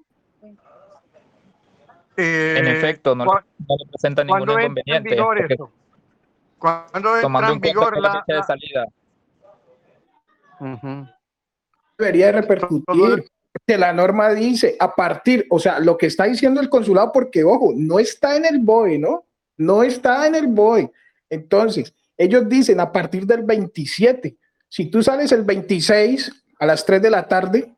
En 2.16 2.66
efecto, 2.66 3.14
no, 3.14 3.24
no 3.24 3.32
le 3.78 3.86
presenta 3.90 4.24
ningún 4.24 4.46
¿Cuándo 4.46 4.58
entra 4.58 4.96
en 4.96 5.06
inconveniente. 5.06 5.56
¿Cuándo 6.58 7.08
entra 7.10 7.20
tomando 7.20 7.52
en 7.52 7.60
vigor 7.60 7.96
la 8.00 8.08
la, 8.08 8.24
fecha 8.24 8.36
de 8.36 8.42
salida. 8.42 8.86
Ujú. 10.60 11.06
debería 11.98 12.26
de 12.26 12.32
repercutir. 12.32 13.30
Que 13.66 13.78
la 13.78 13.92
norma 13.92 14.30
dice 14.30 14.76
a 14.78 14.94
partir, 14.94 15.46
o 15.48 15.58
sea, 15.58 15.80
lo 15.80 15.96
que 15.96 16.06
está 16.06 16.24
diciendo 16.24 16.60
el 16.60 16.68
consulado, 16.68 17.10
porque 17.10 17.42
ojo, 17.42 17.72
no 17.74 17.98
está 17.98 18.36
en 18.36 18.44
el 18.44 18.58
BOE, 18.58 18.98
¿no? 18.98 19.24
No 19.56 19.82
está 19.82 20.26
en 20.26 20.34
el 20.34 20.46
BOE. 20.46 20.92
Entonces, 21.30 21.94
ellos 22.18 22.46
dicen 22.48 22.80
a 22.80 22.92
partir 22.92 23.26
del 23.26 23.44
27. 23.44 24.36
Si 24.68 24.86
tú 24.90 25.02
sales 25.02 25.32
el 25.32 25.42
26 25.42 26.30
a 26.58 26.66
las 26.66 26.84
3 26.84 27.00
de 27.00 27.10
la 27.10 27.26
tarde, 27.26 27.74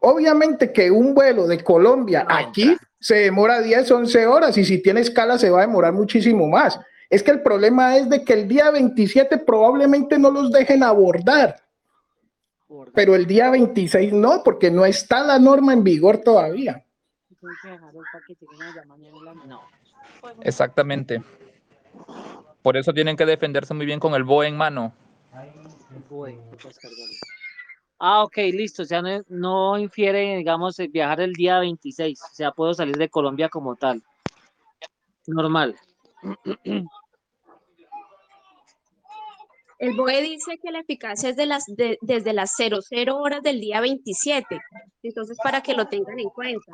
obviamente 0.00 0.72
que 0.72 0.90
un 0.90 1.12
vuelo 1.12 1.46
de 1.46 1.62
Colombia 1.62 2.24
aquí 2.28 2.76
se 3.00 3.16
demora 3.16 3.60
10, 3.60 3.90
11 3.90 4.26
horas 4.26 4.56
y 4.58 4.64
si 4.64 4.82
tiene 4.82 5.00
escala 5.00 5.38
se 5.38 5.50
va 5.50 5.58
a 5.58 5.66
demorar 5.66 5.92
muchísimo 5.92 6.46
más. 6.48 6.78
Es 7.10 7.22
que 7.22 7.30
el 7.30 7.42
problema 7.42 7.96
es 7.96 8.08
de 8.08 8.24
que 8.24 8.34
el 8.34 8.48
día 8.48 8.70
27 8.70 9.38
probablemente 9.38 10.18
no 10.18 10.30
los 10.30 10.50
dejen 10.52 10.82
abordar 10.82 11.56
pero 12.94 13.14
el 13.14 13.26
día 13.26 13.50
26 13.50 14.12
no, 14.12 14.42
porque 14.44 14.70
no 14.70 14.84
está 14.84 15.22
la 15.22 15.38
norma 15.38 15.72
en 15.72 15.82
vigor 15.82 16.18
todavía. 16.18 16.84
Exactamente. 20.42 21.22
Por 22.62 22.76
eso 22.76 22.92
tienen 22.92 23.16
que 23.16 23.24
defenderse 23.24 23.72
muy 23.72 23.86
bien 23.86 24.00
con 24.00 24.14
el 24.14 24.24
BOE 24.24 24.48
en 24.48 24.56
mano. 24.56 24.92
Ah, 27.98 28.22
ok, 28.22 28.36
listo. 28.52 28.82
O 28.82 28.86
sea, 28.86 29.00
no, 29.00 29.22
no 29.28 29.78
infiere, 29.78 30.36
digamos, 30.36 30.76
viajar 30.90 31.20
el 31.20 31.32
día 31.32 31.60
26. 31.60 32.20
O 32.22 32.34
sea, 32.34 32.52
puedo 32.52 32.74
salir 32.74 32.98
de 32.98 33.08
Colombia 33.08 33.48
como 33.48 33.76
tal. 33.76 34.02
Normal. 35.26 35.76
El 39.78 39.96
BOE 39.96 40.22
dice 40.22 40.58
que 40.62 40.72
la 40.72 40.80
eficacia 40.80 41.28
es 41.30 41.36
de 41.36 41.46
las, 41.46 41.64
de- 41.66 41.98
desde 42.02 42.32
las 42.32 42.52
00 42.56 43.16
horas 43.16 43.42
del 43.42 43.60
día 43.60 43.80
27. 43.80 44.60
Entonces, 45.02 45.38
para 45.42 45.62
que 45.62 45.74
lo 45.74 45.86
tengan 45.86 46.18
en 46.18 46.28
cuenta. 46.30 46.72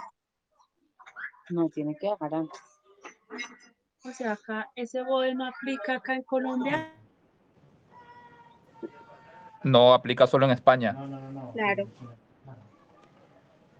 No, 1.50 1.68
tiene 1.68 1.96
que 1.96 2.08
bajar 2.08 2.34
antes. 2.34 2.60
O 4.04 4.10
sea, 4.10 4.32
acá, 4.32 4.70
ese 4.74 5.02
BOE 5.02 5.34
no 5.34 5.46
aplica 5.46 5.96
acá 5.96 6.14
en 6.14 6.22
Colombia. 6.22 6.92
No 9.62 9.92
aplica 9.94 10.26
solo 10.26 10.46
en 10.46 10.52
España. 10.52 10.92
Claro. 11.54 11.88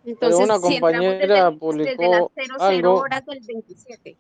Pero 0.05 0.13
Entonces, 0.37 0.45
una 0.45 0.59
si 0.59 0.75
entramos 0.75 0.81
desde, 0.81 0.81
compañera 0.81 1.45
desde 1.47 1.59
publicó 1.59 2.31
las 2.37 2.47
00 2.59 2.63
algo. 2.63 2.95
horas 3.01 3.25
del 3.25 3.41
27. 3.41 4.19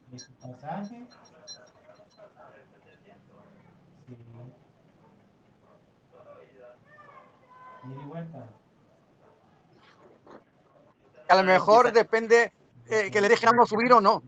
A 11.28 11.36
lo 11.36 11.43
mejor 11.43 11.93
depende 11.93 12.52
eh, 12.89 13.11
que 13.11 13.20
le 13.20 13.28
dejen 13.28 13.59
a 13.59 13.66
subir 13.66 13.93
o 13.93 14.01
no. 14.01 14.23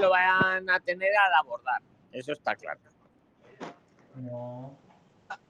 Lo 0.00 0.10
van 0.10 0.70
a 0.70 0.80
tener 0.80 1.10
al 1.16 1.34
abordar. 1.34 1.82
Eso 2.12 2.32
está 2.32 2.56
claro. 2.56 2.80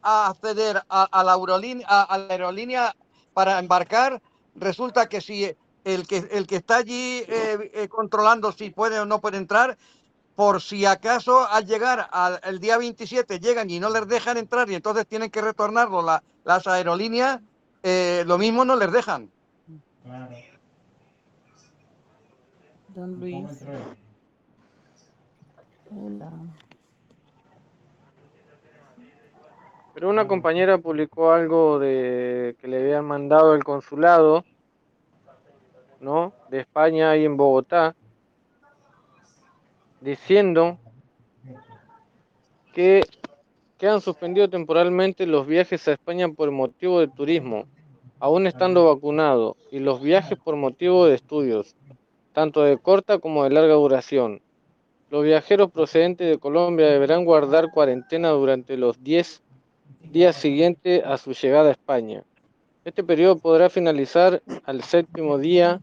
a 0.02 0.28
acceder 0.28 0.82
a, 0.88 1.04
a 1.04 1.24
la 1.24 1.34
aerolínea, 1.34 1.86
a, 1.88 2.02
a 2.02 2.18
la 2.18 2.32
aerolínea 2.34 2.96
para 3.32 3.58
embarcar, 3.58 4.20
resulta 4.54 5.08
que 5.08 5.20
si 5.20 5.56
el 5.84 6.06
que, 6.06 6.28
el 6.30 6.46
que 6.46 6.56
está 6.56 6.76
allí 6.76 7.24
eh, 7.28 7.70
eh, 7.74 7.88
controlando 7.88 8.52
si 8.52 8.70
puede 8.70 8.98
o 8.98 9.06
no 9.06 9.20
puede 9.20 9.38
entrar, 9.38 9.78
por 10.34 10.60
si 10.62 10.86
acaso 10.86 11.46
al 11.46 11.66
llegar 11.66 12.08
al 12.10 12.40
el 12.44 12.60
día 12.60 12.78
27 12.78 13.38
llegan 13.40 13.68
y 13.70 13.78
no 13.80 13.90
les 13.90 14.06
dejan 14.08 14.38
entrar 14.38 14.70
y 14.70 14.74
entonces 14.74 15.06
tienen 15.06 15.30
que 15.30 15.40
retornarlo 15.42 16.02
la- 16.02 16.22
las 16.44 16.66
aerolíneas, 16.66 17.40
eh, 17.82 18.24
lo 18.26 18.38
mismo 18.38 18.64
no 18.64 18.76
les 18.76 18.90
dejan. 18.92 19.30
Don 22.94 23.20
Luis. 23.20 23.46
Hola. 25.90 26.30
Pero 29.94 30.08
una 30.08 30.26
compañera 30.26 30.78
publicó 30.78 31.32
algo 31.32 31.78
de 31.78 32.56
que 32.60 32.68
le 32.68 32.80
habían 32.80 33.04
mandado 33.04 33.54
el 33.54 33.64
consulado, 33.64 34.44
¿no? 36.00 36.32
De 36.48 36.60
España 36.60 37.10
ahí 37.10 37.24
en 37.24 37.36
Bogotá, 37.36 37.94
diciendo 40.00 40.78
que 42.72 43.06
quedan 43.78 44.00
suspendidos 44.00 44.50
temporalmente 44.50 45.26
los 45.26 45.46
viajes 45.46 45.86
a 45.88 45.92
España 45.92 46.28
por 46.28 46.50
motivo 46.50 47.00
de 47.00 47.08
turismo, 47.08 47.66
aún 48.18 48.46
estando 48.46 48.86
vacunados, 48.86 49.56
y 49.70 49.78
los 49.78 50.02
viajes 50.02 50.38
por 50.38 50.56
motivo 50.56 51.06
de 51.06 51.14
estudios, 51.14 51.74
tanto 52.32 52.62
de 52.62 52.78
corta 52.78 53.18
como 53.18 53.44
de 53.44 53.50
larga 53.50 53.74
duración. 53.74 54.42
Los 55.10 55.24
viajeros 55.24 55.70
procedentes 55.70 56.28
de 56.28 56.38
Colombia 56.38 56.86
deberán 56.86 57.24
guardar 57.24 57.70
cuarentena 57.72 58.28
durante 58.30 58.76
los 58.76 59.02
10 59.02 59.42
días 60.12 60.36
siguientes 60.36 61.02
a 61.04 61.18
su 61.18 61.32
llegada 61.32 61.70
a 61.70 61.72
España. 61.72 62.22
Este 62.84 63.02
periodo 63.02 63.36
podrá 63.36 63.70
finalizar 63.70 64.42
al 64.64 64.82
séptimo 64.82 65.38
día 65.38 65.80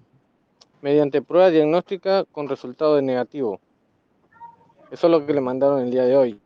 mediante 0.82 1.22
prueba 1.22 1.50
diagnóstica 1.50 2.24
con 2.32 2.48
resultado 2.48 2.96
de 2.96 3.02
negativo. 3.02 3.60
Eso 4.92 5.08
es 5.08 5.12
lo 5.12 5.26
que 5.26 5.34
le 5.34 5.42
mandaron 5.42 5.82
el 5.82 5.92
día 5.92 6.04
de 6.04 6.16
hoy. 6.16 6.42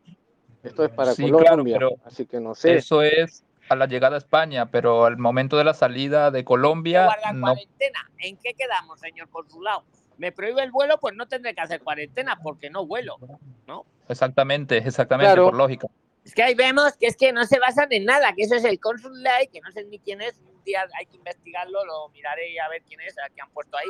Esto 0.63 0.83
es 0.85 0.91
para 0.91 1.13
Sí, 1.13 1.23
claro, 1.29 1.45
Colombia, 1.45 1.75
pero 1.77 1.91
así 2.05 2.25
que 2.25 2.39
no 2.39 2.53
sé. 2.55 2.75
Eso 2.75 3.01
es 3.01 3.43
a 3.69 3.75
la 3.75 3.85
llegada 3.85 4.15
a 4.15 4.17
España, 4.17 4.69
pero 4.69 5.05
al 5.05 5.17
momento 5.17 5.57
de 5.57 5.63
la 5.63 5.73
salida 5.73 6.29
de 6.31 6.43
Colombia, 6.43 7.07
no. 7.33 7.41
cuarentena. 7.41 8.11
¿En 8.19 8.37
qué 8.37 8.53
quedamos, 8.53 8.99
señor 8.99 9.29
consulado? 9.29 9.83
Me 10.17 10.31
prohíbe 10.31 10.61
el 10.63 10.71
vuelo, 10.71 10.99
pues 10.99 11.15
no 11.15 11.27
tendré 11.27 11.55
que 11.55 11.61
hacer 11.61 11.81
cuarentena 11.81 12.37
porque 12.43 12.69
no 12.69 12.85
vuelo, 12.85 13.17
¿no? 13.65 13.85
Exactamente, 14.07 14.77
exactamente, 14.77 15.33
Claro. 15.33 15.45
por 15.45 15.55
lógica. 15.55 15.87
Es 16.23 16.35
que 16.35 16.43
ahí 16.43 16.53
vemos 16.53 16.95
que 16.97 17.07
es 17.07 17.17
que 17.17 17.33
no 17.33 17.45
se 17.45 17.57
basan 17.57 17.87
en 17.91 18.05
nada, 18.05 18.33
que 18.33 18.43
eso 18.43 18.53
es 18.55 18.63
el 18.63 18.79
consulado 18.79 19.43
y 19.43 19.47
que 19.47 19.61
no 19.61 19.71
sé 19.71 19.83
ni 19.85 19.97
quién 19.97 20.21
es. 20.21 20.37
Un 20.37 20.63
día 20.63 20.85
hay 20.99 21.07
que 21.07 21.15
investigarlo, 21.17 21.83
lo 21.85 22.09
miraré 22.09 22.51
y 22.51 22.59
a 22.59 22.69
ver 22.69 22.83
quién 22.83 22.99
es, 23.01 23.17
a 23.17 23.27
qué 23.33 23.41
han 23.41 23.49
puesto 23.49 23.75
ahí. 23.77 23.87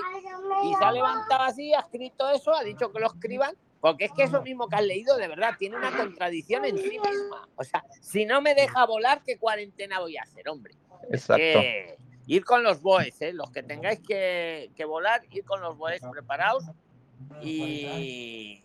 Y 0.70 0.74
se 0.76 0.86
ha 0.86 0.92
levantado 0.94 1.42
así, 1.42 1.74
ha 1.74 1.80
escrito 1.80 2.30
eso, 2.30 2.54
ha 2.54 2.64
dicho 2.64 2.94
que 2.94 3.00
lo 3.02 3.08
escriban, 3.08 3.56
porque 3.82 4.06
es 4.06 4.12
que 4.14 4.24
eso 4.24 4.42
mismo 4.44 4.70
que 4.70 4.76
has 4.76 4.86
leído, 4.86 5.18
de 5.18 5.28
verdad, 5.28 5.56
tiene 5.58 5.76
una 5.76 5.92
contradicción 5.98 6.64
en 6.66 6.78
sí 6.78 7.00
misma. 7.00 7.50
O 7.56 7.64
sea, 7.64 7.84
si 8.00 8.26
no 8.26 8.40
me 8.40 8.54
deja 8.54 8.86
volar, 8.86 9.24
¿qué 9.26 9.38
cuarentena 9.38 10.00
voy 10.00 10.18
a 10.18 10.22
hacer, 10.22 10.48
hombre? 10.48 10.76
Exacto. 11.10 11.60
ir 12.28 12.46
con 12.46 12.64
los 12.64 12.82
boes, 12.82 13.20
¿eh? 13.22 13.34
los 13.34 13.50
que 13.52 13.64
tengáis 13.64 14.00
que, 14.00 14.72
que 14.76 14.86
volar, 14.86 15.24
ir 15.32 15.44
con 15.44 15.60
los 15.62 15.76
boes 15.76 16.00
preparados 16.12 16.64
y 17.42 18.64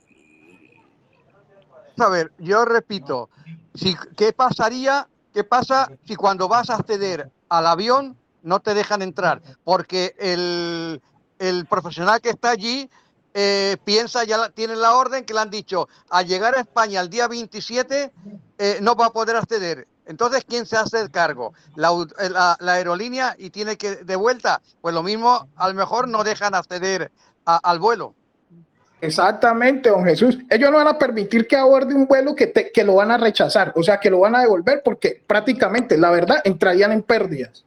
A 1.98 2.08
ver, 2.08 2.32
yo 2.38 2.64
repito, 2.64 3.30
si, 3.74 3.96
¿qué 4.16 4.32
pasaría? 4.32 5.08
¿Qué 5.32 5.44
pasa 5.44 5.90
si 6.04 6.14
cuando 6.14 6.48
vas 6.48 6.70
a 6.70 6.76
acceder 6.76 7.30
al 7.48 7.66
avión 7.66 8.18
no 8.42 8.60
te 8.60 8.74
dejan 8.74 9.02
entrar? 9.02 9.42
Porque 9.64 10.14
el, 10.18 11.00
el 11.38 11.66
profesional 11.66 12.20
que 12.20 12.30
está 12.30 12.50
allí 12.50 12.90
eh, 13.38 13.76
piensa, 13.84 14.24
ya 14.24 14.38
la- 14.38 14.48
tiene 14.48 14.74
la 14.76 14.94
orden 14.96 15.26
que 15.26 15.34
le 15.34 15.40
han 15.40 15.50
dicho, 15.50 15.88
al 16.08 16.26
llegar 16.26 16.54
a 16.56 16.60
España 16.60 17.02
el 17.02 17.10
día 17.10 17.28
27 17.28 18.10
eh, 18.58 18.78
no 18.80 18.94
va 18.96 19.06
a 19.06 19.10
poder 19.12 19.36
acceder. 19.36 19.86
Entonces, 20.06 20.44
¿quién 20.48 20.64
se 20.64 20.76
hace 20.78 21.00
el 21.02 21.10
cargo? 21.10 21.52
Eh, 21.76 22.30
la- 22.30 22.56
la 22.58 22.72
aerolínea 22.72 23.34
y 23.38 23.50
tiene 23.50 23.76
que 23.76 23.96
de 23.96 24.16
vuelta. 24.16 24.62
Pues 24.80 24.94
lo 24.94 25.02
mismo, 25.02 25.48
a 25.54 25.68
lo 25.68 25.74
mejor 25.74 26.08
no 26.08 26.24
dejan 26.24 26.54
acceder 26.54 27.10
al 27.44 27.78
vuelo. 27.78 28.14
Exactamente, 29.02 29.90
don 29.90 30.04
Jesús. 30.04 30.38
Ellos 30.48 30.70
no 30.70 30.78
van 30.78 30.88
a 30.88 30.98
permitir 30.98 31.46
que 31.46 31.56
aborde 31.56 31.94
un 31.94 32.06
vuelo 32.06 32.34
que, 32.34 32.46
te- 32.46 32.72
que 32.72 32.82
lo 32.84 32.94
van 32.94 33.10
a 33.10 33.18
rechazar, 33.18 33.74
o 33.76 33.82
sea, 33.82 34.00
que 34.00 34.08
lo 34.08 34.20
van 34.20 34.34
a 34.34 34.40
devolver 34.40 34.80
porque 34.82 35.22
prácticamente, 35.26 35.98
la 35.98 36.10
verdad, 36.10 36.38
entrarían 36.44 36.92
en 36.92 37.02
pérdidas. 37.02 37.65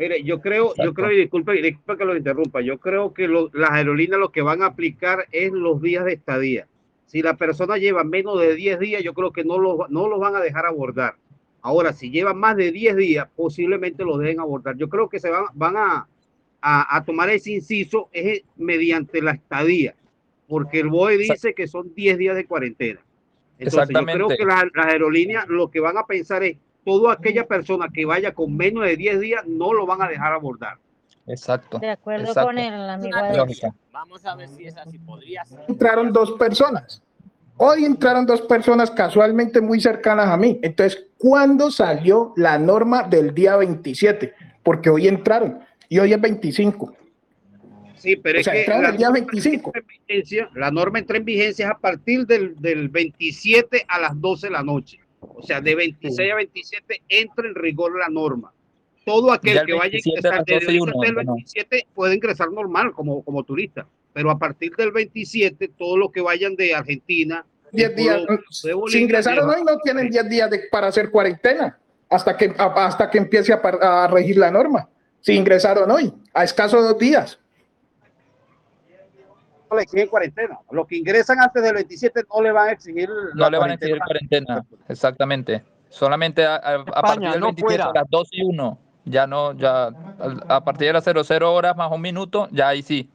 Mire, 0.00 0.22
yo 0.24 0.40
creo, 0.40 0.72
yo 0.82 0.94
creo, 0.94 1.12
y 1.12 1.16
disculpe, 1.16 1.52
disculpe 1.60 1.96
que 1.98 2.04
lo 2.06 2.16
interrumpa, 2.16 2.60
yo 2.62 2.78
creo 2.78 3.12
que 3.12 3.28
lo- 3.28 3.50
las 3.52 3.70
aerolíneas 3.70 4.18
lo 4.18 4.30
que 4.32 4.40
van 4.42 4.62
a 4.62 4.66
aplicar 4.66 5.26
es 5.30 5.52
los 5.52 5.80
días 5.82 6.04
de 6.06 6.14
estadía. 6.14 6.66
Si 7.06 7.22
la 7.22 7.34
persona 7.36 7.76
lleva 7.76 8.02
menos 8.02 8.40
de 8.40 8.54
10 8.54 8.78
días, 8.78 9.02
yo 9.02 9.12
creo 9.14 9.30
que 9.32 9.44
no 9.44 9.58
los, 9.58 9.90
no 9.90 10.08
los 10.08 10.18
van 10.18 10.36
a 10.36 10.40
dejar 10.40 10.64
abordar. 10.64 11.16
Ahora, 11.60 11.92
si 11.92 12.10
lleva 12.10 12.32
más 12.32 12.56
de 12.56 12.72
10 12.72 12.96
días, 12.96 13.28
posiblemente 13.36 14.04
los 14.04 14.18
dejen 14.18 14.40
abordar. 14.40 14.76
Yo 14.76 14.88
creo 14.88 15.08
que 15.08 15.20
se 15.20 15.28
van, 15.28 15.44
van 15.54 15.76
a, 15.76 16.08
a, 16.62 16.96
a 16.96 17.04
tomar 17.04 17.28
ese 17.30 17.52
inciso 17.52 18.08
es 18.12 18.42
mediante 18.56 19.20
la 19.20 19.32
estadía, 19.32 19.94
porque 20.48 20.80
el 20.80 20.88
BOE 20.88 21.18
dice 21.18 21.52
que 21.52 21.66
son 21.66 21.94
10 21.94 22.16
días 22.16 22.36
de 22.36 22.46
cuarentena. 22.46 23.00
Entonces, 23.58 23.88
yo 24.00 24.06
creo 24.14 24.28
que 24.38 24.44
las, 24.46 24.64
las 24.74 24.86
aerolíneas 24.86 25.46
lo 25.48 25.70
que 25.70 25.80
van 25.80 25.98
a 25.98 26.06
pensar 26.06 26.42
es, 26.44 26.56
toda 26.84 27.12
aquella 27.14 27.46
persona 27.46 27.88
que 27.92 28.04
vaya 28.04 28.32
con 28.32 28.56
menos 28.56 28.84
de 28.84 28.96
10 28.96 29.20
días 29.20 29.42
no 29.46 29.72
lo 29.72 29.86
van 29.86 30.02
a 30.02 30.08
dejar 30.08 30.32
abordar. 30.32 30.78
Exacto. 31.26 31.78
De 31.78 31.90
acuerdo 31.90 32.26
exacto. 32.28 32.46
con 32.48 32.58
el 32.58 32.88
amigo. 32.90 33.16
Lógica. 33.36 33.74
Vamos 33.92 34.24
a 34.24 34.34
ver 34.34 34.48
si 34.48 34.64
es 34.64 34.76
así. 34.76 34.98
Podría 34.98 35.44
ser. 35.44 35.60
Entraron 35.68 36.12
dos 36.12 36.32
personas. 36.32 37.02
Hoy 37.56 37.84
entraron 37.84 38.24
dos 38.24 38.40
personas 38.42 38.90
casualmente 38.90 39.60
muy 39.60 39.80
cercanas 39.80 40.28
a 40.28 40.36
mí. 40.36 40.58
Entonces, 40.62 41.06
¿cuándo 41.18 41.70
salió 41.70 42.32
la 42.36 42.58
norma 42.58 43.02
del 43.02 43.34
día 43.34 43.56
27? 43.56 44.32
Porque 44.62 44.88
hoy 44.88 45.06
entraron 45.08 45.60
y 45.88 45.98
hoy 45.98 46.12
es 46.14 46.20
25. 46.20 46.94
Sí, 47.96 48.16
pero 48.16 48.38
O 48.38 48.40
es 48.40 48.44
sea, 48.44 48.54
que 48.54 48.60
entraron 48.60 48.82
la 48.84 48.88
el 48.90 48.96
día 48.96 49.08
norma 49.08 49.26
25. 49.26 49.72
entra 49.74 49.80
en 49.80 49.86
vigencia- 50.08 50.48
la 50.54 50.70
norma 50.70 50.98
entra 51.00 51.16
en 51.18 51.24
vigencia 51.26 51.68
a 51.70 51.78
partir 51.78 52.26
del, 52.26 52.56
del 52.58 52.88
27 52.88 53.84
a 53.86 54.00
las 54.00 54.18
12 54.18 54.46
de 54.46 54.52
la 54.54 54.62
noche. 54.62 54.98
O 55.20 55.42
sea, 55.42 55.60
de 55.60 55.74
26 55.74 56.32
a 56.32 56.36
27 56.36 57.02
entra 57.08 57.46
en 57.48 57.54
rigor 57.54 57.98
la 57.98 58.08
norma. 58.08 58.52
Todo 59.04 59.32
aquel 59.32 59.64
que 59.64 59.72
vaya 59.72 59.98
a 59.98 60.00
27 60.02 60.28
a 60.28 60.30
ingresar 60.30 60.44
desde 60.44 60.64
12 60.66 60.72
y 60.72 60.78
ahorita 60.78 60.82
uno, 60.98 61.02
hasta 61.02 61.20
el 61.20 61.26
¿no? 61.26 61.34
27 61.34 61.86
puede 61.94 62.14
ingresar 62.14 62.50
normal 62.52 62.92
como, 62.92 63.22
como 63.22 63.42
turista. 63.44 63.86
Pero 64.12 64.30
a 64.30 64.38
partir 64.38 64.74
del 64.76 64.92
27, 64.92 65.68
todos 65.78 65.98
los 65.98 66.10
que 66.12 66.20
vayan 66.20 66.56
de 66.56 66.74
Argentina, 66.74 67.44
10 67.72 67.96
días. 67.96 68.16
Colombia, 68.16 68.36
de 68.64 68.90
Si 68.90 68.98
ingresaron 69.02 69.48
hoy, 69.48 69.62
no 69.64 69.78
tienen 69.78 70.10
10 70.10 70.28
días 70.28 70.50
de- 70.50 70.68
para 70.70 70.88
hacer 70.88 71.10
cuarentena 71.10 71.78
hasta 72.08 72.36
que, 72.36 72.52
hasta 72.58 73.08
que 73.10 73.18
empiece 73.18 73.52
a, 73.52 73.56
a 74.04 74.08
regir 74.08 74.36
la 74.36 74.50
norma. 74.50 74.88
Si 75.20 75.32
ingresaron 75.32 75.90
hoy, 75.90 76.12
a 76.34 76.44
escaso 76.44 76.82
dos 76.82 76.98
días. 76.98 77.38
No 79.70 79.76
le 79.76 79.82
exigen 79.84 80.08
cuarentena. 80.08 80.58
Los 80.70 80.86
que 80.86 80.96
ingresan 80.96 81.40
antes 81.40 81.62
del 81.62 81.74
27 81.74 82.22
no 82.34 82.42
le 82.42 82.52
van 82.52 82.68
a 82.68 82.72
exigir 82.72 83.08
No 83.08 83.44
la 83.44 83.50
le 83.50 83.58
van 83.58 83.70
a 83.70 83.74
exigir 83.74 83.98
cuarentena. 83.98 84.64
exactamente. 84.88 85.62
Solamente 85.88 86.44
a, 86.44 86.56
a- 86.56 86.74
a 86.74 87.02
partir 87.02 87.30
del 87.30 87.40
no 87.40 87.46
27 87.46 87.82
a 87.82 87.92
las 87.94 88.10
12 88.10 88.30
y 88.36 88.42
1, 88.42 88.78
ya 89.04 89.26
no, 89.26 89.52
ya 89.52 89.90
a 90.48 90.64
partir 90.64 90.88
de 90.88 90.92
las 90.92 91.04
00 91.26 91.52
horas 91.54 91.76
más 91.76 91.90
un 91.90 92.00
minuto, 92.00 92.48
ya 92.50 92.68
ahí 92.68 92.82
sí. 92.82 93.08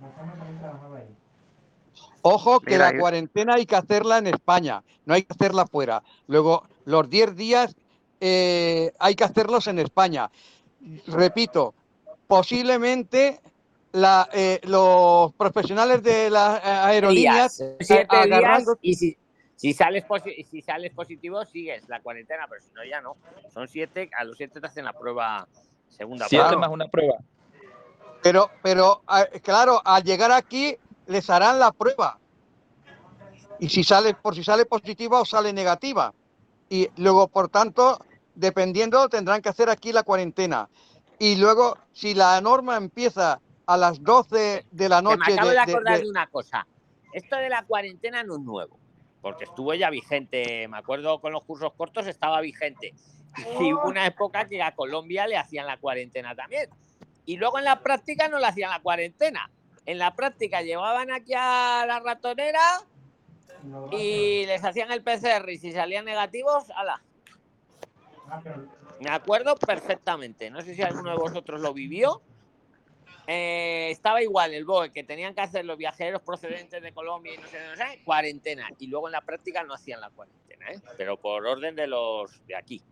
Ojo 2.22 2.60
que 2.60 2.72
Mira, 2.72 2.92
la 2.92 3.00
cuarentena 3.00 3.54
hay 3.54 3.66
que 3.66 3.76
hacerla 3.76 4.18
en 4.18 4.28
España, 4.28 4.82
no 5.06 5.14
hay 5.14 5.22
que 5.24 5.34
hacerla 5.34 5.68
fuera. 5.68 6.02
Luego, 6.28 6.64
los 6.86 7.08
10 7.10 7.36
días 7.36 7.76
eh, 8.20 8.92
hay 8.98 9.14
que 9.16 9.24
hacerlos 9.24 9.68
en 9.68 9.78
España. 9.80 10.32
Repito, 11.08 11.76
posiblemente 12.28 13.40
la, 13.96 14.28
eh, 14.34 14.60
los 14.64 15.34
profesionales 15.36 16.04
de 16.04 16.30
las 16.30 16.60
eh, 16.60 16.68
aerolíneas 16.68 17.58
días, 17.58 17.72
a- 17.80 17.84
siete 17.84 18.16
agarrando 18.18 18.72
días 18.74 18.80
y 18.82 18.96
si, 18.96 19.18
si 19.56 19.74
sales 19.74 20.04
posi- 20.06 20.46
si 20.46 20.62
sales 20.62 20.92
positivo 20.94 21.44
sigues 21.46 21.88
la 21.88 22.02
cuarentena, 22.02 22.46
pero 22.50 22.62
si 22.62 22.74
no 22.74 22.84
ya 22.84 23.00
no. 23.02 23.16
Son 23.54 23.68
siete, 23.70 24.10
a 24.18 24.26
los 24.26 24.36
siete 24.38 24.60
te 24.60 24.68
hacen 24.68 24.84
la 24.84 24.92
prueba 24.94 25.48
segunda 25.88 26.28
Siete 26.28 26.44
prueba. 26.46 26.60
más 26.62 26.70
una 26.72 26.88
prueba. 26.88 27.16
Pero, 28.22 28.50
pero 28.62 29.02
ah, 29.08 29.26
claro, 29.42 29.82
al 29.86 30.04
llegar 30.04 30.32
aquí 30.32 30.76
les 31.08 31.30
harán 31.30 31.58
la 31.60 31.72
prueba. 31.72 32.20
Y 33.60 33.70
si 33.70 33.84
sale, 33.86 34.14
por 34.14 34.36
si 34.36 34.44
sale 34.44 34.66
positiva 34.66 35.22
o 35.22 35.26
sale 35.26 35.54
negativa. 35.54 36.14
Y 36.68 36.90
luego, 36.98 37.30
por 37.30 37.48
tanto, 37.48 37.98
dependiendo, 38.34 39.08
tendrán 39.08 39.42
que 39.42 39.50
hacer 39.50 39.70
aquí 39.70 39.94
la 39.94 40.04
cuarentena. 40.04 40.68
Y 41.18 41.38
luego, 41.38 41.78
si 41.94 42.14
la 42.14 42.42
norma 42.42 42.76
empieza 42.76 43.40
a 43.68 43.78
las 43.78 44.02
12 44.04 44.66
de 44.72 44.90
la 44.90 44.98
Que 44.98 45.04
noche 45.04 45.18
me 45.28 45.34
acabo 45.34 45.50
de, 45.50 45.56
de- 45.56 45.66
de- 45.66 45.72
acordar 45.72 45.98
de- 45.98 46.04
de 46.04 46.10
una 46.10 46.28
cosa. 46.28 46.68
Esto 47.14 47.38
de 47.38 47.50
la 47.50 47.64
cuarentena 47.64 48.24
no 48.24 48.36
es 48.36 48.42
nuevo, 48.42 48.78
porque 49.22 49.46
estuvo 49.46 49.74
ya 49.74 49.90
vigente. 49.90 50.68
Me 50.68 50.78
acuerdo 50.78 51.20
con 51.22 51.32
los 51.34 51.44
cursos 51.44 51.74
cortos 51.78 52.08
estaba 52.08 52.42
vigente. 52.42 52.94
Y 53.60 53.74
hubo 53.74 53.84
una 53.88 54.06
época 54.06 54.48
que 54.48 54.62
a 54.64 54.74
Colombia 54.76 55.28
le 55.28 55.38
hacían 55.38 55.66
la 55.68 55.78
cuarentena 55.78 56.36
también. 56.36 56.70
Y 57.26 57.38
luego 57.38 57.58
en 57.60 57.66
la 57.66 57.80
práctica 57.82 58.28
no 58.30 58.40
le 58.40 58.48
hacían 58.48 58.70
la 58.70 58.82
cuarentena. 58.82 59.50
En 59.86 59.98
la 59.98 60.16
práctica 60.16 60.62
llevaban 60.62 61.12
aquí 61.12 61.34
a 61.36 61.86
la 61.88 62.00
ratonera 62.00 62.62
y 63.92 64.46
les 64.46 64.64
hacían 64.64 64.92
el 64.92 65.02
PCR 65.04 65.50
y 65.52 65.58
si 65.58 65.72
salían 65.72 66.06
negativos, 66.06 66.66
ala. 66.76 67.02
Me 69.00 69.10
acuerdo 69.10 69.56
perfectamente. 69.56 70.50
No 70.50 70.62
sé 70.62 70.76
si 70.76 70.82
alguno 70.82 71.12
de 71.12 71.18
vosotros 71.18 71.62
lo 71.62 71.74
vivió. 71.74 72.22
Eh, 73.28 73.90
estaba 73.90 74.22
igual 74.22 74.54
el 74.54 74.66
BOE, 74.66 74.92
que 74.92 75.04
tenían 75.04 75.34
que 75.34 75.42
hacer 75.42 75.66
los 75.66 75.78
viajeros 75.78 76.22
procedentes 76.22 76.82
de 76.82 76.92
Colombia 76.94 77.34
y 77.34 77.38
no 77.38 77.48
sé, 77.48 77.58
no 77.68 77.76
sé, 77.76 78.02
cuarentena. 78.04 78.70
Y 78.78 78.88
luego 78.88 79.08
en 79.08 79.14
la 79.14 79.22
práctica 79.22 79.64
no 79.64 79.74
hacían 79.74 80.00
la 80.00 80.10
cuarentena, 80.12 80.72
¿eh? 80.72 80.80
pero 80.98 81.18
por 81.18 81.46
orden 81.46 81.76
de 81.76 81.88
los 81.88 82.46
de 82.46 82.56
aquí. 82.56 82.84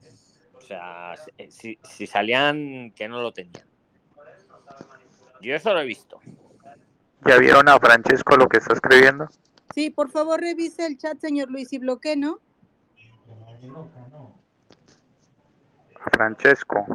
O 0.56 0.62
sea, 0.62 1.16
si- 1.50 1.78
si, 1.84 2.08
salían 2.08 2.92
que 2.96 3.08
no 3.08 3.22
lo 3.22 3.32
tenían. 3.32 3.68
Yo 5.42 5.56
eso 5.56 5.74
lo 5.74 5.82
he 5.82 5.86
visto. 5.86 6.20
¿Ya 7.26 7.38
vieron 7.38 7.68
a 7.70 7.78
Francesco 7.80 8.36
lo 8.38 8.48
que 8.48 8.58
está 8.58 8.74
escribiendo? 8.74 9.28
Sí, 9.74 9.90
por 9.90 10.10
favor 10.10 10.40
revise 10.40 10.86
el 10.86 10.98
chat, 10.98 11.20
señor 11.20 11.50
Luis, 11.50 11.72
y 11.74 11.80
bloquee, 11.80 12.16
¿no? 12.16 12.40
A 16.00 16.10
Francesco. 16.12 16.86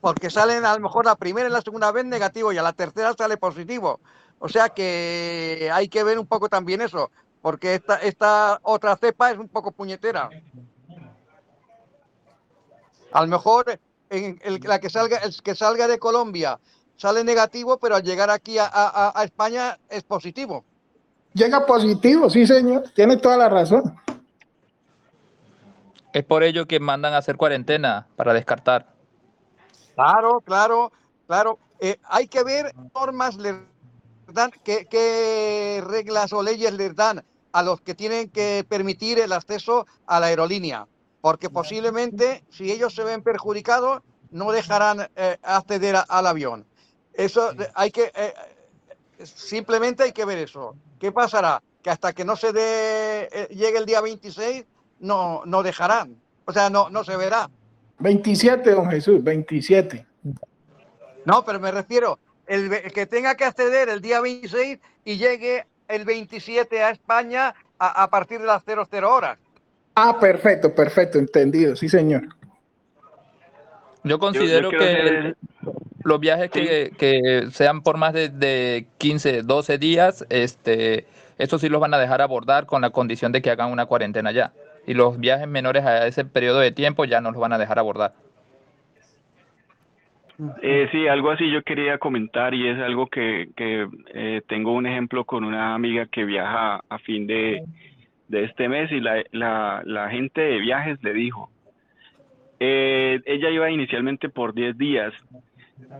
Porque 0.00 0.30
salen 0.30 0.64
a 0.64 0.74
lo 0.74 0.80
mejor 0.80 1.04
la 1.04 1.16
primera 1.16 1.48
y 1.48 1.52
la 1.52 1.60
segunda 1.62 1.90
vez 1.90 2.04
negativo 2.04 2.52
y 2.52 2.58
a 2.58 2.62
la 2.62 2.72
tercera 2.72 3.14
sale 3.16 3.36
positivo. 3.36 4.00
O 4.38 4.48
sea 4.48 4.68
que 4.68 5.68
hay 5.72 5.88
que 5.88 6.04
ver 6.04 6.18
un 6.18 6.26
poco 6.26 6.48
también 6.48 6.80
eso, 6.80 7.10
porque 7.42 7.74
esta, 7.74 7.96
esta 7.96 8.60
otra 8.62 8.96
cepa 8.96 9.32
es 9.32 9.38
un 9.38 9.48
poco 9.48 9.72
puñetera. 9.72 10.30
A 13.12 13.22
lo 13.22 13.26
mejor 13.28 13.80
en 14.10 14.38
el, 14.42 14.60
la 14.64 14.78
que 14.78 14.90
salga, 14.90 15.18
el 15.18 15.42
que 15.42 15.54
salga 15.54 15.88
de 15.88 15.98
Colombia 15.98 16.58
sale 16.96 17.24
negativo, 17.24 17.78
pero 17.78 17.96
al 17.96 18.02
llegar 18.02 18.30
aquí 18.30 18.58
a, 18.58 18.66
a- 18.66 19.12
a 19.20 19.24
España 19.24 19.78
es 19.88 20.02
positivo. 20.04 20.64
Llega 21.32 21.64
positivo, 21.66 22.28
sí, 22.30 22.46
señor. 22.46 22.84
Tiene 22.94 23.16
toda 23.16 23.36
la 23.36 23.48
razón. 23.48 23.94
Es 26.12 26.24
por 26.24 26.42
ello 26.42 26.66
que 26.66 26.80
mandan 26.80 27.14
a 27.14 27.18
hacer 27.18 27.36
cuarentena 27.36 28.06
para 28.16 28.32
descartar. 28.32 28.86
Claro, 29.98 30.40
claro, 30.42 30.92
claro. 31.26 31.58
Eh, 31.80 31.98
hay 32.04 32.28
que 32.28 32.44
ver 32.44 32.72
normas 32.94 33.36
les 33.36 33.56
dan, 34.28 34.52
qué, 34.62 34.86
qué 34.86 35.82
reglas 35.84 36.32
o 36.32 36.40
leyes 36.40 36.72
les 36.74 36.94
dan 36.94 37.24
a 37.50 37.62
los 37.64 37.80
que 37.80 37.96
tienen 37.96 38.30
que 38.30 38.64
permitir 38.68 39.18
el 39.18 39.32
acceso 39.32 39.86
a 40.06 40.20
la 40.20 40.26
aerolínea, 40.26 40.86
porque 41.20 41.50
posiblemente 41.50 42.44
si 42.48 42.70
ellos 42.70 42.94
se 42.94 43.02
ven 43.02 43.22
perjudicados 43.22 44.02
no 44.30 44.52
dejarán 44.52 45.08
eh, 45.16 45.36
acceder 45.42 45.96
a- 45.96 46.00
al 46.02 46.28
avión. 46.28 46.64
Eso 47.12 47.52
hay 47.74 47.90
que 47.90 48.12
eh, 48.14 48.34
simplemente 49.24 50.04
hay 50.04 50.12
que 50.12 50.24
ver 50.24 50.38
eso. 50.38 50.76
¿Qué 51.00 51.10
pasará? 51.10 51.60
Que 51.82 51.90
hasta 51.90 52.12
que 52.12 52.24
no 52.24 52.36
se 52.36 52.52
dé, 52.52 53.28
eh, 53.32 53.48
llegue 53.50 53.78
el 53.78 53.86
día 53.86 54.00
26 54.00 54.64
no, 55.00 55.42
no 55.44 55.64
dejarán. 55.64 56.20
O 56.44 56.52
sea, 56.52 56.70
no, 56.70 56.88
no 56.88 57.02
se 57.02 57.16
verá. 57.16 57.50
27, 57.98 58.70
don 58.70 58.90
Jesús, 58.90 59.22
27. 59.22 60.04
No, 61.24 61.44
pero 61.44 61.60
me 61.60 61.70
refiero, 61.70 62.18
el, 62.46 62.70
que 62.92 63.06
tenga 63.06 63.34
que 63.34 63.44
acceder 63.44 63.88
el 63.88 64.00
día 64.00 64.20
26 64.20 64.78
y 65.04 65.16
llegue 65.16 65.66
el 65.88 66.04
27 66.04 66.82
a 66.82 66.90
España 66.90 67.54
a, 67.78 68.02
a 68.02 68.10
partir 68.10 68.40
de 68.40 68.46
las 68.46 68.62
00 68.64 69.12
horas. 69.14 69.38
Ah, 69.94 70.18
perfecto, 70.20 70.74
perfecto, 70.74 71.18
entendido, 71.18 71.74
sí, 71.76 71.88
señor. 71.88 72.28
Yo 74.04 74.18
considero 74.18 74.70
que 74.70 74.76
hacer- 74.76 75.36
los 76.04 76.20
viajes 76.20 76.50
que, 76.50 76.92
que 76.96 77.48
sean 77.52 77.82
por 77.82 77.98
más 77.98 78.14
de, 78.14 78.28
de 78.30 78.86
15, 78.98 79.42
12 79.42 79.76
días, 79.78 80.24
este, 80.30 81.06
Estos 81.36 81.60
sí 81.60 81.68
los 81.68 81.80
van 81.80 81.92
a 81.92 81.98
dejar 81.98 82.22
abordar 82.22 82.64
con 82.64 82.80
la 82.80 82.90
condición 82.90 83.32
de 83.32 83.42
que 83.42 83.50
hagan 83.50 83.70
una 83.70 83.84
cuarentena 83.86 84.30
ya. 84.32 84.52
Y 84.88 84.94
los 84.94 85.20
viajes 85.20 85.46
menores 85.46 85.84
a 85.84 86.06
ese 86.06 86.24
periodo 86.24 86.60
de 86.60 86.72
tiempo 86.72 87.04
ya 87.04 87.20
no 87.20 87.30
los 87.30 87.38
van 87.38 87.52
a 87.52 87.58
dejar 87.58 87.78
abordar. 87.78 88.14
Eh, 90.62 90.88
sí, 90.90 91.06
algo 91.06 91.30
así 91.30 91.50
yo 91.50 91.62
quería 91.62 91.98
comentar 91.98 92.54
y 92.54 92.66
es 92.66 92.78
algo 92.78 93.06
que, 93.06 93.50
que 93.54 93.86
eh, 94.14 94.40
tengo 94.48 94.72
un 94.72 94.86
ejemplo 94.86 95.26
con 95.26 95.44
una 95.44 95.74
amiga 95.74 96.06
que 96.06 96.24
viaja 96.24 96.80
a 96.88 96.98
fin 97.00 97.26
de, 97.26 97.64
de 98.28 98.44
este 98.44 98.70
mes 98.70 98.90
y 98.90 99.00
la, 99.00 99.22
la, 99.30 99.82
la 99.84 100.08
gente 100.08 100.40
de 100.40 100.58
viajes 100.58 101.02
le 101.02 101.12
dijo, 101.12 101.50
eh, 102.58 103.20
ella 103.26 103.50
iba 103.50 103.70
inicialmente 103.70 104.30
por 104.30 104.54
10 104.54 104.78
días, 104.78 105.12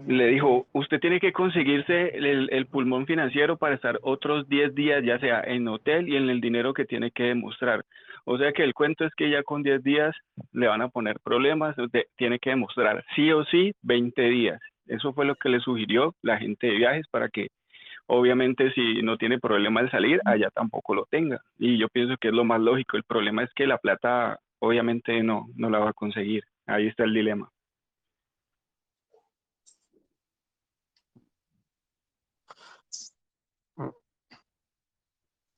le 0.06 0.28
dijo, 0.28 0.66
usted 0.73 0.98
tiene 0.98 1.20
que 1.20 1.35
conseguirse 1.35 2.16
el, 2.16 2.48
el 2.51 2.66
pulmón 2.66 3.05
financiero 3.05 3.59
para 3.59 3.74
estar 3.74 3.98
otros 4.01 4.48
10 4.48 4.74
días, 4.74 5.05
ya 5.05 5.19
sea 5.19 5.43
en 5.43 5.69
hotel 5.69 6.09
y 6.09 6.16
en 6.16 6.31
el 6.31 6.40
dinero 6.40 6.73
que 6.73 6.86
tiene 6.86 7.10
que 7.10 7.24
demostrar. 7.24 7.85
O 8.30 8.36
sea 8.36 8.52
que 8.52 8.62
el 8.62 8.74
cuento 8.74 9.06
es 9.06 9.14
que 9.16 9.30
ya 9.30 9.42
con 9.42 9.62
10 9.62 9.82
días 9.82 10.14
le 10.52 10.68
van 10.68 10.82
a 10.82 10.90
poner 10.90 11.18
problemas, 11.20 11.74
de- 11.76 12.09
tiene 12.16 12.38
que 12.38 12.50
demostrar 12.50 13.02
sí 13.16 13.32
o 13.32 13.42
sí 13.46 13.72
20 13.80 14.20
días. 14.22 14.60
Eso 14.86 15.14
fue 15.14 15.24
lo 15.24 15.34
que 15.36 15.48
le 15.48 15.60
sugirió 15.60 16.14
la 16.20 16.36
gente 16.38 16.66
de 16.66 16.74
viajes 16.76 17.06
para 17.10 17.30
que 17.30 17.48
obviamente 18.06 18.70
si 18.74 19.02
no 19.02 19.16
tiene 19.16 19.38
problema 19.38 19.82
de 19.82 19.90
salir, 19.90 20.20
allá 20.26 20.50
tampoco 20.50 20.94
lo 20.94 21.06
tenga. 21.10 21.40
Y 21.59 21.78
yo 21.78 21.88
pienso 21.88 22.16
que 22.18 22.28
es 22.28 22.34
lo 22.34 22.44
más 22.44 22.60
lógico. 22.60 22.98
El 22.98 23.05
problema 23.05 23.44
es 23.44 23.50
que 23.55 23.66
la 23.66 23.78
plata 23.78 24.38
obviamente 24.60 25.22
no, 25.22 25.46
no 25.56 25.70
la 25.70 25.78
va 25.78 25.90
a 25.90 25.94
conseguir. 25.94 26.44
Ahí 26.66 26.86
está 26.88 27.05
el 27.05 27.14
dilema. 27.14 27.50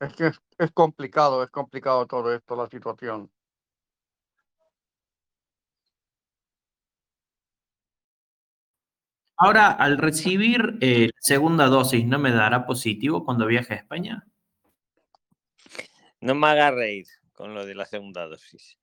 Es 0.00 0.14
que 0.14 0.30
es, 0.60 0.70
complicado, 0.72 1.42
es 1.42 1.50
complicado 1.50 2.06
todo 2.06 2.34
esto, 2.34 2.54
la 2.54 2.68
situación. 2.68 3.30
Ahora, 9.36 9.72
al 9.72 9.96
recibir 9.96 10.76
eh, 10.82 11.06
la 11.06 11.20
segunda 11.20 11.66
dosis, 11.66 12.04
¿no 12.04 12.18
me 12.18 12.30
dará 12.30 12.66
positivo 12.66 13.24
cuando 13.24 13.46
viaje 13.46 13.72
a 13.72 13.76
España? 13.78 14.26
No 16.20 16.34
me 16.34 16.46
haga 16.48 16.70
reír 16.70 17.06
con 17.32 17.54
lo 17.54 17.64
de 17.64 17.74
la 17.74 17.86
segunda 17.86 18.26
dosis. 18.26 18.76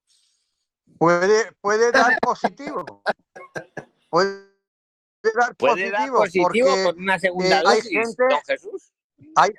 Puede, 0.98 1.52
puede 1.62 1.92
dar 1.92 2.18
positivo. 2.20 3.04
Puede 4.10 4.48
dar 5.36 5.56
¿Puede 5.56 5.92
dar 5.92 6.10
positivo, 6.10 6.70
porque 6.70 6.84
con 6.86 7.04
una 7.04 7.20
segunda 7.20 7.60
eh, 7.60 7.64
hay 7.68 7.78
dosis, 7.78 7.92
gente, 7.92 8.24
don 8.28 8.42
Jesús? 8.48 8.94
hay, 9.36 9.52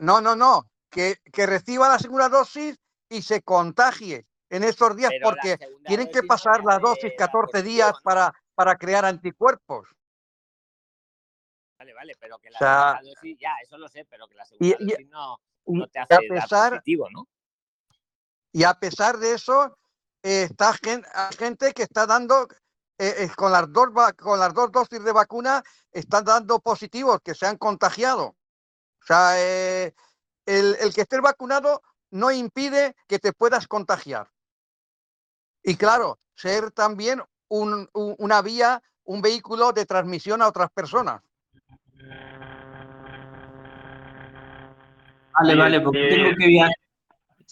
no, 0.00 0.20
no, 0.20 0.34
no, 0.34 0.68
que, 0.94 1.16
que 1.32 1.46
reciba 1.46 1.88
la 1.88 1.98
segunda 1.98 2.28
dosis 2.28 2.78
y 3.08 3.22
se 3.22 3.42
contagie 3.42 4.26
en 4.48 4.62
estos 4.64 4.96
días 4.96 5.10
Pero 5.10 5.30
la 5.30 5.34
porque 5.42 5.58
tienen 5.86 6.10
que 6.10 6.22
pasar 6.22 6.62
la 6.64 6.78
dosis 6.78 7.10
dar 7.10 7.16
14 7.30 7.52
positivo, 7.52 7.68
días 7.74 7.92
para, 8.02 8.32
para 8.54 8.76
crear 8.76 9.04
anticuerpos. 9.04 9.88
Vale, 11.78 11.92
vale, 11.92 12.14
pero 12.18 12.38
que 12.38 12.50
la 12.50 12.56
O 12.56 12.60
sea, 12.60 12.92
segunda 12.98 13.02
dosis, 13.14 13.38
ya, 13.38 13.54
eso 13.62 13.78
lo 13.78 13.88
sé, 13.88 14.04
pero 14.08 14.28
que 14.28 14.34
la 14.36 14.44
segunda 14.44 14.76
y- 14.78 14.84
dosis 14.86 15.08
no, 15.08 15.40
te 15.88 15.98
a 15.98 16.02
hace 16.04 16.28
pesar, 16.28 16.70
positivo, 16.74 17.08
¿no? 17.10 17.26
y 18.52 18.62
a 18.62 18.74
pesar 18.74 19.18
de 19.18 19.32
eso, 19.32 19.76
eh, 20.22 20.44
está 20.44 20.72
gen- 20.74 21.04
hay 21.12 21.34
gente 21.36 21.72
que 21.72 21.82
está 21.82 22.06
dando, 22.06 22.46
eh, 22.98 23.14
eh, 23.18 23.30
con, 23.36 23.50
las 23.50 23.70
dos, 23.72 23.88
con 24.16 24.38
las 24.38 24.54
dos 24.54 24.70
dosis 24.70 25.02
de 25.02 25.12
vacuna, 25.12 25.62
están 25.90 26.24
dando 26.24 26.60
positivos, 26.60 27.18
que 27.24 27.34
se 27.34 27.46
han 27.46 27.58
contagiado. 27.58 28.36
O 29.02 29.06
sea, 29.06 29.32
eh, 29.36 29.92
el, 30.46 30.76
el 30.80 30.94
que 30.94 31.02
estés 31.02 31.20
vacunado 31.20 31.82
no 32.10 32.30
impide 32.30 32.94
que 33.08 33.18
te 33.18 33.32
puedas 33.32 33.66
contagiar. 33.66 34.28
Y 35.62 35.76
claro, 35.76 36.18
ser 36.34 36.70
también 36.70 37.22
un- 37.48 37.88
un- 37.92 38.14
una 38.18 38.42
vía, 38.42 38.82
un 39.04 39.22
vehículo 39.22 39.72
de 39.72 39.86
transmisión 39.86 40.42
a 40.42 40.48
otras 40.48 40.70
personas. 40.70 41.22
Vale, 45.40 45.54
vale, 45.56 45.80
porque 45.80 46.08
tengo 46.08 46.30
que 46.38 46.46
viajar. 46.46 46.72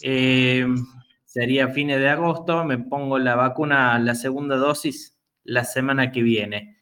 eh, 0.01 0.65
sería 1.25 1.67
fines 1.69 1.99
de 1.99 2.09
agosto, 2.09 2.63
me 2.63 2.77
pongo 2.77 3.17
la 3.19 3.35
vacuna, 3.35 3.99
la 3.99 4.15
segunda 4.15 4.55
dosis, 4.55 5.19
la 5.43 5.63
semana 5.65 6.11
que 6.11 6.21
viene. 6.21 6.81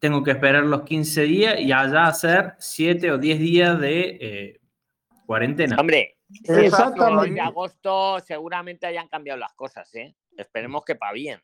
Tengo 0.00 0.22
que 0.22 0.30
esperar 0.30 0.64
los 0.64 0.82
15 0.82 1.22
días 1.22 1.60
y 1.60 1.70
allá 1.72 2.06
hacer 2.06 2.54
7 2.58 3.12
o 3.12 3.18
10 3.18 3.38
días 3.38 3.78
de 3.78 4.18
eh, 4.20 4.59
cuarentena. 5.30 5.76
Hombre, 5.78 6.16
Exactamente. 6.44 7.28
desde 7.28 7.40
agosto 7.40 8.18
seguramente 8.26 8.84
hayan 8.88 9.06
cambiado 9.06 9.38
las 9.38 9.54
cosas, 9.54 9.88
¿eh? 9.94 10.16
Esperemos 10.36 10.84
que 10.84 10.96
para 10.96 11.12
bien. 11.12 11.40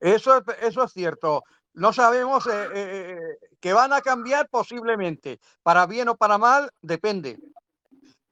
Eso, 0.00 0.38
es- 0.38 0.44
eso 0.62 0.84
es 0.84 0.92
cierto. 0.92 1.44
No 1.74 1.92
sabemos 1.92 2.46
eh, 2.46 2.50
eh, 2.74 3.18
eh, 3.18 3.46
que 3.60 3.74
van 3.74 3.92
a 3.92 4.00
cambiar 4.00 4.48
posiblemente. 4.48 5.38
Para 5.62 5.84
bien 5.86 6.08
o 6.08 6.16
para 6.16 6.38
mal, 6.38 6.70
depende. 6.80 7.38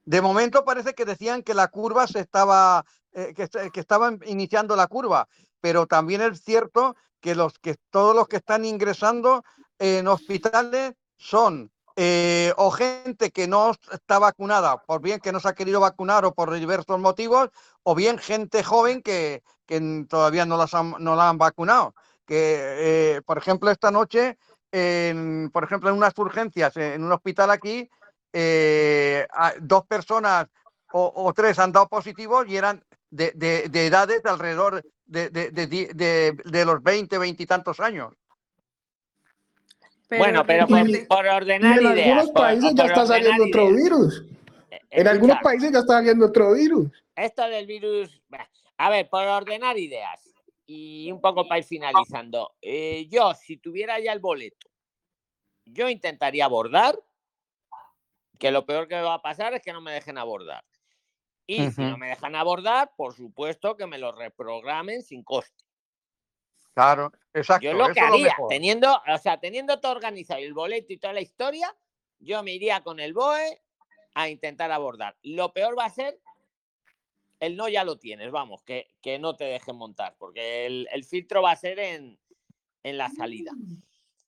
De 0.05 0.21
momento 0.23 0.65
parece 0.65 0.95
que 0.95 1.05
decían 1.05 1.43
que 1.43 1.53
la 1.53 1.67
curva 1.67 2.07
se 2.07 2.19
estaba, 2.21 2.83
eh, 3.11 3.33
que, 3.35 3.45
se- 3.45 3.69
que 3.69 3.79
estaban 3.79 4.19
iniciando 4.25 4.75
la 4.75 4.87
curva, 4.87 5.27
pero 5.61 5.85
también 5.85 6.21
es 6.21 6.41
cierto 6.43 6.95
que 7.21 7.35
los 7.35 7.59
que 7.59 7.75
todos 7.91 8.15
los 8.15 8.27
que 8.27 8.37
están 8.37 8.65
ingresando 8.65 9.43
en 9.77 10.07
hospitales 10.07 10.93
son 11.15 11.71
eh, 12.01 12.53
o 12.55 12.71
gente 12.71 13.29
que 13.31 13.45
no 13.45 13.71
está 13.91 14.19
vacunada, 14.19 14.77
por 14.87 15.01
bien 15.01 15.19
que 15.19 15.33
no 15.33 15.41
se 15.41 15.49
ha 15.49 15.53
querido 15.53 15.81
vacunar 15.81 16.23
o 16.23 16.33
por 16.33 16.53
diversos 16.53 16.97
motivos, 16.97 17.49
o 17.83 17.93
bien 17.93 18.17
gente 18.19 18.63
joven 18.63 19.01
que, 19.01 19.43
que 19.65 20.05
todavía 20.07 20.45
no, 20.45 20.55
las 20.55 20.73
han, 20.73 20.95
no 20.99 21.17
la 21.17 21.27
han 21.27 21.37
vacunado. 21.37 21.93
Que, 22.25 23.15
eh, 23.17 23.21
por 23.25 23.37
ejemplo, 23.37 23.69
esta 23.69 23.91
noche, 23.91 24.37
en, 24.71 25.49
por 25.51 25.65
ejemplo, 25.65 25.89
en 25.89 25.97
unas 25.97 26.17
urgencias, 26.17 26.77
en 26.77 27.03
un 27.03 27.11
hospital 27.11 27.51
aquí, 27.51 27.89
eh, 28.31 29.27
dos 29.59 29.85
personas 29.85 30.47
o, 30.93 31.33
tres 31.35 31.59
han 31.59 31.73
dado 31.73 31.89
positivos 31.89 32.45
y 32.47 32.55
eran 32.55 32.81
de, 33.09 33.33
de- 33.35 33.67
de 33.67 33.87
edades 33.87 34.23
de 34.23 34.29
alrededor 34.29 34.83
de- 35.05 35.29
de 36.45 36.65
los 36.65 36.81
20, 36.81 37.17
20 37.17 37.43
y 37.43 37.45
tantos 37.45 37.81
años. 37.81 38.13
Bueno, 40.17 40.45
pero 40.45 40.67
por, 40.67 40.89
Y- 40.89 41.05
por 41.05 41.25
Y 41.25 41.29
ordenar 41.29 41.77
en 41.77 41.83
ideas. 41.91 42.07
algunos 42.07 42.25
por- 42.31 42.41
países 42.41 42.73
ya 42.75 42.83
por 42.83 42.85
está 42.91 43.01
ordenar 43.03 43.07
saliendo 43.07 43.43
otro 43.45 43.75
virus. 43.75 44.25
Eh, 44.71 44.79
En 44.91 45.07
algunos 45.07 45.37
países 45.43 45.71
ya 45.71 45.79
está 45.79 45.93
saliendo 45.93 46.25
otro 46.25 46.53
virus. 46.53 46.87
esto 47.15 47.47
del 47.47 47.65
virus. 47.67 48.21
A 48.77 48.89
ver, 48.89 49.09
por 49.09 49.25
ordenar 49.25 49.77
ideas 49.77 50.33
y 50.65 51.11
un 51.11 51.19
poco 51.21 51.47
para 51.47 51.59
ir 51.59 51.65
finalizando. 51.65 52.55
eh, 52.61 53.07
yo, 53.09 53.33
si 53.33 53.57
tuviera 53.57 53.99
ya 53.99 54.13
el 54.13 54.19
boleto, 54.19 54.67
yo 55.65 55.89
intentaría 55.89 56.45
abordar, 56.45 56.97
que 58.39 58.51
lo 58.51 58.65
peor 58.65 58.87
que 58.87 58.99
va 59.01 59.15
a 59.15 59.21
pasar 59.21 59.53
es 59.53 59.61
que 59.61 59.73
no 59.73 59.81
me 59.81 59.91
dejen 59.91 60.17
abordar. 60.17 60.63
Y 61.45 61.71
si 61.71 61.81
no 61.81 61.97
me 61.97 62.07
dejan 62.09 62.35
abordar, 62.35 62.91
por 62.95 63.13
supuesto 63.13 63.75
que 63.75 63.85
me 63.87 63.97
lo 63.97 64.11
reprogramen 64.11 65.01
sin 65.01 65.23
coste. 65.23 65.65
Claro, 66.79 67.11
exacto. 67.33 67.65
Yo 67.65 67.73
lo 67.73 67.93
que 67.93 67.99
lo 67.99 68.05
haría, 68.05 68.29
mejor. 68.29 68.47
teniendo, 68.49 69.01
o 69.05 69.17
sea, 69.17 69.37
teniendo 69.37 69.81
todo 69.81 69.91
organizado, 69.91 70.39
y 70.39 70.45
el 70.45 70.53
boleto 70.53 70.93
y 70.93 70.97
toda 70.97 71.11
la 71.13 71.19
historia, 71.19 71.75
yo 72.19 72.41
me 72.41 72.53
iría 72.53 72.81
con 72.83 73.01
el 73.01 73.13
BOE 73.13 73.61
a 74.15 74.29
intentar 74.29 74.71
abordar. 74.71 75.17
Lo 75.23 75.51
peor 75.51 75.77
va 75.77 75.85
a 75.85 75.89
ser 75.89 76.19
el 77.41 77.57
no 77.57 77.67
ya 77.67 77.83
lo 77.83 77.97
tienes, 77.97 78.31
vamos, 78.31 78.63
que, 78.63 78.87
que 79.01 79.19
no 79.19 79.35
te 79.35 79.43
dejen 79.45 79.75
montar, 79.75 80.15
porque 80.17 80.65
el, 80.65 80.87
el 80.91 81.03
filtro 81.03 81.41
va 81.41 81.51
a 81.51 81.55
ser 81.57 81.79
en, 81.79 82.17
en 82.83 82.97
la 82.97 83.09
salida. 83.09 83.51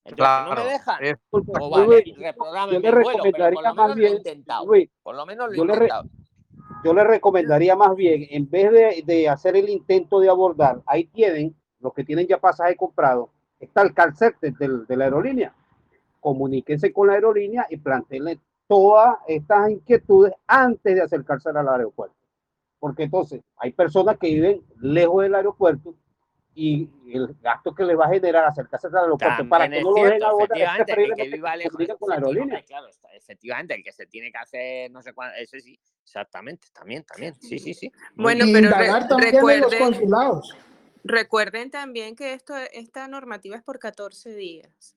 Entonces, 0.04 0.36
si 0.38 0.44
no 0.44 0.50
Claro, 0.50 0.64
me 0.66 0.72
dejan, 0.72 1.04
es- 1.06 1.18
pues 1.30 1.44
Luis, 1.48 1.70
vale, 1.70 2.04
yo 2.06 2.80
le 2.80 2.90
el 2.90 2.96
vuelo, 2.96 3.24
pero 3.24 3.54
por 3.54 3.64
recomendaría 3.64 3.70
lo 3.70 3.76
más 3.76 3.88
lo 3.88 3.94
he 3.94 3.98
bien, 3.98 4.18
intentado. 4.18 4.66
Luis, 4.66 4.90
Por 5.04 5.16
lo 5.16 5.26
menos 5.26 5.48
lo 5.48 5.54
he 5.54 5.58
yo 5.58 5.66
le, 5.66 5.74
re- 5.74 5.86
intentado. 5.86 6.10
yo 6.84 6.94
le 6.94 7.04
recomendaría 7.06 7.76
más 7.78 7.96
bien, 7.96 8.28
en 8.30 8.50
vez 8.50 8.72
de, 8.72 9.04
de 9.06 9.30
hacer 9.30 9.56
el 9.56 9.70
intento 9.70 10.20
de 10.20 10.30
abordar, 10.30 10.82
ahí 10.86 11.06
tienen, 11.06 11.56
los 11.82 11.94
que 11.94 12.04
tienen 12.04 12.28
ya 12.28 12.38
pasaje 12.40 12.76
comprado, 12.76 13.30
está 13.60 13.82
el 13.82 13.94
call 13.94 14.16
center 14.16 14.54
del- 14.54 14.86
de 14.86 14.96
la 14.98 15.06
aerolínea. 15.06 15.54
Comuníquense 16.20 16.94
con 16.94 17.08
la 17.08 17.14
aerolínea 17.14 17.66
y 17.70 17.78
planteenle 17.78 18.40
todas 18.68 19.18
estas 19.28 19.70
inquietudes 19.72 20.34
antes 20.48 20.96
de 20.96 21.02
acercarse 21.02 21.50
al 21.50 21.68
aeropuerto. 21.68 22.16
Porque 22.80 23.04
entonces 23.04 23.42
hay 23.58 23.72
personas 23.74 24.18
que 24.18 24.28
viven 24.28 24.62
lejos 24.80 25.24
del 25.24 25.36
aeropuerto 25.36 25.94
y 26.54 26.90
el 27.14 27.36
gasto 27.42 27.74
que 27.74 27.84
les 27.84 27.98
va 27.98 28.06
a 28.06 28.10
generar 28.10 28.44
acercarse 28.46 28.88
al 28.88 28.98
aeropuerto 28.98 29.48
para 29.48 29.70
que 29.70 29.82
no 29.82 29.90
lo 29.92 29.96
dejen 29.96 30.10
cierto, 30.10 30.26
abordar 30.28 30.58
es 30.58 30.64
efectivamente, 30.64 31.04
el 31.12 31.16
que 31.16 31.36
viva 31.36 31.52
se 31.52 31.58
lejos, 31.58 31.98
con 32.00 32.10
la 32.10 32.16
aerolínea. 32.16 32.62
claro, 32.64 32.88
está- 32.88 33.10
efectivamente, 33.14 33.74
el 33.76 33.84
que 33.84 33.92
se 33.92 34.06
tiene 34.08 34.32
que 34.32 34.38
hacer, 34.38 34.92
no 34.92 35.02
sé 35.02 35.14
cuánto, 35.14 35.38
ese 35.38 35.60
sí, 35.62 35.80
exactamente, 36.04 36.68
también, 36.74 37.04
también, 37.04 37.34
sí, 37.36 37.58
sí, 37.60 37.74
sí. 37.74 37.92
Bueno, 38.16 38.46
bien. 38.46 38.54
pero 38.58 38.70
re- 38.78 38.86
Indagar 38.86 39.08
también 39.08 39.36
en 39.36 39.42
los 39.62 39.72
recuerden, 39.72 39.80
consulados. 39.80 40.58
Recuerden 41.04 41.72
también 41.72 42.16
que 42.16 42.34
esto, 42.34 42.56
esta 42.74 43.08
normativa 43.08 43.56
es 43.56 43.64
por 43.64 43.80
14 43.80 44.34
días. 44.36 44.96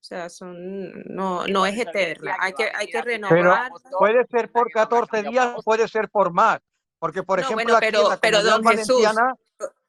O 0.00 0.04
sea, 0.08 0.28
son, 0.30 0.92
no, 1.06 1.46
no 1.48 1.66
es 1.66 1.76
eterna. 1.78 2.36
Hay 2.40 2.52
que, 2.52 2.70
hay 2.74 2.86
que 2.86 3.02
Pero 3.02 3.04
renovar. 3.04 3.72
puede 3.98 4.24
ser 4.26 4.50
por 4.52 4.70
14 4.70 5.22
días, 5.24 5.56
puede 5.64 5.88
ser 5.88 6.08
por 6.08 6.32
más. 6.32 6.60
Porque, 6.98 7.22
por 7.22 7.38
No, 7.38 7.44
ejemplo, 7.44 7.64
bueno, 7.64 7.76
aquí 7.76 7.86
en 7.86 7.92
pero, 7.92 8.08
la 8.08 8.16
pero 8.20 8.38
comunidad 8.38 8.60
don 8.62 8.64
Jesús, 8.64 9.02
valenciana, 9.02 9.34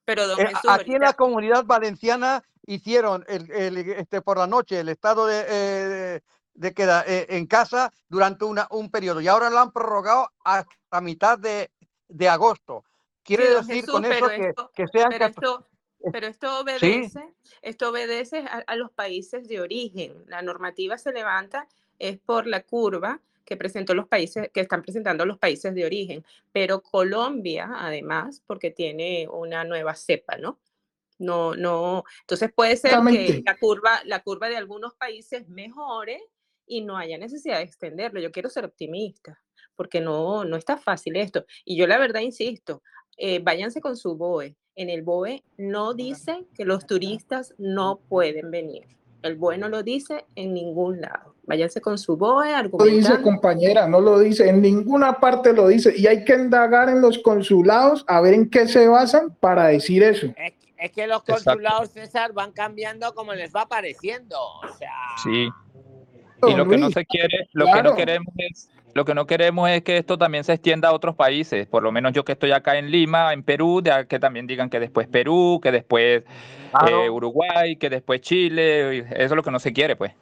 pero 0.06 0.28
don 0.28 0.40
eh, 0.40 0.48
Jesús, 0.48 0.70
aquí 0.70 0.96
en 0.96 1.02
la 1.02 1.14
comunidad 1.14 1.66
valenciana 1.66 2.44
hicieron 2.66 3.24
el, 3.28 3.52
el, 3.52 3.78
este, 3.78 4.22
por 4.22 4.38
la 4.40 4.48
noche 4.48 4.80
el 4.80 4.90
estado 4.90 5.26
de, 5.28 5.46
eh, 5.48 6.22
de 6.54 6.74
queda 6.74 7.04
eh, 7.08 7.28
en 7.30 7.46
casa 7.48 7.92
durante 8.10 8.44
una, 8.46 8.68
un 8.72 8.90
periodo 8.92 9.22
y 9.22 9.28
ahora 9.28 9.50
lo 9.50 9.60
han 9.60 9.72
prorrogado 9.72 10.30
hasta 10.44 11.02
mitad 11.02 11.38
de, 11.38 11.72
de 12.08 12.28
agosto. 12.30 12.84
Quiere 13.28 13.48
Sí, 13.48 13.54
decir 13.56 13.76
Jesús, 13.76 13.92
con 13.92 14.06
eso 14.06 14.14
pero 14.16 14.30
que, 14.30 14.48
esto- 14.50 14.72
que 14.74 14.88
sean 14.88 15.10
pero 15.10 15.26
14 15.26 15.40
esto, 15.46 15.68
pero 16.14 16.28
esto 16.28 16.60
obedece, 16.62 17.34
esto 17.62 17.90
obedece 17.90 18.38
a, 18.40 18.64
a 18.66 18.76
los 18.78 18.90
países 18.92 19.48
de 19.50 19.60
origen. 19.60 20.24
La 20.28 20.42
normativa 20.42 20.98
se 20.98 21.12
levanta 21.12 21.68
es 22.00 22.18
por 22.20 22.48
la 22.48 22.64
curva 22.64 23.20
que 23.44 23.58
presentó 23.58 23.94
los 23.94 24.08
países, 24.08 24.50
que 24.54 24.62
están 24.62 24.82
presentando 24.82 25.26
los 25.26 25.38
países 25.38 25.74
de 25.76 25.86
origen. 25.86 26.24
Pero 26.54 26.82
Colombia, 26.82 27.70
además, 27.76 28.42
porque 28.48 28.72
tiene 28.72 29.28
una 29.30 29.64
nueva 29.66 29.94
cepa, 29.96 30.38
¿no? 30.38 30.60
No, 31.20 31.56
no. 31.56 32.04
Entonces 32.22 32.52
puede 32.54 32.78
ser 32.78 32.92
que 33.10 33.42
la 33.46 33.58
curva, 33.58 34.02
la 34.06 34.22
curva 34.22 34.50
de 34.50 34.58
algunos 34.58 34.94
países 34.94 35.50
mejore 35.50 36.22
y 36.66 36.82
no 36.82 36.96
haya 36.98 37.18
necesidad 37.18 37.58
de 37.58 37.64
extenderlo. 37.64 38.20
Yo 38.20 38.32
quiero 38.32 38.50
ser 38.50 38.66
optimista, 38.66 39.42
porque 39.76 40.00
no, 40.00 40.46
no 40.46 40.58
está 40.58 40.78
fácil 40.78 41.16
esto. 41.16 41.46
Y 41.66 41.76
yo 41.78 41.88
la 41.88 41.98
verdad 41.98 42.22
insisto, 42.22 42.84
eh, 43.18 43.40
váyanse 43.40 43.82
con 43.82 43.98
su 43.98 44.16
BOE. 44.16 44.56
En 44.76 44.90
el 44.90 45.02
BOE 45.02 45.44
no 45.58 45.94
dice 45.94 46.46
que 46.56 46.66
los 46.66 46.86
turistas 46.86 47.54
no 47.58 48.00
pueden 48.08 48.52
venir. 48.52 48.86
El 49.24 49.36
BOE 49.36 49.58
no 49.58 49.70
lo 49.70 49.82
dice 49.84 50.26
en 50.36 50.54
ningún 50.54 51.02
lado. 51.02 51.36
Váyanse 51.44 51.82
con 51.82 51.98
su 51.98 52.18
BOE 52.18 52.52
lo 52.64 52.86
dice, 52.86 53.22
compañera, 53.22 53.88
no 53.88 54.02
lo 54.02 54.20
dice, 54.20 54.50
en 54.50 54.62
ninguna 54.62 55.20
parte 55.20 55.54
lo 55.54 55.68
dice. 55.70 55.94
Y 55.98 56.06
hay 56.06 56.24
que 56.24 56.36
indagar 56.36 56.90
en 56.90 57.02
los 57.02 57.20
consulados 57.20 58.04
a 58.08 58.22
ver 58.22 58.34
en 58.34 58.50
qué 58.50 58.68
se 58.68 58.88
basan 58.88 59.36
para 59.40 59.68
decir 59.68 60.04
eso. 60.04 60.28
Es, 60.38 60.54
es 60.78 60.92
que 60.92 61.08
los 61.08 61.22
Exacto. 61.22 61.52
consulados, 61.52 61.90
César, 61.90 62.34
van 62.34 62.52
cambiando 62.52 63.14
como 63.16 63.34
les 63.34 63.54
va 63.56 63.68
pareciendo. 63.68 64.38
O 64.40 64.78
sea, 64.78 64.92
Sí. 65.24 65.50
Y 66.48 66.54
lo 66.54 66.68
que 66.68 66.78
no 66.78 66.92
se 66.92 67.06
quiere, 67.06 67.50
lo 67.54 67.66
que 67.66 67.84
no 67.84 67.96
queremos 67.96 68.32
es, 68.38 68.70
lo 68.94 69.06
que 69.06 69.14
no 69.14 69.28
queremos 69.28 69.70
es 69.70 69.84
que 69.84 69.98
esto 69.98 70.18
también 70.18 70.44
se 70.44 70.54
extienda 70.54 70.90
a 70.90 70.94
otros 70.94 71.16
países. 71.16 71.68
Por 71.68 71.84
lo 71.84 71.92
menos 71.92 72.14
yo 72.14 72.26
que 72.26 72.32
estoy 72.32 72.52
acá 72.52 72.78
en 72.78 72.90
Lima, 72.90 73.34
en 73.34 73.44
Perú, 73.44 73.82
de 73.82 74.08
que 74.08 74.20
también 74.20 74.48
digan 74.48 74.70
que 74.70 74.80
después 74.80 75.08
Perú, 75.08 75.60
que 75.62 75.72
después 75.72 76.24
Claro. 76.72 77.04
eh, 77.04 77.10
Uruguay, 77.10 77.76
que 77.78 77.90
después 77.90 78.22
Chile. 78.22 79.00
Eso 79.00 79.08
es 79.16 79.32
lo 79.32 79.44
que 79.44 79.52
no 79.52 79.60
se 79.60 79.72
quiere, 79.72 79.96
pues. 79.96 80.14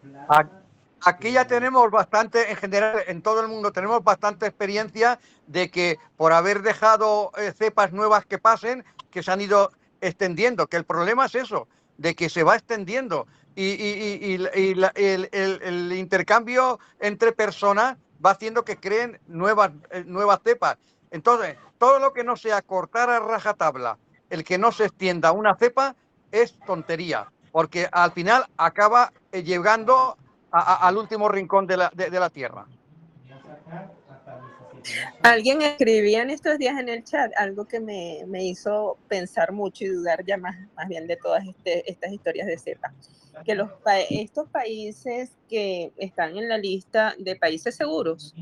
Aquí 1.05 1.31
ya 1.31 1.45
tenemos 1.45 1.89
bastante, 1.91 2.49
en 2.49 2.55
general, 2.57 2.99
en 3.07 3.21
todo 3.21 3.41
el 3.41 3.47
mundo, 3.47 3.71
tenemos 3.71 4.03
bastante 4.03 4.45
experiencia 4.47 5.19
de 5.47 5.69
que 5.69 5.97
por 6.17 6.33
haber 6.33 6.61
dejado 6.61 7.31
eh, 7.37 7.51
cepas 7.55 7.93
nuevas 7.93 8.25
que 8.25 8.39
pasen, 8.39 8.83
que 9.11 9.21
se 9.21 9.31
han 9.31 9.41
ido 9.41 9.71
extendiendo, 10.01 10.67
que 10.67 10.77
el 10.77 10.83
problema 10.83 11.27
es 11.27 11.35
eso, 11.35 11.67
de 11.97 12.15
que 12.15 12.27
se 12.29 12.43
va 12.43 12.55
extendiendo 12.55 13.27
y, 13.55 13.65
y- 13.65 14.19
y- 14.21 14.35
y- 14.35 14.59
y 14.59 14.75
la- 14.75 14.91
el, 14.95 15.29
el- 15.31 15.59
el 15.63 15.93
intercambio 15.93 16.79
entre 16.99 17.31
personas 17.31 17.97
va 18.25 18.31
haciendo 18.31 18.65
que 18.65 18.77
creen 18.77 19.19
nuevas, 19.27 19.71
eh, 19.91 20.03
nuevas 20.05 20.39
cepas. 20.43 20.77
Entonces, 21.11 21.57
todo 21.77 21.99
lo 21.99 22.13
que 22.13 22.23
no 22.23 22.35
sea 22.35 22.61
cortar 22.61 23.09
a 23.09 23.19
rajatabla, 23.19 23.97
el 24.29 24.43
que 24.43 24.57
no 24.57 24.71
se 24.71 24.85
extienda 24.85 25.31
una 25.31 25.55
cepa, 25.55 25.95
es 26.31 26.57
tontería, 26.65 27.31
porque 27.51 27.87
al 27.91 28.11
final 28.11 28.45
acaba 28.57 29.13
eh, 29.31 29.43
llegando 29.43 30.17
al 30.51 30.97
último 30.97 31.27
rincón 31.29 31.67
de 31.67 31.77
la, 31.77 31.91
de 31.93 32.19
la 32.19 32.29
Tierra. 32.29 32.65
Alguien 35.23 35.61
escribía 35.61 36.21
en 36.21 36.29
estos 36.29 36.57
días 36.57 36.79
en 36.79 36.89
el 36.89 37.03
chat 37.03 37.31
algo 37.37 37.65
que 37.65 37.79
me, 37.79 38.23
me 38.27 38.43
hizo 38.45 38.97
pensar 39.07 39.51
mucho 39.51 39.83
y 39.83 39.87
dudar 39.87 40.23
ya 40.23 40.37
más, 40.37 40.55
más 40.75 40.87
bien 40.87 41.07
de 41.07 41.17
todas 41.17 41.45
este- 41.45 41.89
estas 41.89 42.11
historias 42.11 42.47
de 42.47 42.57
cepa. 42.57 42.93
Que 43.43 43.55
los, 43.55 43.71
pa- 43.83 43.99
estos 44.01 44.49
países 44.49 45.31
que 45.49 45.91
están 45.97 46.37
en 46.37 46.47
la 46.47 46.57
lista 46.57 47.15
de 47.17 47.35
países 47.35 47.75
seguros, 47.75 48.33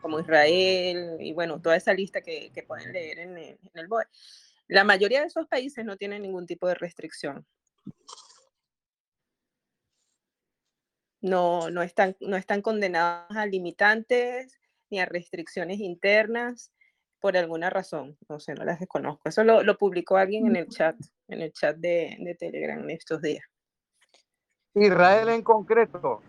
como 0.00 0.18
Israel 0.20 1.16
y 1.20 1.32
bueno, 1.32 1.60
toda 1.60 1.76
esa 1.76 1.94
lista 1.94 2.20
que, 2.20 2.50
que 2.52 2.62
pueden 2.62 2.92
leer 2.92 3.20
en 3.20 3.38
el, 3.38 3.58
en 3.74 3.88
BOE, 3.88 4.04
la 4.68 4.84
mayoría 4.84 5.20
de 5.20 5.26
esos 5.26 5.46
países 5.46 5.84
no 5.84 5.96
tienen 5.96 6.22
ningún 6.22 6.46
tipo 6.46 6.66
de 6.66 6.74
restricción. 6.74 7.46
No, 11.20 11.70
no, 11.70 11.82
están, 11.82 12.16
no 12.20 12.36
están 12.36 12.62
condenados 12.62 13.36
a 13.36 13.46
limitantes 13.46 14.58
ni 14.90 14.98
a 14.98 15.06
restricciones 15.06 15.78
internas 15.78 16.72
por 17.20 17.36
alguna 17.36 17.70
razón. 17.70 18.18
No 18.28 18.40
sé, 18.40 18.54
no 18.54 18.64
las 18.64 18.80
desconozco. 18.80 19.28
Eso 19.28 19.44
lo, 19.44 19.62
lo 19.62 19.78
publicó 19.78 20.16
alguien 20.16 20.48
en 20.48 20.56
el 20.56 20.68
chat, 20.68 20.96
en 21.28 21.42
el 21.42 21.52
chat 21.52 21.76
de, 21.76 22.16
de 22.18 22.34
Telegram 22.34 22.90
estos 22.90 23.22
días. 23.22 23.44
Israel 24.74 25.28
en 25.28 25.42
concreto, 25.42 26.22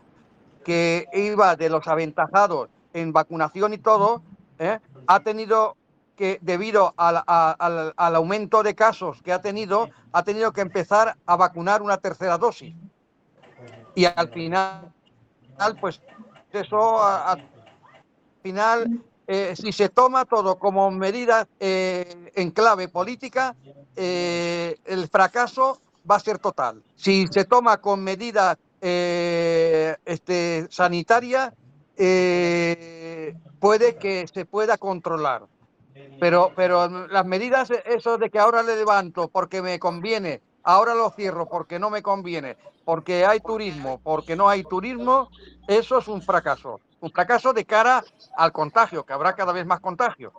que 0.64 1.06
iba 1.14 1.56
de 1.56 1.70
los 1.70 1.88
aventajados 1.88 2.70
en 2.94 3.12
vacunación 3.12 3.74
y 3.74 3.78
todo, 3.78 4.22
¿eh? 4.60 4.80
ha 5.08 5.20
tenido 5.22 5.76
que, 6.16 6.38
debido 6.42 6.94
al, 6.98 7.24
al- 7.26 7.94
al 7.96 8.16
aumento 8.16 8.64
de 8.64 8.76
casos 8.76 9.22
que 9.24 9.34
ha 9.34 9.42
tenido, 9.42 9.90
ha 10.12 10.24
tenido 10.24 10.52
que 10.54 10.62
empezar 10.62 11.16
a 11.26 11.36
vacunar 11.36 11.82
una 11.82 11.98
tercera 11.98 12.38
dosis. 12.38 12.76
Y 13.96 14.06
al 14.06 14.30
final, 14.30 14.92
pues 15.80 16.02
eso, 16.52 17.04
al 17.04 17.44
final, 18.42 19.02
eh, 19.28 19.56
si 19.56 19.72
se 19.72 19.90
toma 19.90 20.26
todo 20.26 20.60
como 20.60 20.92
medida 20.92 21.48
eh, 21.60 22.32
en 22.36 22.52
clave 22.52 22.88
política, 22.90 23.56
eh, 23.96 24.78
el 24.86 25.08
fracaso 25.08 25.82
va 26.10 26.16
a 26.16 26.20
ser 26.20 26.40
total. 26.40 26.84
Si 26.96 27.28
se 27.28 27.46
toma 27.46 27.78
con 27.78 28.04
medidas 28.04 28.58
eh, 28.82 29.96
este, 30.06 30.68
sanitarias, 30.70 31.54
eh, 31.98 33.36
puede 33.60 33.96
que 33.96 34.28
se 34.28 34.46
pueda 34.46 34.78
controlar. 34.78 35.44
Pero, 36.20 36.52
pero 36.56 37.08
las 37.08 37.26
medidas, 37.26 37.70
eso 37.86 38.18
de 38.18 38.30
que 38.30 38.40
ahora 38.40 38.64
le 38.64 38.76
levanto 38.76 39.28
porque 39.28 39.62
me 39.62 39.80
conviene, 39.80 40.42
ahora 40.64 40.96
lo 40.96 41.12
cierro 41.12 41.48
porque 41.48 41.80
no 41.80 41.90
me 41.90 42.02
conviene, 42.02 42.58
porque 42.84 43.26
hay 43.26 43.40
turismo, 43.40 44.00
porque 44.04 44.36
no 44.36 44.50
hay 44.50 44.64
turismo, 44.64 45.30
eso 45.68 46.00
es 46.00 46.08
un 46.08 46.22
fracaso. 46.22 46.80
Un 47.00 47.12
fracaso 47.12 47.54
de 47.54 47.66
cara 47.66 48.04
al 48.38 48.52
contagio, 48.52 49.04
que 49.06 49.14
habrá 49.14 49.36
cada 49.36 49.52
vez 49.52 49.66
más 49.66 49.82
contagio. 49.82 50.32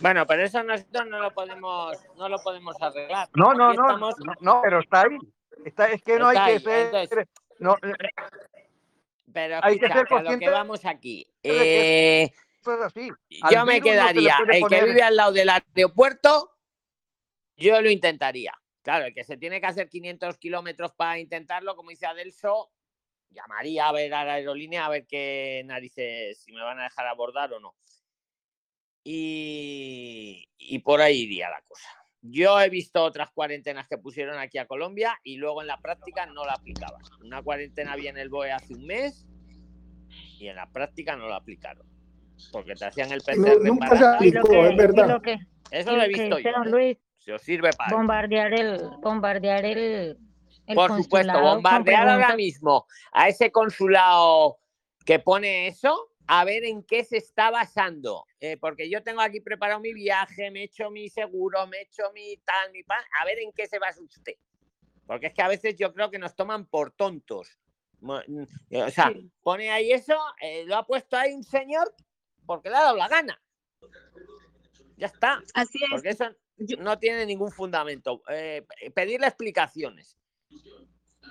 Bueno, 0.00 0.26
pero 0.26 0.44
eso 0.44 0.62
nosotros 0.62 1.06
no 1.06 1.20
lo 1.20 1.32
podemos, 1.32 1.96
no 2.16 2.28
lo 2.28 2.38
podemos 2.38 2.80
arreglar. 2.80 3.28
No, 3.34 3.52
no, 3.54 3.72
no, 3.72 3.82
estamos- 3.82 4.14
no, 4.24 4.32
no, 4.40 4.60
pero 4.62 4.80
está 4.80 5.02
ahí. 5.02 5.18
Está, 5.64 5.86
es 5.90 6.02
que 6.02 6.18
no 6.18 6.28
hay 6.28 6.36
ahí, 6.38 6.54
que 6.54 6.60
ser. 6.60 6.86
entonces- 6.86 7.28
no, 7.58 7.76
Pero 9.32 9.60
hay 9.62 9.78
que 9.78 9.86
ser 9.88 9.96
a 9.96 10.00
lo 10.02 10.06
consciente 10.06 10.44
que 10.44 10.50
vamos 10.50 10.84
aquí. 10.84 11.26
Eh, 11.42 12.30
así. 12.84 13.10
Yo 13.50 13.64
me 13.64 13.78
no 13.78 13.84
quedaría, 13.84 14.36
el 14.52 14.66
que 14.68 14.84
vive 14.84 15.02
al 15.02 15.16
lado 15.16 15.32
del 15.32 15.48
aeropuerto, 15.48 16.52
yo 17.56 17.80
lo 17.80 17.90
intentaría. 17.90 18.52
Claro, 18.82 19.06
el 19.06 19.14
que 19.14 19.24
se 19.24 19.36
tiene 19.36 19.60
que 19.60 19.66
hacer 19.66 19.88
500 19.88 20.38
kilómetros 20.38 20.92
para 20.92 21.18
intentarlo, 21.18 21.76
como 21.76 21.90
dice 21.90 22.06
Adelso, 22.06 22.70
llamaría 23.30 23.88
a 23.88 23.92
ver 23.92 24.14
a 24.14 24.24
la 24.24 24.34
aerolínea 24.34 24.86
a 24.86 24.88
ver 24.88 25.06
qué 25.06 25.62
narices, 25.66 26.38
si 26.42 26.52
me 26.52 26.62
van 26.62 26.78
a 26.80 26.84
dejar 26.84 27.06
abordar 27.06 27.52
o 27.52 27.60
no. 27.60 27.74
Y, 29.10 30.46
y 30.58 30.78
por 30.80 31.00
ahí 31.00 31.22
iría 31.22 31.48
la 31.48 31.62
cosa. 31.66 31.88
Yo 32.20 32.60
he 32.60 32.68
visto 32.68 33.02
otras 33.02 33.30
cuarentenas 33.30 33.88
que 33.88 33.96
pusieron 33.96 34.38
aquí 34.38 34.58
a 34.58 34.66
Colombia 34.66 35.18
y 35.24 35.36
luego 35.36 35.62
en 35.62 35.68
la 35.68 35.80
práctica 35.80 36.26
no 36.26 36.44
la 36.44 36.52
aplicaban. 36.52 37.00
Una 37.24 37.42
cuarentena 37.42 37.92
había 37.92 38.10
en 38.10 38.18
el 38.18 38.28
BOE 38.28 38.52
hace 38.52 38.74
un 38.74 38.84
mes 38.84 39.26
y 40.38 40.48
en 40.48 40.56
la 40.56 40.70
práctica 40.70 41.16
no 41.16 41.26
la 41.26 41.36
aplicaron. 41.36 41.86
Porque 42.52 42.74
te 42.74 42.84
hacían 42.84 43.10
el 43.10 43.22
No, 43.36 43.44
PCR 43.46 43.64
nunca 43.64 43.88
para 43.88 43.98
se 43.98 44.06
aplicó, 44.16 44.52
es 44.66 44.72
y 44.72 44.76
verdad. 44.76 45.08
lo 45.08 45.22
que, 45.22 45.38
Eso 45.70 45.90
lo 45.92 45.96
lo 45.96 46.02
he 46.02 46.06
que 46.10 46.20
visto 46.20 46.36
dice 46.36 46.50
yo. 46.54 46.62
¿eh? 46.62 46.68
Luis, 46.68 46.98
Si 47.16 47.30
os 47.30 47.40
sirve 47.42 47.70
para 47.78 47.96
bombardear 47.96 48.52
el, 48.52 48.90
bombardear 49.00 49.64
el, 49.64 50.18
el 50.66 50.74
Por 50.74 50.94
supuesto, 51.02 51.40
bombardear 51.40 52.08
ahora 52.10 52.36
mismo 52.36 52.84
a 53.12 53.28
ese 53.28 53.50
consulado 53.50 54.58
que 55.06 55.18
pone 55.18 55.66
eso, 55.68 56.10
a 56.28 56.44
ver 56.44 56.64
en 56.64 56.82
qué 56.82 57.04
se 57.04 57.16
está 57.16 57.50
basando. 57.50 58.26
Eh, 58.38 58.56
porque 58.58 58.88
yo 58.88 59.02
tengo 59.02 59.20
aquí 59.22 59.40
preparado 59.40 59.80
mi 59.80 59.94
viaje, 59.94 60.50
me 60.50 60.60
he 60.60 60.64
hecho 60.64 60.90
mi 60.90 61.08
seguro, 61.08 61.66
me 61.66 61.78
he 61.78 61.82
hecho 61.82 62.02
mi 62.12 62.36
tal, 62.44 62.70
mi 62.70 62.82
pan, 62.82 63.02
a 63.20 63.24
ver 63.24 63.38
en 63.40 63.50
qué 63.52 63.66
se 63.66 63.78
basa 63.78 64.02
usted. 64.02 64.34
Porque 65.06 65.28
es 65.28 65.34
que 65.34 65.42
a 65.42 65.48
veces 65.48 65.76
yo 65.76 65.92
creo 65.94 66.10
que 66.10 66.18
nos 66.18 66.36
toman 66.36 66.66
por 66.66 66.92
tontos. 66.92 67.58
Mm, 68.00 68.42
eh, 68.70 68.82
O 68.82 68.90
sea, 68.90 69.10
Sí. 69.12 69.30
pone 69.42 69.70
ahí 69.70 69.90
eso, 69.90 70.16
eh, 70.40 70.64
lo 70.66 70.76
ha 70.76 70.86
puesto 70.86 71.16
ahí 71.16 71.32
un 71.32 71.42
señor 71.42 71.92
porque 72.46 72.68
le 72.68 72.76
ha 72.76 72.82
dado 72.82 72.96
la 72.96 73.08
gana. 73.08 73.42
Ya 74.98 75.06
está. 75.06 75.42
Así 75.54 75.78
es. 75.82 75.90
Porque 75.90 76.10
eso 76.10 76.26
no 76.78 76.98
tiene 76.98 77.24
ningún 77.24 77.50
fundamento. 77.50 78.22
Eh, 78.28 78.66
pedirle 78.94 79.28
explicaciones. 79.28 80.18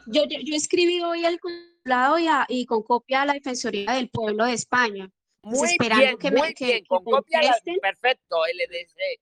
Yo, 0.08 0.24
yo, 0.26 0.38
yo 0.44 0.56
escribí 0.56 1.02
hoy 1.02 1.26
al 1.26 1.40
consulado 1.40 2.20
y, 2.20 2.28
a- 2.28 2.46
y 2.48 2.66
con 2.66 2.84
copia 2.84 3.22
a 3.22 3.26
la 3.26 3.34
Defensoría 3.34 3.92
del 3.94 4.10
Pueblo 4.10 4.46
de 4.46 4.54
España. 4.54 5.10
Pues 5.42 5.58
Muy 5.60 5.70
esperando 5.70 6.06
bien, 6.06 6.18
que 6.18 6.32
me 6.32 6.40
muy 6.40 6.54
que- 6.54 6.66
bien, 6.66 6.80
que 6.84 6.88
con 6.88 7.04
copia 7.04 7.42
la- 7.42 7.58
perfecto, 7.82 8.46
LDC. 8.46 9.22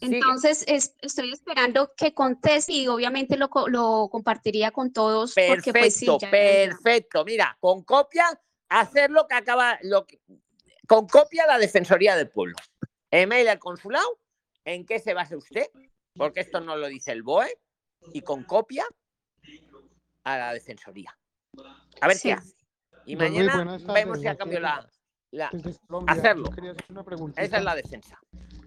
Entonces, 0.00 0.64
es- 0.68 0.94
estoy 1.02 1.32
esperando 1.32 1.92
que 1.96 2.14
conteste 2.14 2.72
y 2.72 2.86
obviamente 2.86 3.36
lo, 3.36 3.50
lo 3.66 4.08
compartiría 4.10 4.70
con 4.70 4.92
todos 4.92 5.34
porque 5.34 5.72
pues 5.72 5.94
sí, 5.96 6.06
Perfecto, 6.06 6.18
ya- 6.20 6.30
perfecto. 6.30 7.24
Mira, 7.24 7.56
con 7.60 7.82
copia, 7.82 8.24
hacer 8.68 9.10
lo 9.10 9.26
que 9.26 9.34
acaba, 9.34 9.78
lo 9.82 10.06
que- 10.06 10.20
con 10.86 11.06
copia 11.08 11.46
la 11.46 11.58
Defensoría 11.58 12.14
del 12.16 12.28
Pueblo. 12.30 12.54
Email 13.10 13.48
al 13.48 13.58
consulado, 13.58 14.20
¿en 14.64 14.86
qué 14.86 15.00
se 15.00 15.14
basa 15.14 15.36
usted? 15.36 15.66
Porque 16.14 16.40
esto 16.40 16.60
no 16.60 16.76
lo 16.76 16.86
dice 16.88 17.10
el 17.12 17.22
BOE. 17.22 17.58
Y 18.12 18.20
con 18.22 18.44
copia 18.44 18.84
a 20.24 20.38
la 20.38 20.52
Defensoría. 20.54 21.16
A 22.00 22.06
ver 22.08 22.16
Sí. 22.16 22.28
qué 22.28 22.32
hace. 22.34 22.54
Y 23.06 23.16
mañana 23.16 23.78
vemos 23.94 24.20
si 24.20 24.26
a 24.26 24.32
aquí 24.32 24.38
cambio 24.38 24.60
la, 24.60 24.88
Colombia, 25.86 26.12
hacerlo. 26.12 26.50
Esa 27.36 27.58
es 27.58 27.64
la 27.64 27.74
defensa. 27.74 28.18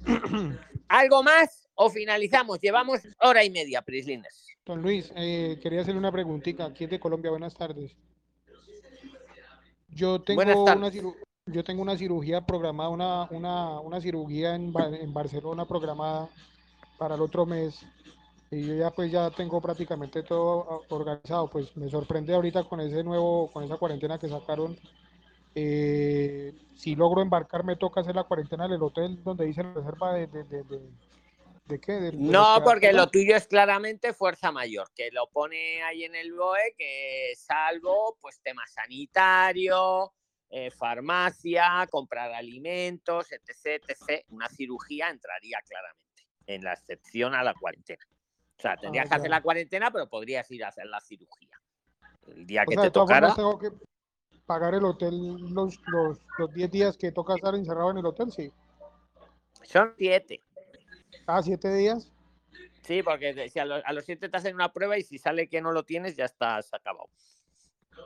¿Algo 0.87 1.23
más 1.23 1.67
o 1.75 1.89
finalizamos? 1.89 2.59
Llevamos 2.59 3.01
hora 3.19 3.43
y 3.43 3.49
media, 3.49 3.81
Prislines. 3.81 4.47
Don 4.65 4.81
Luis, 4.81 5.11
eh, 5.15 5.59
quería 5.61 5.81
hacerle 5.81 5.99
una 5.99 6.11
preguntita. 6.11 6.65
Aquí 6.65 6.83
es 6.85 6.89
de 6.89 6.99
Colombia, 6.99 7.31
buenas 7.31 7.53
tardes. 7.53 7.95
Yo 9.89 10.21
tengo 10.21 10.37
Buenas 10.37 10.57
una 10.57 10.89
ciru- 10.89 11.15
yo 11.47 11.63
tengo 11.63 11.81
una 11.81 11.97
cirugía 11.97 12.45
programada, 12.45 12.89
una, 12.89 13.23
una, 13.31 13.79
una 13.79 13.99
cirugía 13.99 14.55
en, 14.55 14.71
Ba- 14.71 14.87
en 14.95 15.13
Barcelona 15.13 15.65
programada 15.65 16.29
para 16.97 17.15
el 17.15 17.21
otro 17.21 17.45
mes. 17.45 17.79
Y 18.53 18.67
yo 18.67 18.75
ya 18.75 18.91
pues 18.91 19.09
ya 19.09 19.31
tengo 19.31 19.61
prácticamente 19.61 20.23
todo 20.23 20.85
organizado. 20.89 21.49
Pues 21.49 21.75
me 21.77 21.89
sorprende 21.89 22.33
ahorita 22.35 22.65
con 22.65 22.81
ese 22.81 23.01
nuevo, 23.03 23.49
con 23.51 23.63
esa 23.63 23.77
cuarentena 23.77 24.19
que 24.19 24.27
sacaron. 24.27 24.77
Eh, 25.55 26.53
si 26.75 26.95
logro 26.95 27.21
embarcar, 27.21 27.63
me 27.63 27.77
toca 27.77 28.01
hacer 28.01 28.15
la 28.15 28.25
cuarentena 28.25 28.65
en 28.65 28.73
el 28.73 28.83
hotel 28.83 29.23
donde 29.23 29.45
dice 29.45 29.63
la 29.63 29.73
reserva 29.73 30.13
de, 30.13 30.27
de, 30.27 30.43
de, 30.43 30.63
de- 30.63 30.89
¿de 31.65 31.79
qué? 31.79 31.93
De- 31.93 32.11
de 32.11 32.17
No, 32.17 32.55
que 32.55 32.61
porque 32.61 32.93
lo 32.93 33.07
tuyo 33.09 33.35
es 33.37 33.47
claramente 33.47 34.13
fuerza 34.13 34.51
mayor, 34.51 34.89
que 34.95 35.11
lo 35.11 35.27
pone 35.27 35.81
ahí 35.83 36.03
en 36.03 36.15
el 36.15 36.33
BOE, 36.33 36.73
que 36.77 37.33
salvo 37.37 38.17
pues 38.19 38.41
tema 38.41 38.63
sanitario, 38.67 40.11
eh, 40.49 40.71
farmacia, 40.71 41.87
comprar 41.89 42.33
alimentos, 42.33 43.31
etc, 43.31 43.81
etc. 43.87 44.25
Una 44.29 44.49
cirugía 44.49 45.09
entraría 45.09 45.59
claramente 45.65 46.27
en 46.47 46.63
la 46.65 46.73
excepción 46.73 47.33
a 47.33 47.43
la 47.43 47.53
cuarentena. 47.53 48.03
O 48.61 48.63
sea, 48.63 48.77
tendrías 48.77 49.07
Ah, 49.07 49.09
que 49.09 49.15
hacer 49.15 49.29
la 49.31 49.41
cuarentena, 49.41 49.89
pero 49.89 50.07
podrías 50.07 50.49
ir 50.51 50.63
a 50.63 50.67
hacer 50.67 50.85
la 50.85 51.01
cirugía. 51.01 51.59
El 52.27 52.45
día 52.45 52.61
O 52.61 52.69
que 52.69 52.75
sea, 52.75 52.83
te 52.83 52.91
tocara, 52.91 53.33
tengo 53.33 53.57
que 53.57 53.71
pagar 54.45 54.75
el 54.75 54.85
hotel 54.85 55.17
los, 55.51 55.79
los, 55.87 56.19
los 56.37 56.53
10 56.53 56.69
días 56.69 56.95
que 56.95 57.11
toca 57.11 57.33
estar 57.33 57.55
encerrado 57.55 57.89
en 57.89 57.97
el 57.97 58.05
hotel, 58.05 58.31
sí. 58.31 58.53
son 59.63 59.95
siete. 59.97 60.41
Ah, 61.25 61.41
7 61.41 61.73
días. 61.73 62.11
Sí, 62.83 63.01
porque 63.01 63.49
si 63.49 63.57
a, 63.57 63.65
los, 63.65 63.81
a 63.83 63.93
los 63.93 64.05
siete 64.05 64.29
te 64.29 64.37
hacen 64.37 64.53
una 64.53 64.71
prueba 64.71 64.95
y 64.97 65.01
si 65.03 65.17
sale 65.17 65.47
que 65.49 65.59
no 65.59 65.71
lo 65.71 65.83
tienes, 65.83 66.15
ya 66.15 66.25
estás 66.25 66.71
acabado. 66.71 67.09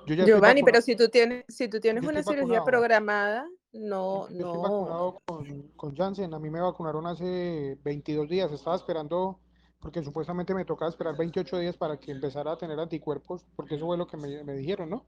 Yo 0.05 0.13
ya 0.15 0.23
estoy 0.23 0.27
Giovanni, 0.27 0.63
pero 0.63 0.81
si 0.81 0.95
tú 0.95 1.09
tienes, 1.09 1.43
si 1.49 1.67
tú 1.67 1.81
tienes 1.81 2.01
Yo 2.03 2.09
una 2.09 2.19
estoy 2.21 2.35
cirugía 2.35 2.59
vacunado. 2.59 2.65
programada, 2.65 3.49
no, 3.73 4.29
Yo 4.29 4.37
estoy 4.37 4.39
no. 4.39 4.61
vacunado 4.61 5.21
con, 5.25 5.61
con 5.75 5.95
Janssen. 5.95 6.33
A 6.33 6.39
mí 6.39 6.49
me 6.49 6.61
vacunaron 6.61 7.05
hace 7.07 7.77
22 7.83 8.29
días. 8.29 8.51
Estaba 8.53 8.75
esperando, 8.77 9.39
porque 9.85 10.03
supuestamente 10.03 10.55
me 10.55 10.65
tocaba 10.65 10.89
esperar 10.89 11.15
28 11.15 11.59
días 11.59 11.77
para 11.77 11.99
que 11.99 12.11
empezara 12.11 12.51
a 12.51 12.57
tener 12.57 12.79
anticuerpos, 12.79 13.45
porque 13.55 13.75
eso 13.75 13.85
fue 13.85 13.95
lo 13.95 14.07
que 14.07 14.17
me, 14.17 14.43
me 14.43 14.53
dijeron, 14.53 14.89
¿no? 14.89 15.05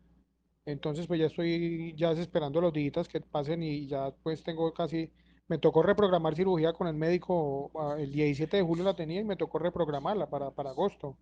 Entonces, 0.67 1.07
pues 1.07 1.19
ya 1.19 1.25
estoy 1.25 1.95
ya 1.97 2.11
esperando 2.11 2.61
los 2.61 2.71
días 2.71 3.07
que 3.07 3.19
pasen 3.19 3.63
y 3.63 3.87
ya 3.87 4.13
pues 4.21 4.43
tengo 4.43 4.71
casi, 4.75 5.09
me 5.47 5.57
tocó 5.57 5.81
reprogramar 5.81 6.35
cirugía 6.35 6.73
con 6.73 6.85
el 6.85 6.93
médico, 6.93 7.71
ah, 7.73 7.95
el 7.97 8.11
17 8.11 8.57
de 8.57 8.61
julio 8.61 8.83
la 8.83 8.95
tenía 8.95 9.19
y 9.19 9.23
me 9.23 9.35
tocó 9.35 9.57
reprogramarla 9.57 10.29
para, 10.29 10.51
para 10.51 10.69
agosto, 10.69 11.17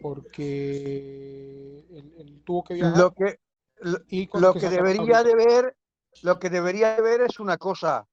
porque 0.00 1.84
él, 1.90 2.14
él 2.16 2.42
tuvo 2.42 2.64
que 2.64 2.72
viajar 2.72 2.96
Lo 2.96 3.10
que, 3.12 3.38
lo, 3.82 3.98
y 4.08 4.30
lo 4.32 4.54
que 4.54 4.60
que 4.60 4.70
debería 4.70 5.22
de 5.22 5.34
ver, 5.34 5.76
lo 6.22 6.38
que 6.38 6.48
debería 6.48 6.96
de 6.96 7.02
ver 7.02 7.20
es 7.20 7.38
una 7.38 7.58
cosa, 7.58 8.08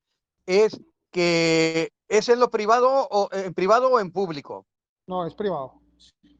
es 0.45 0.81
que 1.15 1.93
es 2.09 2.27
en 2.27 2.41
lo 2.41 2.49
privado 2.49 2.89
o 3.09 3.29
en 3.31 3.53
privado 3.53 3.89
o 3.89 4.01
en 4.01 4.11
público. 4.11 4.65
No, 5.07 5.25
es 5.25 5.33
privado. 5.33 5.79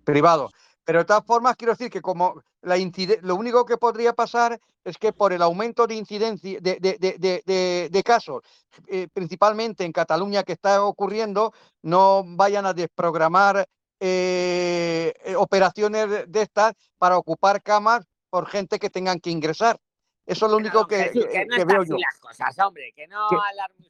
privado. 0.04 0.50
Pero 0.84 1.00
de 1.00 1.06
todas 1.06 1.24
formas, 1.26 1.56
quiero 1.56 1.72
decir 1.72 1.90
que 1.90 2.02
como 2.02 2.42
la 2.62 2.76
lo 3.22 3.36
único 3.38 3.66
que 3.66 3.78
podría 3.78 4.12
pasar 4.12 4.60
es 4.84 4.98
que 4.98 5.14
por 5.14 5.32
el 5.32 5.42
aumento 5.42 5.88
de 5.88 5.96
incidencia 5.96 6.60
de, 6.60 6.76
de- 6.82 6.98
de- 7.00 7.16
de- 7.18 7.42
de- 7.46 7.90
de 7.90 8.04
casos, 8.04 8.42
eh, 8.88 9.08
principalmente 9.14 9.86
en 9.86 9.94
Cataluña 9.94 10.44
que 10.44 10.52
está 10.54 10.84
ocurriendo, 10.84 11.54
no 11.82 12.24
vayan 12.26 12.66
a 12.66 12.74
desprogramar 12.74 13.66
eh, 14.02 15.14
eh, 15.24 15.36
operaciones 15.38 16.30
de 16.30 16.42
estas 16.42 16.74
para 16.98 17.18
ocupar 17.18 17.62
camas 17.64 18.04
por 18.30 18.46
gente 18.46 18.78
que 18.78 18.90
tengan 18.90 19.22
que 19.22 19.30
ingresar. 19.32 19.78
Eso 20.26 20.46
es 20.48 20.52
lo 20.52 20.58
único 20.58 20.88
que, 20.88 20.96
Jesús, 20.98 21.26
que- 21.26 21.32
que 21.32 21.46
no 21.46 21.56
que 21.58 21.66
veo 21.66 21.84
yo. 21.84 21.98
las 21.98 22.20
cosas, 22.20 22.58
hombre, 22.60 22.92
que 22.96 23.08
no 23.08 23.28
Que- 23.30 23.38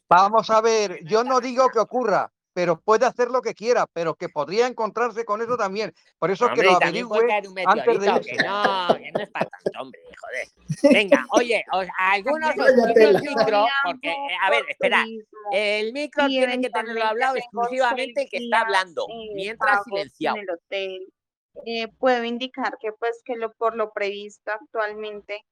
Vamos 0.10 0.50
a 0.50 0.62
ver, 0.62 1.04
yo 1.06 1.24
no 1.24 1.40
digo 1.40 1.70
que 1.70 1.80
ocurra, 1.80 2.32
pero 2.54 2.80
puede 2.80 3.06
hacer 3.06 3.30
lo 3.30 3.42
que 3.42 3.54
quiera, 3.54 3.86
pero 3.92 4.16
que 4.16 4.30
podría 4.30 4.68
encontrarse 4.68 5.26
con 5.26 5.42
eso 5.42 5.58
también. 5.58 5.94
Por 6.20 6.32
eso 6.32 6.46
que 6.48 6.52
Hombre, 6.54 6.72
lo 6.72 6.80
también 6.80 7.08
puede 7.08 7.32
averigüe 7.34 7.64
antes 7.66 8.00
de 8.00 8.06
que 8.22 8.36
no, 8.44 8.88
que 8.98 9.12
no 9.12 9.20
es 9.22 9.30
para 9.30 9.50
tanto, 9.50 9.82
hombre, 9.82 10.00
joder. 10.22 10.48
Venga, 11.10 11.26
oye, 11.32 11.64
os- 11.72 11.88
algunos 11.98 12.50
os 12.58 12.96
el 12.96 13.22
micro, 13.22 13.66
porque, 13.84 14.10
eh, 14.12 14.38
a 14.42 14.50
ver, 14.52 14.64
espera, 14.70 15.06
el 15.52 15.94
micro 15.94 16.28
tiene 16.28 16.62
que 16.62 16.70
tenerlo 16.70 17.04
hablado 17.04 17.36
exclusivamente 17.38 18.24
el 18.24 18.30
que 18.30 18.38
está 18.38 18.62
hablando, 18.62 19.06
eh, 19.10 19.32
mientras 19.36 19.84
silenciado. 19.86 20.38
en 20.38 20.44
el 20.44 20.50
hotel. 20.50 21.08
Eh, 21.66 21.88
puedo 21.98 22.24
indicar 22.26 22.78
que 22.82 22.92
pues 22.92 23.22
que 23.24 23.38
lo 23.38 23.54
por 23.54 23.78
lo 23.78 23.92
previsto 23.94 24.52
actualmente 24.52 25.46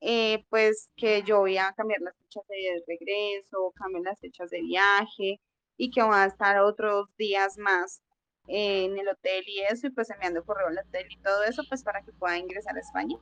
eh, 0.00 0.44
pues 0.48 0.88
que 0.96 1.22
yo 1.22 1.40
voy 1.40 1.58
a 1.58 1.72
cambiar 1.72 2.00
las 2.00 2.16
fechas 2.16 2.46
de 2.48 2.82
regreso, 2.86 3.72
cambiar 3.76 4.04
las 4.04 4.18
fechas 4.18 4.50
de 4.50 4.62
viaje 4.62 5.40
y 5.76 5.90
que 5.90 6.02
voy 6.02 6.14
a 6.14 6.26
estar 6.26 6.58
otros 6.58 7.08
días 7.16 7.58
más 7.58 8.02
eh, 8.48 8.84
en 8.84 8.98
el 8.98 9.08
hotel 9.08 9.44
y 9.46 9.60
eso 9.60 9.86
y 9.86 9.90
pues 9.90 10.10
enviando 10.10 10.44
correo 10.44 10.68
al 10.68 10.78
hotel 10.78 11.06
y 11.10 11.18
todo 11.18 11.44
eso 11.44 11.62
pues 11.68 11.82
para 11.82 12.02
que 12.02 12.12
pueda 12.12 12.38
ingresar 12.38 12.76
a 12.76 12.80
España. 12.80 13.16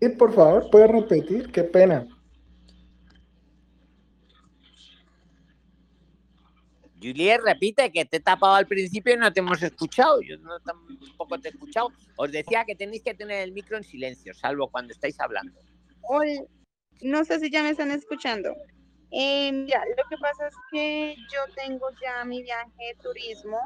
Sí, 0.00 0.08
por 0.08 0.32
favor, 0.32 0.70
puede 0.70 0.86
repetir, 0.86 1.52
qué 1.52 1.62
pena. 1.62 2.06
Juliet, 7.02 7.40
repite 7.42 7.90
que 7.90 8.04
te 8.04 8.18
he 8.18 8.20
tapado 8.20 8.54
al 8.54 8.66
principio 8.66 9.14
y 9.14 9.16
no 9.16 9.32
te 9.32 9.40
hemos 9.40 9.62
escuchado. 9.62 10.20
Yo 10.22 10.36
no 10.38 10.58
tampoco 10.60 11.38
te 11.38 11.48
he 11.48 11.52
escuchado. 11.52 11.88
Os 12.16 12.30
decía 12.30 12.64
que 12.64 12.74
tenéis 12.74 13.02
que 13.02 13.14
tener 13.14 13.42
el 13.42 13.52
micro 13.52 13.76
en 13.76 13.84
silencio, 13.84 14.34
salvo 14.34 14.68
cuando 14.68 14.92
estáis 14.92 15.18
hablando. 15.20 15.58
Ol- 16.02 16.46
no 17.02 17.24
sé 17.24 17.40
si 17.40 17.50
ya 17.50 17.62
me 17.62 17.70
están 17.70 17.90
escuchando. 17.90 18.54
Eh, 19.10 19.50
lo 19.52 20.04
que 20.08 20.16
pasa 20.20 20.48
es 20.48 20.54
que 20.70 21.16
yo 21.32 21.40
tengo 21.56 21.88
ya 22.02 22.24
mi 22.24 22.42
viaje 22.42 22.70
de 22.78 23.02
turismo 23.02 23.58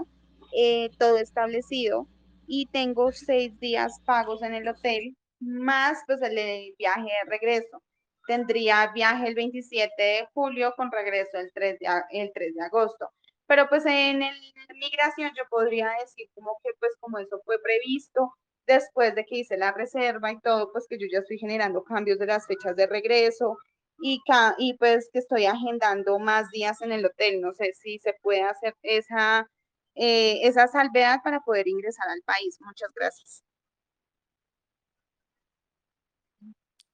eh, 0.56 0.90
todo 0.98 1.18
establecido 1.18 2.06
y 2.46 2.66
tengo 2.66 3.12
seis 3.12 3.58
días 3.60 4.00
pagos 4.04 4.42
en 4.42 4.54
el 4.54 4.68
hotel, 4.68 5.16
más 5.40 5.98
pues 6.06 6.20
el, 6.22 6.74
viaje 6.78 7.02
de 7.02 7.30
regreso. 7.30 7.82
Tendría 8.26 8.90
viaje 8.92 9.28
el 9.28 9.34
27 9.34 9.92
de 10.02 10.28
julio 10.32 10.72
con 10.76 10.90
regreso 10.90 11.36
el 11.38 11.50
3 11.52 11.78
de, 11.78 11.86
el 12.10 12.30
3 12.32 12.54
de 12.54 12.62
agosto. 12.62 13.10
Pero 13.46 13.68
pues 13.68 13.84
en 13.86 14.22
el 14.22 14.34
migración 14.76 15.30
yo 15.36 15.44
podría 15.50 15.90
decir 16.00 16.28
como 16.34 16.58
que 16.62 16.70
pues 16.80 16.92
como 17.00 17.18
eso 17.18 17.40
fue 17.44 17.60
previsto, 17.62 18.32
después 18.66 19.14
de 19.14 19.24
que 19.24 19.38
hice 19.38 19.56
la 19.56 19.72
reserva 19.72 20.32
y 20.32 20.40
todo, 20.40 20.72
pues 20.72 20.86
que 20.88 20.98
yo 20.98 21.06
ya 21.10 21.18
estoy 21.20 21.38
generando 21.38 21.84
cambios 21.84 22.18
de 22.18 22.26
las 22.26 22.46
fechas 22.46 22.74
de 22.76 22.86
regreso 22.86 23.58
y, 23.98 24.20
ca- 24.26 24.54
y 24.58 24.74
pues 24.78 25.08
que 25.12 25.18
estoy 25.18 25.44
agendando 25.46 26.18
más 26.18 26.50
días 26.50 26.80
en 26.82 26.92
el 26.92 27.04
hotel. 27.04 27.40
No 27.40 27.52
sé 27.52 27.72
si 27.74 27.98
se 27.98 28.14
puede 28.22 28.42
hacer 28.42 28.74
esa, 28.82 29.48
eh, 29.94 30.40
esa 30.42 30.66
salvedad 30.66 31.20
para 31.22 31.40
poder 31.40 31.68
ingresar 31.68 32.08
al 32.08 32.22
país. 32.24 32.56
Muchas 32.60 32.90
gracias. 32.94 33.44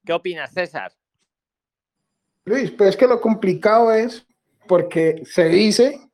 ¿Qué 0.04 0.12
opinas, 0.12 0.52
César? 0.52 0.92
Luis, 2.44 2.70
pues 2.72 2.90
es 2.90 2.96
que 2.96 3.06
lo 3.06 3.20
complicado 3.20 3.92
es 3.92 4.26
porque 4.66 5.22
se 5.24 5.44
dice 5.44 6.09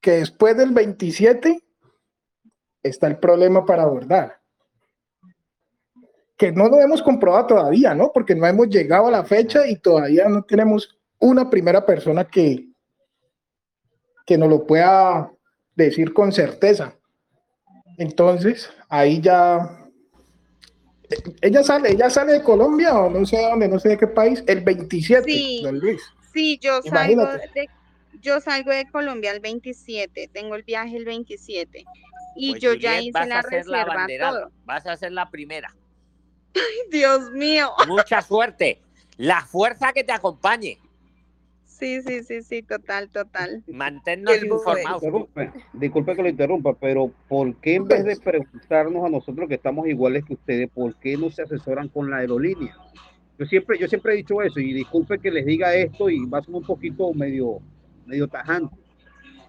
que 0.00 0.12
después 0.12 0.56
del 0.56 0.70
27 0.70 1.62
está 2.82 3.06
el 3.06 3.18
problema 3.18 3.64
para 3.64 3.82
abordar. 3.82 4.40
Que 6.36 6.52
no 6.52 6.68
lo 6.68 6.80
hemos 6.80 7.02
comprobado 7.02 7.46
todavía, 7.46 7.94
¿no? 7.94 8.12
Porque 8.12 8.34
no 8.34 8.46
hemos 8.46 8.68
llegado 8.68 9.08
a 9.08 9.10
la 9.10 9.24
fecha 9.24 9.66
y 9.66 9.76
todavía 9.76 10.28
no 10.28 10.42
tenemos 10.42 10.96
una 11.18 11.50
primera 11.50 11.84
persona 11.84 12.24
que, 12.24 12.68
que 14.24 14.38
nos 14.38 14.48
lo 14.48 14.64
pueda 14.64 15.32
decir 15.74 16.12
con 16.12 16.30
certeza. 16.32 16.94
Entonces, 17.96 18.70
ahí 18.88 19.20
ya 19.20 19.78
ella 21.40 21.62
sale, 21.64 21.90
ella 21.92 22.10
sale 22.10 22.34
de 22.34 22.42
Colombia 22.42 22.96
o 22.98 23.10
no 23.10 23.24
sé 23.24 23.36
de 23.38 23.42
dónde, 23.44 23.68
no 23.68 23.78
sé 23.78 23.90
de 23.90 23.98
qué 23.98 24.06
país, 24.06 24.44
el 24.46 24.60
27, 24.60 25.24
Sí. 25.24 25.60
don 25.62 25.78
Luis. 25.78 26.02
Sí, 26.32 26.58
yo 26.60 26.82
salgo 26.82 27.26
de, 27.26 27.68
yo 28.20 28.40
salgo 28.40 28.70
de 28.70 28.86
Colombia 28.90 29.32
el 29.32 29.40
27, 29.40 30.28
tengo 30.32 30.54
el 30.54 30.62
viaje 30.62 30.96
el 30.96 31.04
27 31.04 31.84
y 32.36 32.50
Pues, 32.50 32.62
yo 32.62 32.74
ya 32.74 33.00
hice 33.00 33.12
vas 33.12 33.28
la 33.28 33.38
a 33.40 33.42
ser 33.42 33.66
la 33.66 33.84
reserva 33.84 33.92
abanderada, 33.94 34.40
todo. 34.42 34.52
vas 34.64 34.86
a 34.86 34.96
ser 34.96 35.12
la 35.12 35.30
primera. 35.30 35.74
Dios 36.90 37.30
mío. 37.32 37.70
Mucha 37.86 38.22
suerte. 38.22 38.80
La 39.16 39.42
fuerza 39.42 39.92
que 39.92 40.04
te 40.04 40.12
acompañe. 40.12 40.78
Sí, 41.64 42.02
sí, 42.02 42.24
sí, 42.24 42.42
sí, 42.42 42.62
total, 42.62 43.08
total. 43.08 43.62
Manténnos 43.68 44.42
informados. 44.42 45.00
Disculpe, 45.00 45.52
disculpe 45.74 46.16
que 46.16 46.22
lo 46.22 46.28
interrumpa, 46.28 46.74
pero 46.74 47.12
¿por 47.28 47.54
qué 47.60 47.76
en 47.76 47.86
vez 47.86 48.04
de 48.04 48.16
preguntarnos 48.16 49.04
a 49.04 49.08
nosotros 49.08 49.48
que 49.48 49.54
estamos 49.54 49.86
iguales 49.86 50.24
que 50.24 50.34
ustedes, 50.34 50.68
por 50.70 50.96
qué 50.96 51.16
no 51.16 51.30
se 51.30 51.42
asesoran 51.42 51.88
con 51.88 52.10
la 52.10 52.16
aerolínea? 52.18 52.76
Yo 53.38 53.46
siempre, 53.46 53.78
yo 53.78 53.86
siempre 53.86 54.14
he 54.14 54.16
dicho 54.16 54.42
eso, 54.42 54.58
y 54.58 54.72
disculpe 54.72 55.20
que 55.20 55.30
les 55.30 55.46
diga 55.46 55.72
esto 55.74 56.10
y 56.10 56.26
va 56.26 56.38
a 56.38 56.42
ser 56.42 56.52
un 56.56 56.64
poquito 56.64 57.14
medio, 57.14 57.60
medio 58.08 58.26
tajante. 58.26 58.74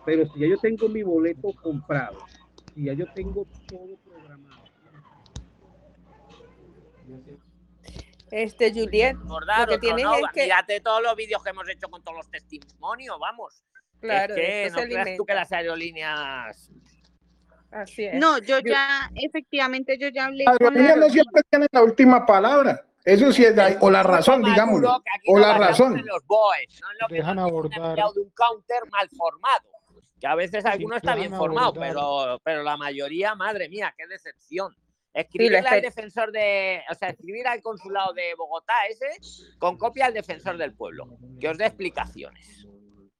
Pero 0.05 0.25
si 0.31 0.39
ya 0.39 0.47
yo 0.47 0.57
tengo 0.57 0.87
mi 0.89 1.03
boleto 1.03 1.53
comprado, 1.61 2.19
si 2.73 2.85
ya 2.85 2.93
yo 2.93 3.05
tengo 3.13 3.47
todo 3.67 3.97
programado, 4.05 4.63
Este, 8.31 8.71
Juliet, 8.71 9.17
Recordar, 9.17 9.67
lo 9.67 9.73
que 9.73 9.79
tienes 9.79 10.03
no, 10.03 10.13
es 10.15 10.23
que, 10.33 10.43
mírate 10.43 10.79
todos 10.81 11.01
los 11.01 11.15
vídeos 11.15 11.43
que 11.43 11.49
hemos 11.49 11.67
hecho 11.67 11.89
con 11.89 12.03
todos 12.03 12.17
los 12.17 12.29
testimonios, 12.29 13.17
vamos. 13.19 13.63
Claro, 13.99 14.35
es 14.35 14.39
que 14.39 14.69
no 14.71 14.81
se 14.81 14.87
creas 14.87 15.17
tú 15.17 15.25
que 15.25 15.33
las 15.33 15.51
aerolíneas 15.51 16.71
así 17.71 18.05
es. 18.05 18.15
No, 18.15 18.37
yo 18.37 18.59
ya, 18.59 19.11
efectivamente, 19.15 19.97
yo 19.97 20.09
ya 20.09 20.25
hablé 20.25 20.45
aerolíneas 20.47 20.97
no 20.97 21.09
siempre 21.09 21.41
tienen 21.49 21.67
la 21.71 21.81
última 21.81 22.25
palabra. 22.25 22.85
Eso 23.05 23.31
sí 23.31 23.43
es 23.45 23.55
la- 23.55 23.77
o 23.81 23.89
la 23.89 24.03
razón, 24.03 24.43
digámoslo. 24.43 25.01
O 25.27 25.39
la 25.39 25.57
razón. 25.57 25.95
los 26.05 26.25
BOEs, 26.25 26.79
no 26.81 26.91
en 26.91 26.97
lo 27.01 27.07
que 27.07 27.15
Dejan 27.15 27.39
abordar. 27.39 27.95
de 27.95 28.21
un 28.21 28.29
counter 28.31 28.81
mal 28.91 29.09
formado. 29.09 29.69
Que 30.19 30.27
a 30.27 30.35
veces 30.35 30.65
alguno 30.65 30.97
está 30.97 31.15
bien 31.15 31.33
formado, 31.33 31.73
pero, 31.73 32.39
pero 32.43 32.61
la 32.63 32.75
mayoría, 32.75 33.35
madre 33.35 33.69
mía, 33.69 33.93
qué 33.97 34.05
decepción. 34.07 34.75
Escribirle 35.13 35.59
al 35.59 35.81
defensor 35.81 36.31
de, 36.31 36.81
o 36.91 36.93
sea, 36.93 37.09
escribir 37.09 37.47
al 37.47 37.61
consulado 37.61 38.13
de 38.13 38.35
Bogotá 38.37 38.73
ese 38.89 39.07
con 39.57 39.77
copia 39.77 40.05
al 40.05 40.13
defensor 40.13 40.57
del 40.57 40.73
pueblo, 40.75 41.07
que 41.39 41.49
os 41.49 41.57
dé 41.57 41.65
explicaciones. 41.65 42.67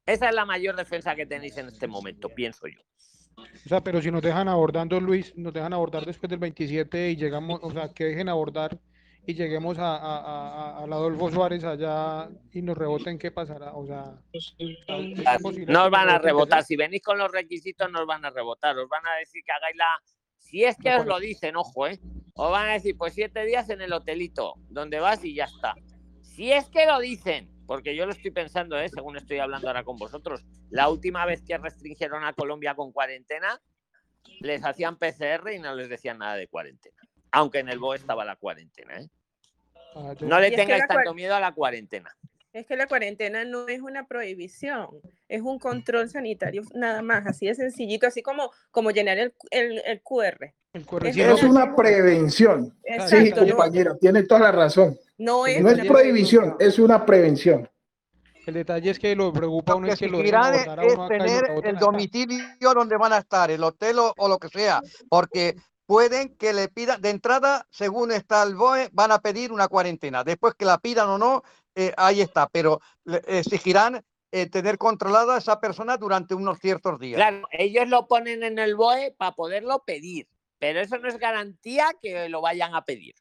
Esa 0.06 0.28
es 0.28 0.34
la 0.34 0.44
mayor 0.44 0.76
defensa 0.76 1.14
que 1.16 1.26
tenéis 1.26 1.56
en 1.56 1.68
este 1.68 1.86
momento, 1.88 2.28
pienso 2.28 2.66
yo. 2.68 2.80
O 3.36 3.68
sea, 3.68 3.80
pero 3.82 4.00
si 4.02 4.10
nos 4.10 4.22
dejan 4.22 4.48
abordando, 4.48 5.00
Luis, 5.00 5.34
nos 5.36 5.52
dejan 5.52 5.72
abordar 5.72 6.04
después 6.04 6.28
del 6.28 6.38
27 6.38 7.10
y 7.10 7.16
llegamos, 7.16 7.60
o 7.62 7.70
sea, 7.72 7.88
que 7.92 8.04
dejen 8.04 8.28
abordar 8.28 8.78
y 9.30 9.34
lleguemos 9.34 9.78
a, 9.78 9.96
a, 9.96 10.16
a, 10.18 10.78
a- 10.78 10.82
al 10.84 10.92
Adolfo 10.92 11.30
Suárez 11.30 11.64
allá 11.64 12.28
y 12.52 12.62
nos 12.62 12.76
reboten, 12.76 13.18
¿qué 13.18 13.30
pasará? 13.30 13.74
O 13.74 13.86
sea, 13.86 14.14
¿hay 14.88 15.12
esa 15.12 15.38
posibilidad 15.38 15.72
No 15.72 15.80
que 15.80 15.86
os 15.86 15.90
van 15.90 16.06
nos 16.06 16.14
a 16.14 16.18
rebotar. 16.18 16.64
Si 16.64 16.76
venís 16.76 17.02
con 17.02 17.18
los 17.18 17.30
requisitos, 17.30 17.90
no 17.90 18.00
os 18.00 18.06
van 18.06 18.24
a 18.24 18.30
rebotar. 18.30 18.76
Os 18.78 18.88
van 18.88 19.06
a 19.06 19.14
decir 19.18 19.42
que 19.44 19.52
hagáis 19.52 19.76
la. 19.76 19.86
Si 20.38 20.64
es 20.64 20.76
que 20.76 20.94
os 20.94 21.06
lo 21.06 21.18
dicen, 21.18 21.56
ojo, 21.56 21.86
¿eh? 21.86 21.98
Os 22.34 22.50
van 22.50 22.68
a 22.68 22.72
decir, 22.72 22.96
pues 22.96 23.14
siete 23.14 23.44
días 23.44 23.68
en 23.70 23.80
el 23.82 23.92
hotelito, 23.92 24.54
donde 24.68 25.00
vas 25.00 25.24
y 25.24 25.34
ya 25.34 25.44
está. 25.44 25.74
Si 26.22 26.52
es 26.52 26.68
que 26.70 26.86
lo 26.86 26.98
dicen, 26.98 27.50
porque 27.66 27.94
yo 27.94 28.06
lo 28.06 28.12
estoy 28.12 28.30
pensando, 28.30 28.78
¿eh? 28.78 28.88
Según 28.88 29.16
estoy 29.16 29.38
hablando 29.38 29.68
ahora 29.68 29.84
con 29.84 29.96
vosotros. 29.96 30.42
La 30.70 30.88
última 30.88 31.26
vez 31.26 31.42
que 31.42 31.58
restringieron 31.58 32.24
a 32.24 32.32
Colombia 32.32 32.74
con 32.74 32.92
cuarentena, 32.92 33.60
les 34.40 34.64
hacían 34.64 34.96
PCR 34.96 35.52
y 35.54 35.58
no 35.58 35.74
les 35.74 35.88
decían 35.88 36.18
nada 36.18 36.34
de 36.36 36.48
cuarentena. 36.48 36.96
Aunque 37.32 37.58
en 37.60 37.68
el 37.68 37.78
BOE 37.78 37.96
estaba 37.96 38.24
la 38.24 38.36
cuarentena, 38.36 38.98
¿eh? 39.00 39.08
No 40.20 40.40
le 40.40 40.50
que 40.50 40.56
tengáis 40.56 40.86
tanto 40.86 41.14
miedo 41.14 41.34
a 41.34 41.40
la 41.40 41.52
cuarentena. 41.52 42.14
Es 42.52 42.66
que 42.66 42.76
la 42.76 42.88
cuarentena 42.88 43.44
no 43.44 43.68
es 43.68 43.80
una 43.80 44.08
prohibición, 44.08 44.88
es 45.28 45.40
un 45.40 45.60
control 45.60 46.10
sanitario 46.10 46.62
nada 46.74 47.00
más, 47.00 47.24
así 47.26 47.46
de 47.46 47.54
sencillito, 47.54 48.08
así 48.08 48.22
como, 48.22 48.50
como 48.72 48.90
llenar 48.90 49.18
el, 49.18 49.34
el, 49.52 49.80
el 49.84 50.02
QR. 50.02 50.52
El 50.72 50.84
QR, 50.84 51.06
Es 51.06 51.42
una 51.44 51.76
prevención. 51.76 52.76
Sí, 53.06 53.30
no, 53.30 53.46
compañero, 53.46 53.96
tiene 54.00 54.24
toda 54.24 54.40
la 54.40 54.52
razón. 54.52 54.98
no 55.18 55.46
es 55.46 55.60
No 55.62 55.70
es 55.70 55.86
prohibición, 55.86 56.56
es 56.58 56.78
una 56.80 57.06
prevención. 57.06 57.68
El 58.46 58.54
detalle 58.54 58.90
es 58.90 58.98
que 58.98 59.14
lo 59.14 59.32
preocupa 59.32 59.74
a 59.74 59.76
uno 59.76 59.86
Lo 59.86 59.92
es 59.92 59.98
que 59.98 60.06
que 60.06 60.10
lo 60.10 60.20
es, 60.20 60.28
uno 60.28 60.54
es 60.54 60.66
acá 60.66 60.84
y 60.84 60.96
lo 60.96 61.08
tener 61.08 61.42
el 61.64 61.76
domicilio 61.76 62.74
donde 62.74 62.96
van 62.96 63.12
a 63.12 63.18
estar, 63.18 63.48
el 63.50 63.62
hotel 63.62 63.98
o, 64.00 64.12
o 64.16 64.28
lo 64.28 64.38
que 64.38 64.48
sea, 64.48 64.80
porque 65.08 65.54
pueden 65.90 66.36
que 66.36 66.52
le 66.52 66.68
pidan, 66.68 67.02
de 67.02 67.10
entrada, 67.10 67.66
según 67.68 68.12
está 68.12 68.44
el 68.44 68.54
BOE, 68.54 68.90
van 68.92 69.10
a 69.10 69.18
pedir 69.18 69.50
una 69.50 69.66
cuarentena. 69.66 70.22
Después 70.22 70.54
que 70.54 70.64
la 70.64 70.78
pidan 70.78 71.08
o 71.08 71.18
no, 71.18 71.42
eh, 71.74 71.92
ahí 71.96 72.20
está, 72.20 72.48
pero 72.48 72.80
exigirán 73.26 74.00
eh, 74.30 74.48
tener 74.48 74.78
controlada 74.78 75.34
a 75.34 75.38
esa 75.38 75.58
persona 75.58 75.96
durante 75.96 76.36
unos 76.36 76.60
ciertos 76.60 77.00
días. 77.00 77.16
Claro, 77.16 77.42
ellos 77.50 77.88
lo 77.88 78.06
ponen 78.06 78.44
en 78.44 78.60
el 78.60 78.76
BOE 78.76 79.16
para 79.18 79.32
poderlo 79.32 79.82
pedir, 79.84 80.28
pero 80.60 80.78
eso 80.78 80.96
no 80.98 81.08
es 81.08 81.18
garantía 81.18 81.88
que 82.00 82.28
lo 82.28 82.40
vayan 82.40 82.76
a 82.76 82.84
pedir. 82.84 83.16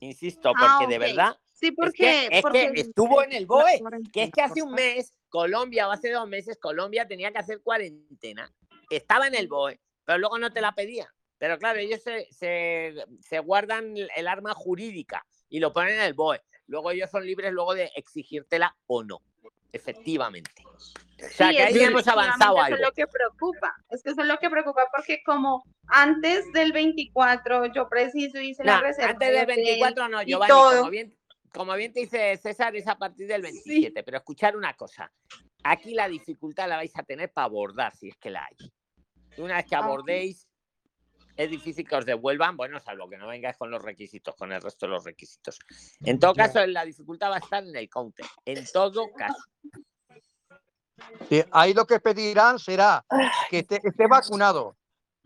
Insisto, 0.00 0.54
porque 0.58 0.84
Ah, 0.84 0.86
de 0.88 0.96
ok. 0.96 1.02
verdad 1.02 1.36
Sí, 1.52 1.66
es 1.68 1.74
porque, 1.76 1.92
que, 1.92 2.28
es 2.38 2.42
porque 2.42 2.72
que 2.72 2.80
estuvo 2.80 3.22
en 3.22 3.34
el 3.34 3.44
BOE, 3.44 3.82
que 4.14 4.22
es 4.22 4.30
que 4.30 4.40
hace 4.40 4.62
un 4.62 4.72
mes 4.72 5.12
Colombia 5.28 5.88
o 5.88 5.90
hace 5.90 6.10
dos 6.10 6.26
meses 6.26 6.56
Colombia 6.58 7.06
tenía 7.06 7.30
que 7.32 7.38
hacer 7.38 7.60
cuarentena, 7.60 8.50
estaba 8.88 9.26
en 9.26 9.34
el 9.34 9.46
BOE, 9.46 9.78
pero 10.06 10.16
luego 10.16 10.38
no 10.38 10.50
te 10.50 10.62
la 10.62 10.72
pedían. 10.72 11.08
Pero 11.42 11.58
claro, 11.58 11.80
ellos 11.80 12.00
se, 12.00 12.28
se, 12.30 12.94
se 13.20 13.40
guardan 13.40 13.96
el 13.96 14.28
arma 14.28 14.54
jurídica 14.54 15.26
y 15.48 15.58
lo 15.58 15.72
ponen 15.72 15.94
en 15.94 16.02
el 16.02 16.14
BOE. 16.14 16.40
Luego 16.68 16.92
ellos 16.92 17.10
son 17.10 17.26
libres 17.26 17.50
luego 17.52 17.74
de 17.74 17.90
exigírtela 17.96 18.76
o 18.86 19.02
no, 19.02 19.20
efectivamente. 19.72 20.52
O 20.64 20.78
sea, 20.78 21.48
Sí, 21.50 21.56
que 21.56 21.62
ahí 21.64 21.78
hemos 21.80 22.06
avanzado 22.06 22.60
algo. 22.60 22.66
Eso 22.66 22.74
es 22.76 22.80
lo 22.88 22.92
que 22.92 23.06
preocupa. 23.08 23.74
Es 23.90 24.04
que 24.04 24.10
eso 24.10 24.20
es 24.22 24.28
lo 24.28 24.38
que 24.38 24.50
preocupa 24.50 24.82
porque 24.94 25.20
como 25.24 25.64
antes 25.88 26.44
del 26.52 26.70
24 26.70 27.66
yo 27.74 27.88
preciso 27.88 28.40
hice 28.40 28.62
la 28.62 28.76
No, 28.76 28.82
reserva 28.82 29.10
antes 29.10 29.28
de 29.28 29.34
del 29.34 29.42
hotel 29.42 29.56
24 29.56 30.08
no, 30.10 30.22
Giovanni, 30.22 30.48
todo. 30.48 30.78
como 30.78 30.90
bien, 30.90 31.18
como 31.52 31.74
bien 31.74 31.92
te 31.92 32.00
dice 32.02 32.36
César, 32.36 32.76
es 32.76 32.86
a 32.86 32.96
partir 32.96 33.26
del 33.26 33.42
27. 33.42 34.04
Pero 34.04 34.16
escuchar 34.16 34.56
una 34.56 34.74
cosa, 34.74 35.12
aquí 35.64 35.92
la 35.94 36.06
dificultad 36.08 36.68
la 36.68 36.76
vais 36.76 36.96
a 36.96 37.02
tener 37.02 37.32
para 37.32 37.46
abordar, 37.46 37.96
si 37.96 38.10
es 38.10 38.16
que 38.16 38.30
la 38.30 38.44
hay. 38.44 38.70
Una 39.38 39.56
vez 39.56 39.66
que 39.66 39.74
Ah, 39.74 39.78
abordéis, 39.80 40.46
es 41.36 41.50
difícil 41.50 41.88
que 41.88 41.96
os 41.96 42.04
devuelvan, 42.04 42.56
bueno, 42.56 42.78
salvo 42.80 43.08
que 43.08 43.16
no 43.16 43.26
vengáis 43.28 43.56
con 43.56 43.70
los 43.70 43.82
requisitos, 43.82 44.34
con 44.36 44.52
el 44.52 44.60
resto 44.60 44.86
de 44.86 44.92
los 44.92 45.04
requisitos. 45.04 45.58
En 46.04 46.18
todo 46.18 46.34
caso, 46.34 46.64
la 46.66 46.84
dificultad 46.84 47.30
va 47.30 47.36
a 47.36 47.38
estar 47.38 47.64
en 47.64 47.74
el 47.74 47.88
counter, 47.88 48.26
en 48.44 48.64
todo 48.72 49.10
caso. 49.16 49.42
Sí, 51.28 51.42
ahí 51.50 51.74
lo 51.74 51.86
que 51.86 52.00
pedirán 52.00 52.58
será 52.58 53.04
que 53.50 53.60
esté, 53.60 53.80
esté 53.82 54.06
vacunado, 54.06 54.76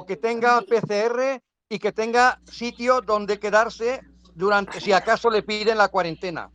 que 0.06 0.16
tenga 0.16 0.60
PCR 0.62 1.42
y 1.68 1.78
que 1.78 1.92
tenga 1.92 2.40
sitio 2.44 3.00
donde 3.00 3.38
quedarse 3.38 4.00
durante, 4.34 4.80
si 4.80 4.92
acaso 4.92 5.28
le 5.28 5.42
piden 5.42 5.78
la 5.78 5.88
cuarentena. 5.88 6.50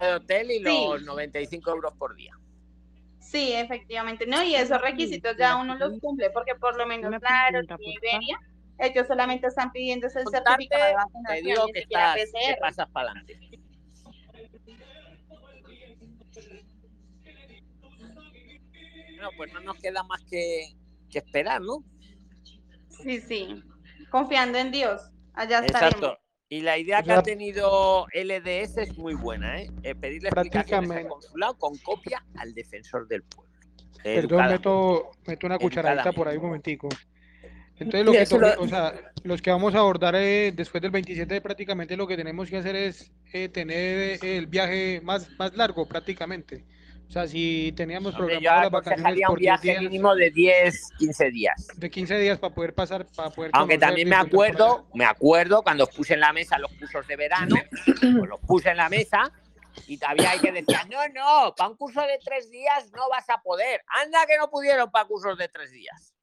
El 0.00 0.14
hotel 0.14 0.50
y 0.50 0.58
Sí. 0.58 0.64
los 0.64 1.02
95 1.02 1.70
euros 1.70 1.92
por 1.98 2.14
día. 2.16 2.32
Sí, 3.30 3.52
efectivamente. 3.52 4.26
No, 4.26 4.42
y 4.42 4.56
esos 4.56 4.80
requisitos 4.80 5.36
ya 5.36 5.54
uno 5.54 5.76
los 5.76 6.00
cumple 6.00 6.30
porque 6.30 6.56
por 6.56 6.76
lo 6.76 6.84
menos 6.84 7.12
la 7.12 7.44
aerolínea 7.44 7.78
Iberia, 7.78 8.40
ellos 8.78 9.06
solamente 9.06 9.46
están 9.46 9.70
pidiendo 9.70 10.08
ese 10.08 10.24
certificado 10.24 10.84
de 10.84 10.90
Te 10.90 10.96
vacunación, 10.96 11.44
digo 11.44 11.66
ni 11.66 11.72
que, 11.72 11.78
estás, 11.80 12.16
que 12.16 12.56
pasas 12.60 12.90
para 12.90 13.12
adelante. 13.12 13.38
Bueno, 19.14 19.30
pues 19.36 19.52
no 19.52 19.60
nos 19.60 19.76
queda 19.76 20.02
más 20.02 20.24
que, 20.24 20.74
que 21.08 21.18
esperar, 21.18 21.60
¿no? 21.60 21.84
Sí, 22.88 23.20
sí. 23.20 23.62
Confiando 24.10 24.58
en 24.58 24.72
Dios. 24.72 25.02
Allá 25.34 25.60
estaremos. 25.60 26.16
Y 26.52 26.62
la 26.62 26.76
idea 26.76 26.98
O 26.98 27.04
que 27.04 27.12
ha 27.12 27.22
tenido 27.22 28.06
LDS 28.12 28.78
es 28.82 28.98
muy 28.98 29.14
buena, 29.14 29.60
¿eh? 29.62 29.70
Eh, 29.84 29.94
pedirle 29.94 30.30
explicaciones 30.30 30.90
al 30.90 31.06
consulado 31.08 31.56
con 31.56 31.78
copia 31.78 32.24
al 32.36 32.52
defensor 32.52 33.06
del 33.06 33.22
pueblo. 33.22 33.54
Perdón, 34.02 34.46
meto, 34.48 35.10
meto 35.26 35.46
una 35.46 35.58
cucharadita 35.58 36.12
por 36.12 36.26
ahí 36.26 36.36
un 36.38 36.42
momentico. 36.42 36.88
Entonces, 37.76 38.04
lo 38.04 38.10
que 38.12 38.22
eso 38.22 38.36
to- 38.36 38.42
lo- 38.42 38.62
o 38.62 38.66
sea, 38.66 38.92
los 39.22 39.40
que 39.40 39.50
vamos 39.52 39.76
a 39.76 39.78
abordar 39.78 40.16
eh, 40.16 40.50
después 40.52 40.82
del 40.82 40.90
27, 40.90 41.40
prácticamente 41.40 41.96
lo 41.96 42.08
que 42.08 42.16
tenemos 42.16 42.50
que 42.50 42.56
hacer 42.56 42.74
es 42.74 43.12
eh, 43.32 43.48
tener 43.48 44.18
eh, 44.20 44.36
el 44.36 44.48
viaje 44.48 45.00
más, 45.04 45.30
más 45.38 45.54
largo, 45.56 45.86
prácticamente. 45.86 46.64
O 47.10 47.12
sea, 47.12 47.26
si 47.26 47.72
teníamos 47.76 48.14
programado 48.14 48.60
las 48.62 48.70
vacaciones 48.70 49.16
un 49.22 49.26
por 49.26 49.38
10 49.40 49.40
viaje 49.40 49.68
días, 49.70 49.82
mínimo 49.82 50.14
de 50.14 50.30
10, 50.30 50.90
15 50.96 51.30
días. 51.32 51.68
de 51.74 51.90
15 51.90 52.18
días 52.20 52.38
para 52.38 52.54
poder 52.54 52.72
pasar, 52.72 53.04
para 53.16 53.30
poder 53.30 53.50
Aunque 53.52 53.78
también 53.78 54.08
me 54.08 54.14
acuerdo, 54.14 54.86
me 54.94 55.04
acuerdo 55.04 55.64
cuando 55.64 55.82
os 55.82 55.90
puse 55.90 56.14
en 56.14 56.20
la 56.20 56.32
mesa 56.32 56.56
los 56.60 56.72
cursos 56.74 57.04
de 57.08 57.16
verano, 57.16 57.56
os 58.22 58.28
los 58.28 58.38
puse 58.46 58.70
en 58.70 58.76
la 58.76 58.88
mesa 58.88 59.32
Y 59.88 59.98
todavía 59.98 60.30
hay 60.30 60.38
que 60.38 60.52
decir, 60.52 60.76
no, 60.88 61.08
no, 61.08 61.52
para 61.56 61.70
un 61.70 61.76
curso 61.76 62.00
de 62.02 62.20
tres 62.24 62.48
días 62.48 62.92
no 62.92 63.08
vas 63.10 63.28
a 63.28 63.42
poder. 63.42 63.82
Anda 63.88 64.24
que 64.28 64.38
no 64.38 64.48
pudieron 64.48 64.88
para 64.92 65.06
cursos 65.06 65.36
de 65.36 65.48
tres 65.48 65.72
días. 65.72 66.14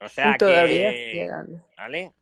O 0.00 0.08
sea 0.08 0.36
Todavía 0.38 0.90
que... 0.90 1.12
llegando. 1.12 1.68
¿Vale? 1.76 2.14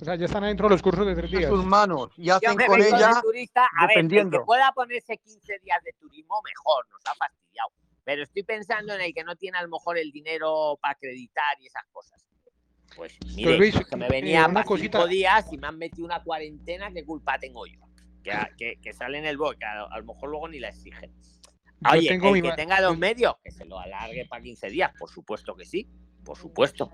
O 0.00 0.04
sea, 0.04 0.16
ya 0.16 0.26
están 0.26 0.42
adentro 0.44 0.68
de 0.68 0.74
los 0.74 0.82
cursos 0.82 1.06
de 1.06 1.14
tres 1.14 1.30
días. 1.30 1.48
sus 1.48 1.64
manos 1.64 2.10
y 2.16 2.28
hacen 2.30 2.56
con 2.56 2.80
de 2.80 2.88
ella 2.88 3.20
turista, 3.22 3.68
a 3.78 3.86
ver, 3.86 3.98
el 3.98 4.08
dependiendo. 4.08 4.40
que 4.40 4.44
pueda 4.44 4.72
ponerse 4.72 5.16
15 5.16 5.58
días 5.60 5.78
de 5.84 5.92
turismo, 5.92 6.40
mejor, 6.44 6.86
nos 6.90 7.00
ha 7.06 7.14
fastidiado. 7.14 7.68
Pero 8.04 8.24
estoy 8.24 8.42
pensando 8.42 8.94
en 8.94 9.00
el 9.00 9.14
que 9.14 9.22
no 9.22 9.36
tiene 9.36 9.58
a 9.58 9.62
lo 9.62 9.68
mejor 9.68 9.96
el 9.96 10.10
dinero 10.10 10.76
para 10.80 10.92
acreditar 10.92 11.56
y 11.60 11.66
esas 11.66 11.84
cosas. 11.92 12.26
Pues 12.96 13.16
mire, 13.36 13.56
Luis, 13.56 13.76
que 13.88 13.96
me 13.96 14.06
eh, 14.06 14.10
venía 14.10 14.44
una 14.46 14.54
para 14.54 14.66
cosita. 14.66 14.98
cinco 14.98 15.08
días 15.08 15.52
y 15.52 15.56
me 15.56 15.68
han 15.68 15.78
metido 15.78 16.04
una 16.04 16.22
cuarentena, 16.22 16.92
¿qué 16.92 17.04
culpa 17.04 17.38
tengo 17.38 17.64
yo? 17.66 17.80
Que, 18.22 18.32
que, 18.58 18.80
que 18.82 18.92
sale 18.92 19.18
en 19.18 19.24
el 19.26 19.38
que 19.38 19.64
a, 19.64 19.84
a 19.84 19.98
lo 19.98 20.04
mejor 20.04 20.30
luego 20.30 20.48
ni 20.48 20.58
la 20.58 20.68
exigen. 20.68 21.12
Oye, 21.90 22.08
tengo 22.08 22.28
el 22.28 22.34
mi 22.34 22.42
que 22.42 22.52
tenga 22.54 22.80
dos 22.80 22.98
medios, 22.98 23.34
que 23.42 23.50
se 23.50 23.64
lo 23.64 23.78
alargue 23.78 24.26
para 24.26 24.42
15 24.42 24.68
días, 24.68 24.92
por 24.98 25.10
supuesto 25.10 25.56
que 25.56 25.64
sí, 25.64 25.88
por 26.24 26.36
supuesto. 26.36 26.90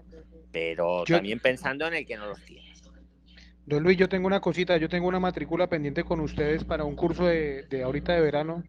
Pero 0.52 1.04
Yo- 1.04 1.16
también 1.16 1.40
pensando 1.40 1.86
en 1.86 1.94
el 1.94 2.06
que 2.06 2.16
no 2.16 2.26
los 2.26 2.42
tiene. 2.44 2.67
Don 3.68 3.82
Luis, 3.82 3.98
yo 3.98 4.08
tengo 4.08 4.26
una 4.26 4.40
cosita, 4.40 4.78
yo 4.78 4.88
tengo 4.88 5.08
una 5.08 5.20
matrícula 5.20 5.66
pendiente 5.66 6.02
con 6.02 6.20
ustedes 6.20 6.64
para 6.64 6.84
un 6.84 6.96
curso 6.96 7.26
de, 7.26 7.64
de 7.64 7.82
ahorita 7.82 8.14
de 8.14 8.20
verano, 8.22 8.64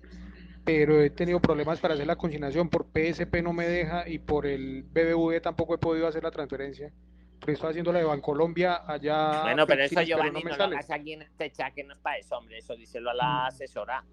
pero 0.66 1.02
he 1.02 1.10
tenido 1.10 1.40
problemas 1.40 1.80
para 1.80 1.94
hacer 1.94 2.06
la 2.06 2.18
consignación, 2.18 2.70
por 2.70 2.86
PSP 2.94 3.42
no 3.42 3.54
me 3.54 3.66
deja 3.66 4.08
y 4.10 4.20
por 4.20 4.46
el 4.46 4.84
BBVA 4.84 5.40
tampoco 5.42 5.74
he 5.74 5.78
podido 5.78 6.06
hacer 6.06 6.24
la 6.24 6.32
transferencia. 6.32 6.92
Porque 7.40 7.54
estoy 7.54 7.70
haciendo 7.70 7.94
la 7.94 8.00
de 8.00 8.06
Bancolombia 8.06 8.82
allá. 8.86 9.44
Bueno, 9.44 9.66
pero 9.66 9.84
eso, 9.84 10.02
Giovanni, 10.02 10.32
no 10.32 10.42
me 10.42 10.52
no 10.52 10.58
lo 10.58 10.64
hagas 10.66 10.92
aquí 10.92 11.14
en 11.14 11.22
este 11.22 11.50
chat, 11.52 11.74
que 11.74 11.86
no 11.86 11.94
es 11.94 12.00
para 12.02 12.18
eso, 12.18 12.38
hombre. 12.38 12.58
Eso 12.58 12.76
díselo 12.76 13.10
a 13.12 13.14
la 13.14 13.46
asesora. 13.48 14.04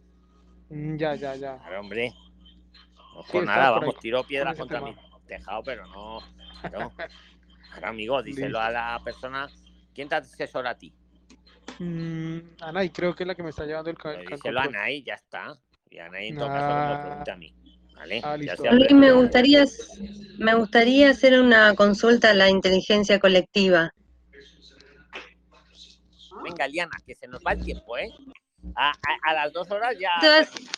Mm, 0.70 0.96
Ya, 0.96 1.16
ya, 1.16 1.34
ya. 1.34 1.58
Claro, 1.58 1.80
hombre. 1.80 2.12
No 3.16 3.22
Sí, 3.24 3.32
por 3.32 3.44
nada, 3.44 3.72
por 3.72 3.80
vamos, 3.80 3.98
tiro 3.98 4.22
piedra 4.22 4.54
contra 4.54 4.78
tema. 4.78 4.90
mi 4.92 4.96
tejado, 5.26 5.64
pero 5.64 5.86
no. 5.88 6.20
Claro, 6.60 6.92
Claro, 7.72 7.88
amigo, 7.88 8.22
díselo 8.22 8.46
Listo. 8.46 8.60
a 8.60 8.70
la 8.70 9.00
persona. 9.04 9.48
¿Quién 9.96 10.10
te 10.10 10.14
asesora 10.14 10.70
a 10.70 10.74
ti? 10.78 10.92
Mm, 11.78 12.38
Anaí, 12.60 12.90
creo 12.90 13.14
que 13.14 13.22
es 13.22 13.26
la 13.26 13.34
que 13.34 13.42
me 13.42 13.48
está 13.48 13.64
llevando 13.64 13.88
el, 13.90 13.96
ca- 13.96 14.12
el 14.12 14.26
díselo 14.26 14.60
a. 14.60 14.64
Anaí, 14.64 15.02
ya 15.02 15.14
está. 15.14 15.58
Y 15.90 15.98
Anaí 15.98 16.28
en 16.28 16.36
todo 16.36 16.48
caso 16.48 16.68
que 16.68 16.74
me 16.74 16.92
Ah. 16.92 17.00
pregunte 17.02 17.30
a 17.30 17.36
mí. 17.36 17.54
¿Vale? 17.94 18.20
Ah, 18.22 18.36
me 18.94 19.12
gustaría, 19.12 19.64
me 20.36 20.54
gustaría 20.54 21.08
hacer 21.10 21.40
una 21.40 21.74
consulta 21.74 22.30
a 22.30 22.34
la 22.34 22.50
inteligencia 22.50 23.18
colectiva. 23.18 23.90
Venga, 26.44 26.68
Liana, 26.68 26.96
que 27.06 27.14
se 27.14 27.26
nos 27.26 27.40
va 27.42 27.52
el 27.52 27.64
tiempo, 27.64 27.96
¿eh? 27.96 28.10
A, 28.74 28.90
a- 28.90 29.30
a 29.30 29.32
las 29.32 29.52
dos 29.54 29.70
horas 29.70 29.96
ya. 29.98 30.10
Entonces, 30.20 30.68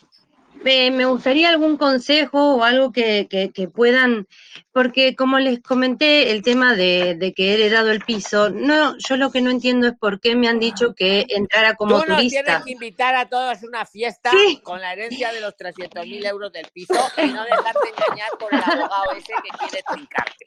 eh, 0.63 0.91
me 0.91 1.05
gustaría 1.05 1.49
algún 1.49 1.75
consejo 1.75 2.55
o 2.55 2.63
algo 2.63 2.93
que, 2.93 3.27
que- 3.29 3.51
que 3.51 3.67
puedan, 3.67 4.25
porque 4.71 5.15
como 5.15 5.39
les 5.39 5.61
comenté, 5.61 6.31
el 6.31 6.43
tema 6.43 6.75
de, 6.75 7.15
de 7.15 7.33
que 7.33 7.49
he 7.49 7.53
heredado 7.55 7.89
el 7.91 8.01
piso, 8.01 8.49
no, 8.49 8.95
yo 8.97 9.17
lo 9.17 9.31
que 9.31 9.41
no 9.41 9.49
entiendo 9.49 9.87
es 9.87 9.93
por 9.97 10.19
qué 10.19 10.35
me 10.35 10.47
han 10.47 10.59
dicho 10.59 10.93
que 10.93 11.25
entrara 11.29 11.75
como 11.75 12.01
Tú 12.01 12.07
nos 12.07 12.17
turista. 12.17 12.43
tienes 12.43 12.63
que 12.65 12.71
invitar 12.71 13.15
a 13.15 13.27
todos 13.27 13.63
a 13.63 13.65
una 13.67 13.85
fiesta 13.85 14.31
con 14.63 14.79
la 14.79 14.93
herencia 14.93 15.33
de 15.33 15.41
los 15.41 15.55
300.000 15.57 16.25
euros 16.27 16.51
del 16.53 16.67
piso 16.71 16.93
y 17.17 17.27
no 17.27 17.43
dejarte 17.45 17.89
engañar 17.97 18.29
por 18.39 18.53
el 18.53 18.59
abogado 18.63 19.11
ese 19.17 19.33
que 19.43 19.57
quiere 19.57 19.83
trincarte. 19.91 20.45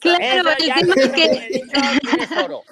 Claro, 0.00 0.20
Eso 0.20 0.50
el 0.50 0.56
tema 0.56 0.56
te 0.94 1.00
es 1.00 1.12
que- 1.12 1.48
dicho. 1.58 2.62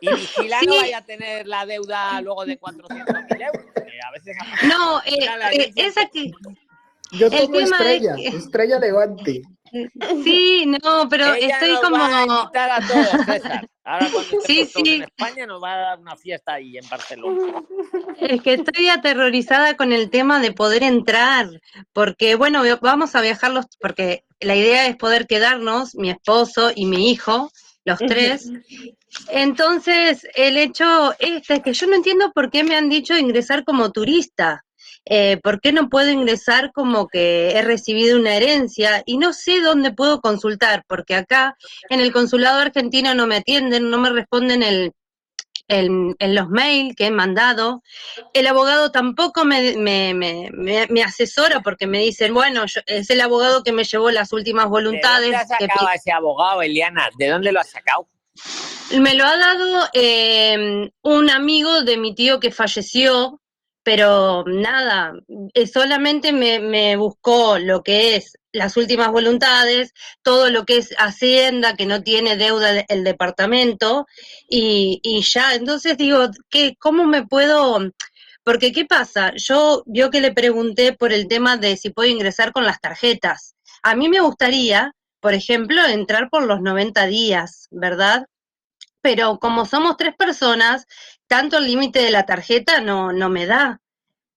Y 0.00 0.08
vigila 0.14 0.60
no 0.66 0.72
Sí. 0.72 0.78
vaya 0.80 0.98
a 0.98 1.04
tener 1.04 1.46
la 1.46 1.66
deuda 1.66 2.20
luego 2.22 2.44
de 2.46 2.58
400.000 2.58 3.42
euros. 3.42 3.64
que 3.74 4.00
a 4.06 4.10
veces 4.12 4.36
ha- 4.40 4.66
No, 4.66 5.00
eh, 5.00 5.18
eh, 5.52 5.72
esa 5.76 6.06
que... 6.08 6.30
Yo 7.12 7.26
El 7.28 7.32
tengo 7.32 7.52
tema 7.58 7.62
es 7.64 7.70
estrella, 7.72 8.14
que- 8.16 8.28
estrella 8.28 8.78
levante. 8.78 9.42
Sí, 10.24 10.66
no, 10.66 11.08
pero 11.08 11.34
Ella 11.34 11.54
estoy 11.54 11.72
nos 11.72 11.80
como... 11.80 11.98
va 11.98 12.18
a 12.18 12.22
invitar 12.22 12.70
a 12.70 12.86
todos, 12.86 13.26
César. 13.26 13.68
Ahora 13.84 14.08
cuando 14.12 14.20
estemos 14.20 14.44
Sí, 14.46 14.66
sí. 14.66 14.94
en 14.96 15.02
España 15.02 15.46
nos 15.46 15.62
va 15.62 15.74
a 15.74 15.78
dar 15.78 15.98
una 15.98 16.16
fiesta 16.16 16.54
ahí 16.54 16.76
en 16.76 16.88
Barcelona. 16.88 17.62
Es 18.20 18.42
que 18.42 18.54
estoy 18.54 18.88
aterrorizada 18.88 19.76
con 19.76 19.92
el 19.92 20.10
tema 20.10 20.40
de 20.40 20.52
poder 20.52 20.82
entrar, 20.82 21.48
porque 21.92 22.34
bueno, 22.34 22.62
vamos 22.82 23.14
a 23.14 23.22
viajar 23.22 23.52
los, 23.52 23.66
porque 23.80 24.24
la 24.40 24.56
idea 24.56 24.86
es 24.86 24.96
poder 24.96 25.26
quedarnos, 25.26 25.94
mi 25.94 26.10
esposo 26.10 26.70
y 26.74 26.86
mi 26.86 27.10
hijo, 27.10 27.50
los 27.84 27.98
tres. 27.98 28.50
Entonces, 29.28 30.26
el 30.34 30.56
hecho 30.58 31.14
este 31.18 31.54
es 31.54 31.62
que 31.62 31.72
yo 31.72 31.86
no 31.86 31.96
entiendo 31.96 32.30
por 32.32 32.50
qué 32.50 32.62
me 32.64 32.76
han 32.76 32.88
dicho 32.88 33.16
ingresar 33.16 33.64
como 33.64 33.90
turista. 33.90 34.64
Eh, 35.10 35.38
¿Por 35.42 35.60
qué 35.60 35.72
no 35.72 35.88
puedo 35.88 36.10
ingresar 36.10 36.70
como 36.72 37.08
que 37.08 37.50
he 37.52 37.62
recibido 37.62 38.18
una 38.18 38.34
herencia? 38.36 39.02
Y 39.06 39.16
no 39.18 39.32
sé 39.32 39.60
dónde 39.60 39.92
puedo 39.92 40.20
consultar, 40.20 40.84
porque 40.86 41.14
acá 41.14 41.56
en 41.88 42.00
el 42.00 42.12
consulado 42.12 42.60
argentino 42.60 43.14
no 43.14 43.26
me 43.26 43.36
atienden, 43.36 43.88
no 43.90 43.98
me 43.98 44.10
responden 44.10 44.62
el, 44.62 44.92
en, 45.68 46.14
en 46.18 46.34
los 46.34 46.48
mails 46.48 46.94
que 46.96 47.06
he 47.06 47.10
mandado. 47.10 47.82
El 48.34 48.46
abogado 48.46 48.90
tampoco 48.90 49.44
me, 49.44 49.76
me, 49.76 50.12
me, 50.14 50.50
me- 50.52 50.86
me 50.88 51.02
asesora 51.02 51.60
porque 51.60 51.86
me 51.86 51.98
dicen, 52.00 52.34
bueno, 52.34 52.66
yo- 52.66 52.80
es 52.86 53.08
el 53.10 53.20
abogado 53.20 53.62
que 53.62 53.72
me 53.72 53.84
llevó 53.84 54.10
las 54.10 54.32
últimas 54.32 54.64
¿De 54.64 54.70
voluntades. 54.70 55.22
dónde 55.30 55.36
has 55.36 55.58
que 55.58 55.66
sacado 55.66 55.88
ese 55.94 56.12
abogado, 56.12 56.62
Eliana? 56.62 57.08
¿De 57.18 57.28
dónde 57.28 57.52
lo 57.52 57.60
has 57.60 57.70
sacado? 57.70 58.06
me 58.98 59.14
lo 59.14 59.24
ha 59.26 59.36
dado 59.36 59.88
eh, 59.92 60.90
un 61.02 61.30
amigo 61.30 61.82
de 61.82 61.96
mi 61.98 62.14
tío 62.14 62.40
que 62.40 62.50
falleció, 62.50 63.38
pero 63.88 64.44
nada, 64.46 65.14
eh, 65.54 65.66
solamente 65.66 66.30
me, 66.30 66.96
buscó 66.96 67.58
lo 67.58 67.82
que 67.82 68.16
es 68.16 68.36
las 68.52 68.76
últimas 68.76 69.10
voluntades, 69.10 69.94
todo 70.22 70.50
lo 70.50 70.66
que 70.66 70.76
es 70.76 70.94
Hacienda, 70.98 71.74
que 71.74 71.86
no 71.86 72.02
tiene 72.02 72.36
deuda 72.36 72.74
de- 72.74 72.84
el 72.90 73.02
departamento, 73.02 74.06
y, 74.46 75.00
y 75.02 75.22
ya, 75.22 75.54
entonces 75.54 75.96
digo, 75.96 76.28
¿qué, 76.50 76.76
¿cómo 76.78 77.06
me 77.06 77.26
puedo...? 77.26 77.78
Porque, 78.44 78.72
¿qué 78.72 78.84
pasa? 78.84 79.32
Yo, 79.36 79.84
yo 79.86 80.10
que 80.10 80.20
le 80.20 80.34
pregunté 80.34 80.92
por 80.92 81.14
el 81.14 81.26
tema 81.26 81.56
de 81.56 81.78
si 81.78 81.88
puedo 81.88 82.10
ingresar 82.10 82.52
con 82.52 82.66
las 82.66 82.82
tarjetas. 82.82 83.54
A 83.82 83.94
mí 83.96 84.10
me 84.10 84.20
gustaría, 84.20 84.92
por 85.20 85.32
ejemplo, 85.32 85.82
entrar 85.86 86.28
por 86.28 86.44
los 86.44 86.60
90 86.60 87.06
días, 87.06 87.68
¿verdad? 87.70 88.26
pero 89.00 89.38
como 89.38 89.64
somos 89.64 89.96
tres 89.96 90.14
personas, 90.16 90.86
tanto 91.28 91.58
el 91.58 91.66
límite 91.66 92.00
de 92.00 92.10
la 92.10 92.26
tarjeta 92.26 92.80
no, 92.80 93.12
no 93.12 93.28
me 93.28 93.46
da. 93.46 93.80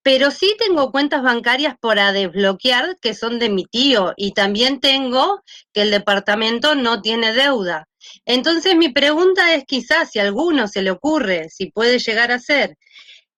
Pero 0.03 0.31
sí 0.31 0.55
tengo 0.59 0.91
cuentas 0.91 1.22
bancarias 1.22 1.76
para 1.80 2.11
desbloquear 2.11 2.97
que 2.99 3.13
son 3.13 3.39
de 3.39 3.49
mi 3.49 3.65
tío 3.65 4.13
y 4.18 4.34
también 4.34 4.80
tengo 4.80 5.43
que 5.73 5.84
el 5.84 5.91
departamento 5.91 6.76
no 6.76 7.01
tiene 7.01 7.34
deuda. 7.34 7.88
Entonces 8.26 8.76
mi 8.76 8.89
pregunta 8.89 9.53
es 9.53 9.63
quizás 9.65 10.11
si 10.11 10.19
a 10.19 10.23
alguno 10.23 10.68
se 10.68 10.81
le 10.81 10.91
ocurre, 10.91 11.49
si 11.49 11.72
puede 11.72 11.99
llegar 11.99 12.31
a 12.31 12.39
ser 12.39 12.77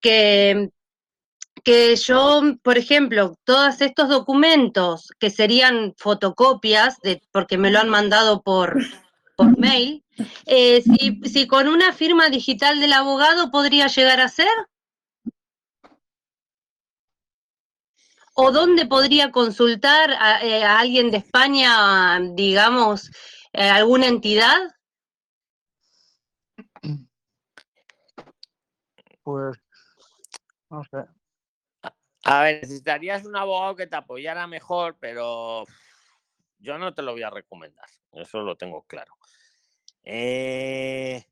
que, 0.00 0.70
que 1.62 1.96
yo, 1.96 2.42
por 2.62 2.78
ejemplo, 2.78 3.36
todos 3.44 3.80
estos 3.80 4.08
documentos 4.08 5.10
que 5.18 5.30
serían 5.30 5.94
fotocopias, 5.96 6.98
de, 7.02 7.22
porque 7.30 7.58
me 7.58 7.70
lo 7.70 7.78
han 7.80 7.88
mandado 7.88 8.42
por, 8.42 8.78
por 9.36 9.58
mail, 9.58 10.04
eh, 10.46 10.82
si, 10.82 11.20
si 11.28 11.46
con 11.46 11.68
una 11.68 11.92
firma 11.92 12.28
digital 12.28 12.80
del 12.80 12.92
abogado 12.92 13.50
podría 13.50 13.86
llegar 13.88 14.20
a 14.20 14.28
ser. 14.28 14.48
¿O 18.36 18.50
dónde 18.50 18.86
podría 18.86 19.30
consultar 19.30 20.10
a, 20.18 20.44
eh, 20.44 20.64
a 20.64 20.80
alguien 20.80 21.10
de 21.12 21.18
España, 21.18 22.18
digamos, 22.32 23.10
eh, 23.52 23.68
alguna 23.68 24.06
entidad? 24.06 24.58
Pues, 29.22 29.56
no 30.68 30.82
sé. 30.84 31.04
A 32.24 32.42
ver, 32.42 32.62
necesitarías 32.62 33.24
un 33.24 33.36
abogado 33.36 33.76
que 33.76 33.86
te 33.86 33.96
apoyara 33.96 34.46
mejor, 34.46 34.96
pero 34.98 35.64
yo 36.64 36.78
no 36.78 36.94
te 36.94 37.02
lo 37.02 37.12
voy 37.12 37.22
a 37.22 37.30
recomendar. 37.30 37.86
Eso 38.12 38.40
lo 38.40 38.56
tengo 38.56 38.84
claro. 38.86 39.14
Eh, 40.02 41.22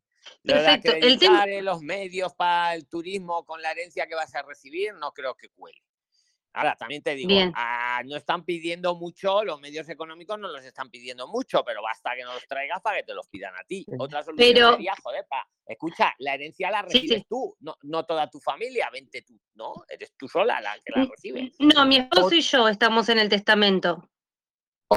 Perfecto, 0.42 0.92
el 0.92 1.18
tema- 1.18 1.46
los 1.46 1.80
medios 1.82 2.34
para 2.34 2.74
el 2.74 2.86
turismo 2.88 3.44
con 3.44 3.60
la 3.60 3.72
herencia 3.72 4.06
que 4.06 4.14
vas 4.14 4.34
a 4.34 4.42
recibir, 4.42 4.94
no 4.94 5.12
creo 5.12 5.34
que 5.34 5.48
cuele. 5.50 5.82
Ahora, 6.54 6.76
también 6.76 7.02
te 7.02 7.14
digo, 7.14 7.30
ah, 7.54 8.02
no 8.04 8.14
están 8.14 8.44
pidiendo 8.44 8.94
mucho, 8.94 9.42
los 9.42 9.58
medios 9.58 9.88
económicos 9.88 10.38
no 10.38 10.48
los 10.48 10.62
están 10.64 10.90
pidiendo 10.90 11.26
mucho, 11.26 11.64
pero 11.64 11.80
basta 11.82 12.14
que 12.14 12.24
no 12.24 12.34
los 12.34 12.46
traigas 12.46 12.78
para 12.82 12.98
que 12.98 13.04
te 13.04 13.14
los 13.14 13.26
pidan 13.28 13.54
a 13.56 13.64
ti. 13.64 13.86
Otra 13.98 14.22
solución 14.22 14.52
Pero- 14.54 14.72
sería, 14.72 14.94
joder, 15.02 15.26
pa, 15.26 15.48
escucha, 15.66 16.14
la 16.18 16.34
herencia 16.34 16.70
la 16.70 16.82
recibes 16.82 17.20
sí. 17.22 17.26
tú, 17.26 17.56
no, 17.60 17.76
no 17.84 18.04
toda 18.04 18.28
tu 18.28 18.38
familia, 18.38 18.90
vente 18.92 19.22
tú, 19.22 19.40
¿no? 19.54 19.72
Eres 19.88 20.12
tú 20.14 20.28
sola 20.28 20.60
la 20.60 20.74
que 20.84 20.92
la 20.94 21.06
recibe. 21.06 21.52
No, 21.58 21.86
mi 21.86 21.96
esposo 21.96 22.34
y 22.34 22.42
yo 22.42 22.68
estamos 22.68 23.08
en 23.08 23.18
el 23.18 23.30
testamento. 23.30 24.10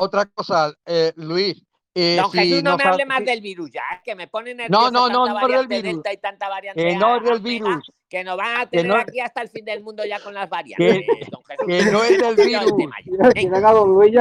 Otra 0.01 0.25
cosa, 0.25 0.73
eh, 0.85 1.11
Luis, 1.15 1.61
eh, 1.97 2.17
Don 2.21 2.29
si 2.29 2.39
Jesús, 2.39 2.61
no 2.63 2.71
no 2.71 2.77
me 2.77 2.83
hable 2.83 3.05
más 3.05 3.23
del 3.23 3.39
virus 3.39 3.71
ya, 3.71 3.83
es 3.95 4.01
que 4.03 4.15
me 4.15 4.27
pone 4.27 4.53
No, 4.53 4.63
nervioso 4.63 4.91
no, 4.91 5.07
no, 5.09 5.25
tanta 5.27 5.41
no 5.41 5.47
del 5.59 5.67
virus. 5.67 5.83
delta 5.93 6.11
y 6.13 6.17
tanta 6.17 6.49
variante 6.49 6.83
Que 6.83 6.95
no 6.97 7.15
es 7.15 7.23
del 7.23 7.39
virus. 7.39 7.89
que 8.09 8.23
nos 8.25 8.35
van 8.35 8.57
a 8.61 8.65
Que 8.65 8.77
tener 8.79 8.87
no- 8.87 8.97
aquí 8.97 9.19
hasta 9.21 9.41
el 9.41 9.49
fin 9.49 9.63
del 9.63 9.81
mundo 9.81 10.03
ya 10.05 10.19
con 10.19 10.33
las 10.33 10.45
Que, 10.45 10.49
variantes, 10.49 11.29
don 11.31 11.41
Jesús. 11.45 11.65
que 11.67 11.91
no 11.91 12.03
es 12.03 12.17
del 12.19 12.35
virus. 12.45 12.71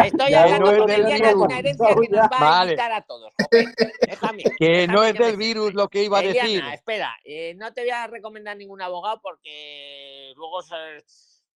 Estoy 0.05 0.29
Que 0.29 0.37
hablando 0.37 0.65
no 0.87 0.87
es 0.87 0.97
virus. 0.97 1.35
una 1.35 1.59
herencia 1.59 1.89
que 1.89 2.09
nos 2.11 2.21
va 2.31 2.61
a 2.61 2.65
invitar 2.65 2.93
a 2.93 3.01
todos. 3.03 3.33
Déjame, 3.51 4.43
Que 4.57 4.67
déjame 4.69 4.87
no 4.87 5.03
es 5.03 5.13
que 5.15 5.25
del 5.25 5.37
virus 5.37 5.75
lo 5.75 5.89
que 5.89 6.05
iba 6.05 6.19
a 6.19 6.23
decir. 6.23 6.63
Espera, 6.73 7.17
eh, 7.25 7.55
no 7.57 7.73
te 7.73 7.81
voy 7.83 7.91
a 7.91 8.07
recomendar 8.07 8.57
ningún 8.57 8.83
abogado 8.83 9.21
porque 9.21 10.33
luego 10.37 10.63
se- 10.63 11.03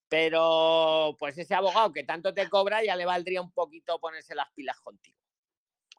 Pero 0.09 1.17
pues 1.19 1.37
ese 1.39 1.55
abogado 1.55 1.93
que 1.93 2.05
tanto 2.05 2.33
te 2.33 2.49
cobra 2.49 2.83
ya 2.83 2.97
le 2.97 3.05
valdría 3.05 3.43
un 3.43 3.53
poquito 3.53 3.99
ponerse 3.99 4.35
las 4.35 4.51
pilas 4.53 4.81
contigo. 4.81 5.19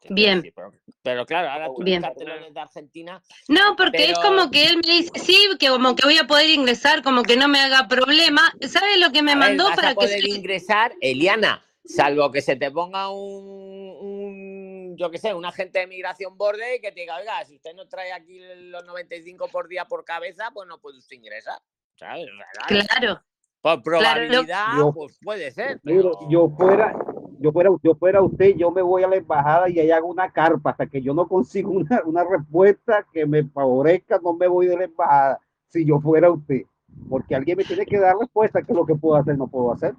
Bien. 0.08 0.38
decir, 0.38 0.54
Pero, 0.54 0.72
pero 1.02 1.26
claro, 1.26 1.50
ahora 1.50 1.66
tú 1.66 1.82
Bien. 1.82 2.02
desde 2.02 2.60
Argentina. 2.60 3.22
No, 3.48 3.76
porque 3.76 4.10
es 4.10 4.18
como 4.18 4.50
que 4.50 4.66
él 4.66 4.76
me 4.76 4.92
dice, 4.92 5.10
sí, 5.16 5.36
que 5.58 5.68
como 5.68 5.94
que 5.94 6.06
voy 6.06 6.18
a 6.18 6.26
poder 6.26 6.48
ingresar, 6.48 7.02
como 7.02 7.22
que 7.22 7.36
no 7.36 7.48
me 7.48 7.60
haga 7.60 7.86
problema. 7.88 8.52
¿Sabes 8.66 8.98
lo 8.98 9.12
que 9.12 9.22
me 9.22 9.32
A 9.32 9.34
ver, 9.34 9.48
mandó 9.48 9.64
vas 9.64 9.76
para 9.76 9.88
a 9.88 9.90
que 9.90 9.96
poder 9.96 10.26
ingresar, 10.26 10.94
Eliana, 11.00 11.62
salvo 11.84 12.30
que 12.30 12.40
se 12.40 12.56
te 12.56 12.70
ponga 12.70 13.10
un, 13.10 13.96
un, 14.00 14.96
yo 14.96 15.10
qué 15.10 15.18
sé, 15.18 15.34
un 15.34 15.44
agente 15.44 15.80
de 15.80 15.86
migración 15.86 16.36
borde 16.36 16.76
y 16.76 16.80
que 16.80 16.92
te 16.92 17.00
diga, 17.00 17.16
oiga, 17.16 17.44
si 17.44 17.56
usted 17.56 17.74
no 17.74 17.86
trae 17.88 18.12
aquí 18.12 18.38
los 18.38 18.84
95 18.84 19.48
por 19.48 19.68
día 19.68 19.84
por 19.84 20.04
cabeza, 20.04 20.50
pues 20.52 20.66
no 20.66 20.80
puede 20.80 20.98
usted 20.98 21.16
ingresar. 21.16 21.58
claro, 21.96 23.22
Por 23.62 23.82
Claro, 23.82 23.82
probabilidad, 23.82 24.76
Yo- 24.78 24.92
pues 24.92 25.18
puede 25.22 25.50
ser. 25.50 25.80
Pero- 25.84 26.12
yo 26.30 26.48
fuera, 26.56 26.94
yo 27.38 27.52
fuera, 27.52 27.70
yo 27.82 27.94
fuera 27.94 28.22
usted, 28.22 28.54
yo 28.56 28.70
me 28.70 28.80
voy 28.82 29.02
a 29.02 29.08
la 29.08 29.16
embajada 29.16 29.68
y 29.68 29.78
ahí 29.78 29.90
hago 29.90 30.08
una 30.08 30.30
carpa 30.32 30.70
hasta 30.70 30.86
que 30.86 31.02
yo 31.02 31.12
no 31.12 31.28
consigo 31.28 31.70
una, 31.98 32.02
una 32.04 32.24
respuesta 32.24 33.06
que 33.12 33.26
me 33.26 33.44
favorezca, 33.44 34.18
no 34.22 34.32
me 34.32 34.46
voy 34.48 34.66
de 34.66 34.76
la 34.78 34.84
embajada. 34.84 35.40
Si 35.68 35.84
yo 35.84 36.00
fuera 36.00 36.30
usted, 36.30 36.62
porque 37.08 37.34
alguien 37.34 37.58
me 37.58 37.64
tiene 37.64 37.84
que 37.86 37.98
dar 37.98 38.16
respuesta 38.16 38.62
que 38.62 38.72
lo 38.72 38.86
que 38.86 38.94
puedo 38.94 39.16
hacer 39.16 39.36
no 39.36 39.46
puedo 39.46 39.72
hacer. 39.72 39.94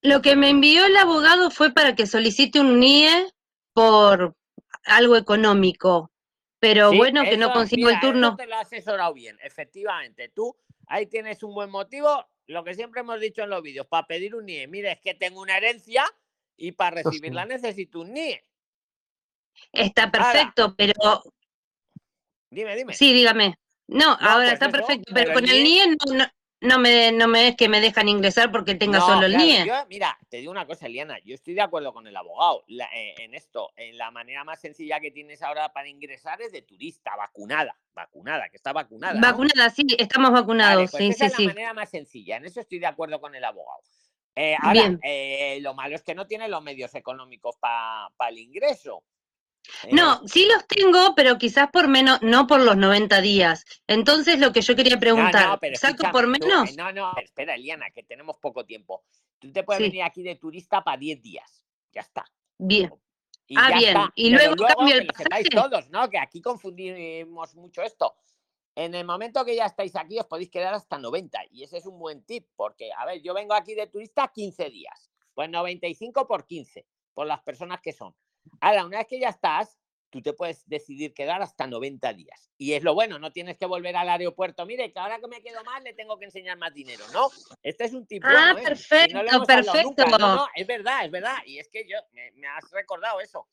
Lo 0.00 0.22
que 0.22 0.34
me 0.36 0.48
envió 0.48 0.86
el 0.86 0.96
abogado 0.96 1.50
fue 1.50 1.72
para 1.72 1.94
que 1.94 2.06
solicite 2.06 2.60
un 2.60 2.78
NIE 2.80 3.08
por 3.74 4.34
algo 4.86 5.16
económico. 5.16 6.10
Pero 6.60 6.90
Sí, 6.90 6.96
bueno, 6.98 7.22
que 7.22 7.36
no 7.36 7.46
eso, 7.46 7.54
consigo 7.54 7.86
mira, 7.88 8.00
el 8.00 8.06
turno. 8.06 8.28
eso 8.28 8.36
te 8.36 8.46
lo 8.46 8.56
has 8.56 8.62
asesorado 8.62 9.14
bien, 9.14 9.36
efectivamente. 9.42 10.28
Tú 10.34 10.56
ahí 10.88 11.06
tienes 11.06 11.42
un 11.44 11.54
buen 11.54 11.70
motivo, 11.70 12.08
lo 12.48 12.64
que 12.64 12.74
siempre 12.74 13.00
hemos 13.00 13.20
dicho 13.20 13.42
en 13.42 13.50
los 13.50 13.62
vídeos, 13.62 13.86
para 13.86 14.06
pedir 14.06 14.34
un 14.34 14.46
NIE. 14.46 14.66
Mire, 14.66 14.92
es 14.92 15.00
que 15.00 15.14
tengo 15.14 15.40
una 15.40 15.56
herencia 15.56 16.04
y 16.56 16.72
para 16.72 17.02
recibirla 17.02 17.44
necesito 17.44 18.00
un 18.00 18.12
NIE. 18.12 18.44
Está 19.72 20.10
perfecto, 20.10 20.74
pero 20.76 21.22
Dime, 22.50 22.74
dime. 22.76 22.94
sí, 22.94 23.12
dígame. 23.12 23.58
No, 23.86 24.12
ahora 24.12 24.44
pues 24.44 24.52
está 24.54 24.66
eso, 24.66 24.72
perfecto, 24.72 25.12
pero 25.14 25.34
con 25.34 25.44
el 25.48 25.62
NIE 25.62 25.86
NIE 25.86 25.96
no, 26.06 26.14
no, 26.14 26.24
no 26.60 26.78
me, 26.78 27.12
no 27.12 27.28
me 27.28 27.48
es 27.48 27.56
que 27.56 27.68
me 27.68 27.80
dejan 27.80 28.08
ingresar 28.08 28.50
porque 28.50 28.74
tenga 28.74 28.98
No, 28.98 29.06
solo 29.06 29.26
el 29.26 29.32
claro, 29.32 29.44
NIE. 29.46 29.66
yo, 29.66 29.74
mira, 29.88 30.18
te 30.28 30.38
digo 30.38 30.50
una 30.50 30.66
cosa, 30.66 30.86
Eliana, 30.86 31.18
yo 31.24 31.34
estoy 31.34 31.54
de 31.54 31.60
acuerdo 31.60 31.92
con 31.92 32.06
el 32.06 32.16
abogado 32.16 32.64
la- 32.66 32.88
eh, 32.94 33.14
en 33.18 33.34
esto. 33.34 33.70
En 33.76 33.96
la 33.96 34.10
manera 34.10 34.44
más 34.44 34.60
sencilla 34.60 34.98
que 35.00 35.10
tienes 35.10 35.42
ahora 35.42 35.72
para 35.72 35.88
ingresar 35.88 36.40
es 36.42 36.50
de 36.52 36.62
turista, 36.62 37.14
vacunada, 37.16 37.76
vacunada, 37.94 38.48
que 38.48 38.56
está 38.56 38.72
vacunada. 38.72 39.14
¿no? 39.14 39.20
Vacunada, 39.20 39.70
sí, 39.70 39.84
estamos 39.98 40.32
vacunados, 40.32 40.76
Vale, 40.76 40.88
pues 40.90 41.04
sí, 41.04 41.10
esa 41.24 41.28
sí, 41.28 41.32
es 41.32 41.38
la 41.46 41.46
manera 41.54 41.74
más 41.74 41.90
sencilla, 41.90 42.36
en 42.36 42.46
eso 42.46 42.60
estoy 42.60 42.78
de 42.80 42.86
acuerdo 42.86 43.20
con 43.20 43.34
el 43.34 43.44
abogado. 43.44 43.82
Eh, 44.34 44.56
ahora, 44.60 44.98
eh, 45.02 45.58
lo 45.62 45.74
malo 45.74 45.96
es 45.96 46.02
que 46.04 46.14
no 46.14 46.26
tiene 46.26 46.48
los 46.48 46.62
medios 46.62 46.94
económicos 46.94 47.56
para 47.58 48.08
el 48.28 48.38
ingreso. 48.38 49.02
Eh, 49.84 49.90
No, 49.92 50.26
sí 50.26 50.46
los 50.46 50.66
tengo, 50.66 51.14
pero 51.14 51.36
quizás 51.38 51.68
por 51.70 51.88
menos, 51.88 52.20
no 52.22 52.46
por 52.46 52.60
los 52.60 52.76
90 52.76 53.20
días. 53.20 53.64
Entonces, 53.86 54.38
lo 54.38 54.52
que 54.52 54.60
yo 54.62 54.74
quería 54.74 54.94
no, 54.94 55.00
preguntar, 55.00 55.48
no, 55.48 55.58
pero 55.58 55.76
¿saco 55.76 56.10
por 56.10 56.26
menos? 56.26 56.70
eh, 56.70 56.74
no, 56.76 56.92
no, 56.92 57.12
espera, 57.22 57.54
Eliana, 57.54 57.90
que 57.90 58.02
tenemos 58.02 58.38
poco 58.38 58.64
tiempo. 58.64 59.04
Tú 59.38 59.52
te 59.52 59.62
puedes 59.64 59.78
Sí. 59.80 59.84
venir 59.90 60.02
aquí 60.02 60.22
de 60.22 60.36
turista 60.36 60.82
para 60.82 60.96
10 60.96 61.22
días, 61.22 61.64
ya 61.92 62.00
está. 62.00 62.24
Bien. 62.56 62.92
Y 63.46 63.56
Ah, 63.58 63.68
bien. 63.78 63.96
está. 63.96 64.12
Y 64.14 64.34
Pero 64.34 64.54
luego 64.54 64.74
cambio 64.76 64.96
el 64.96 65.06
pasaje. 65.06 65.44
todos, 65.50 65.88
¿no? 65.90 66.08
Que 66.10 66.18
aquí 66.18 66.40
confundimos 66.40 67.54
mucho 67.54 67.82
esto. 67.82 68.14
En 68.74 68.94
el 68.94 69.04
momento 69.04 69.44
que 69.44 69.56
ya 69.56 69.66
estáis 69.66 69.96
aquí, 69.96 70.18
os 70.18 70.26
podéis 70.26 70.50
quedar 70.50 70.72
hasta 70.74 70.98
90. 70.98 71.40
Y 71.50 71.64
ese 71.64 71.78
es 71.78 71.86
un 71.86 71.98
buen 71.98 72.22
tip, 72.24 72.46
porque, 72.56 72.90
a 72.96 73.04
ver, 73.06 73.20
yo 73.22 73.34
vengo 73.34 73.54
aquí 73.54 73.74
de 73.74 73.86
turista 73.88 74.28
15 74.34 74.70
días. 74.70 75.10
Pues 75.34 75.48
95 75.50 76.26
por 76.26 76.46
15, 76.46 76.86
por 77.14 77.26
las 77.26 77.40
personas 77.42 77.80
que 77.80 77.92
son. 77.92 78.14
Ahora, 78.60 78.84
una 78.84 78.98
vez 78.98 79.06
que 79.06 79.20
ya 79.20 79.28
estás, 79.28 79.78
tú 80.10 80.22
te 80.22 80.32
puedes 80.32 80.66
decidir 80.68 81.12
quedar 81.14 81.42
hasta 81.42 81.66
90 81.66 82.12
días. 82.14 82.50
Y 82.56 82.72
es 82.72 82.82
lo 82.82 82.94
bueno, 82.94 83.18
no 83.18 83.32
tienes 83.32 83.56
que 83.56 83.66
volver 83.66 83.96
al 83.96 84.08
aeropuerto. 84.08 84.66
Mire, 84.66 84.92
que 84.92 84.98
ahora 84.98 85.18
que 85.20 85.28
me 85.28 85.42
quedo 85.42 85.62
más, 85.64 85.82
le 85.82 85.92
tengo 85.94 86.18
que 86.18 86.24
enseñar 86.24 86.58
más 86.58 86.72
dinero. 86.74 87.04
No, 87.12 87.28
este 87.62 87.84
es 87.84 87.92
un 87.92 88.06
tip 88.06 88.22
Ah, 88.26 88.52
bueno, 88.52 88.58
¿eh? 88.58 88.62
Perfecto, 88.70 89.22
no 89.22 89.44
perfecto. 89.44 90.06
No, 90.06 90.18
no, 90.18 90.48
es 90.54 90.66
verdad, 90.66 91.04
es 91.04 91.10
verdad. 91.10 91.36
Y 91.46 91.58
es 91.58 91.68
que 91.68 91.86
yo, 91.88 91.98
me, 92.12 92.32
me 92.32 92.48
has 92.48 92.70
recordado 92.70 93.20
eso. 93.20 93.46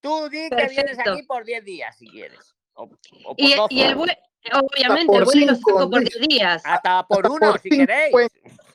Tú 0.00 0.28
di 0.28 0.50
que 0.50 0.68
vienes 0.68 0.98
aquí 0.98 1.22
por 1.22 1.44
10 1.44 1.64
días, 1.64 1.96
si 1.96 2.06
quieres. 2.08 2.54
O, 2.74 2.82
o 2.84 2.88
por 2.88 3.34
Y, 3.38 3.54
12. 3.54 3.74
y 3.74 3.82
el 3.82 3.94
vuelo, 3.94 4.12
obviamente, 4.52 5.00
el 5.00 5.06
por 5.06 5.24
vuelo 5.24 5.46
lo 5.46 5.54
cinco, 5.54 5.70
saco 5.70 5.90
por 5.90 6.00
Luis. 6.00 6.10
10 6.18 6.28
días. 6.28 6.62
Hasta 6.64 7.06
por 7.06 7.24
Hasta 7.24 7.30
uno, 7.30 7.50
por 7.52 7.60
si 7.60 7.68
cinco, 7.70 7.86
queréis. 7.86 8.12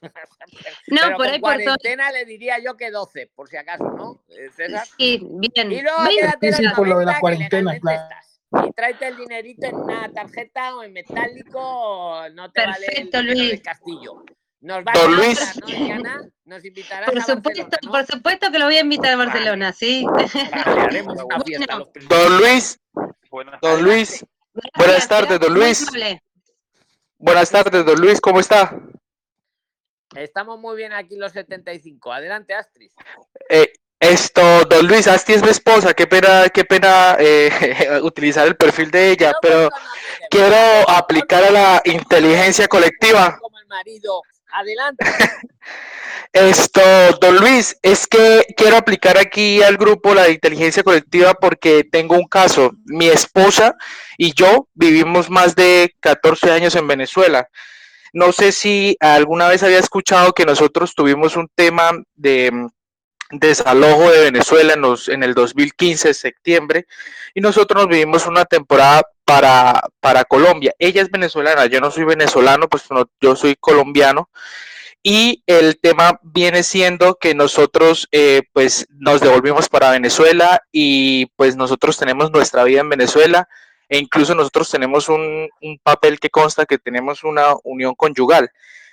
No, 0.88 1.02
Pero 1.04 1.18
por 1.18 1.28
ahí 1.28 1.40
por 1.40 1.54
todo. 1.54 1.64
cuarentena 1.66 2.12
le 2.12 2.26
diría 2.26 2.58
yo 2.60 2.76
que 2.78 2.90
12, 2.92 3.32
por 3.36 3.48
si 3.50 3.58
acaso, 3.58 3.84
¿no? 3.84 4.24
Eh, 4.30 4.50
César. 4.56 4.88
Sí, 4.98 5.20
bien. 5.24 5.72
Y 5.72 5.82
luego 5.82 5.98
quédate 6.10 6.48
Difícil 6.48 6.72
por 6.74 6.88
lo 6.88 7.00
de 7.00 7.06
la 7.06 7.12
90 7.12 7.14
que 7.14 7.20
cuarentena, 7.22 7.80
claro. 7.80 8.02
estás. 8.04 8.42
Y 8.68 8.72
tráete 8.74 9.08
el 9.08 9.18
dinerito 9.18 9.68
en 9.68 9.76
una 9.76 10.12
tarjeta 10.12 10.76
o 10.76 10.84
en 10.84 10.94
metálico, 10.94 12.24
no 12.34 12.52
te 12.52 12.66
vale 12.66 12.86
el 12.88 13.10
Perfecto, 13.10 13.22
Luis. 13.24 13.50
del 13.52 13.62
castillo. 13.62 14.24
Nos 14.62 14.84
vas 14.84 14.96
Don 14.96 15.14
a 15.14 15.18
Luis. 15.18 15.40
invitar, 15.56 15.56
¿no, 15.80 15.86
Diana? 15.86 16.22
Nos 16.46 16.66
invitarás 16.66 17.10
Por 17.12 17.20
a 17.20 17.24
supuesto, 17.26 17.78
por 17.90 18.06
supuesto 18.08 18.52
que 18.52 18.60
lo 18.60 18.66
voy 18.66 18.78
a 18.78 18.82
invitar 18.82 19.14
a 19.14 19.16
Vale. 19.18 19.30
Barcelona, 19.32 19.72
sí. 19.74 20.04
Vale, 20.06 20.28
haremos 20.82 21.24
una 21.24 21.40
fiesta 21.42 21.66
Bueno, 21.76 21.80
los 21.80 21.88
primeros. 21.90 22.20
Don 22.30 22.38
Luis, 22.40 22.80
Don 23.62 23.84
Luis, 23.84 24.26
buenas 24.76 25.08
tardes, 25.08 25.40
don 25.40 25.54
Luis. 25.54 25.86
Buenas 27.20 27.50
tardes, 27.52 27.86
don 27.86 28.00
Luis, 28.02 28.20
¿cómo 28.20 28.40
está? 28.40 28.76
Estamos 30.16 30.60
muy 30.60 30.76
bien 30.76 30.94
aquí 30.94 31.16
los 31.16 31.32
75. 31.32 32.12
Adelante, 32.12 32.54
Astrid. 32.54 32.92
Eh, 33.50 33.72
esto, 34.00 34.64
don 34.66 34.88
Luis, 34.88 35.08
Asti 35.08 35.34
es 35.34 35.44
mi 35.44 35.50
esposa, 35.50 35.94
qué 35.94 36.08
pena, 36.08 36.48
qué 36.50 36.64
pena 36.64 37.18
eh, 37.20 38.00
utilizar 38.02 38.48
el 38.48 38.56
perfil 38.56 38.92
de 38.92 39.12
ella, 39.12 39.34
pero 39.42 39.70
quiero 40.30 40.56
aplicar 40.90 41.44
a 41.44 41.52
la 41.52 41.82
inteligencia 41.84 42.68
colectiva. 42.68 43.38
Como 43.42 43.60
el 43.60 43.68
marido. 43.68 44.22
Adelante. 44.52 45.06
Esto, 46.32 46.82
don 47.20 47.38
Luis, 47.38 47.78
es 47.82 48.08
que 48.08 48.46
quiero 48.56 48.78
aplicar 48.78 49.18
aquí 49.18 49.62
al 49.62 49.78
grupo 49.78 50.14
la 50.14 50.30
inteligencia 50.30 50.84
colectiva 50.84 51.34
porque 51.34 51.84
tengo 51.84 52.16
un 52.16 52.28
caso. 52.28 52.72
Mi 52.86 53.08
esposa 53.08 53.76
y 54.18 54.34
yo 54.34 54.68
vivimos 54.74 55.30
más 55.30 55.56
de 55.56 55.96
14 56.00 56.52
años 56.52 56.76
en 56.76 56.88
Venezuela. 56.88 57.50
No 58.14 58.32
sé 58.32 58.52
si 58.52 58.98
alguna 59.00 59.48
vez 59.48 59.64
había 59.64 59.80
escuchado 59.80 60.34
que 60.34 60.46
nosotros 60.46 60.96
tuvimos 60.96 61.36
un 61.36 61.48
tema 61.54 61.92
de 62.16 62.52
mm, 62.52 62.68
desalojo 63.32 64.10
de 64.10 64.22
Venezuela 64.22 64.74
en, 64.74 64.82
los, 64.82 65.10
en 65.10 65.24
el 65.24 65.34
2015, 65.34 66.14
septiembre, 66.14 66.88
y 67.34 67.42
nosotros 67.42 67.84
nos 67.84 67.90
vivimos 67.90 68.26
una 68.26 68.46
temporada 68.46 69.04
para, 69.24 69.82
para 70.00 70.26
Colombia. 70.26 70.74
Ella 70.80 71.02
es 71.02 71.12
venezolana, 71.12 71.68
yo 71.68 71.80
no 71.80 71.92
soy 71.92 72.06
venezolano, 72.06 72.68
pues 72.68 72.84
yo 73.22 73.36
soy 73.36 73.56
colombiano. 73.56 74.30
Y 75.02 75.44
el 75.46 75.80
tema 75.80 76.20
viene 76.24 76.62
siendo 76.64 77.16
que 77.16 77.34
nosotros 77.34 78.10
eh, 78.12 78.42
pues 78.52 78.86
nos 78.90 79.22
devolvimos 79.22 79.70
para 79.70 79.92
Venezuela 79.92 80.62
y 80.74 81.28
pues 81.38 81.56
nosotros 81.56 81.98
tenemos 81.98 82.32
nuestra 82.32 82.66
vida 82.66 82.82
en 82.82 82.90
Venezuela 82.90 83.48
e 83.90 83.98
incluso 83.98 84.36
nosotros 84.36 84.70
tenemos 84.70 85.10
un, 85.10 85.50
un 85.62 85.80
papel 85.84 86.20
que 86.20 86.30
consta 86.30 86.66
que 86.66 86.78
tenemos 86.78 87.24
una 87.24 87.56
unión 87.64 87.96
conyugal. 87.96 88.50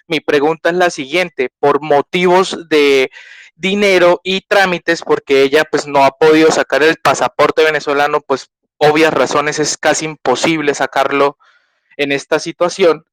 Mi 0.09 0.21
pregunta 0.21 0.71
es 0.71 0.77
la 0.77 0.91
siguiente, 0.91 1.51
por 1.61 1.81
motivos 1.83 2.69
de 2.69 3.11
dinero 3.55 4.21
y 4.25 4.41
trámites, 4.41 5.03
porque 5.03 5.43
ella 5.43 5.65
pues 5.71 5.87
no 5.87 6.05
ha 6.05 6.11
podido 6.11 6.51
sacar 6.51 6.83
el 6.83 6.97
pasaporte 6.97 7.63
venezolano, 7.63 8.21
pues 8.21 8.51
obvias 8.79 9.13
razones 9.13 9.59
es 9.59 9.77
casi 9.79 10.07
imposible 10.07 10.75
sacarlo 10.75 11.39
en 11.97 12.13
esta 12.13 12.39
situación 12.39 13.05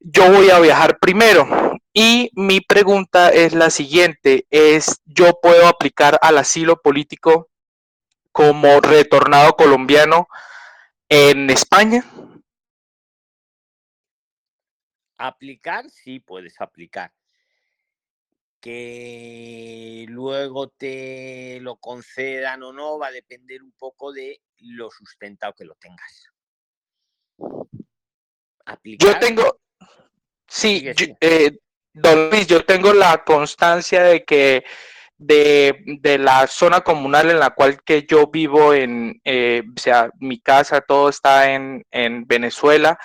yo 0.00 0.30
voy 0.32 0.50
a 0.50 0.58
viajar 0.58 0.98
primero. 0.98 1.46
Y 1.92 2.30
mi 2.34 2.60
pregunta 2.60 3.30
es 3.30 3.52
la 3.52 3.70
siguiente, 3.70 4.46
es 4.50 5.00
yo 5.06 5.38
puedo 5.42 5.66
aplicar 5.66 6.18
al 6.22 6.38
asilo 6.38 6.80
político 6.80 7.48
como 8.32 8.80
retornado 8.80 9.54
colombiano 9.54 10.28
en 11.10 11.50
España? 11.50 12.04
Aplicar, 15.18 15.90
sí 15.90 16.20
puedes 16.20 16.58
aplicar. 16.60 17.12
que 18.62 20.04
luego 20.10 20.68
te 20.68 21.58
lo 21.62 21.76
concedan 21.76 22.62
o 22.62 22.74
no 22.74 22.98
va 22.98 23.06
a 23.06 23.10
depender 23.10 23.62
un 23.62 23.72
poco 23.72 24.12
de 24.12 24.42
lo 24.58 24.90
sustentado 24.90 25.54
que 25.54 25.64
lo 25.64 25.76
tengas. 25.76 26.28
Yo 28.84 29.18
tengo, 29.18 29.60
sí, 30.46 30.92
yo- 30.94 31.16
eh, 31.22 31.58
don 31.94 32.28
Luis, 32.28 32.46
yo 32.46 32.62
tengo 32.66 32.92
la 32.92 33.24
constancia 33.24 34.02
de 34.02 34.24
que 34.26 34.62
de, 35.20 35.82
de 36.00 36.18
la 36.18 36.46
zona 36.46 36.80
comunal 36.80 37.30
en 37.30 37.38
la 37.40 37.50
cual 37.50 37.82
que 37.84 38.06
yo 38.08 38.28
vivo, 38.28 38.72
en, 38.74 39.20
eh, 39.24 39.62
o 39.76 39.80
sea, 39.80 40.10
mi 40.18 40.40
casa, 40.40 40.80
todo 40.80 41.08
está 41.10 41.52
en, 41.52 41.84
en 41.90 42.26
Venezuela. 42.26 42.98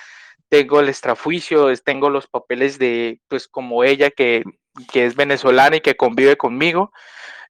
Tengo 0.49 0.79
el 0.79 0.89
extrajuicio, 0.89 1.73
tengo 1.83 2.09
los 2.09 2.27
papeles 2.27 2.79
de, 2.79 3.19
pues, 3.27 3.47
como 3.49 3.83
ella 3.83 4.11
que, 4.11 4.43
que 4.91 5.05
es 5.05 5.15
venezolana 5.15 5.77
y 5.77 5.81
que 5.81 5.95
convive 5.97 6.37
conmigo. 6.37 6.91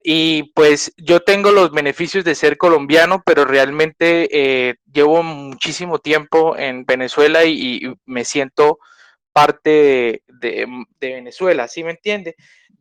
Y 0.03 0.51
pues 0.53 0.93
yo 0.97 1.21
tengo 1.21 1.51
los 1.51 1.71
beneficios 1.71 2.23
de 2.23 2.35
ser 2.35 2.57
colombiano, 2.57 3.23
pero 3.25 3.45
realmente 3.45 4.29
eh, 4.31 4.75
llevo 4.91 5.23
muchísimo 5.23 5.99
tiempo 5.99 6.55
en 6.57 6.85
Venezuela 6.85 7.43
y, 7.45 7.81
me 8.05 8.23
siento 8.25 8.79
parte 9.33 10.23
de- 10.27 10.67
de 10.99 11.13
Venezuela, 11.13 11.67
¿sí 11.67 11.83
me 11.83 11.91
entiende? 11.91 12.35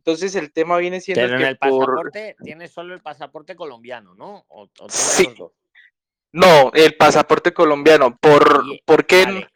Entonces 0.05 0.35
el 0.35 0.51
tema 0.51 0.77
viene 0.77 1.01
siendo 1.01 1.23
Pero 1.23 1.33
en 1.33 1.41
que 1.41 1.47
el 1.49 1.57
por... 1.57 1.79
pasaporte 1.79 2.35
tienes 2.43 2.71
solo 2.71 2.93
el 2.93 3.01
pasaporte 3.01 3.55
colombiano, 3.55 4.13
¿no? 4.13 4.45
O, 4.49 4.69
Sí. 4.87 5.33
No, 6.31 6.71
el 6.73 6.95
pasaporte 6.95 7.53
colombiano. 7.53 8.15
¿Por, 8.17 8.63
¿por 8.85 9.07
qué? 9.07 9.47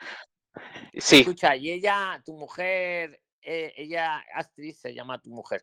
Sí, 0.96 1.20
Escucha, 1.20 1.56
y 1.56 1.70
ella, 1.70 2.20
tu 2.26 2.34
mujer, 2.34 3.22
eh, 3.44 3.74
ella, 3.78 4.24
Astrid 4.34 4.74
se 4.74 4.96
llama 4.96 5.22
tu 5.22 5.30
mujer. 5.30 5.62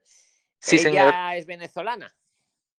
Sí, 0.60 0.76
ella 0.76 0.82
señor. 0.82 1.14
es 1.34 1.46
venezolana. 1.46 2.14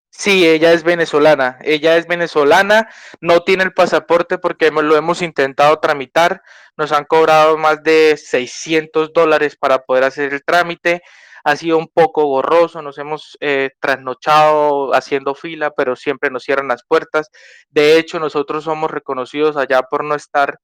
sí, 0.10 0.48
ella 0.48 0.72
es 0.72 0.84
venezolana. 0.84 1.58
Ella 1.62 1.98
es 1.98 2.08
venezolana, 2.08 2.90
no 3.20 3.44
tiene 3.44 3.64
el 3.64 3.74
pasaporte 3.74 4.38
porque 4.38 4.72
lo 4.72 4.96
hemos 4.96 5.22
intentado 5.22 5.78
tramitar. 5.80 6.42
Nos 6.78 6.94
han 6.94 7.04
cobrado 7.04 7.58
más 7.58 7.84
de 7.84 8.16
600 8.16 9.12
dólares 9.12 9.58
para 9.58 9.84
poder 9.84 10.06
hacer 10.06 10.34
el 10.34 10.46
trámite. 10.46 11.02
Ha 11.48 11.56
sido 11.56 11.78
un 11.78 11.88
poco 11.88 12.28
borroso, 12.28 12.82
nos 12.82 12.98
hemos 12.98 13.38
eh, 13.40 13.70
trasnochado 13.80 14.94
haciendo 14.94 15.34
fila, 15.34 15.72
pero 15.72 15.96
siempre 15.96 16.30
nos 16.30 16.44
cierran 16.44 16.68
las 16.68 16.84
puertas. 16.86 17.30
De 17.70 17.98
hecho, 17.98 18.20
nosotros 18.20 18.66
somos 18.66 18.92
reconocidos 18.92 19.56
allá 19.56 19.84
por 19.84 20.04
no 20.04 20.14
estar 20.16 20.60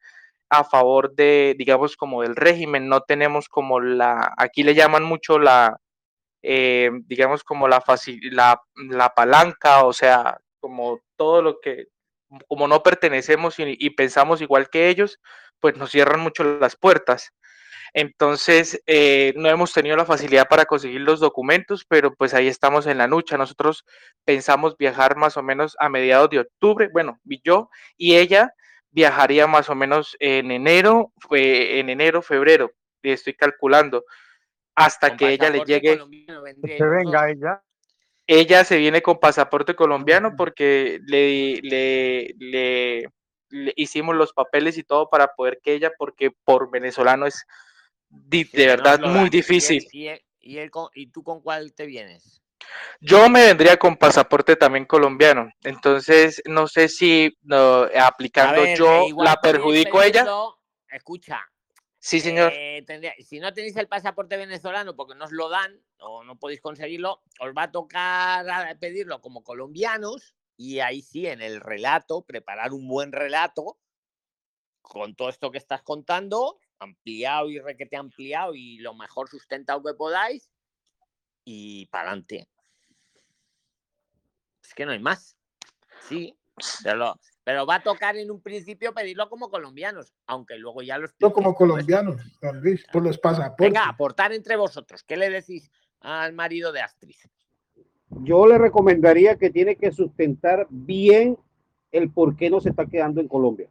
a 0.49 0.65
favor 0.65 1.15
de, 1.15 1.55
digamos, 1.57 1.95
como 1.95 2.21
del 2.21 2.35
régimen. 2.35 2.89
No 2.89 2.99
tenemos 2.99 3.47
como 3.47 3.79
la, 3.79 4.33
aquí 4.37 4.63
le 4.63 4.75
llaman 4.75 5.03
mucho 5.03 5.39
la, 5.39 5.77
eh, 6.41 6.91
digamos, 7.05 7.45
como 7.45 7.69
la, 7.69 7.81
la, 8.31 8.61
la 8.75 9.09
palanca, 9.13 9.85
o 9.85 9.93
sea, 9.93 10.37
como 10.59 10.99
todo 11.15 11.41
lo 11.41 11.61
que, 11.61 11.85
como 12.49 12.67
no 12.67 12.83
pertenecemos 12.83 13.57
y, 13.57 13.77
y 13.79 13.91
pensamos 13.91 14.41
igual 14.41 14.69
que 14.69 14.89
ellos, 14.89 15.17
pues 15.61 15.77
nos 15.77 15.91
cierran 15.91 16.19
mucho 16.19 16.43
las 16.43 16.75
puertas. 16.75 17.31
Entonces, 17.93 18.81
eh, 18.87 19.33
no 19.35 19.49
hemos 19.49 19.71
tenido 19.71 19.95
la 19.95 20.05
facilidad 20.05 20.47
para 20.47 20.65
conseguir 20.65 21.01
los 21.01 21.19
documentos, 21.19 21.85
pero 21.87 22.15
pues 22.15 22.33
ahí 22.33 22.47
estamos 22.47 22.87
en 22.87 22.97
la 22.97 23.07
lucha. 23.07 23.37
Nosotros 23.37 23.85
pensamos 24.25 24.75
viajar 24.77 25.15
más 25.15 25.37
o 25.37 25.43
menos 25.43 25.77
a 25.79 25.89
mediados 25.89 26.31
de 26.31 26.39
octubre, 26.39 26.89
bueno, 26.91 27.19
yo 27.43 27.69
y 27.95 28.15
ella 28.15 28.53
viajaría 28.89 29.47
más 29.47 29.69
o 29.69 29.75
menos 29.75 30.15
en 30.19 30.51
enero, 30.51 31.11
fue 31.19 31.79
en 31.79 31.89
enero, 31.89 32.21
febrero, 32.21 32.71
estoy 33.01 33.33
calculando, 33.35 34.05
hasta 34.75 35.09
Con 35.09 35.17
que 35.17 35.29
ella 35.29 35.49
le 35.49 35.63
llegue. 35.65 35.99
Que 36.63 36.83
venga 36.83 37.29
ella. 37.29 37.61
Ella 38.25 38.63
se 38.63 38.77
viene 38.77 39.01
con 39.01 39.19
pasaporte 39.19 39.75
colombiano 39.75 40.35
porque 40.37 40.99
le, 41.05 41.59
le, 41.61 42.33
le, 42.37 43.05
le 43.49 43.73
hicimos 43.75 44.15
los 44.15 44.31
papeles 44.31 44.77
y 44.77 44.83
todo 44.83 45.09
para 45.09 45.35
poder 45.35 45.59
que 45.61 45.73
ella, 45.73 45.91
porque 45.97 46.31
por 46.45 46.71
venezolano 46.71 47.25
es 47.25 47.45
Sí, 48.31 48.43
de 48.57 48.65
no 48.65 48.71
verdad 48.71 48.99
lo 48.99 49.07
muy 49.09 49.29
difícil. 49.29 49.87
Y, 49.91 50.07
él- 50.07 50.21
y 50.39 50.57
él 50.57 50.71
con- 50.71 50.89
¿Y 50.93 51.07
tú 51.07 51.23
con 51.23 51.41
cuál 51.41 51.73
te 51.73 51.85
vienes? 51.85 52.41
Yo 53.01 53.29
me 53.29 53.45
vendría 53.45 53.77
con 53.77 53.97
pasaporte 53.97 54.55
también 54.55 54.85
colombiano, 54.85 55.49
entonces 55.63 56.41
no 56.45 56.67
sé 56.67 56.87
si 56.87 57.35
no, 57.41 57.87
aplicando 57.99 58.61
ver, 58.61 58.77
yo 58.77 59.07
eh, 59.07 59.13
la 59.17 59.35
perjudico 59.41 59.99
a 59.99 60.07
ella. 60.07 60.25
Escucha, 60.89 61.41
Sí, 61.99 62.19
señor. 62.19 62.51
eh, 62.55 62.83
tendría- 62.85 63.13
si 63.19 63.39
no 63.39 63.53
tenéis 63.53 63.75
el 63.77 63.87
pasaporte 63.87 64.37
venezolano 64.37 64.95
porque 64.95 65.15
no 65.15 65.25
os 65.25 65.31
lo 65.31 65.49
dan 65.49 65.77
o 65.99 66.23
no 66.23 66.37
podéis 66.37 66.61
conseguirlo, 66.61 67.21
os 67.39 67.49
va 67.57 67.63
a 67.63 67.71
tocar 67.71 68.47
a- 68.49 68.75
pedirlo 68.79 69.19
como 69.21 69.43
colombianos 69.43 70.35
y 70.55 70.79
ahí 70.79 71.01
sí, 71.01 71.25
en 71.27 71.41
el 71.41 71.59
relato, 71.59 72.21
preparar 72.21 72.71
un 72.73 72.87
buen 72.87 73.11
relato 73.11 73.77
con 74.81 75.15
todo 75.15 75.29
esto 75.29 75.51
que 75.51 75.57
estás 75.57 75.81
contando, 75.81 76.59
ampliado 76.83 77.49
y 77.49 77.59
requete 77.59 77.95
ampliado 77.95 78.53
y 78.53 78.77
lo 78.77 78.93
mejor 78.93 79.29
sustentado 79.29 79.83
que 79.83 79.93
podáis 79.93 80.49
y 81.45 81.87
para 81.87 82.09
adelante. 82.09 82.47
Es 84.63 84.73
que 84.73 84.85
no 84.85 84.91
hay 84.91 84.99
más. 84.99 85.35
Sí, 86.07 86.35
pero, 86.83 87.19
pero 87.43 87.65
va 87.65 87.75
a 87.75 87.83
tocar 87.83 88.15
en 88.17 88.31
un 88.31 88.41
principio 88.41 88.93
pedirlo 88.93 89.29
como 89.29 89.49
colombianos, 89.49 90.13
aunque 90.25 90.57
luego 90.57 90.81
ya 90.81 90.97
lo 90.97 91.07
No 91.19 91.33
como 91.33 91.55
colombianos, 91.55 92.21
don 92.41 92.61
Luis, 92.61 92.85
por 92.91 93.03
los 93.03 93.17
pasaportes. 93.17 93.65
Venga, 93.65 93.87
aportar 93.87 94.33
entre 94.33 94.55
vosotros. 94.55 95.03
¿Qué 95.03 95.17
le 95.17 95.29
decís 95.29 95.71
al 96.01 96.33
marido 96.33 96.71
de 96.71 96.81
Astrid? 96.81 97.15
Yo 98.21 98.45
le 98.45 98.57
recomendaría 98.57 99.37
que 99.37 99.49
tiene 99.49 99.75
que 99.75 99.91
sustentar 99.91 100.67
bien 100.69 101.37
el 101.91 102.11
por 102.11 102.35
qué 102.35 102.49
no 102.49 102.59
se 102.59 102.69
está 102.69 102.85
quedando 102.85 103.21
en 103.21 103.27
Colombia. 103.27 103.69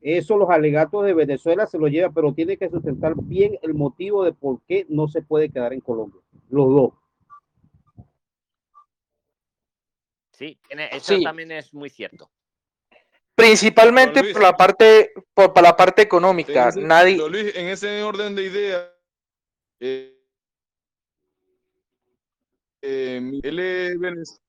Eso 0.00 0.36
los 0.36 0.50
alegatos 0.50 1.04
de 1.04 1.14
Venezuela 1.14 1.66
se 1.66 1.78
lo 1.78 1.88
lleva, 1.88 2.10
pero 2.10 2.32
tiene 2.34 2.56
que 2.56 2.68
sustentar 2.70 3.14
bien 3.16 3.58
el 3.62 3.74
motivo 3.74 4.24
de 4.24 4.32
por 4.32 4.60
qué 4.68 4.86
no 4.88 5.08
se 5.08 5.22
puede 5.22 5.50
quedar 5.50 5.72
en 5.72 5.80
Colombia. 5.80 6.20
Los 6.50 6.68
dos. 6.68 6.92
Sí, 10.32 10.58
tiene- 10.68 10.88
eso 10.92 11.16
Sí. 11.16 11.22
también 11.24 11.50
es 11.52 11.72
muy 11.72 11.88
cierto. 11.90 12.30
Principalmente 13.34 14.20
Luis. 14.22 14.32
por 14.32 14.42
la 14.42 14.56
parte, 14.56 15.12
por, 15.34 15.52
por 15.52 15.62
la 15.62 15.76
parte 15.76 16.02
En 16.02 16.06
económica. 16.06 16.68
ese, 16.68 16.80
Nadie, 16.80 17.16
Luis, 17.28 17.54
en 17.56 17.68
ese 17.68 18.02
orden 18.02 18.34
de 18.34 18.44
ideas, 18.44 18.90
eh, 19.80 20.18
eh, 22.82 23.40
él 23.42 23.58
es 23.58 24.40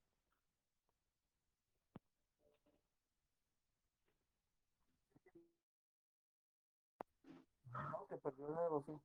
venez- 8.47 9.01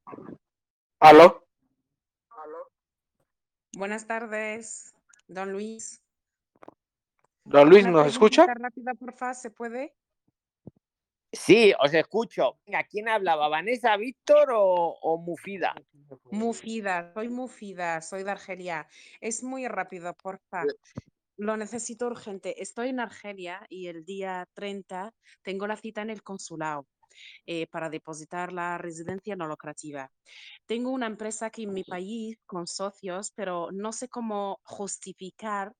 ¿Aló? 1.01 1.43
Buenas 3.77 4.07
tardes, 4.07 4.95
don 5.27 5.53
Luis. 5.53 6.03
Don 7.45 7.69
Luis, 7.69 7.87
¿nos 7.87 8.07
escucha? 8.07 8.47
rápida, 8.47 8.95
porfa, 8.95 9.35
¿se 9.35 9.51
puede? 9.51 9.95
Sí, 11.33 11.73
os 11.81 11.93
escucho. 11.95 12.59
Venga, 12.67 12.85
¿quién 12.85 13.09
hablaba? 13.09 13.49
¿Vanessa, 13.49 13.97
Víctor 13.97 14.51
o, 14.53 14.65
o 15.01 15.19
Mufida? 15.19 15.75
Mufida, 16.31 17.13
soy 17.15 17.29
Mufida, 17.31 18.03
soy 18.03 18.23
de 18.23 18.31
Argelia. 18.31 18.87
Es 19.21 19.43
muy 19.43 19.67
rápido, 19.67 20.15
porfa. 20.15 20.65
Lo 21.39 21.57
necesito 21.57 22.07
urgente. 22.07 22.63
Estoy 22.63 22.91
en 22.91 23.01
Argelia 23.01 23.67
y 23.71 23.89
el 23.89 24.05
día 24.05 24.47
30 24.53 25.15
tengo 25.43 25.67
la 25.67 25.77
cita 25.77 26.03
en 26.03 26.11
el 26.11 26.23
consulado 26.23 26.87
eh, 27.47 27.67
para 27.69 27.91
depositar 27.91 28.53
la 28.53 28.79
residencia 28.79 29.37
no 29.37 29.47
lucrativa. 29.47 30.11
Tengo 30.67 30.91
una 30.91 31.07
empresa 31.07 31.47
aquí 31.47 31.65
en 31.65 31.73
mi 31.75 31.85
país 31.85 32.37
con 32.47 32.67
socios, 32.67 33.33
pero 33.35 33.71
no 33.73 33.93
sé 33.93 34.09
cómo 34.09 34.61
justificar 34.65 35.73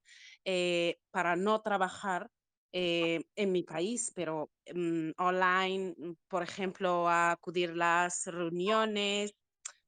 eh, 0.45 0.99
para 1.11 1.37
no 1.37 1.61
trabajar 1.63 2.29
eh, 2.73 3.25
en 3.37 3.53
mi 3.53 3.63
país, 3.65 4.13
pero 4.15 4.51
mm, 4.75 5.11
online, 5.19 5.95
mm, 5.97 6.15
por 6.29 6.43
ejemplo, 6.43 7.09
a 7.09 7.33
acudir 7.33 7.71
a 7.73 7.75
las 7.75 8.27
reuniones 8.27 9.35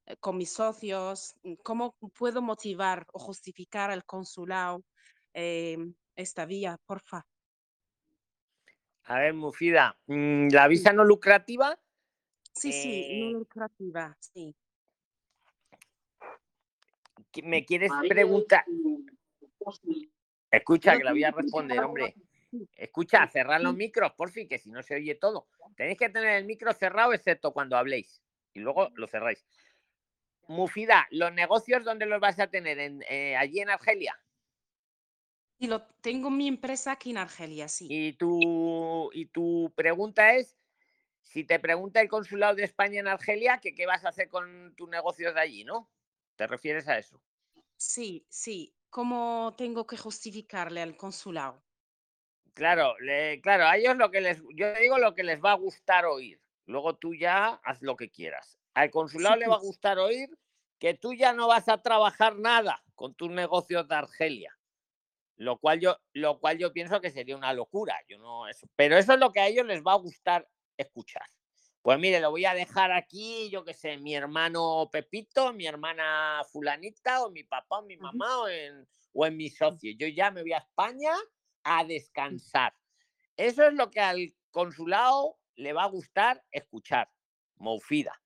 eh, 0.07 0.17
con 0.19 0.37
mis 0.37 0.53
socios. 0.53 1.35
mm, 1.43 1.55
¿Cómo 1.65 1.97
puedo 2.19 2.43
motivar 2.43 3.07
o 3.13 3.19
justificar 3.19 3.91
al 3.91 4.05
consulado 4.05 4.85
eh, 5.35 5.79
esta 6.17 6.45
vía, 6.47 6.79
porfa? 6.87 7.27
A 9.07 9.19
ver, 9.19 9.35
Mufida, 9.35 9.99
mm, 10.07 10.49
¿la 10.51 10.67
visa 10.69 10.93
no 10.93 11.05
lucrativa? 11.05 11.79
Sí, 12.53 12.73
sí, 12.73 13.19
no 13.19 13.29
Eh, 13.29 13.33
lucrativa, 13.33 14.17
sí. 14.21 14.55
¿qui- 17.33 17.43
¿Me 17.45 17.65
quieres 17.67 17.93
preguntar? 18.09 18.65
Escucha, 20.51 20.97
que 20.97 21.05
la 21.05 21.13
voy 21.13 21.25
a 21.25 21.33
responder, 21.33 21.83
hombre. 21.83 22.15
Escucha, 22.77 23.27
sí, 23.27 23.33
cerrar 23.33 23.61
los 23.61 23.75
micros, 23.75 24.13
por 24.13 24.31
fin, 24.31 24.49
que 24.49 24.59
si 24.59 24.71
no 24.71 24.83
se 24.83 24.95
oye 24.95 25.17
todo. 25.17 25.49
Tenéis 25.77 25.99
que 25.99 26.09
tener 26.09 26.31
el 26.37 26.45
micro 26.47 26.73
cerrado, 26.73 27.13
excepto 27.13 27.53
cuando 27.53 27.77
habléis. 27.77 28.23
Y 28.53 28.61
luego 28.61 28.91
lo 28.95 29.07
cerráis. 29.09 29.45
Mufida, 30.47 31.07
¿los 31.11 31.33
negocios 31.33 31.85
dónde 31.85 32.07
los 32.07 32.21
vas 32.21 32.39
a 32.39 32.47
tener? 32.47 32.79
¿En, 32.79 33.03
eh, 33.09 33.37
¿Allí 33.37 33.61
en 33.61 33.71
Argelia? 33.71 34.19
Y 35.65 35.67
lo 35.67 35.87
tengo 36.03 36.29
mi 36.29 36.47
empresa 36.47 36.93
aquí 36.93 37.09
en 37.13 37.17
Argelia, 37.17 37.69
sí. 37.69 37.87
Y 37.87 38.15
tu, 38.15 39.11
y 39.13 39.27
tu 39.27 39.73
pregunta 39.77 40.35
es, 40.35 40.57
si 41.25 41.45
te 41.45 41.61
pregunta 41.61 42.01
el 42.01 42.09
consulado 42.09 42.57
de 42.57 42.65
España 42.65 43.01
en 43.01 43.09
Argelia, 43.09 43.61
que 43.61 43.75
qué 43.75 43.87
vas 43.87 44.05
a 44.05 44.11
hacer 44.11 44.29
con 44.29 44.75
tus 44.77 44.89
negocios 44.91 45.35
de 45.35 45.41
allí, 45.41 45.65
¿no? 45.65 45.91
¿Te 46.37 46.47
refieres 46.47 46.89
a 46.89 46.99
eso? 46.99 47.23
Sí, 47.77 48.27
sí. 48.29 48.77
¿Cómo 48.91 49.55
tengo 49.57 49.87
que 49.87 49.97
justificarle 49.97 50.83
al 50.83 50.97
consulado? 50.97 51.65
Claro, 52.55 52.95
le- 53.01 53.41
claro, 53.41 53.65
a 53.67 53.77
ellos 53.77 53.97
lo 53.97 54.11
que 54.11 54.21
les, 54.21 54.41
yo 54.55 54.73
digo 54.75 54.99
lo 54.99 55.15
que 55.15 55.25
les 55.25 55.41
va 55.43 55.53
a 55.53 55.57
gustar 55.57 56.05
oír. 56.07 56.41
Luego 56.67 56.97
tú 56.97 57.15
ya 57.15 57.61
haz 57.65 57.83
lo 57.83 57.97
que 57.97 58.11
quieras. 58.11 58.59
Al 58.75 58.91
consulado 58.91 59.37
Sí, 59.37 59.37
le 59.37 59.49
va 59.49 59.57
a 59.57 59.59
gustar 59.59 59.99
oír 59.99 60.29
que 60.79 60.95
tú 60.95 61.15
ya 61.15 61.33
no 61.33 61.49
vas 61.49 61.69
a 61.69 61.83
trabajar 61.83 62.37
nada 62.37 62.85
con 62.95 63.15
tus 63.15 63.31
negocios 63.31 63.89
de 63.89 63.95
Argelia. 63.97 64.54
Lo 65.37 65.59
cual 65.59 65.81
yo, 65.81 65.97
lo 66.13 66.39
cual 66.39 66.59
yo 66.59 66.73
pienso 66.73 67.01
que 67.01 67.11
sería 67.11 67.37
una 67.37 67.53
locura. 67.53 67.97
Yo 68.09 68.19
no, 68.19 68.49
eso, 68.49 68.69
pero 68.77 68.97
eso 68.97 69.15
es 69.15 69.19
lo 69.19 69.33
que 69.33 69.41
a 69.41 69.49
ellos 69.49 69.67
les 69.67 69.83
va 69.83 69.93
a 69.93 69.97
gustar 69.99 70.49
escuchar. 70.77 71.27
Pues 71.83 71.99
mire, 71.99 72.19
lo 72.19 72.31
voy 72.31 72.47
a 72.47 72.55
dejar 72.55 72.93
aquí, 72.93 73.51
yo 73.51 73.63
qué 73.63 73.75
sé, 73.75 73.99
mi 73.99 74.15
hermano 74.15 74.89
Pepito, 74.91 75.53
mi 75.53 75.67
hermana 75.67 76.41
fulanita, 76.51 77.23
o 77.23 77.31
mi 77.31 77.45
papá, 77.45 77.81
o 77.81 77.83
mi 77.83 77.99
mamá, 77.99 78.39
o 78.39 78.49
en, 78.49 78.89
o 79.13 79.27
en 79.27 79.37
mi 79.37 79.51
socio. 79.51 79.93
Yo 79.99 80.07
ya 80.09 80.31
me 80.31 80.41
voy 80.41 80.55
a 80.55 80.59
España 80.59 81.13
a 81.63 81.85
descansar. 81.85 82.75
Eso 83.37 83.67
es 83.67 83.75
lo 83.75 83.91
que 83.91 84.01
al 84.01 84.35
consulado 84.51 85.39
le 85.57 85.75
va 85.75 85.83
a 85.83 85.89
gustar 85.89 86.43
escuchar. 86.53 87.11
Moufida. 87.57 88.19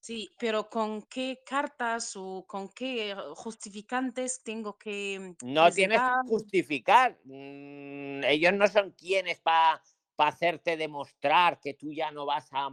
Sí, 0.00 0.28
pero 0.38 0.68
¿con 0.68 1.02
qué 1.02 1.42
cartas 1.44 2.14
o 2.16 2.44
con 2.46 2.68
qué 2.68 3.14
justificantes 3.34 4.42
tengo 4.42 4.76
que 4.78 5.34
No 5.42 5.70
tienes 5.72 6.00
que 6.00 6.10
justificar. 6.28 7.18
mm, 7.24 8.24
ellos 8.24 8.52
no 8.54 8.66
son 8.68 8.92
quienes 8.92 9.40
para 9.40 9.82
hacerte 10.18 10.76
demostrar 10.76 11.60
que 11.60 11.74
tú 11.74 11.92
ya 11.92 12.10
no 12.10 12.26
vas 12.26 12.48
a, 12.52 12.68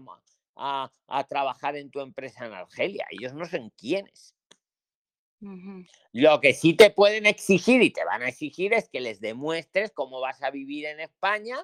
a, 0.55 0.91
a 1.07 1.23
trabajar 1.25 1.75
en 1.75 1.91
tu 1.91 1.99
empresa 1.99 2.45
en 2.45 2.53
Argelia. 2.53 3.05
Ellos 3.11 3.33
no 3.33 3.45
son 3.45 3.69
quienes. 3.71 4.35
Lo 6.13 6.39
que 6.39 6.53
sí 6.53 6.73
te 6.73 6.89
pueden 6.89 7.25
exigir 7.25 7.81
y 7.81 7.91
te 7.91 8.03
van 8.05 8.23
a 8.23 8.29
exigir 8.29 8.73
es 8.73 8.89
que 8.89 9.01
les 9.01 9.19
demuestres 9.19 9.91
cómo 9.91 10.19
vas 10.21 10.41
a 10.41 10.49
vivir 10.49 10.85
en 10.85 10.99
España, 11.01 11.57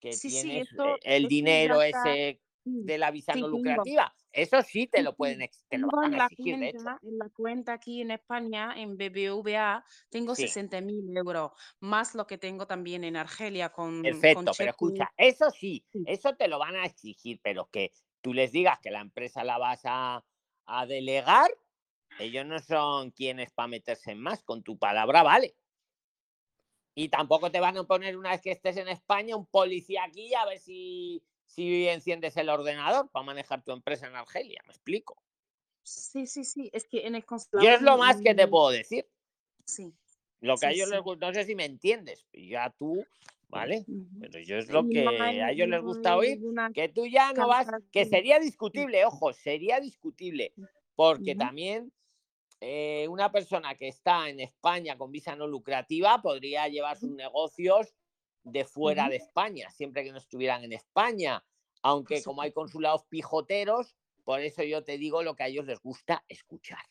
que 0.00 0.16
Sí, 0.16 0.30
sí, 0.30 0.30
tienes 0.30 0.68
esto, 0.68 0.84
eh, 0.94 0.98
el 1.04 1.22
esto 1.22 1.28
dinero 1.28 1.82
ese 1.82 2.40
Sí, 2.64 2.70
de 2.82 2.98
la 2.98 3.10
visa 3.10 3.34
sí, 3.34 3.42
no 3.42 3.48
lucrativa. 3.48 4.14
Eso 4.32 4.62
sí 4.62 4.86
te 4.86 5.02
lo 5.02 5.16
pueden 5.16 5.48
te 5.68 5.78
lo 5.78 5.88
van 5.88 6.14
a 6.14 6.18
exigir, 6.18 6.58
de 6.58 6.68
hecho. 6.68 6.78
cuenta, 6.78 7.00
en 7.02 7.18
la 7.18 7.28
cuenta 7.30 7.72
aquí 7.72 8.00
en 8.00 8.10
España, 8.12 8.74
en 8.76 8.96
BBVA, 8.96 9.84
tengo 10.08 10.34
Sí. 10.34 10.42
60 10.42 10.80
mil 10.80 11.16
euros, 11.16 11.52
más 11.80 12.14
lo 12.14 12.26
que 12.26 12.38
tengo 12.38 12.66
también 12.66 13.04
en 13.04 13.16
Argelia 13.16 13.70
con, 13.70 14.02
con 14.02 14.04
Perfecto, 14.04 14.52
pero 14.56 14.70
cheque. 14.70 14.70
escucha, 14.70 15.12
eso 15.16 15.50
sí, 15.50 15.84
Sí. 15.92 16.00
eso 16.04 16.34
te 16.34 16.48
lo 16.48 16.58
van 16.58 16.76
a 16.76 16.84
exigir, 16.86 17.40
pero 17.42 17.68
que 17.70 17.92
tú 18.20 18.32
les 18.34 18.52
digas 18.52 18.78
que 18.80 18.90
la 18.90 19.00
empresa 19.00 19.44
la 19.44 19.58
vas 19.58 19.80
a, 19.84 20.24
a 20.66 20.86
delegar, 20.86 21.50
ellos 22.18 22.46
no 22.46 22.58
son 22.60 23.10
quienes 23.10 23.50
para 23.52 23.68
meterse 23.68 24.12
en 24.12 24.20
más, 24.20 24.42
con 24.42 24.62
tu 24.62 24.78
palabra 24.78 25.22
vale. 25.22 25.56
Y 26.94 27.08
tampoco 27.08 27.50
te 27.50 27.60
van 27.60 27.76
a 27.78 27.84
poner 27.84 28.16
una 28.16 28.30
vez 28.30 28.40
que 28.42 28.50
estés 28.50 28.76
en 28.76 28.88
España 28.88 29.36
un 29.36 29.46
policía 29.46 30.04
aquí 30.04 30.34
a 30.34 30.44
ver 30.44 30.58
si, 30.58 31.22
si 31.54 31.88
enciendes 31.88 32.36
el 32.36 32.48
ordenador 32.48 33.10
para 33.10 33.24
manejar 33.24 33.62
tu 33.62 33.72
empresa 33.72 34.06
en 34.06 34.16
Argelia, 34.16 34.62
¿me 34.66 34.72
explico? 34.72 35.22
Sí, 35.82 36.26
sí, 36.26 36.44
sí, 36.44 36.70
es 36.72 36.84
que 36.86 37.06
en 37.06 37.14
el 37.16 37.22
Yo 37.22 37.26
consulado. 37.26 37.76
es 37.76 37.82
lo 37.82 37.96
más 37.98 38.20
que 38.20 38.34
te 38.34 38.46
puedo 38.48 38.70
decir. 38.70 39.06
Sí, 39.64 39.92
Lo 40.40 40.56
que 40.56 40.66
a 40.66 40.68
sí, 40.70 40.76
ellos 40.76 40.88
les 40.88 41.00
gusta, 41.02 41.26
no 41.26 41.34
sé 41.34 41.44
si 41.44 41.54
me 41.54 41.64
entiendes, 41.66 42.26
y 42.32 42.48
ya 42.50 42.70
tú, 42.78 43.04
¿vale? 43.48 43.84
Pero 44.20 44.38
yo 44.40 44.56
es 44.56 44.68
lo 44.70 44.88
Y 44.88 44.92
que 44.92 45.06
a 45.06 45.50
ellos 45.50 45.68
les 45.68 45.82
gusta 45.82 46.16
oír, 46.16 46.38
que 46.74 46.88
tú 46.88 47.06
ya 47.06 47.32
no 47.32 47.48
vas, 47.48 47.66
que 47.92 48.06
sería 48.06 48.38
discutible, 48.38 49.04
ojo, 49.04 49.32
sería 49.32 49.80
discutible, 49.80 50.54
porque 50.94 51.34
también 51.34 51.92
eh, 52.60 53.06
una 53.08 53.30
persona 53.32 53.74
que 53.74 53.88
está 53.88 54.28
en 54.28 54.40
España 54.40 54.96
con 54.96 55.12
visa 55.12 55.36
no 55.36 55.46
lucrativa 55.46 56.22
podría 56.22 56.68
llevar 56.68 56.96
sus 56.98 57.10
negocios 57.10 57.94
de 58.44 58.64
fuera 58.64 59.08
de 59.08 59.16
España, 59.16 59.70
siempre 59.70 60.04
que 60.04 60.12
no 60.12 60.18
estuvieran 60.18 60.64
en 60.64 60.72
España, 60.72 61.44
aunque 61.82 62.22
como 62.22 62.42
hay 62.42 62.52
consulados 62.52 63.04
pijoteros, 63.06 63.96
por 64.24 64.40
eso 64.40 64.62
yo 64.62 64.84
te 64.84 64.98
digo 64.98 65.22
lo 65.22 65.34
que 65.34 65.42
a 65.44 65.48
ellos 65.48 65.66
les 65.66 65.80
gusta 65.80 66.24
escuchar. 66.28 66.82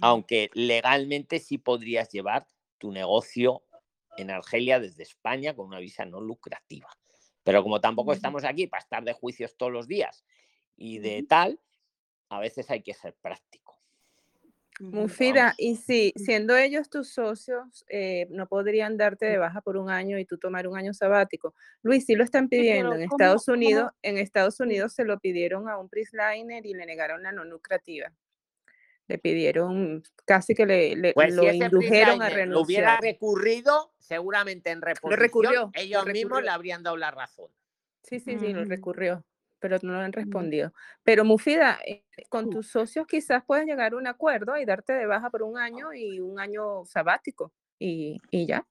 Aunque 0.00 0.50
legalmente 0.54 1.38
sí 1.38 1.58
podrías 1.58 2.10
llevar 2.10 2.46
tu 2.78 2.90
negocio 2.90 3.62
en 4.16 4.30
Argelia 4.30 4.80
desde 4.80 5.02
España 5.02 5.54
con 5.54 5.66
una 5.66 5.78
visa 5.78 6.04
no 6.04 6.20
lucrativa. 6.20 6.88
Pero 7.42 7.62
como 7.62 7.80
tampoco 7.80 8.12
estamos 8.12 8.44
aquí 8.44 8.66
para 8.66 8.82
estar 8.82 9.04
de 9.04 9.12
juicios 9.12 9.56
todos 9.56 9.72
los 9.72 9.86
días 9.86 10.24
y 10.76 10.98
de 10.98 11.22
tal, 11.22 11.60
a 12.28 12.40
veces 12.40 12.70
hay 12.70 12.82
que 12.82 12.94
ser 12.94 13.14
práctico. 13.20 13.59
Mufida, 14.80 15.42
Vamos. 15.42 15.54
y 15.58 15.76
si 15.76 16.12
siendo 16.16 16.56
ellos 16.56 16.88
tus 16.88 17.10
socios, 17.12 17.84
eh, 17.88 18.26
no 18.30 18.48
podrían 18.48 18.96
darte 18.96 19.26
de 19.26 19.36
baja 19.38 19.60
por 19.60 19.76
un 19.76 19.90
año 19.90 20.18
y 20.18 20.24
tú 20.24 20.38
tomar 20.38 20.66
un 20.66 20.76
año 20.76 20.94
sabático. 20.94 21.54
Luis, 21.82 22.06
sí 22.06 22.14
lo 22.14 22.24
están 22.24 22.48
pidiendo. 22.48 22.94
En 22.94 23.00
¿cómo, 23.08 23.14
Estados 23.16 23.44
cómo? 23.44 23.56
Unidos, 23.56 23.92
en 24.02 24.16
Estados. 24.18 24.58
Unidos 24.60 24.94
se 24.94 25.04
lo 25.04 25.18
pidieron 25.20 25.68
a 25.68 25.76
un 25.78 25.88
Prisliner 25.88 26.64
y 26.64 26.72
le 26.74 26.86
negaron 26.86 27.22
la 27.22 27.30
no 27.32 27.44
lucrativa. 27.44 28.10
Le 29.06 29.18
pidieron, 29.18 30.02
casi 30.24 30.54
que 30.54 30.64
le, 30.66 30.96
le- 30.96 31.12
Pues 31.14 31.34
lo 31.34 31.52
indujeron 31.52 32.22
a 32.22 32.26
Prisliner 32.26 32.48
lo 32.48 32.60
hubiera 32.62 32.96
renunciar. 32.96 33.00
recurrido, 33.02 33.92
seguramente 33.98 34.70
en 34.70 34.80
Lo 34.80 34.86
reposición 34.86 35.18
recurrió, 35.20 35.60
lo 35.64 35.70
ellos 35.74 36.06
mismos 36.06 36.14
le 36.14 36.22
recurrió. 36.36 36.52
habrían 36.52 36.82
dado 36.82 36.96
la 36.96 37.10
razón. 37.10 37.50
Sí, 38.02 38.18
sí, 38.18 38.38
sí, 38.38 38.52
lo 38.54 38.64
recurrió, 38.64 39.24
pero 39.60 39.78
no 39.82 39.92
lo 39.92 40.00
han 40.00 40.12
respondido. 40.12 40.72
Pero 41.04 41.24
Mufida, 41.24 41.78
eh, 41.86 42.04
con 42.28 42.48
tus 42.48 42.68
socios 42.70 43.06
quizás 43.06 43.44
puedan 43.44 43.66
llegar 43.66 43.92
a 43.92 43.96
un 43.96 44.06
acuerdo 44.06 44.56
y 44.56 44.64
darte 44.64 44.92
de 44.94 45.06
baja 45.06 45.30
por 45.30 45.42
un 45.42 45.58
año 45.58 45.92
y 45.94 46.20
un 46.20 46.40
año 46.40 46.84
sabático 46.86 47.52
y, 47.78 48.18
y 48.30 48.46
ya. 48.46 48.66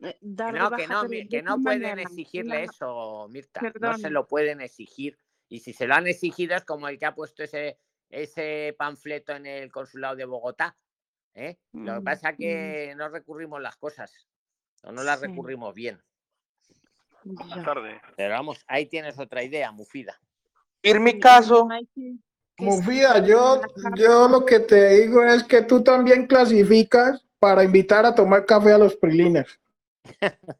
Eh, 0.00 0.18
Dar 0.38 0.54
no, 0.54 0.72
que 0.74 0.86
no, 0.86 1.04
pero 1.04 1.08
mi- 1.08 1.24
¿de 1.24 1.28
que 1.28 1.42
no 1.42 1.60
pueden 1.60 1.98
exigirle 1.98 2.64
eso, 2.64 3.28
Mirta. 3.30 3.70
No 3.78 3.94
se 3.94 4.10
lo 4.10 4.26
pueden 4.26 4.60
exigir. 4.60 5.18
Y 5.48 5.60
si 5.60 5.72
se 5.72 5.86
lo 5.86 5.94
han 5.94 6.06
exigido 6.06 6.56
es 6.56 6.64
como 6.64 6.88
el 6.88 6.98
que 6.98 7.06
ha 7.06 7.14
puesto 7.14 7.42
ese, 7.42 7.78
ese 8.10 8.74
panfleto 8.78 9.32
en 9.34 9.46
el 9.46 9.72
consulado 9.72 10.16
de 10.16 10.24
Bogotá. 10.26 10.76
¿eh? 11.34 11.58
Lo 11.82 11.96
que 11.96 12.02
Mm, 12.02 12.02
pasa 12.02 12.30
es 12.30 12.38
mm, 12.38 12.74
que 12.78 12.94
no 12.96 13.08
recurrimos 13.10 13.60
las 13.62 13.76
cosas. 13.76 14.28
O 14.84 14.92
no 14.92 15.04
las 15.04 15.20
Sí, 15.20 15.20
recurrimos 15.20 15.74
bien. 15.74 16.02
Ya. 17.56 17.64
tarde. 17.64 18.00
Pero 18.16 18.34
vamos, 18.34 18.58
ahí 18.66 18.86
tienes 18.86 19.18
otra 19.18 19.42
idea, 19.42 19.70
Mufida. 19.72 20.18
Ir 20.82 21.00
mi 21.00 21.18
caso, 21.18 21.68
Mufida, 22.58 23.24
yo, 23.24 23.60
yo 23.96 24.28
lo 24.28 24.44
que 24.44 24.60
te 24.60 24.88
digo 25.00 25.22
es 25.24 25.44
que 25.44 25.62
tú 25.62 25.82
también 25.82 26.26
clasificas 26.26 27.24
para 27.38 27.62
invitar 27.62 28.04
a 28.04 28.14
tomar 28.14 28.44
café 28.46 28.72
a 28.72 28.78
los. 28.78 28.98
Muchas 29.00 29.58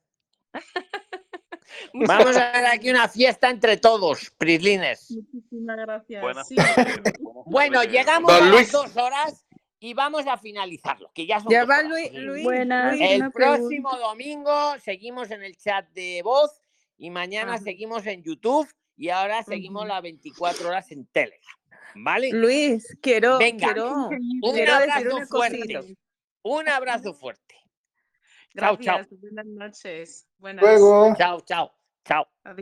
Vamos 1.95 2.37
a 2.37 2.51
hacer 2.51 2.67
aquí 2.67 2.91
una 2.91 3.09
fiesta 3.09 3.51
entre 3.51 3.77
todos, 3.77 4.31
Prislines. 4.39 5.11
Muchísimas 5.11 5.77
gracias. 5.77 6.23
Buenas 6.23 6.49
Sí, 6.49 6.57
tardes. 6.57 7.01
Bueno, 7.47 7.81
tardes, 7.81 7.93
llegamos 7.93 8.33
Don 8.33 8.43
a 8.43 8.47
las 8.47 8.55
Luis. 8.55 8.73
dos 8.73 8.97
horas 8.97 9.45
y 9.81 9.95
vamos 9.95 10.27
a 10.27 10.37
finalizarlo, 10.37 11.11
que 11.15 11.27
ya 11.27 11.41
son 11.41 11.51
Ya 11.53 11.65
va. 11.65 11.83
Luis, 11.83 12.11
Buenas, 12.43 12.99
Luis. 12.99 13.11
El 13.11 13.31
próximo 13.31 13.91
pregunta. 13.91 14.09
domingo 14.09 14.79
seguimos 14.81 15.31
en 15.31 15.43
el 15.43 15.57
chat 15.57 15.89
de 15.91 16.21
voz 16.23 16.61
y 16.97 17.11
mañana 17.11 17.55
Ajá. 17.55 17.63
seguimos 17.65 18.07
en 18.07 18.23
YouTube 18.23 18.69
y 18.97 19.11
ahora 19.11 19.43
seguimos 19.45 19.87
las 19.87 20.03
24 20.03 20.69
horas 20.69 20.91
en 20.91 21.07
Telegram. 21.07 21.57
¿Vale? 21.95 22.31
Luis, 22.33 22.97
quiero, 23.01 23.39
Venga, 23.39 23.67
quiero, 23.67 24.09
un 24.09 24.53
quiero 24.55 24.75
abrazo 24.75 25.17
una 25.17 25.27
fuerte. 25.27 25.59
cosita. 25.75 25.81
Un 26.43 26.69
abrazo 26.69 27.15
fuerte. 27.15 27.55
Chao, 28.59 28.77
chao. 28.77 28.97
Gracias. 28.99 29.21
Buenas 29.21 29.47
noches. 29.47 30.29
Buenas. 30.39 30.63
Luego. 30.65 31.15
Chao, 31.17 31.41
chao. 31.43 31.73
Chao. 32.05 32.27
Adiós. 32.45 32.57